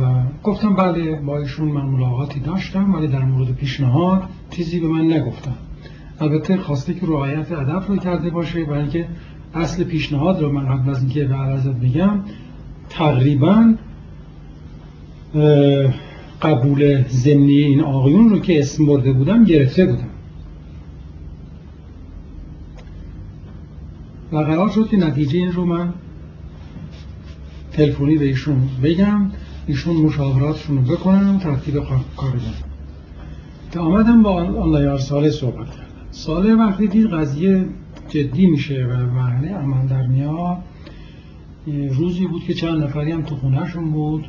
[0.00, 5.12] و گفتم بله با ایشون من ملاقاتی داشتم ولی در مورد پیشنهاد چیزی به من
[5.12, 5.54] نگفتم
[6.20, 9.06] البته خواسته که رعایت ادب رو کرده باشه برای اینکه
[9.54, 12.20] اصل پیشنهاد رو من قبل از اینکه به عرضت بگم
[12.88, 13.74] تقریبا
[16.42, 20.13] قبول زمینی این آقایون رو که اسم برده بودم گرفته بودم.
[24.34, 25.92] و قرار شد که نتیجه این رو من
[27.72, 29.30] تلفنی به ایشون بگم
[29.66, 31.74] ایشون مشاوراتشون رو بکنن ترتیب
[32.16, 32.54] کار بدن
[33.72, 37.64] که آمدم با آنلایار ساله صحبت کردن ساله وقتی دید قضیه
[38.08, 40.58] جدی میشه و مرحله عمل در میاد
[41.90, 44.28] روزی بود که چند نفری هم تو خونهشون بود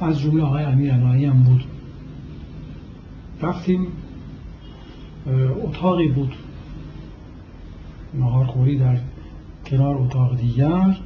[0.00, 1.64] از جمله آقای امیر هم بود.
[3.42, 3.86] رفتیم
[5.64, 6.32] اتاقی بود.
[8.18, 8.98] نهارخوری در
[9.66, 10.96] کنار اتاق دیگر.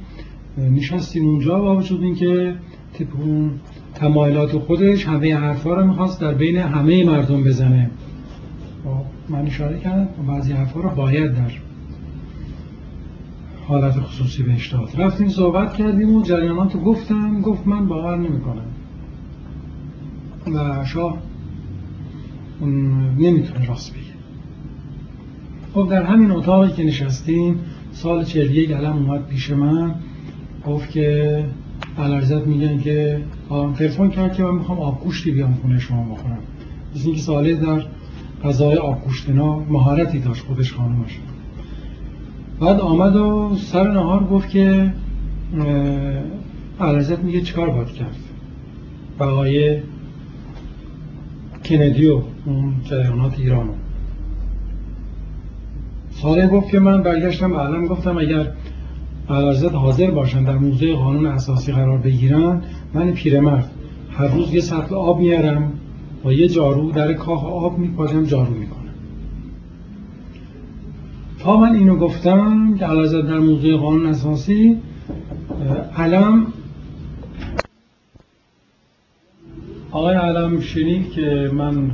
[0.57, 2.55] نشستیم اونجا با وجود اینکه
[2.93, 3.51] که اون
[3.95, 7.89] تمایلات خودش همه حرفا رو می‌خواست در بین همه مردم بزنه.
[8.83, 11.51] خب، من اشاره کردم بعضی حرفا رو باید در
[13.67, 14.89] حالت خصوصی بهش داد.
[14.97, 18.65] رفتیم صحبت کردیم و جریانات گفتم گفت من باور نمی‌کنم.
[20.53, 21.17] و شاه
[23.17, 24.18] نمی‌تونه راست بگه.
[25.73, 27.59] خب در همین اتاقی که نشستیم
[27.91, 29.95] سال چهل گلم علم اومد پیش من
[30.67, 31.45] گفت که
[31.97, 33.21] علارزت میگن که
[33.77, 36.39] تلفن کرد که من می‌خوام آبگوشتی بیام خونه شما بخورم.
[36.95, 37.83] مثل اینکه ساله در
[38.43, 41.19] غذای آبگوشتنا مهارتی داشت خودش خانمش
[42.59, 44.93] بعد آمد و سر نهار گفت که
[46.79, 48.15] علارزت میگه چیکار باید کرد؟
[49.19, 49.79] بقای
[51.65, 53.73] کندی و اون جریانات ایرانو
[56.21, 58.51] ساله گفت که من برگشتم علم گفتم اگر
[59.29, 62.61] علارزت حاضر باشن در موضوع قانون اساسی قرار بگیرن
[62.93, 63.71] من پیرمرد
[64.11, 65.73] هر روز یه سطل آب میارم
[66.23, 68.79] با یه جارو در کاخ آب میپادم جارو می‌کنم.
[71.39, 74.77] تا من اینو گفتم که علارزت در موضوع قانون اساسی
[75.97, 76.47] علم
[79.91, 81.91] آقای علم شنید که من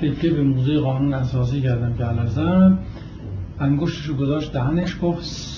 [0.00, 2.78] تکیه به موضوع قانون اساسی کردم که علازم
[3.60, 5.56] انگشتشو گذاشت دهنش گفت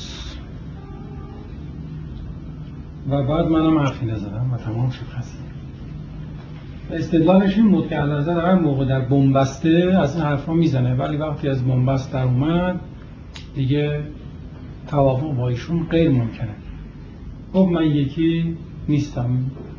[3.10, 5.38] و بعد منم حرفی نزدم و تمام شد خسته.
[6.90, 11.48] استدلالش این بود که نظر هر موقع در بنبسته از این حرفا می‌زنه ولی وقتی
[11.48, 12.80] از بنبست در اومد
[13.54, 14.02] دیگه
[14.86, 16.54] توافق با ایشون غیر ممکنه.
[17.52, 18.56] خب من یکی
[18.88, 19.30] نیستم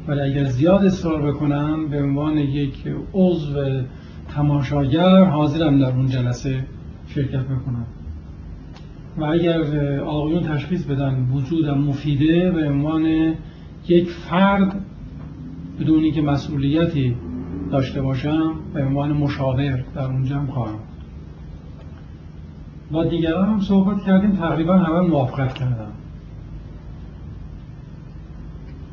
[0.07, 2.83] ولی اگر زیاد اصرار بکنم به عنوان یک
[3.13, 3.81] عضو
[4.35, 6.65] تماشاگر حاضرم در اون جلسه
[7.07, 7.85] شرکت بکنم.
[9.19, 9.61] و اگر
[9.99, 13.33] آقایون تشخیص بدن وجودم مفیده به عنوان
[13.87, 14.85] یک فرد
[15.79, 17.15] بدون که مسئولیتی
[17.71, 20.79] داشته باشم به عنوان مشاور در اونجا خواهم.
[22.91, 25.91] با دیگران هم صحبت کردیم تقریبا همه موافقت کردم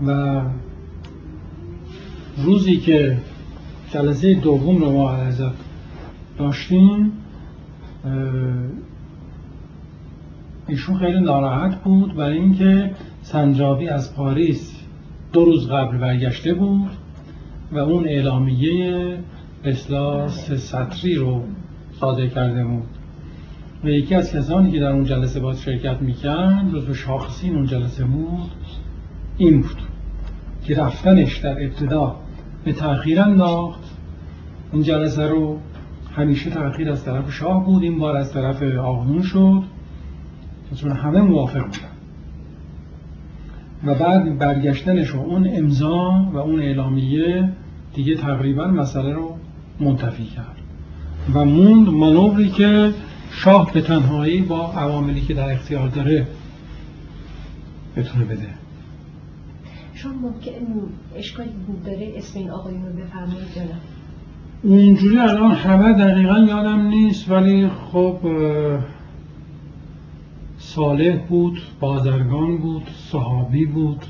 [0.07, 0.41] و
[2.45, 3.19] روزی که
[3.91, 5.17] جلسه دوم رو ما
[6.39, 7.13] داشتیم
[10.69, 12.91] ایشون خیلی ناراحت بود برای اینکه
[13.23, 14.83] سنجابی از پاریس
[15.33, 16.91] دو روز قبل برگشته بود
[17.73, 19.19] و اون اعلامیه
[19.65, 21.43] اصلاح سطری رو
[22.01, 22.89] صادر کرده بود.
[23.85, 28.05] و یکی از کسانی که در اون جلسه باید شرکت می‌کرد به شاخصین اون جلسه
[28.05, 28.51] بود
[29.39, 29.79] این بود
[30.65, 32.17] که رفتنش در ابتدا
[32.65, 33.97] به تأخیر انداخت.
[34.73, 35.59] این جلسه رو
[36.17, 39.63] همیشه تأخیر از طرف شاه بود این بار از طرف آقنون شد.
[40.75, 41.97] چون همه موافق بودن.
[43.85, 47.49] و بعد برگشتنش و اون امضا و اون اعلامیه
[47.95, 49.37] دیگه تقریبا مسئله رو
[49.81, 50.57] منتفی کرد.
[51.35, 52.93] و موند منوری که
[53.31, 56.27] شاه به تنهایی با عواملی که در اختیار داره
[57.97, 58.49] بتونه بده.
[59.95, 60.51] شما ممکن
[61.17, 63.63] اشکالی بود داره اسم این آقایون رو بفرمایید یا
[64.63, 68.19] اونجوری الان همه دقیقا یادم نیست ولی خب
[70.77, 74.07] صالح بود بازرگان بود صحابی بود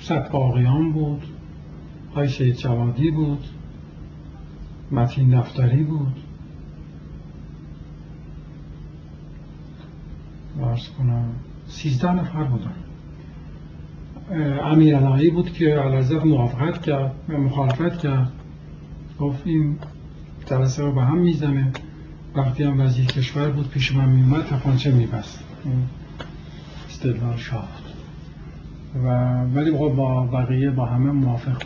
[0.00, 1.22] ستباقیان بود
[2.14, 3.44] های شهید جوادی بود
[4.90, 6.16] متین دفتری بود.
[10.62, 11.28] ارز کنم
[11.66, 12.74] سیزده نفر بودن.
[14.62, 18.32] امیر بود که علازت موافقت کرد مخالفت کرد.
[19.20, 19.78] گفت این
[20.46, 21.72] جلسه رو به هم می‌زنه.
[22.36, 25.44] وقتی هم وزیر کشور بود پیش من میومد تپانچه میبست.
[26.88, 27.68] استدلال شاه
[29.04, 29.08] و
[29.54, 31.62] ولی با بقیه با همه موافق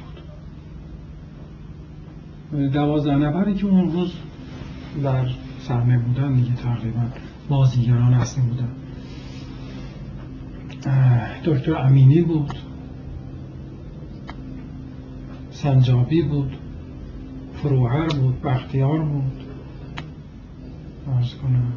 [2.53, 2.73] بود.
[2.73, 4.13] دوازده نفری که اون روز
[5.03, 5.27] در
[5.61, 7.03] صحنه بودن دیگه تقریبا
[7.49, 8.69] بازیگران اصلی بودن.
[11.45, 12.55] دکتر امینی بود.
[15.51, 16.57] سنجابی بود.
[17.55, 18.43] فروهر بود.
[18.43, 19.50] بختیار بود.
[21.17, 21.73] ارز کنم.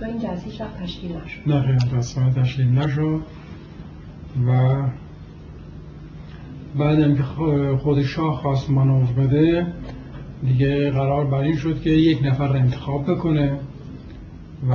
[0.00, 3.22] و این جلسه وقت تشکیل نشد نه خیلی تشکیل نشد
[4.46, 4.82] و
[6.78, 7.22] بعد که
[7.82, 9.66] خود شاه خواست منوز بده
[10.42, 13.58] دیگه قرار بر این شد که یک نفر انتخاب بکنه
[14.70, 14.74] و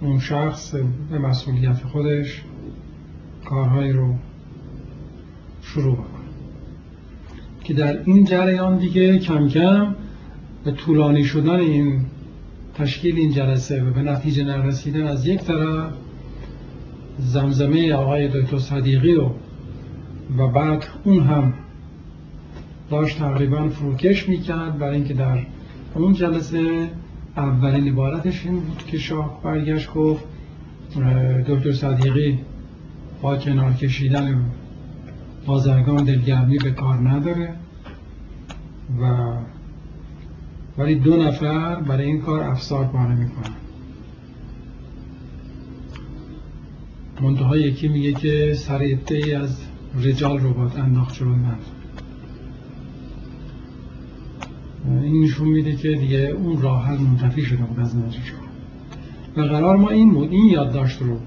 [0.00, 0.74] اون شخص
[1.10, 2.42] به مسئولیت خودش
[3.44, 4.14] کارهایی رو
[5.74, 6.06] شروع بکنه.
[7.64, 9.94] که در این جریان دیگه کم کم
[10.64, 12.00] به طولانی شدن این
[12.74, 15.92] تشکیل این جلسه و به نتیجه نرسیدن از یک طرف
[17.18, 19.30] زمزمه آقای دکتر صدیقی و
[20.38, 21.54] و بعد اون هم
[22.90, 25.38] داشت تقریبا فروکش می‌کرد برای اینکه در
[25.94, 26.88] اون جلسه
[27.36, 30.24] اولین عبارتش این بود که شاه برگشت گفت
[31.48, 32.38] دکتر صدیقی
[33.22, 34.44] با کنار کشیدن
[35.46, 37.54] بازرگان دلگرمی به کار نداره
[39.00, 39.32] و
[40.78, 43.54] ولی دو نفر برای این کار افسار پاره می‌کنن.
[47.20, 48.78] منتها یکی میگه که سر
[49.10, 49.60] ای از
[50.00, 51.56] رجال رو باید انداخت جلو من.
[55.02, 58.32] این نشون میده که دیگه اون راه حل منتفی شده بود از نظرش
[59.36, 61.18] و قرار ما این بود این یادداشت رو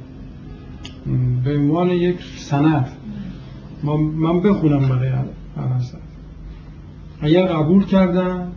[1.44, 2.88] به عنوان یک سند
[3.94, 5.12] من بخونم برای
[7.22, 8.52] اگر قبول کردن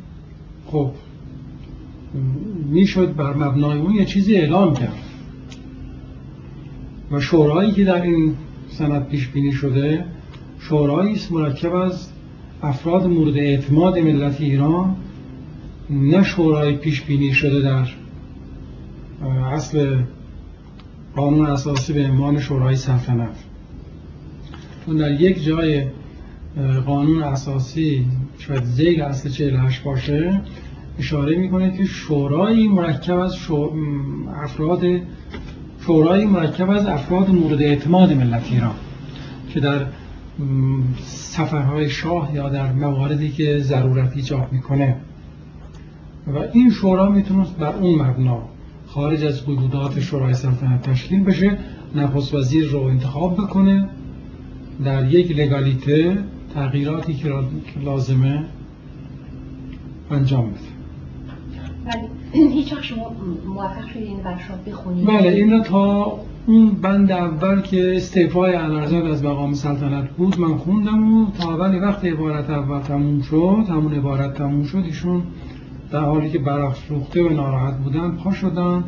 [0.66, 0.90] خب.
[2.70, 4.98] می‌شد بر مبنای اون یه چیزی اعلام کرد.
[7.10, 8.34] و شورایی که در این
[8.68, 10.04] سند پیش بینی شده
[10.58, 12.08] شورایی است مرکب از
[12.62, 14.96] افراد مورد اعتماد ملت ایران
[15.90, 17.88] نه شورای پیش بینی شده در
[19.52, 20.02] اصل
[21.16, 23.47] قانون اساسی به عنوان شورای سلطنت.
[24.88, 25.86] چون در یک جای
[26.86, 28.06] قانون اساسی
[28.38, 30.40] شاید زیل اصل 48 باشه
[30.98, 33.36] اشاره می‌کنه که شورای مرکب از
[34.44, 34.82] افراد
[35.80, 38.74] شورای مرکب از افراد مورد اعتماد ملت ایران
[39.50, 39.86] که در
[41.04, 44.96] سفرهای شاه یا در مواردی که ضرورت ایجاب می‌کنه.
[46.26, 48.42] و این شورا می‌تونست بر اون مبنا
[48.86, 51.58] خارج از قیودات شورای سلطنت تشکیل بشه
[51.94, 53.88] نخست وزیر رو انتخاب بکنه
[54.84, 56.18] در یک لگالیته
[56.54, 57.32] تغییراتی که
[57.84, 58.44] لازمه
[60.10, 60.58] انجام بده.
[62.32, 63.16] ولی هیچ شما
[63.46, 69.24] موفق شدید این برشاد بخونید بله این تا اون بند اول که استعفای علرزاد از
[69.24, 74.34] مقام سلطنت بود من خوندم و تا اولی وقت عبارت اول تموم شد همون عبارت
[74.34, 75.22] تموم شد ایشون
[75.90, 78.84] در حالی که برافروخته و ناراحت بودن پا شدن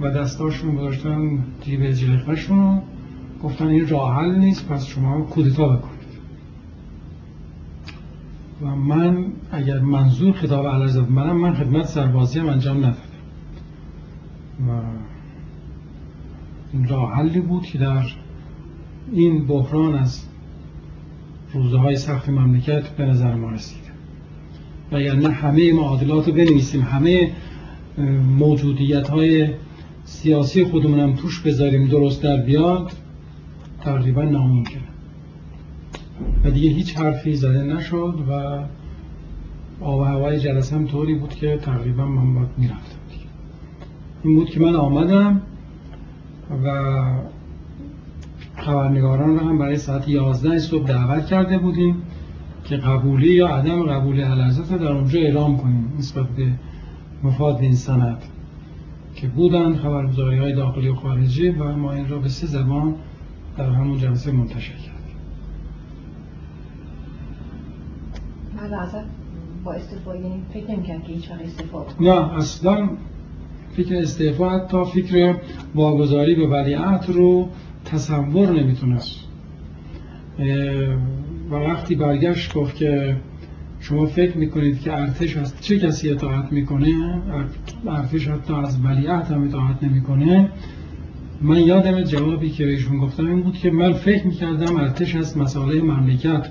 [0.00, 2.82] و دستاشون گذاشتن جیب جلیقهشون
[3.44, 5.94] گفتن این راه حل نیست پس شما کودتا بکنید.
[8.62, 12.98] و من اگر منظور خطاب علرزاد منم من خدمت سربازی هم انجام ندادم.
[14.68, 14.70] و
[16.72, 18.06] این راه حلی بود که در
[19.12, 20.26] این بحران از
[21.52, 23.84] روزه های سخت مملکت به نظر ما رسید.
[24.92, 27.30] و نه همه معادلات رو بنویسیم همه
[28.38, 29.48] موجودیت های
[30.04, 32.92] سیاسی خودمونم توش بذاریم درست در بیاد.
[33.84, 34.82] تقریبا ناممکنه
[36.44, 38.32] و دیگه هیچ حرفی زده نشد و
[39.84, 42.98] آب و هوای جلسه هم طوری بود که تقریبا من باید می‌رفتم.
[44.24, 45.42] این بود که من آمدم
[46.64, 47.02] و
[48.56, 52.02] خبرنگاران رو هم برای ساعت 11 صبح دعوت کرده بودیم
[52.64, 56.52] که قبولی یا عدم قبولی علازت در اونجا اعلام کنیم نسبت به
[57.22, 58.22] مفاد این سند
[59.14, 62.94] که بودن خبرگزاری های داخلی و خارجی و ما این را به سه زبان
[63.58, 64.94] در همون جلسه منتشر کردیم
[69.64, 72.88] با استفاده یعنی فکر نمی‌کرد که هیچ استفاده نه اصلا
[73.76, 75.36] فکر استعفا حتی فکر
[75.74, 77.48] واگذاری به ولیعت رو
[77.84, 79.20] تصور نمی‌تونست.
[81.50, 83.16] و وقتی برگشت گفت که
[83.80, 87.20] شما فکر می‌کنید که ارتش از چه کسی اطاعت می‌کنه؟
[87.86, 90.50] ارتش حتی از ولیعت هم اطاعت نمی‌کنه.
[91.40, 95.80] من یادم جوابی که بهشون گفتم این بود که من فکر می‌کردم ارتش از مسائل
[95.80, 96.48] مملکت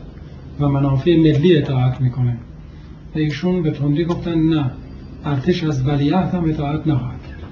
[0.60, 2.38] و منافع ملی اطاعت می‌کنه.
[3.16, 4.72] و ایشون به تندی گفتن نه
[5.26, 7.44] ارتش از ولیعت هم اطاعت نخواهد کرد.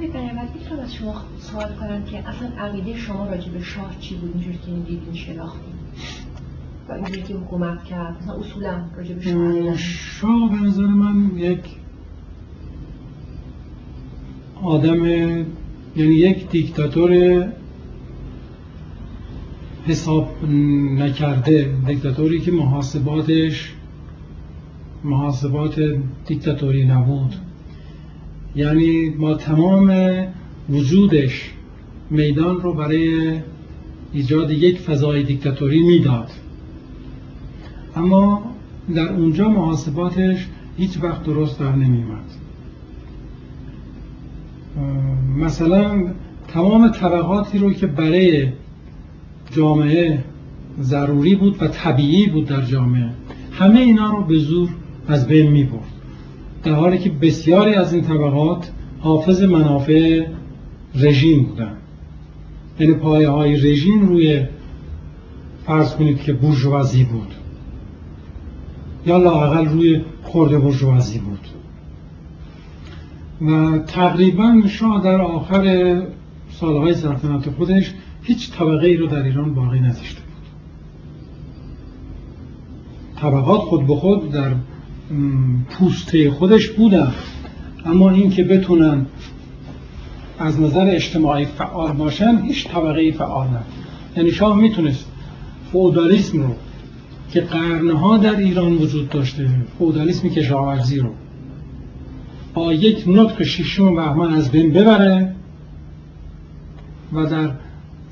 [0.00, 0.38] می‌تونم
[0.82, 4.70] از شما سوال کنم که اصلا عقیده شما راجع به شاه چی بود؟ اینجوری که
[4.70, 5.74] این دیدین شناختین
[6.88, 8.16] و اینجوری که حکومت کرد.
[8.22, 11.60] مثلا اصولا راجع به شاه شاه به نظر من یک
[14.64, 15.06] آدم
[15.96, 17.44] یعنی یک دیکتاتور
[19.86, 20.28] حساب
[20.98, 23.72] نکرده دیکتاتوری که محاسباتش
[25.04, 25.80] محاسبات
[26.26, 27.34] دیکتاتوری نبود.
[28.56, 29.92] یعنی با تمام
[30.70, 31.50] وجودش
[32.10, 33.32] میدان رو برای
[34.12, 36.30] ایجاد یک فضای دیکتاتوری می‌داد.
[37.96, 38.42] اما
[38.94, 42.43] در اونجا محاسباتش هیچ وقت درست در نمیمد
[45.36, 46.04] مثلا
[46.48, 48.48] تمام طبقاتی رو که برای
[49.50, 50.24] جامعه
[50.80, 53.10] ضروری بود و طبیعی بود در جامعه
[53.52, 54.68] همه اینا رو به زور
[55.08, 55.82] از بین می برد.
[56.62, 58.70] در حالی که بسیاری از این طبقات
[59.00, 60.26] حافظ منافع
[60.94, 61.76] رژیم بودن.
[62.80, 64.44] یعنی پایه های رژیم روی
[65.66, 67.34] فرض کنید که بورژوازی بود
[69.06, 71.48] یا لاقل روی خورده بورژوازی بود.
[73.46, 76.02] و تقریبا شاه در آخر
[76.50, 80.30] سالهای سلطنت خودش هیچ طبقه ای رو در ایران باقی نذاشته بود.
[83.20, 84.52] طبقات خود به خود در
[85.70, 87.12] پوسته خودش بودن.
[87.84, 89.06] اما این که بتونن
[90.38, 93.60] از نظر اجتماعی فعال باشن هیچ طبقه فعال نه
[94.16, 95.10] یعنی شاه می‌تونست
[95.72, 96.54] فودالیسم رو
[97.30, 99.48] که قرنها در ایران وجود داشته
[99.78, 101.10] فودالیسم کشاورزی رو
[102.54, 105.34] با یک نطق شیشم بهمن از بین ببره
[107.12, 107.50] و در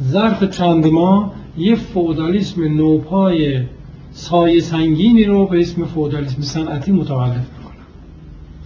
[0.03, 3.62] ظرف چند ماه یه فودالیسم نوپای
[4.12, 7.83] سایه سنگینی رو به اسم فودالیسم صنعتی متولد می‌کنه.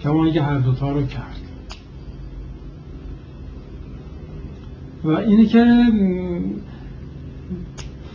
[0.02, 1.40] کما اینکه هر دوتا رو کرد.
[5.04, 5.64] و اینه که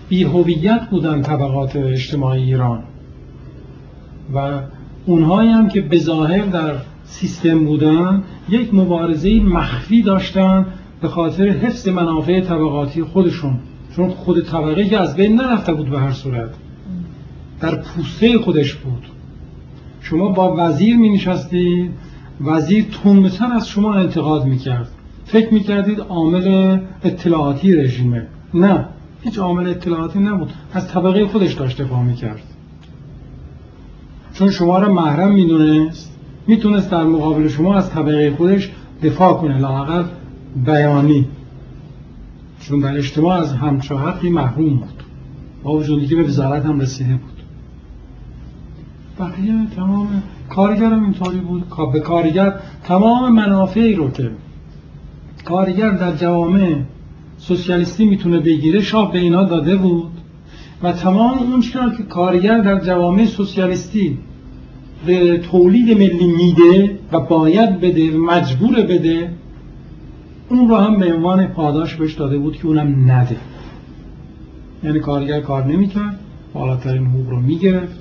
[0.09, 2.83] بیهویت بودن طبقات اجتماعی ایران.
[4.33, 4.61] و
[5.05, 6.75] اونهایی هم که به ظاهر در
[7.11, 10.65] سیستم بودن یک مبارزه مخفی داشتن
[11.01, 13.59] به خاطر حفظ منافع طبقاتی خودشون.
[13.95, 16.49] چون خود طبقه که از بین نرفته بود به هر صورت
[17.59, 19.03] در پوسته خودش بود.
[20.01, 21.91] شما با وزیر می نشستید
[22.41, 24.87] وزیر تونتر از شما انتقاد می کرد
[25.25, 28.27] فکر می کردید عامل اطلاعاتی رژیمه.
[28.53, 28.85] نه
[29.21, 30.49] هیچ عامل اطلاعاتی نبود.
[30.73, 32.41] از طبقه خودش داشته دفاع می کرد
[34.33, 36.20] چون شما را محرم می دونست
[36.51, 38.71] می‌تونست در مقابل شما از طبقه خودش
[39.03, 40.03] دفاع کنه لاقل
[40.65, 41.27] بیانی.
[42.59, 45.03] چون در اجتماع از همچو محروم بود.
[45.63, 47.43] با وجودی که به وزارت هم رسیده بود.
[49.19, 51.63] بقیه تمام کارگر هم اینطوری بود.
[51.93, 54.31] به کارگر تمام منافعی رو که
[55.45, 56.75] کارگر در جوامع
[57.37, 60.11] سوسیالیستی می‌تونه بگیره شاه به اینا داده بود.
[60.83, 61.61] و تمام اون
[61.97, 64.17] که کارگر در جوامع سوسیالیستی
[65.05, 69.31] به تولید ملی میده و باید بده مجبور بده
[70.49, 73.37] اون رو هم به عنوان پاداش بهش داده بود که اونم نده.
[74.83, 76.19] یعنی کارگر کار نمی‌کرد
[76.53, 77.99] بالاترین حقوق رو می‌گرفت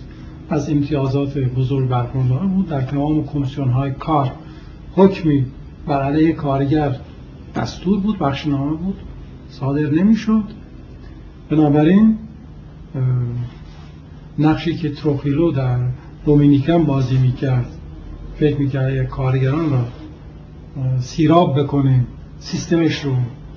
[0.51, 2.69] از امتیازات بزرگ برخوردار بود.
[2.69, 4.33] در تمام کمیسیون های کار
[4.97, 5.47] حکمی
[5.87, 6.97] بر علیه کارگر
[7.57, 8.97] دستور بود بخشنامه بود
[9.49, 10.45] صادر نمی‌شد.
[11.51, 12.17] بنابراین
[14.39, 15.79] نقشی که تروفیلو در
[16.25, 17.67] دومینیکن بازی می‌کرد.
[18.37, 19.85] فکر می‌کرد کارگران را
[21.01, 22.05] سیراب بکنه
[22.39, 23.17] سیستمش رو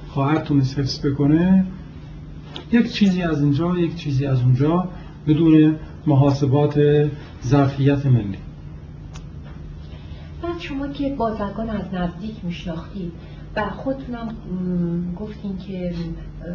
[0.10, 1.66] خواهر تونست حفظ بکنه.
[2.72, 4.88] یک چیزی از اینجا یک چیزی از اونجا
[5.28, 5.76] بدون
[6.08, 6.80] محاسبات
[7.46, 8.38] ظرفیت ملی.
[10.44, 13.12] بعد شما که بازرگان از نزدیک میشناختید
[13.56, 14.36] و خودتونم
[15.20, 15.94] گفتین که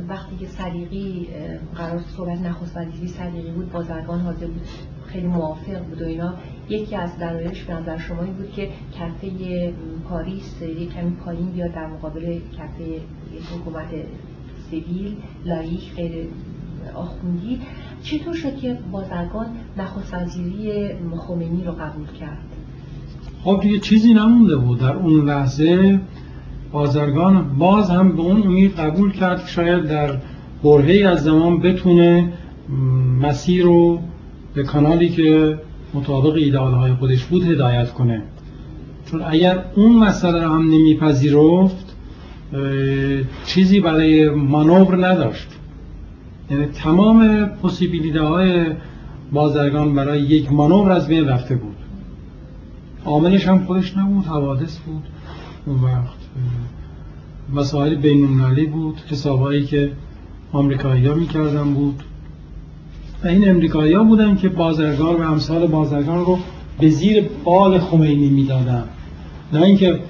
[0.08, 1.28] وقتی که صدیقی
[1.75, 4.67] قرار صحبت نخست وزیری صدیقی بود بازرگان حاضر بود
[5.07, 6.34] خیلی موافق بود و اینا.
[6.68, 8.68] یکی از دلایلش به نظر شما این بود که
[8.99, 9.73] کفه
[10.08, 13.00] پاریس یک کمی پایین بیاد در مقابل کفه
[13.55, 13.89] حکومت
[14.70, 16.28] civil laïque غیر
[16.94, 17.60] آخوندی.
[18.02, 22.39] چطور شد که بازرگان نخست وزیری خمینی رو قبول کرد؟
[23.44, 24.78] خب دیگه چیزی نمونده بود.
[24.78, 26.00] در اون لحظه
[26.73, 30.17] بازرگان باز هم به اون امید قبول کرد که شاید در
[30.63, 32.33] برهی از زمان بتونه
[33.21, 34.01] مسیر رو
[34.55, 35.59] به کانالی که
[35.95, 38.23] مطابق ایدال های خودش بود هدایت کنه.
[39.11, 41.97] چون اگر اون مسئله هم نمیپذیرفت
[43.47, 45.49] چیزی برای مانور نداشت.
[46.51, 48.67] یعنی تمام پوسیبیلیده های
[49.33, 51.77] بازرگان برای یک مانور از بین رفته بود.
[53.05, 55.03] عاملش هم خودش نبود حوادث بود
[55.67, 56.18] اون وقت.
[57.55, 59.93] مسائل بینونالی بود حسابهایی که
[60.52, 62.02] آمریکایی ها می‌کردن بود.
[63.25, 66.39] و این امریکایی ها بودن که بازرگان و امثال بازرگان رو
[66.81, 68.85] به زیر بال خمینی می‌دادن.
[69.52, 70.01] نه اینکه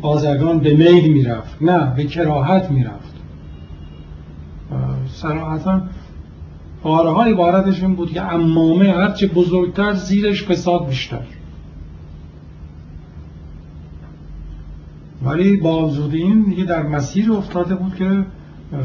[0.00, 3.14] بازرگان به میل می‌رفت نه به کراهت می‌رفت.
[5.08, 5.82] صراحتا
[6.82, 11.20] باره های عبارتش این بود که امامه هرچه بزرگتر زیرش فساد بیشتر.
[15.24, 18.24] ولی با وجود این دیگه در مسیر افتاده بود که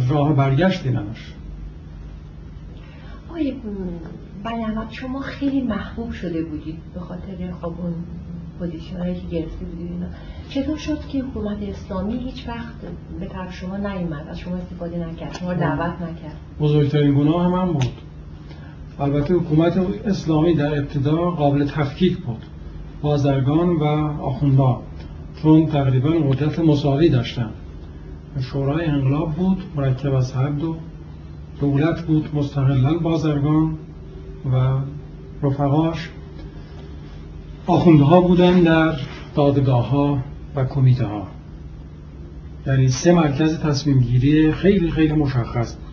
[0.09, 1.33] راه برگشتی نداشت
[3.29, 3.53] آقای
[4.43, 7.93] بنیامت شما خیلی محبوب شده بودید به خاطر خب اون
[8.59, 10.05] پوزیشن که گرفته بودید اینا.
[10.49, 12.75] چطور شد که حکومت اسلامی هیچ وقت
[13.19, 17.73] به طرف شما نیومد از شما استفاده نکرد شما دعوت نکرد؟ بزرگترین گناه هم, هم
[17.73, 17.91] بود.
[18.99, 22.43] البته حکومت اسلامی در ابتدا قابل تفکیک بود.
[23.01, 23.83] بازرگان و
[24.21, 24.83] آخوندها
[25.43, 27.49] چون تقریبا قدرت مساوی داشتن.
[28.39, 30.75] شورای انقلاب بود مرکب از هر دو.
[31.61, 33.77] دولت بود مستقلا بازرگان
[34.53, 34.79] و
[35.43, 36.09] رفقاش.
[37.67, 38.99] آخوندها بودن در
[39.35, 40.19] دادگاه ها
[40.55, 41.27] و کمیته ها
[42.67, 45.85] یعنی سه مرکز تصمیم گیری خیلی خیلی مشخص بود.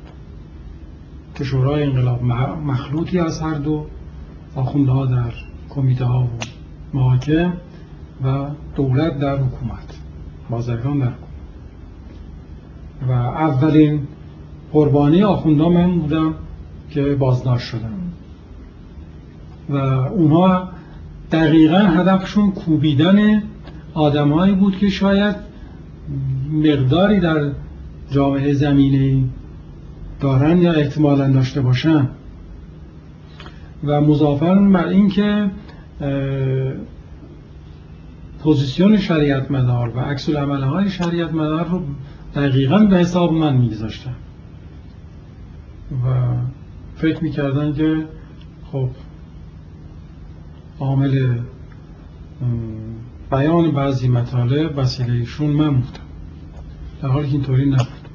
[1.35, 2.25] که شورای انقلاب
[2.65, 3.87] مخلوطی از هر دو
[4.55, 5.33] آخوندها در
[5.69, 6.47] کمیته ها بود
[6.95, 7.53] محاکم
[8.25, 8.47] و
[8.77, 9.99] دولت در حکومت
[10.51, 11.27] بازرگان در حکومت.
[13.09, 14.01] و اولین
[14.73, 16.35] قربانی آخوندها من بودم
[16.91, 17.93] که بازداشت شدم.
[19.69, 20.69] و اونها
[21.33, 23.43] دقیقا هدفشون کوبیدن
[23.95, 25.37] آدمایی بود که شاید
[26.53, 27.51] مقداری در
[28.11, 29.25] جامعه زمینه
[30.21, 32.09] دارن یا احتمالا داشته باشن.
[33.85, 35.51] و مضافن بر اینکه
[38.47, 41.83] پوزیسیون شریعت مدار و عکس های شریعت مدار رو
[42.35, 44.15] دقیقا به حساب من میگذاشتن.
[45.91, 46.35] و
[46.97, 48.05] فکر می‌کردن که
[48.73, 48.89] خب
[50.81, 51.39] عامل
[53.31, 56.07] بیان بعضی مطالب وسیله ایشون من بودم.
[57.03, 58.09] در حالی که اینطوری نبود.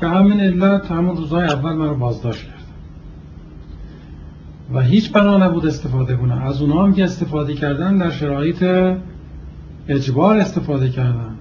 [0.00, 2.57] به همین علت همون روزهای اول من رو بازداشت
[4.72, 8.64] و هیچ بنا نبود استفاده کنم از اونها هم که استفاده کردن در شرایط
[9.88, 11.34] اجبار استفاده کردن.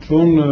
[0.00, 0.44] چون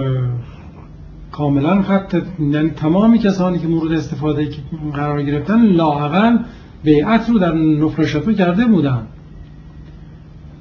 [1.33, 4.49] کاملا خط یعنی تمامی کسانی که مورد استفاده
[4.93, 6.39] قرار گرفتن لاعقل
[6.85, 9.03] بیعت رو در نفرشتو کرده بودن.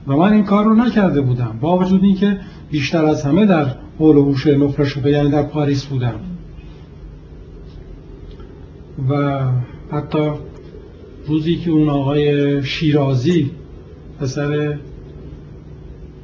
[0.07, 1.57] و من این کار رو نکرده بودم.
[1.61, 2.39] با وجود اینکه
[2.71, 3.65] بیشتر از همه در
[3.99, 6.19] حول و حوش یعنی در پاریس بودم.
[9.09, 9.41] و
[9.93, 10.31] حتی
[11.27, 13.51] روزی که اون آقای شیرازی
[14.19, 14.77] پسر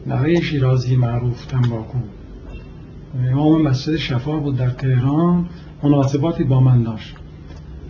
[0.07, 1.98] نهای شیرازی معروف تنباکو
[3.31, 5.49] امام مسجد شفا بود در تهران
[5.83, 7.15] مناسباتی با من داشت.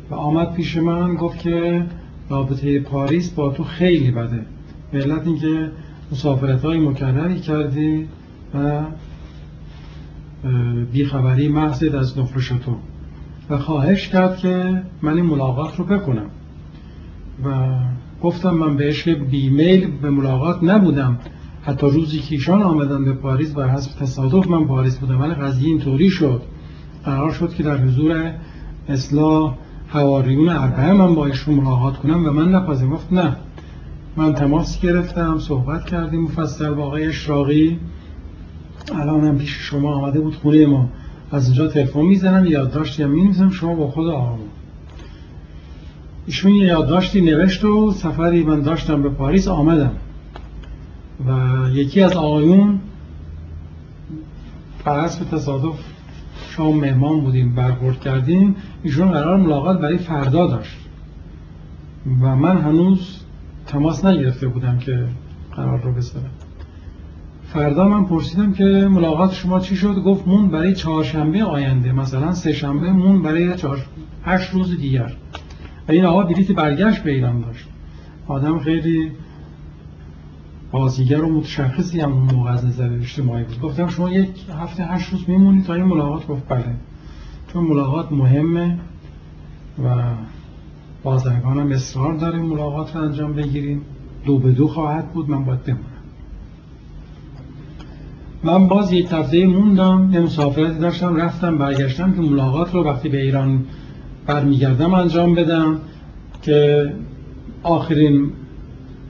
[0.10, 1.86] و آمد پیش من گفت که
[2.30, 4.46] رابطه پاریس با تو خیلی بده.
[4.92, 5.72] به علت اینکه
[6.12, 8.08] مسافرت های مکرری کردی
[8.54, 8.82] و
[10.92, 12.76] بیخبری محض از نفرش تو.
[13.50, 16.30] و خواهش کرد که من این ملاقات رو بکنم.
[17.46, 17.70] و
[18.22, 21.20] گفتم من بهش بیمیل به ملاقات نبودم.
[21.64, 25.22] حتی روزی که ایشان آمدن به پاریس بر حسب تصادف من پاریس بودم.
[25.22, 26.42] ولی قضیه اینطوری شد.
[27.06, 28.34] قرار شد که در حضور
[28.88, 29.56] اصلاح
[29.88, 32.92] حواریون اربعه من با ایشون ملاقات کنم و من نپذیرم.
[32.92, 33.36] گفت نه.
[34.18, 36.22] من تماس گرفتم صحبت کردیم.
[36.22, 37.80] مفصل با آقای اشراقی.
[38.96, 40.90] الان هم پیش شما آمده بود خونه ما.
[41.32, 44.38] از اینجا تلفن می‌زنم یادداشتی هم می‌نویسم شما با خود آقا.
[46.26, 49.92] ایشون یه یادداشتی نوشت و سفری من داشتم به پاریس آمدم.
[51.28, 51.32] و
[51.70, 52.80] یکی از آقایون
[54.86, 55.80] بر حسب تصادف
[56.50, 58.56] شام مهمان بودیم برخورد کردیم.
[58.84, 60.78] ایشون قرار ملاقات برای فردا داشت.
[62.22, 63.24] و من هنوز
[63.68, 65.06] تماس نگرفته بودم که
[65.56, 66.32] قرار رو بذارم.
[67.54, 72.54] فردا من پرسیدم که ملاقات شما چی شد؟ گفت مون برای چهارشنبه آینده مثلا سه
[72.54, 73.86] شنبه مون برای چهار
[74.26, 75.14] هشت روز دیگر.
[75.88, 77.68] و این آقا بلیت برگشت به ایران داشت.
[78.28, 79.12] آدم خیلی
[80.72, 83.62] بازیگر و متشخصی هم اون موقع از نظر اجتماعی بود.
[83.62, 86.76] گفتم شما یک هفته هشت روز میمونید تا این ملاقات گفت بله.
[87.54, 88.80] چون ملاقات مهمه
[89.84, 89.96] و
[91.04, 93.82] بازرگانم اصرار داره ملاقات رو انجام بگیریم.
[94.26, 95.89] دو به دو خواهد بود من باید بمونم.
[98.44, 103.22] من باز یک هفته موندم یه مسافرتی داشتم رفتم برگشتم که ملاقات رو وقتی به
[103.22, 103.66] ایران
[104.28, 105.80] برمیگردم انجام بدم
[106.42, 106.90] که
[107.64, 108.32] آخرین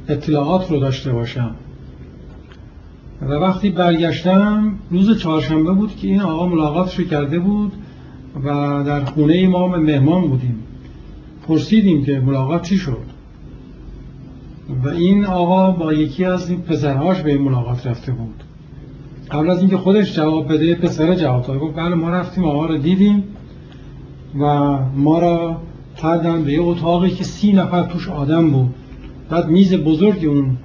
[0.07, 1.55] اطلاعات رو داشته باشم.
[3.21, 7.71] و وقتی برگشتم روز چهارشنبه بود که این آقا ملاقاتش کرده بود
[8.43, 8.47] و
[8.83, 10.63] در خونه ما مهمان بودیم.
[11.47, 13.19] پرسیدیم که ملاقات چی شد؟
[14.83, 18.43] و این آقا با یکی از این پسرهاش به این ملاقات رفته بود.
[19.31, 21.59] قبل از اینکه خودش جواب بده پسر جواب داد.
[21.59, 23.23] گفت بله ما رفتیم آقا رو دیدیم
[24.39, 24.45] و
[24.95, 25.57] ما را
[25.97, 28.75] کردن به یه اتاقی که سی نفر توش آدم بود.
[29.29, 30.57] بعد میز بزرگی اون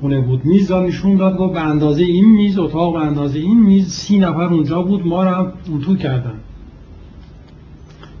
[0.00, 0.44] خونه بود.
[0.44, 4.18] میز را نشون داد گفت به اندازه این میز اتاق به اندازه این میز سی
[4.18, 6.34] نفر اونجا بود ما را اون تو کردن.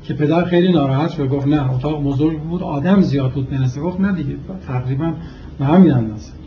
[0.02, 4.00] که پدر خیلی ناراحت شد گفت نه اتاق بزرگ بود آدم زیاد بود بنسه گفت
[4.00, 4.36] نه دیگه
[4.66, 5.12] تقریبا
[5.58, 6.37] به همین اندازه.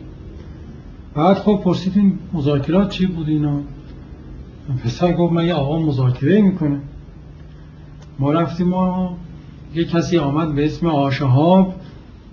[1.14, 3.60] بعد خب پرسیدیم مذاکرات چی بود اینا؟
[4.84, 6.80] پسر گفت من یه آقا مذاکره می‌کنه
[8.18, 9.16] ما رفتیم ما
[9.74, 11.74] یه کسی آمد به اسم آشهاب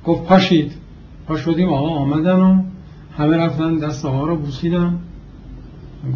[0.05, 0.71] گفت پاشید.
[1.27, 2.61] پا شدیم آقا آمدن و
[3.17, 4.99] همه رفتن دست آقا رو بوسیدن.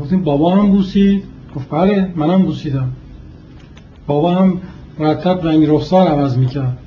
[0.02, 1.24] گفتیم بابا هم بوسید؟
[1.56, 2.92] گفت بله منم بوسیدم.
[4.08, 4.58] بابا هم
[5.00, 6.78] مرتب رنگ رخسار عوض می‌کرد.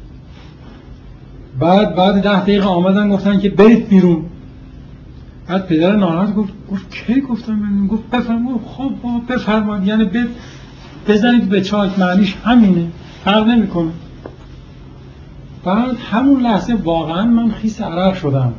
[1.60, 4.24] بعد بعد ده دقیقه آمدن گفتن که برید بیرون.
[5.48, 8.92] بعد پدر ناراحت گفت گفت کی گفتم من؟ گفت بفرمایید خب
[9.28, 9.86] بفرمایید.
[9.86, 10.10] یعنی
[11.08, 12.86] بزنید به چاک معنیش همینه
[13.24, 13.90] فرق نمی‌کنه.
[15.64, 18.52] بعد همون لحظه واقعا من خیس عرق شدم.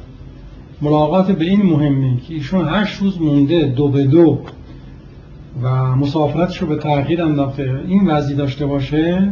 [0.81, 4.39] ملاقات به این مهمه که ایشون هشت روز مونده دو به دو.
[5.63, 7.81] و مسافرتش رو به تغییر انداخته.
[7.87, 9.31] این وضعی داشته باشه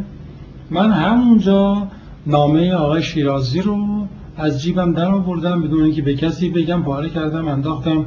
[0.69, 1.87] من همونجا
[2.27, 7.47] نامه آقای شیرازی رو از جیبم در آوردم بدون اینکه به کسی بگم پاره کردم
[7.47, 8.05] انداختم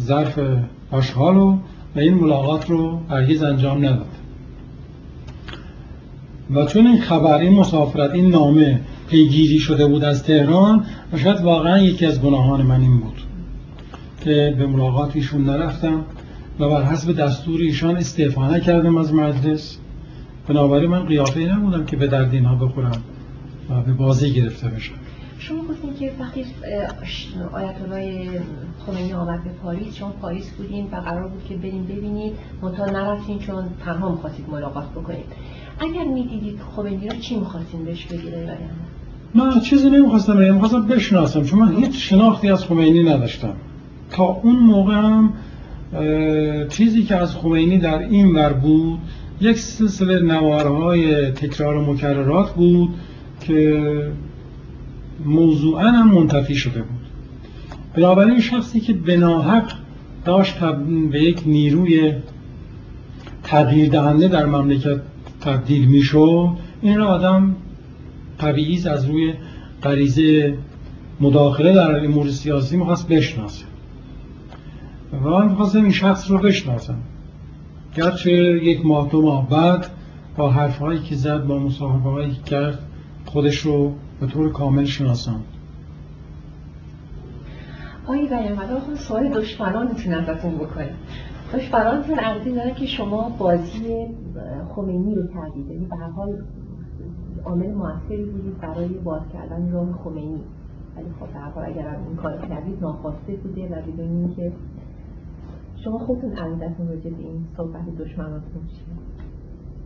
[0.00, 0.40] ظرف
[0.90, 1.58] آشغال و
[1.96, 4.06] این ملاقات رو هرگز انجام نداد.
[6.50, 8.80] و چون این خبر این مسافرت این نامه
[9.10, 13.22] پیگیری شده بود از تهران و شاید واقعا یکی از گناهان من این بود
[14.24, 16.04] که به ملاقات ایشون نرفتم
[16.60, 19.78] و بر حسب دستور ایشان استعفا نکردم از مجلس.
[20.48, 23.02] بنابراین من قیافه نبودم که به درد اینها بخورم.
[23.70, 24.94] و به بازی گرفته بشم
[25.38, 26.44] شما گفتین که وقتی
[27.52, 28.40] آیت الله
[28.86, 32.32] خمینی آمد به پاریس شما پاریس بودین و قرار بود که بریم ببینید
[32.62, 35.24] منتها نرفتین چون تنها می‌خواستید ملاقات بکنید.
[35.80, 38.58] اگر می‌دیدید خمینی رو چی می‌خواستین بهش بگیره
[39.34, 43.54] من چیزی نمی‌خواستم بگم می‌خواستم بشناسم چون من هیچ شناختی از خمینی نداشتم.
[44.10, 45.32] تا اون موقع هم
[46.68, 48.98] چیزی که از خمینی در این ور بود
[49.40, 52.88] یک سلسله نوارهای تکرار و مکررات بود.
[53.48, 54.12] که
[55.24, 57.06] موضوعا هم منتفی شده بود.
[57.94, 59.72] بنابراین شخصی که بناحق
[60.24, 60.58] داشت
[61.12, 62.12] به یک نیروی
[63.42, 65.00] تغییر دهنده در مملکت
[65.40, 66.48] تبدیل می‌شد
[66.82, 67.56] این را آدم
[68.38, 69.34] طبیعی از روی
[69.82, 70.58] غریزه
[71.20, 73.64] مداخله در امور سیاسی می‌خواست بشناسه.
[75.24, 76.98] و من می‌خواستم این شخص رو بشناسم.
[77.96, 78.32] گرچه
[78.64, 79.86] یک ماه دو ماه بعد
[80.36, 82.78] با حرفهایی که زد با مصاحبه هایی کرد
[83.28, 85.40] خودش رو به طور کامل شناسم
[88.04, 90.94] آقای بیانقدر خود سوال دشمنانتون ازتون بکنیم
[91.54, 94.06] دشمنانتون عرضی داره که شما بازی
[94.74, 95.70] خمینی رو کردید.
[95.70, 96.42] یعنی به هر حال
[97.44, 100.40] عامل موثری بودید برای باز کردن راه خمینی.
[100.96, 104.52] ولی خب در حال اگر این کار کردید ناخواسته بوده و بدون اینکه
[105.84, 109.07] شما خودتون عقیدتون راجع به این صحبت دشمناتون چیه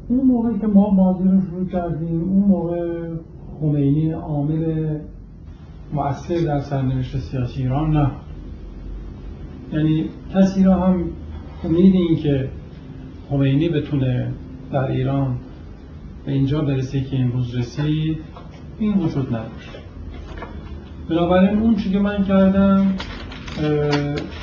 [0.09, 3.09] اون موقع که ما بازی رو شروع کردیم اون موقع
[3.61, 4.99] خمینی عامل
[5.93, 8.11] مؤثر در سرنوشت سیاسی ایران نه.
[9.73, 11.05] یعنی کسی را هم
[11.65, 12.49] امید این که
[13.31, 14.33] خمینی بتونه
[14.73, 15.37] در ایران
[16.27, 18.19] به اینجا برسه که امروز رسید
[18.79, 19.71] این وجود نداشت.
[21.09, 22.95] بنابراین اون چی که من کردم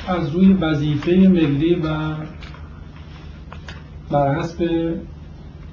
[0.07, 1.89] از روی وظیفه ملی و
[4.11, 4.69] بر حسب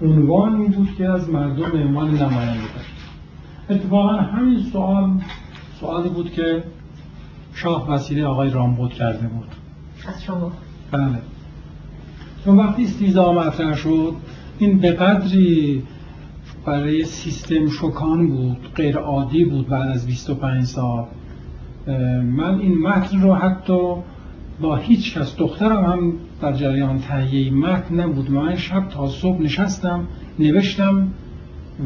[0.02, 2.60] عنوان این بود که از مردم به عنوان نماینده
[3.70, 5.10] اتفاقا همین سوال
[5.80, 6.64] سوالی بود که
[7.54, 9.46] شاه وسیله آقای رامبود کرده بود.
[10.08, 10.52] از شما.
[10.90, 11.18] بله.
[12.44, 14.14] چون وقتی استیزا مطرح شد
[14.58, 15.82] این به قدری
[16.66, 21.04] برای سیستم شکان بود غیر عادی بود بعد از 25 سال.
[22.22, 23.94] من این متن رو حتی
[24.60, 25.36] با هیچ کس.
[25.36, 26.12] دخترم هم
[26.42, 28.30] در جریان تهیه متن نبود.
[28.30, 30.06] من شب تا صبح نشستم
[30.38, 31.08] نوشتم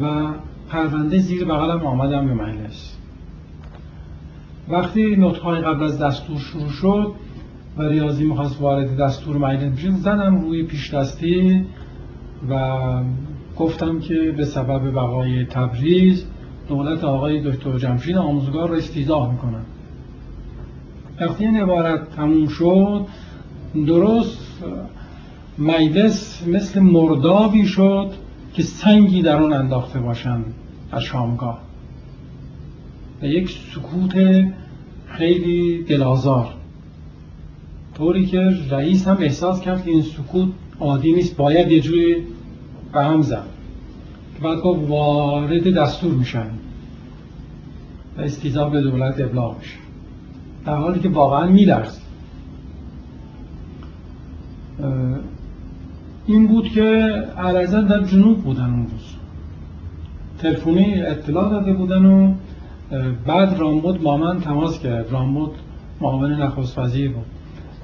[0.01, 0.33] و
[0.69, 2.97] پرونده زیر بغلم آمدم به مجلس.
[4.69, 7.11] وقتی نطقهای قبل از دستور شروع شد
[7.77, 11.65] و ریاضی می‌خواست وارد دستور مجلس بشید زدم روی پیش دستی
[12.49, 12.77] و
[13.57, 16.25] گفتم که به سبب بقای تبریز
[16.67, 19.65] دولت آقای دکتر جمشید آموزگار را استیزاه می‌کنم.
[21.21, 23.05] وقتی این عبارت تموم شد.
[23.87, 24.63] درست
[25.59, 28.11] مجلس مثل مردابی شد
[28.53, 30.45] که سنگی در اون انداخته باشند
[30.91, 31.61] از شامگاه.
[33.21, 34.45] و یک سکوت
[35.05, 36.53] خیلی دلازار
[37.97, 38.39] طوری که
[38.71, 42.15] رئیس هم احساس کرد که این سکوت عادی نیست باید یه جوری
[42.93, 43.47] به هم زد.
[44.43, 46.49] بعد گفت وارد دستور میشن
[48.17, 49.80] و استیزا به دولت ابلاغ میشه.
[50.65, 51.99] در حالی که واقعا میلرز
[56.27, 56.83] این بود که
[57.37, 59.15] عرضا در جنوب بودن اون روز.
[60.39, 62.33] تلفنی اطلاع داده بودن و
[63.25, 65.51] بعد رامبود با من تماس کرد رامبود
[66.01, 67.25] معاون نخست وزیر بود.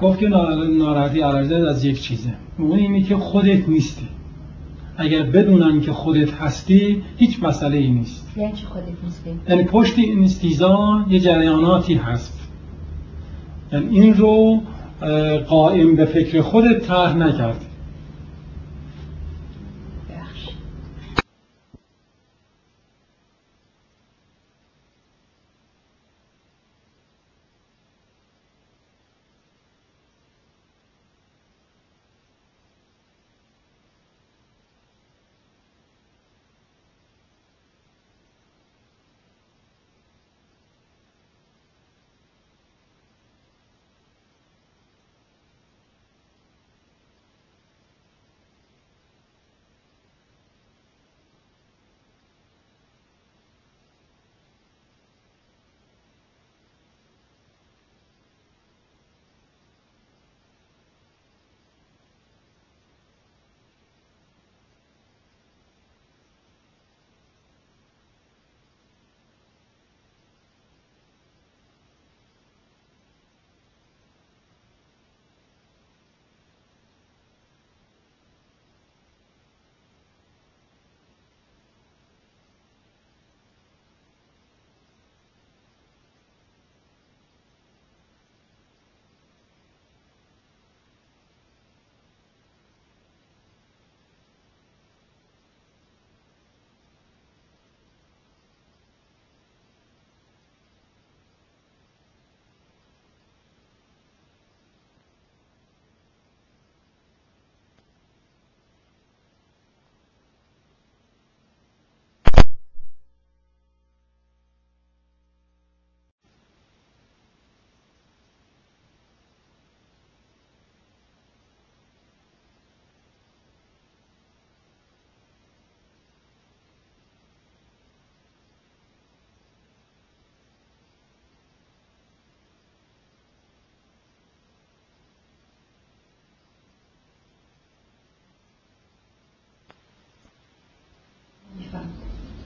[0.02, 0.28] گفت که
[0.78, 2.34] ناراحتی علرزه از یک چیزه.
[2.58, 4.08] اون اینه که خودت نیستی.
[4.98, 8.38] اگر بدونن که خودت هستی هیچ مسئله ای نیست.
[8.38, 12.37] یعنی چی خودت نیستی؟ یعنی پشت این استیزا یه جریاناتی هست.
[13.72, 14.62] یعنی این رو
[15.48, 17.67] قائم به فکر خودت طرح نکردی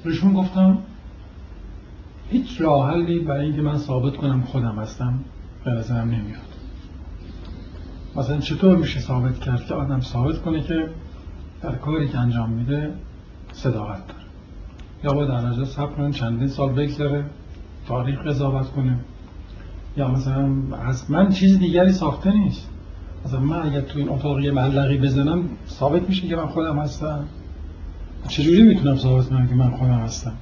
[0.04, 0.78] بهشون گفتم
[2.30, 5.20] هیچ راه حلی برای اینکه من ثابت کنم خودم هستم
[5.66, 6.52] به نظرم نمیاد.
[8.16, 10.90] مثلا چطور میشه ثابت کرد که آدم ثابت کنه که
[11.62, 12.94] در کاری که انجام میده
[13.52, 14.22] صداقت داره؟
[15.04, 17.26] یا باید در سب کنه چندین سال بگذره
[17.88, 18.98] تاریخ قضاوت کنه.
[19.98, 20.50] یا مثلا
[20.88, 22.70] از من چیز دیگری ساخته نیست.
[23.26, 27.26] مثلا من اگر تو این اتاق یه معلقی بزنم ثابت میشه که من خودم هستم.
[28.28, 30.34] چجوری می‌تونم ثابت کنم که من خودم هستم؟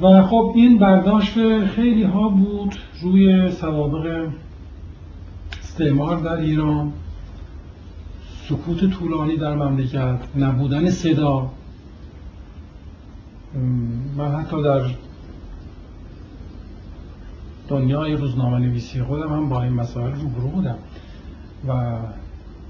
[0.00, 4.28] و خب این برداشت خیلی ها بود روی سوابق
[5.62, 6.92] استعمار در ایران.
[8.48, 11.50] سکوت طولانی در مملکت نبودن صدا.
[14.16, 14.82] من حتی در
[17.68, 20.78] دنیای روزنامه نویسی خودم هم با این مسائل روبرو بودم.
[21.68, 21.98] و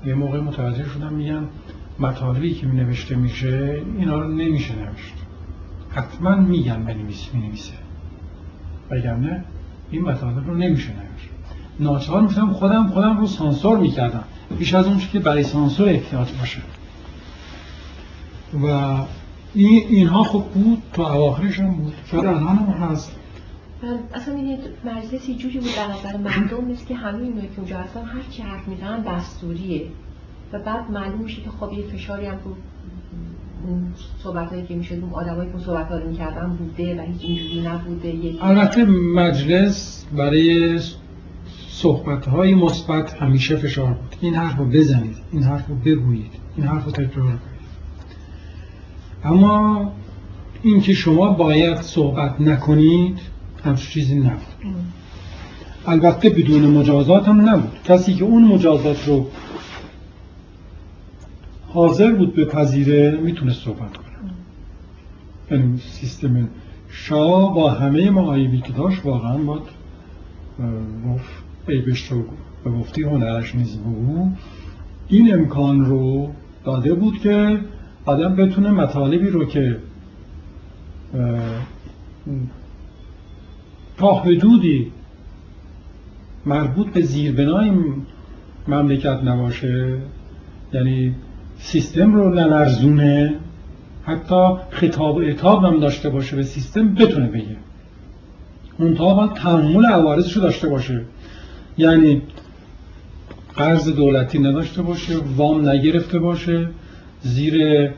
[0.06, 1.48] یه موقع متوجه شدم میگن
[1.98, 5.14] مطالبی که می نوشته میشه اینا رو نمیشه نوشت.
[5.90, 7.72] حتما میگن بنویس می نویسه
[8.90, 9.44] نه
[9.90, 11.28] این مطالب رو نمیشه نوشت.
[11.80, 14.24] ناچار میشم خودم خودم رو سانسور می‌کردم.
[14.58, 16.60] بیش از اون که برای سانسور احتیاط باشه.
[18.62, 18.66] و
[19.54, 21.94] این اینها خب بود تا اواخرش هم بود.
[22.10, 23.16] شاید الان هم هست
[24.14, 28.04] اصلا این مجلسی جوری بود در نظر مردم نیست که همه اینو که اونجا هستن
[28.04, 29.86] هر چی حرف می‌زنن دستوریه.
[30.54, 32.38] و بعد معلوم میشه که خب یه فشاری هم
[33.66, 33.92] اون
[34.22, 38.34] صحبت هایی که می‌شد اون آدمایی که صحبت ها می‌کردن بوده و هیچ اینجوری نبوده
[38.40, 38.84] البته
[39.14, 40.78] مجلس برای
[41.68, 44.16] صحبت های مثبت همیشه فشار بود.
[44.20, 47.38] این حرف رو بزنید این حرف رو بگویید این حرف رو تکرار کنید.
[49.24, 49.92] اما
[50.62, 53.18] اینکه شما باید صحبت نکنید
[53.64, 54.74] همچون چیزی نبود.
[55.86, 57.72] البته بدون مجازات هم نبود.
[57.84, 59.26] کسی که اون مجازات رو
[61.74, 64.06] حاضر بود به پذیره می‌تونه صحبت کنه.
[65.50, 66.48] یعنی سیستم
[66.88, 69.62] شاه با همه معایبی که داشت واقعا باید
[71.06, 71.32] گفت
[71.68, 72.24] عیبش رو
[72.64, 74.36] به گفتی هنرش نیز بود
[75.08, 76.30] این امکان رو
[76.64, 77.60] داده بود که
[78.04, 79.76] آدم بتونه مطالبی رو که
[83.96, 84.92] تا حدودی
[86.46, 87.72] مربوط به زیربنای
[88.68, 89.98] مملکت نباشه
[90.72, 91.14] یعنی
[91.64, 93.34] سیستم رو نلرزونه.
[94.04, 97.56] حتی خطاب اعتاب هم داشته باشه به سیستم بتونه بگه.
[98.78, 101.02] منتها باید تحمل عوارضش رو داشته باشه.
[101.78, 102.22] یعنی
[103.56, 106.68] قرض دولتی نداشته باشه وام نگرفته باشه
[107.22, 107.90] زیر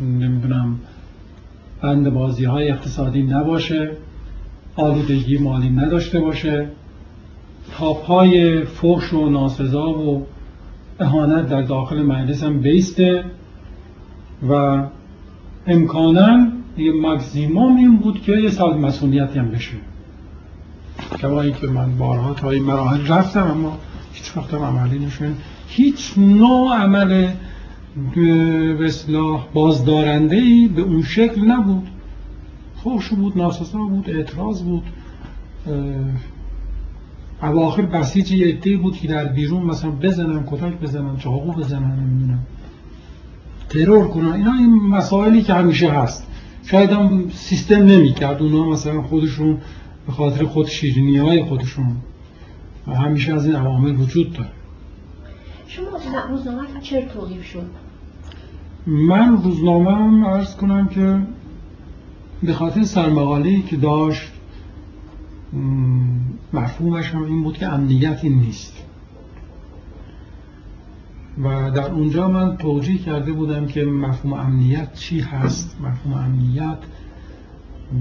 [0.00, 0.78] نمی‌دونم
[1.82, 3.90] بند بازی های اقتصادی نباشه
[4.76, 6.68] آلودگی مالی نداشته باشه.
[7.78, 10.26] تاپ های فحش و ناسزا و
[11.00, 13.24] اهانت در داخل مجلس هم بیسته
[14.48, 14.82] و
[15.66, 19.76] امکانا یه مکزیموم این بود که یه سال مسئولیتی هم بشه.
[21.18, 23.78] کما که من بارها تا این مراحل رفتم اما
[24.12, 25.34] هیچ وقت هم عملی نشون
[25.68, 27.28] هیچ نوع عمل
[28.14, 28.90] به
[29.54, 31.88] بازدارنده ای به اون شکل نبود.
[32.76, 34.82] خوش بود ناسزا بود اعتراض بود.
[37.42, 42.38] اواخر بسیج یه بود که در بیرون مثلا بزنن کتک بزنن چاقو بزنن نمی‌دونم.
[43.68, 44.32] ترور کنن.
[44.32, 46.26] اینا این مسائلی که همیشه هست.
[46.66, 49.58] شاید هم سیستم نمی کرد اونا مثلا خودشون
[50.06, 51.96] به خاطر خود شیرینی های خودشون
[52.86, 54.50] همیشه از این عوامل وجود داره.
[55.66, 55.86] شما
[56.30, 57.66] روزنامه چرا توقیف شد؟
[58.86, 61.18] من روزنامه هم ارز کنم که
[62.42, 64.32] به خاطر سرمقالی که داشت
[66.52, 68.72] مفهومش هم این بود که امنیتی نیست.
[71.42, 76.78] و در اونجا من توجیه کرده بودم که مفهوم امنیت چی هست؟ مفهوم امنیت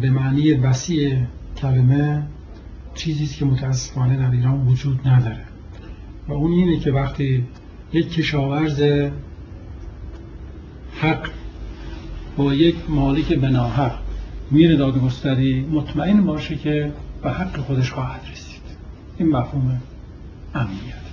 [0.02, 1.18] به معنی وسیع
[1.58, 2.24] کلمه
[2.96, 5.46] چیزی که متاسفانه در ایران وجود نداره.
[6.28, 7.44] و اون اینه که وقتی
[7.94, 8.82] یک کشاورز
[11.02, 11.30] حق
[12.38, 13.92] با یک مالک بناحق
[14.52, 16.92] میره دادگستری مطمئن باشه که
[17.26, 18.62] به حق خودش خواهد رسید.
[19.18, 19.82] این مفهوم
[20.56, 21.06] امنیت.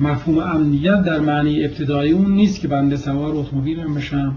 [0.00, 4.36] مفهوم امنیت در معنی ابتدایی اون نیست که بنده سوار اتومبیلم بشم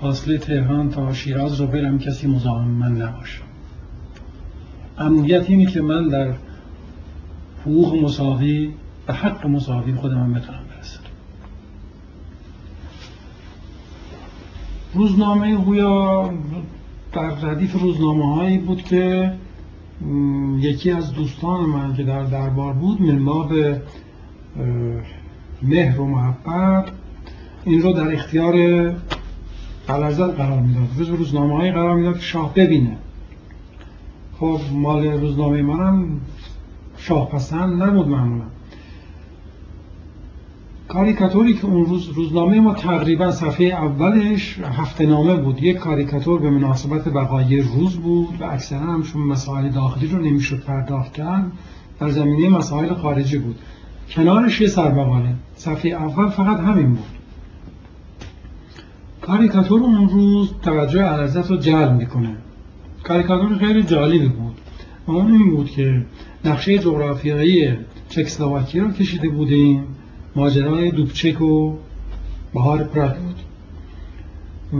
[0.00, 3.42] فاصله تهران تا شیراز رو برم کسی مزاحم من نباشه.
[4.98, 6.34] امنیت اینه که من در
[7.60, 8.70] حقوق مساوی
[9.06, 11.00] به حق مساوی خودم بتونم برسم.
[14.94, 16.30] روزنامه گویا
[17.12, 19.32] در ردیف روزنامه هایی بود که
[20.58, 22.98] یکی از دوستان من که در دربار بود
[23.48, 23.82] به
[25.62, 26.88] مهر و محبت
[27.64, 28.54] این رو در اختیار
[29.88, 30.88] قلرزت قرار می‌داد.
[30.98, 32.96] روز روزنامه هایی قرار می‌داد که شاه ببینه.
[34.40, 36.20] خب مال روزنامه منم
[36.96, 38.44] شاه پسند نبود معمولا.
[40.92, 45.62] کاریکاتوری که اون روز روزنامه ما تقریبا صفحه اولش هفته نامه بود.
[45.62, 51.12] یک کاریکاتور به مناسبت بقای روز بود و اکثرا همشون مسائل داخلی رو نمی‌شد پرداخت
[51.12, 51.52] کرد
[52.00, 53.58] در زمینه مسائل خارجی بود.
[54.10, 57.04] کنارش یه سربقاله صفحه اول فقط همین بود.
[59.20, 62.36] کاریکاتور اون روز توجه علازت رو جلب می‌کنه.
[63.04, 64.60] کاریکاتور خیلی جالبی بود.
[65.06, 66.02] و اون این بود که
[66.44, 67.76] نقشه جغرافیایی
[68.08, 69.84] چکسلواکی رو کشیده بودیم.
[70.36, 71.74] ماجرای دوبچک و
[72.54, 73.36] بهار پراد بود.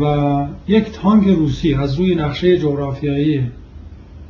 [0.02, 3.46] و یک تانک روسی از روی نقشه جغرافیایی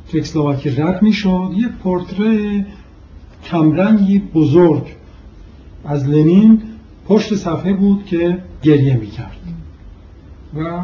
[0.07, 1.49] چکسلواکی رد می‌شد.
[1.55, 2.65] یک پورتره
[3.45, 4.83] کمرنگی بزرگ
[5.85, 6.61] از لنین
[7.07, 9.37] پشت صفحه بود که گریه می‌کرد.
[10.57, 10.83] و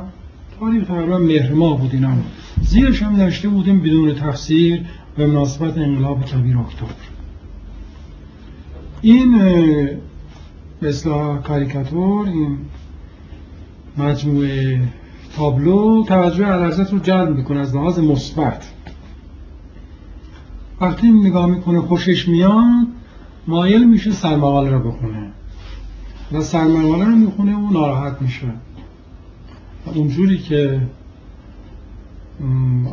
[0.60, 2.10] تاریخ تقریبا مهرما بود اینا.
[2.62, 4.86] زیرش هم نوشته بودیم بدون تفسیر
[5.18, 6.90] به مناسبت انقلاب کبیر اکتبر.
[9.02, 9.42] این
[10.82, 12.58] مثل کاریکاتور این
[13.98, 14.82] مجموعه
[15.36, 18.72] تابلو توجه علرزت رو جلب می‌کنه از لحاظ مثبت.
[20.82, 22.88] وقتی نگاه می‌کنه خوشش میاد
[23.48, 25.32] مایل میشه سرمقاله رو بخونه.
[26.32, 28.48] و سرمقاله رو می‌خونه و ناراحت میشه.
[29.94, 30.82] اونجوری که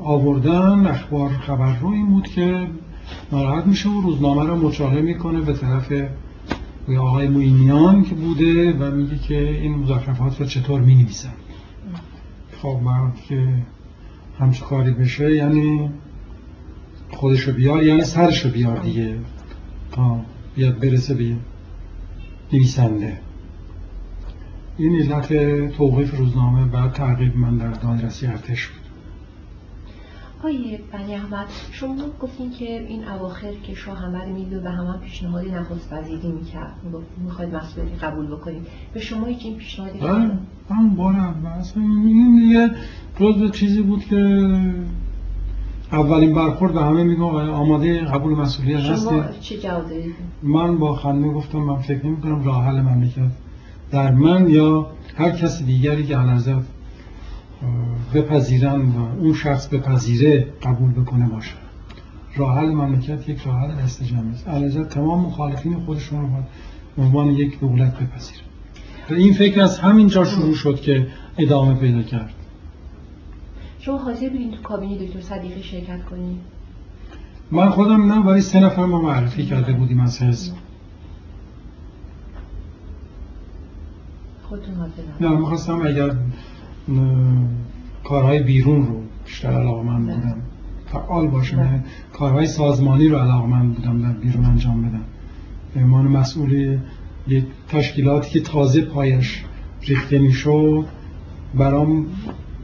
[0.04, 2.66] آوردن اخبار خبر رو این بود که
[3.32, 5.92] ناراحت میشه و روزنامه رو مچاله می‌کنه به طرف
[6.88, 11.32] یا آقای موینیان که بوده و میگه که این مزخرفات رو چطور می نویسن
[12.62, 13.48] خب بعد که
[14.38, 15.90] همچه کاری بشه یعنی
[17.10, 19.16] خودشو بیار یعنی سرشو بیار دیگه.
[19.92, 20.20] تا
[20.54, 21.36] بیاد برسه به
[22.52, 23.18] نویسنده.
[24.78, 25.28] این علت
[25.76, 28.85] توقیف روزنامه بعد تعقیب من در دادرسی ارتش بود.
[30.38, 35.50] آقای بنی احمد شما گفتین که این اواخر که شاه همه میدو و همه پیشنهادی
[35.50, 36.74] نخست وزیری می‌کرد.
[37.24, 38.66] می‌خواید مسئولیتی قبول بکنید.
[38.94, 40.38] به شما هیچ این پیشنهادی من
[40.70, 42.70] هم بارم اصلا این دیگه
[43.20, 44.50] جز چیزی بود که
[45.92, 49.92] اولین برخورد به همه میگم آماده قبول مسئولیت هستید چه جواب
[50.42, 53.30] من با خنده گفتم من فکر نمی کنم راه حل مملکت
[53.90, 56.75] در من یا هر کسی دیگری که علازت
[58.14, 61.54] بپذیرن و اون شخص بپذیره قبول بکنه باشه.
[62.36, 64.88] راه حل مملکت یک راه حل دست جمعی است.
[64.88, 66.28] تمام مخالفین خودشون رو
[66.96, 68.40] به عنوان یک دولت بپذیره
[69.10, 71.06] و این فکر از همینجا شروع شد که
[71.38, 72.34] ادامه پیدا کرد.
[73.78, 76.38] شما حاضر بودین تو کابینه دکتر صدیقی شرکت کنید
[77.50, 80.54] من خودم نه ولی سه نفر ما معرفی کرده بودیم از حزب.
[84.42, 86.16] خودتون حاضر نه می‌خواستم اگر
[88.04, 90.14] کارهای بیرون رو بیشتر علاقه من بله.
[90.14, 90.42] بودم.
[90.86, 91.56] فعال باشم.
[91.56, 91.84] بله.
[92.12, 95.04] کارهای سازمانی رو علاقه من بودم در بیرون انجام بدم.
[95.74, 96.78] به عنوان مسئول
[97.28, 99.44] یک تشکیلاتی که تازه پایش
[99.82, 100.86] ریخته می‌شد
[101.54, 102.06] برام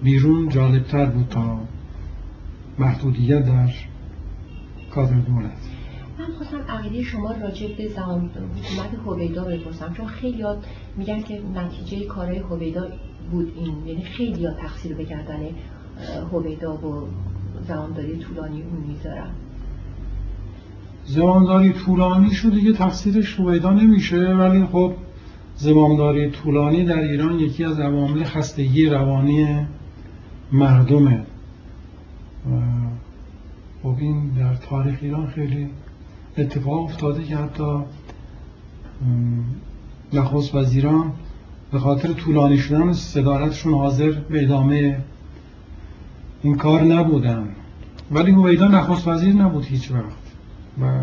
[0.02, 1.58] بیرون جالبتر بود تا
[2.78, 3.72] محدودیت در
[4.90, 5.50] کادر دولت.
[6.18, 10.44] من خواستم عقیده شما راجع به زمان حکومت هویدا بپرسم چون خیلی
[10.96, 12.88] میگن که نتیجه کارهای هویدا
[13.30, 13.86] بود این.
[13.86, 15.40] یعنی خیلی تقصیر به گردن
[16.32, 17.08] هویدا و
[17.68, 19.30] زمانداری طولانی اون می‌ذارن.
[21.04, 24.94] زمانداری طولانی شده دیگه تقصیرش هویدا نمیشه ولی خب
[25.56, 29.66] زمانداری طولانی در ایران یکی از عوامل خستگی روانی
[30.52, 31.26] مردمه.
[33.82, 35.68] خب این در تاریخ ایران خیلی
[36.38, 37.82] اتفاق افتاده که حتی
[40.12, 41.12] نخست وزیران
[41.72, 44.98] به خاطر طولانی شدن صدارتشون حاضر به ادامه
[46.42, 47.48] این کار نبودن.
[48.10, 50.22] ولی هویدا نخست وزیر نبود هیچ وقت.
[50.80, 50.98] و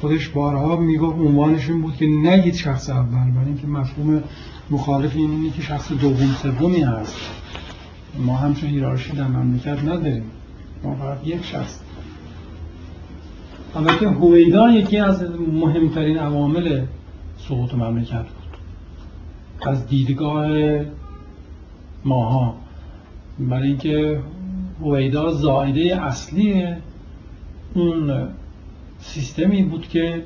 [0.00, 4.22] خودش بارها می‌گفت عنوانش این بود که نگید شخص اول برای اینکه مفهوم
[4.70, 7.16] مخالف این اینه که شخص دوم سومی هست.
[8.18, 10.24] ما همچون هیرارشی در مملکت نداریم.
[10.84, 11.80] ما فقط یک شخص.
[13.76, 16.84] البته هویدا یکی از مهمترین عوامل
[17.38, 18.37] سقوط مملکت بود.
[19.66, 20.48] از دیدگاه
[22.04, 22.54] ماها.
[23.38, 24.20] برای اینکه
[24.80, 26.66] هویدا زائده اصلی
[27.74, 28.28] اون
[28.98, 30.22] سیستمی بود که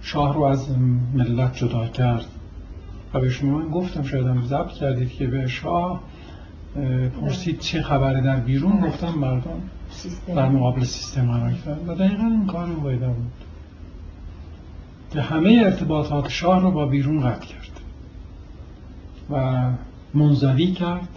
[0.00, 0.78] شاه رو از
[1.14, 2.26] ملت جدا کرد.
[3.14, 6.02] و به شما من گفتم شاید هم ضبط کردید که به شاه
[7.20, 9.62] پرسید چه خبره در بیرون؟ گفتم مردم
[10.26, 13.32] در مقابل سیستم قرار کرد و دقیقا این کار هویدا بود.
[15.12, 17.65] که همه ارتباطات شاه رو با بیرون قطع کرد.
[19.30, 19.70] و
[20.14, 21.08] منزوی کرد.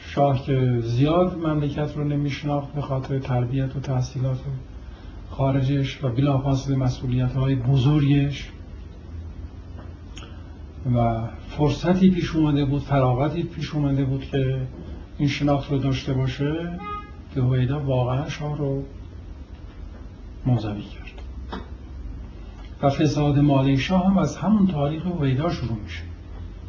[0.00, 4.38] شاه که زیاد مملکت رو نمیشناخت به خاطر تربیت و تحصیلات
[5.30, 8.50] خارجش و بلافاصله مسئولیت های بزرگش.
[10.94, 14.66] و فرصتی پیش اومده بود فراغتی پیش اومده بود که
[15.18, 16.78] این شناخت رو داشته باشه
[17.34, 18.84] که هویدا واقعا شاه رو
[20.46, 21.11] منزوی کرد.
[22.82, 26.02] و فساد مالی شاه هم از همون تاریخ هویدا شروع میشه.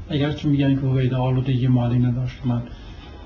[0.09, 2.61] اگرچه میگن که هویدا آلودگی مالی نداشت من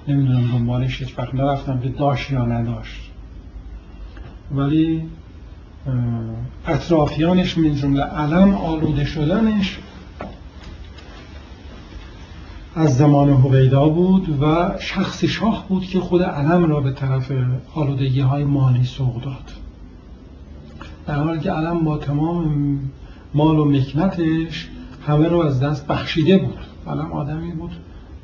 [0.07, 3.11] نمی‌دونم دنبالش هیچ وقت نرفتم که داشت یا نداشت.
[4.51, 5.03] ولی
[6.67, 9.79] اطرافیانش من جمله علم آلوده شدنش
[12.75, 17.31] از زمان هویدا بود و شخص شاه بود که خود علم را به طرف
[17.75, 19.51] آلودگی های مالی سوق داد.
[21.07, 22.79] در حالی که علم با تمام
[23.33, 24.69] مال و مکنتش
[25.07, 26.57] همه رو از دست بخشیده بود.
[26.87, 27.71] علم آدمی بود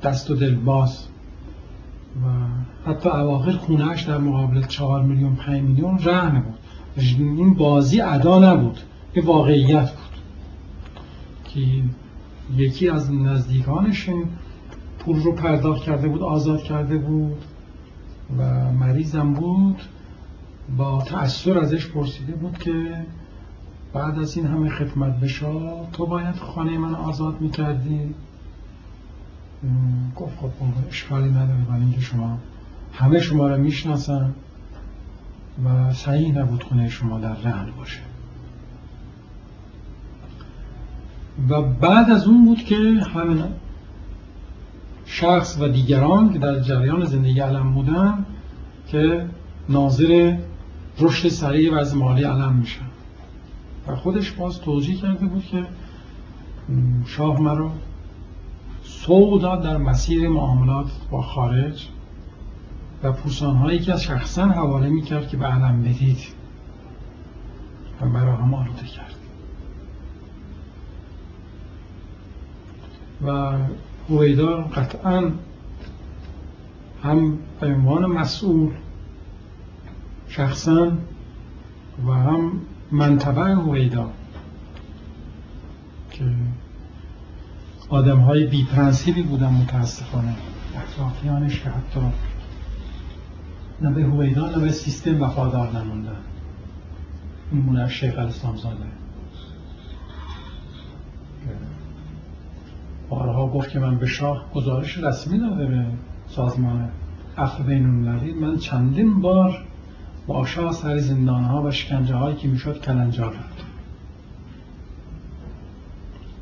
[0.04, 1.08] دست و دل باز.
[2.24, 2.28] و
[2.92, 6.60] حتی اواخر خونهش در مقابل چهار میلیون پنج میلیون رهن بود.
[7.20, 8.80] این بازی ادا نبود
[9.16, 10.14] یه واقعیت بود
[11.46, 11.60] که
[12.58, 14.10] یکی از نزدیکانش
[15.00, 17.38] پول رو پرداخت کرده بود آزاد کرده بود
[18.38, 19.82] و مریضم بود.
[20.78, 23.06] با تأثیر ازش پرسیده بود که
[23.94, 28.16] بعد از این همه خدمت بشا تو باید خانه من آزاد می‌کردی؟
[30.16, 30.50] گفت خب
[30.90, 32.38] اشکالی نداره برای اینکه شما
[32.94, 34.34] همه شما رو می‌شناسن
[35.66, 38.00] و صحیح نبود خونه شما در رهن باشه.
[41.50, 42.76] و بعد از اون بود که
[43.16, 43.44] همین
[45.06, 48.26] شخص و دیگران که در جریان زندگی علم بودن
[48.88, 49.26] که
[49.70, 50.38] ناظر
[51.00, 52.86] رشد سریع و از مالی علم میشن
[53.88, 55.66] و خودش باز توضیح کرده بود که
[57.06, 57.72] شاه مرا
[58.84, 61.88] سوق داد در مسیر معاملات با خارج
[63.04, 66.20] و پوسان هایی که از شخصا حواله می کرد که به علم بدید
[68.02, 69.16] و مرا هم آلوده کرد.
[73.26, 73.58] و
[74.10, 75.32] هویدا قطعا
[77.04, 78.72] هم به عنوان مسئول
[80.36, 80.92] شخصا
[82.08, 82.52] و هم
[82.92, 84.10] منطبع هویدا
[86.12, 86.24] که
[87.90, 90.36] آدم های بی پرنسیبی بودن متاسفانه
[90.76, 92.00] اطرافیانش که حتی
[93.82, 96.18] نه به هویدا نه به سیستم وفادار نموندن
[97.52, 98.86] این شیخ الاسلام زاده
[103.10, 105.86] بارها گفت که من به شاه گزارش رسمی داده به
[106.28, 106.90] سازمان
[107.38, 109.73] عفو بین من چندین بار
[110.28, 113.66] با شاه سر زندان ها و شکنجه هایی که می‌شد کلنجار رفت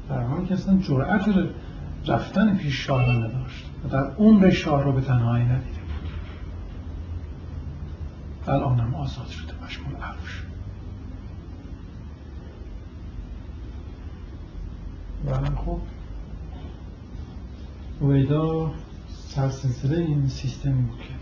[0.09, 1.25] در حالی که اصلا جرأت
[2.07, 6.09] رفتن پیش شاه را نداشت و در عمر شاه رو به تنهایی ندیده بود.
[8.47, 10.51] الانم آزاد شده مشمول عفو
[15.27, 15.79] و خب.
[18.01, 18.71] ویدا
[19.07, 21.13] سرسلسله این سیستمی بود که.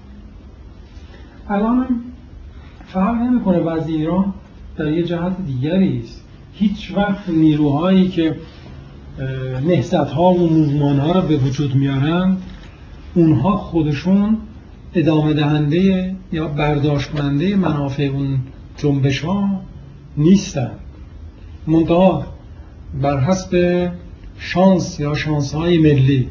[1.54, 2.09] الان
[2.94, 4.34] فرق نمی‌کنه وضع ایران
[4.78, 6.24] در یه جهت دیگری است.
[6.54, 8.36] هیچ وقت نیروهایی که
[9.68, 12.38] نهزت ها و موزمان ها را به وجود میارن
[13.16, 14.38] اونها خودشون
[14.94, 18.40] ادامه دهنده یا برداشت کننده منافع اون
[18.78, 19.50] جنبش ها
[20.18, 20.72] نیستن.
[21.68, 22.26] منتها
[23.02, 23.92] بر حسب
[24.38, 26.28] شانس یا شانس های ملی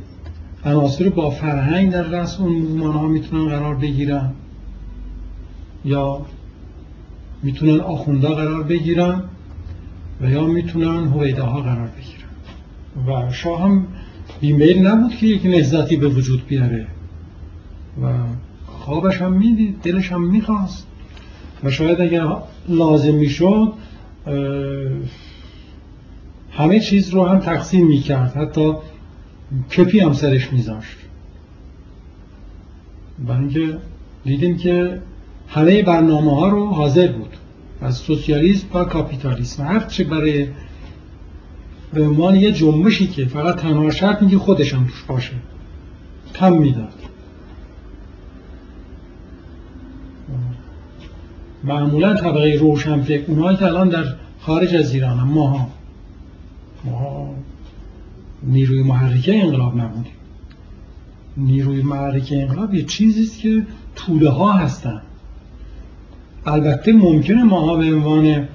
[0.65, 4.31] عناصر با فرهنگ در رأس اون موزمان ها می‌تونن قرار بگیرن
[5.85, 6.21] یا
[7.43, 9.23] می‌تونن آخوندا قرار بگیرن
[10.21, 12.29] و یا می‌تونن ها قرار بگیرن.
[13.07, 13.87] و شاه هم
[14.41, 16.87] بیمیل نبود که یک نهزتی به وجود بیاره.
[18.03, 18.13] و
[18.67, 20.87] خوابش هم می‌دید دلش هم می‌خواست.
[21.65, 22.27] و شاید اگر
[22.69, 23.73] لازم می‌شد
[26.51, 28.37] همه چیز رو هم تقسیم می‌کرد.
[28.37, 28.73] حتی
[29.77, 30.97] کپی هم سرش میذاشت.
[33.27, 33.79] برای اینکه
[34.25, 35.01] دیدیم که
[35.49, 37.28] همه برنامه ها رو حاضر بود.
[37.81, 39.65] از سوسیالیسم و کاپیتالیسم.
[39.65, 40.49] هر چه برای
[41.93, 45.33] به عنوان یه جنبشی که فقط تنها شرط میگه هم توش باشه
[46.35, 46.95] کم می‌داد.
[51.65, 54.05] معمولا طبقه روشن فکر اونهایی که الان در
[54.41, 55.69] خارج از ایران هم ماها
[56.85, 57.35] ما
[58.43, 60.13] نیروی محرکه انقلاب نبودیم.
[61.37, 63.67] نیروی محرکه انقلاب یه چیزیست که
[63.97, 65.03] توده ها هستن.
[66.49, 68.49] البته ممکنه ماها به عنوان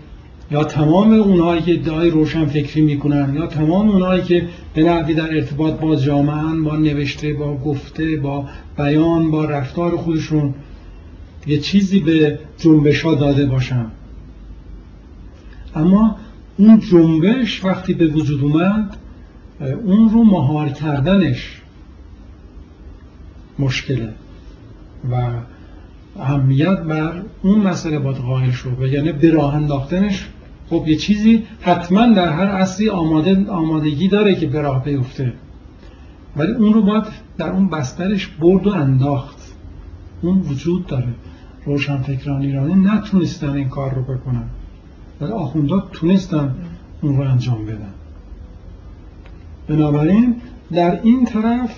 [0.51, 5.35] یا تمام اونهایی که ادعای روشن فکری می‌کنن یا تمام اونهایی که به نحوی در
[5.35, 8.45] ارتباط با جامعه با نوشته با گفته با
[8.77, 10.53] بیان با رفتار خودشون
[11.47, 13.85] یه چیزی به جنبش ها داده باشن.
[15.75, 16.15] اما
[16.57, 18.97] اون جنبش وقتی به وجود اومد
[19.85, 21.61] اون رو مهار کردنش
[23.59, 24.09] مشکله.
[25.11, 25.31] و
[26.19, 30.29] اهمیت بر اون مسئله باید قائل شد و یعنی به راه انداختنش
[30.69, 35.33] خب یه چیزی حتما در هر اصلی آماده آمادگی داره که به راه بیفته.
[36.35, 37.03] ولی اون رو باید
[37.37, 39.37] در اون بسترش برد و انداخت.
[40.21, 41.13] اون وجود داره.
[41.65, 44.45] روشنفکران ایرانی نتونستن این کار رو بکنن.
[45.21, 46.55] ولی آخوندا تونستن
[47.01, 47.93] اون رو انجام بدن.
[49.67, 50.35] بنابراین
[50.71, 51.75] در این طرف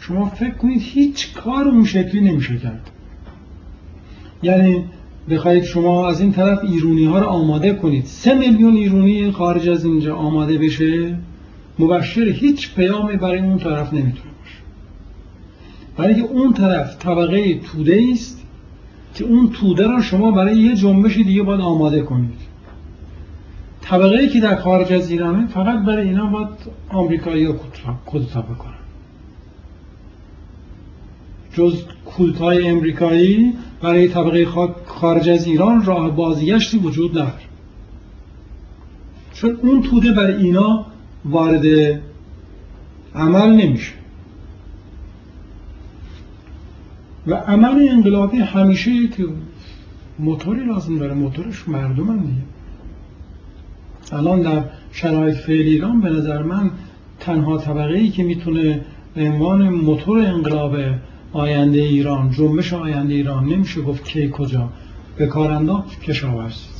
[0.00, 2.90] شما فکر کنید هیچ کار اون شکلی نمیشه کرد.
[4.42, 4.84] یعنی
[5.30, 8.04] بخواید شما از این طرف ایرونی ها رو آماده کنید.
[8.04, 11.18] سه میلیون ایرونی خارج از اینجا آماده بشه
[11.78, 14.58] مبشر هیچ پیامی برای اون طرف نمی‌تونه باشه.
[15.96, 18.42] برای که اون طرف طبقه توده است
[19.14, 22.52] که اون توده را شما برای یه جنبش دیگه باید آماده کنید.
[23.80, 26.48] طبقه ای که در خارج از ایرانه فقط برای اینا باید
[26.88, 27.54] آمریکایی ها
[28.06, 28.81] کودتا بکنن.
[31.52, 34.46] جز کودتای امریکایی برای طبقه
[34.86, 37.32] خارج از ایران راه بازگشتی وجود نداره
[39.32, 40.86] چون اون توده برای اینا
[41.24, 42.00] وارد
[43.14, 43.92] عمل نمیشه.
[47.26, 49.24] و عمل انقلابی همیشه که
[50.18, 51.14] موتوری لازم داره.
[51.14, 52.42] موتورش مردم دیگه.
[54.12, 56.70] الان در شرایط فعلی ایران به نظر من
[57.20, 60.76] تنها طبقه ای که می‌تونه به عنوان موتور انقلاب
[61.32, 63.44] آینده ایران جنبش آینده ایران.
[63.44, 64.68] نمیشه گفت کی کجا.
[65.16, 66.00] به کار انداخت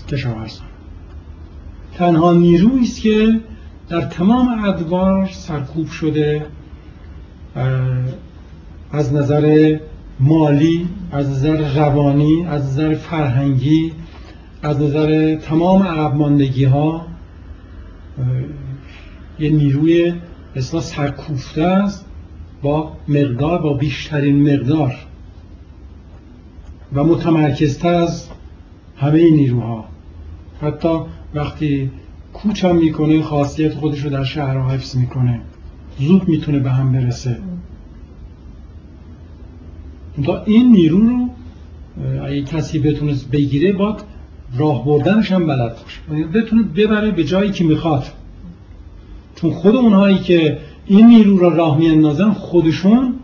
[0.08, 0.66] کشاورزان
[1.94, 3.40] تنها نیرویی است که
[3.88, 6.46] در تمام ادوار سرکوب شده
[8.92, 9.78] از نظر
[10.20, 13.92] مالی از نظر روانی از نظر فرهنگی
[14.62, 17.06] از نظر تمام عقب ماندگی ها
[19.38, 20.14] یه نیروی
[20.56, 22.06] اصلا سرکوفته است.
[22.62, 24.94] با مقدار با بیشترین مقدار
[26.94, 28.28] و متمرکزتر از
[28.96, 29.84] همه این نیروها.
[30.62, 30.98] حتی
[31.34, 31.90] وقتی
[32.32, 35.40] کوچ هم می‌کنه خاصیت خودش رو در شهرها حفظ می‌کنه.
[35.98, 37.38] زود می‌تونه به هم برسه.
[40.24, 41.28] تا این نیرو رو
[42.24, 43.96] اگه کسی بتونه بگیره باید
[44.56, 46.00] راه بردنش هم بلد باشه.
[46.10, 48.04] یعنی بتونه ببره به جایی که می‌خواد.
[49.36, 53.14] چون خود اونهایی که این نیرو را راه میاندازن خودشون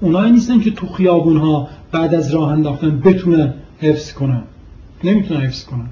[0.00, 4.42] اونایی نیستن که تو خیابون ها بعد از راه انداختن بتونن حفظ کنن
[5.04, 5.88] نمی‌تونن حفظ کنن.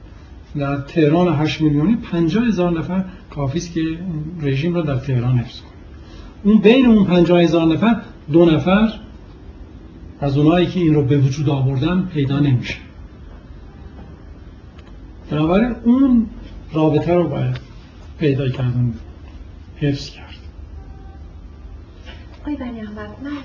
[0.57, 3.99] در تهران 8 میلیونی 50 هزار نفر کافی است که
[4.41, 5.71] رژیم را در تهران حفظ کنه.
[6.45, 7.97] اون بین اون 50 هزار نفر
[8.33, 8.93] دو نفر
[10.21, 12.75] از اونایی که این رو به وجود آوردن پیدا نمیشه.
[15.31, 16.27] بنابراین اون
[16.73, 17.57] رابطه رو باید
[18.19, 18.95] پیدا کردن
[19.77, 20.28] حفظ کرد.
[22.49, 23.37] آقای بنی احمد من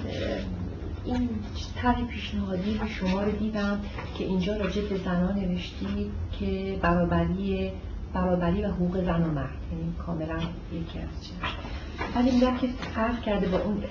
[1.06, 1.30] این
[1.76, 3.80] طرح پیشنهادی به شما رو دیدم
[4.18, 7.72] که اینجا راجع به زنان نوشتید که برابری
[8.14, 9.50] برابری و حقوق زن و مرد.
[9.72, 10.38] یعنی کاملا
[10.74, 11.36] یکی از چیز
[12.16, 13.84] ولی میگم که فرق کرده با اون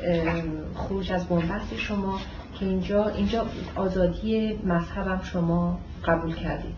[0.75, 2.21] خروج از بنبست شما
[2.59, 6.77] که اینجا اینجا آزادی مذهبم شما قبول کردید.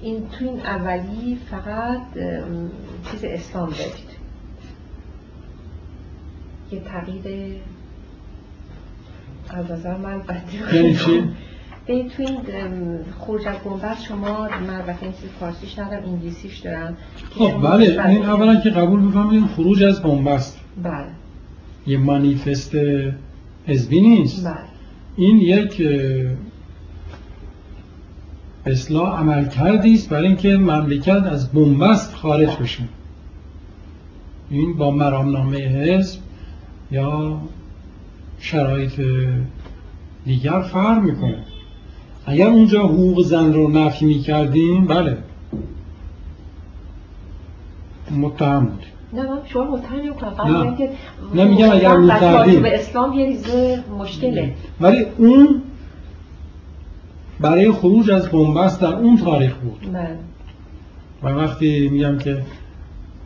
[0.00, 2.00] این تو این اولی فقط
[3.10, 4.15] چیز اسلام دارید.
[6.72, 7.56] یه تغییر
[9.48, 11.22] از نظر من بدی یعنی چی؟
[11.86, 12.38] به تو این
[13.18, 16.96] خروج از بنبست شما من البته این چیز فارسیش ندارم انگلیسیش دارم.
[17.30, 21.06] خب بله این اولا که قبول می‌کنم خروج از بنبست بله.
[21.86, 22.76] یه مانیفست
[23.66, 24.46] حزبی نیست.
[24.46, 24.56] بله.
[25.16, 25.82] این یک
[28.66, 32.82] اصلاح عمل کردی است برای اینکه مملکت از بنبست خارج بشه.
[34.50, 36.20] این با مرامنامه حزب
[36.90, 37.40] یا
[38.38, 39.00] شرایط
[40.24, 41.38] دیگر فرق می‌کنه.
[42.26, 45.18] اگر اونجا حقوق زن رو نفی می‌کردیم بله.
[48.10, 48.84] متهم بود.
[49.12, 50.76] نه من شما متهم نمی‌کنم.
[50.78, 50.88] نه.
[51.34, 54.54] نه میگم اگر می‌کردیم به اسلام یه ریزه مشکله.
[54.80, 55.62] ولی اون
[57.40, 59.92] برای خروج از بنبست در اون تاریخ بود.
[59.92, 60.18] بله.
[61.22, 62.42] و وقتی میگم که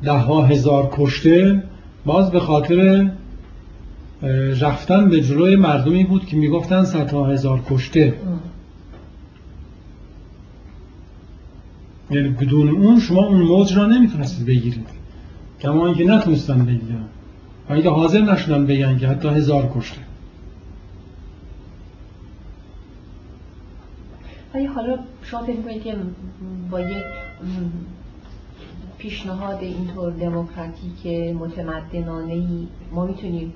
[0.02, 1.62] ده ها هزار کشته
[2.06, 3.10] باز به خاطر
[4.60, 8.14] رفتن به جلوی مردمی بود که می‌گفتن صدها هزار کشته.
[12.10, 14.88] یعنی بدون اون شما اون موج را نمی‌تونستید بگیرید.
[15.60, 17.04] کما اینکه نتونستن بگیرن.
[17.68, 20.00] و اینکه حاضر نشدن بگن که حتی هزار کشته.
[24.54, 25.96] ولی حالا شما فکر می‌کنید که
[26.70, 27.04] با یک
[28.98, 32.46] پیشنهاد اینطور دموکراتیک متمدنانه
[32.92, 33.52] ما می‌تونیم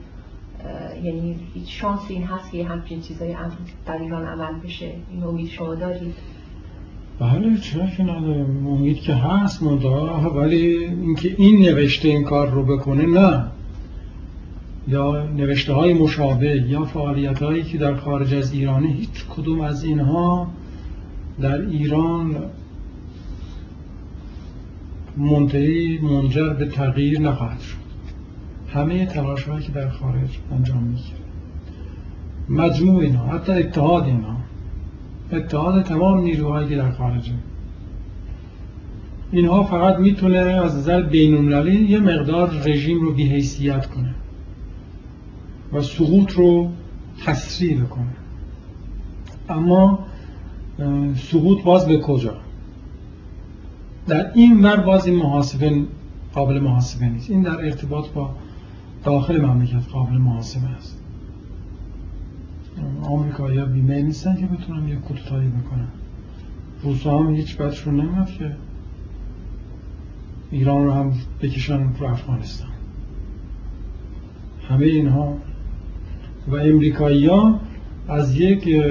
[1.04, 3.36] یعنی هیچ شانس این هست که همچین چیزایی
[3.86, 4.92] در ایران عمل بشه.
[5.10, 6.14] این امید شما دارید؟
[7.18, 8.66] بله چرا که نداریم.
[8.66, 13.44] امید که هست منتها ولی اینکه این نوشته این کار رو بکنه نه.
[14.88, 19.84] یا نوشته های مشابه یا فعالیت هایی که در خارج از ایرانه هیچ کدوم از
[19.84, 20.46] اینها
[21.40, 22.36] در ایران
[25.16, 27.83] منتهی منجر به تغییر نخواهد شد.
[28.74, 31.18] همه تلاش که در خارج انجام می‌گیره
[32.48, 34.36] مجموع اینا حتی اتحاد اینا.
[35.32, 37.32] اتحاد تمام نیروهایی که در خارجه.
[39.32, 41.52] اینها فقط می‌تونه از نظر بین
[41.88, 44.14] یه مقدار رژیم رو بیحیثیت کنه
[45.72, 46.70] و سقوط رو
[47.26, 48.16] تسریع بکنه.
[49.48, 49.98] اما
[51.16, 52.34] سقوط باز به کجا؟
[54.06, 55.82] در این ور باز این محاسبه
[56.34, 57.30] قابل محاسبه نیست.
[57.30, 58.30] این در ارتباط با
[59.04, 61.00] داخل مملکت قابل محاسبه است.
[63.02, 65.88] آمریکایی ها بیمه نیستن که بتونن یک کودتایی بکنن.
[66.82, 68.56] روسا هم هیچ بدشون نمیاد که
[70.50, 72.68] ایران رو هم بکشن رو افغانستان.
[74.68, 75.36] همه اینها
[76.48, 77.60] و امریکایی ها
[78.08, 78.84] از یک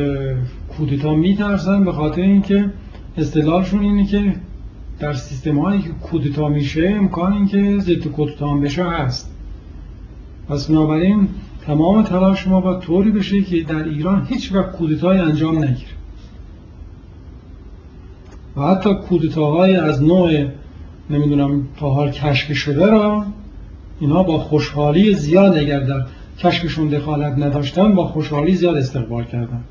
[0.78, 2.70] کودتا میترسن به خاطر اینکه
[3.18, 4.36] استدلالشون اینه که
[5.00, 9.33] در سیستم هایی که کودتا میشه امکان اینکه ضد کودتا بشه هست.
[10.50, 11.28] پس بنابراین
[11.66, 15.92] تمام تلاش ما باید طوری بشه که در ایران هیچ وقت کودتای انجام نگیره.
[18.58, 20.46] و حتی کودتاهای از نوع
[21.10, 23.26] نمی‌دونم تا حال کشف شده را
[24.00, 26.06] اینها با خوشحالی زیاد اگر در
[26.40, 29.64] کشفشون دخالت نداشتن با خوشحالی زیاد استقبال کردن.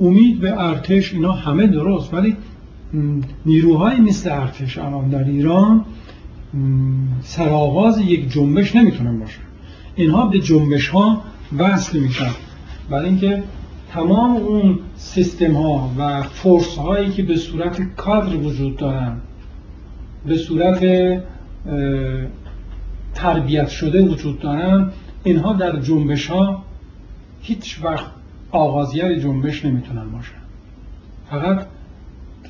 [0.00, 2.36] امید به ارتش اینا همه درست ولی
[3.46, 5.84] نیروهای مثل ارتش الان در ایران
[7.22, 9.40] سرآغاز یک جنبش نمی‌تونن باشن
[9.94, 11.22] اینها به جنبش ها
[11.58, 12.30] وصل میشن.
[12.90, 13.42] برای اینکه
[13.92, 19.16] تمام اون سیستم ها و فورس هایی که به صورت کادر وجود دارن
[20.26, 20.84] به صورت
[23.14, 24.90] تربیت شده وجود دارن
[25.24, 26.62] اینها در جنبش ها
[27.42, 28.06] هیچ وقت
[28.50, 30.40] آغازگر جنبش نمی‌تونن باشن
[31.30, 31.66] فقط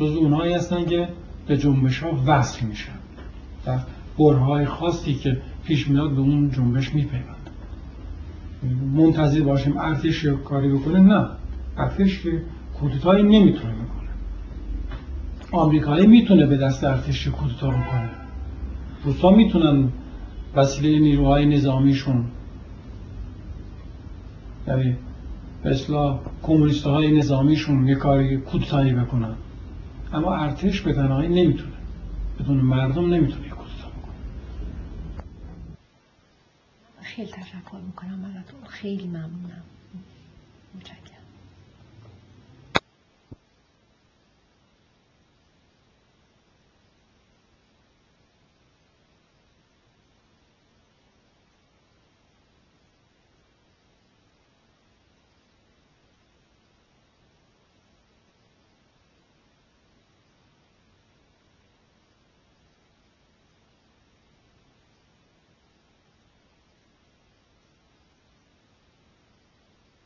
[0.01, 1.09] جز اونهایی هستن که
[1.47, 3.00] به جنبش ها وصل میشن.
[3.67, 3.79] و
[4.19, 7.51] برهای خاصی که پیش میاد به اون جنبش میپیوند.
[8.95, 11.29] منتظر باشیم ارتش کاری بکنه؟ نه.
[11.77, 12.43] ارتش که
[12.81, 14.11] کودتایی نمی‌تونه بکنه.
[15.53, 18.11] آمریکایی می‌تونه به دست ارتش کودتا بکنه.
[19.05, 19.89] روسا می‌تونن
[20.55, 22.25] وسیله نیروهای نظامیشون
[24.69, 24.97] یعنی
[25.63, 29.35] به اصلاح کمونیست های نظامیشون یه کاری کودتایی بکنن.
[30.13, 31.73] اما ارتش به تنهایی نمی‌تونه.
[32.41, 34.15] بدون مردم نمی‌تونه کودتا بکنه
[37.17, 39.70] خیلی تشکر می‌کنم براتون خیلی ممنونم.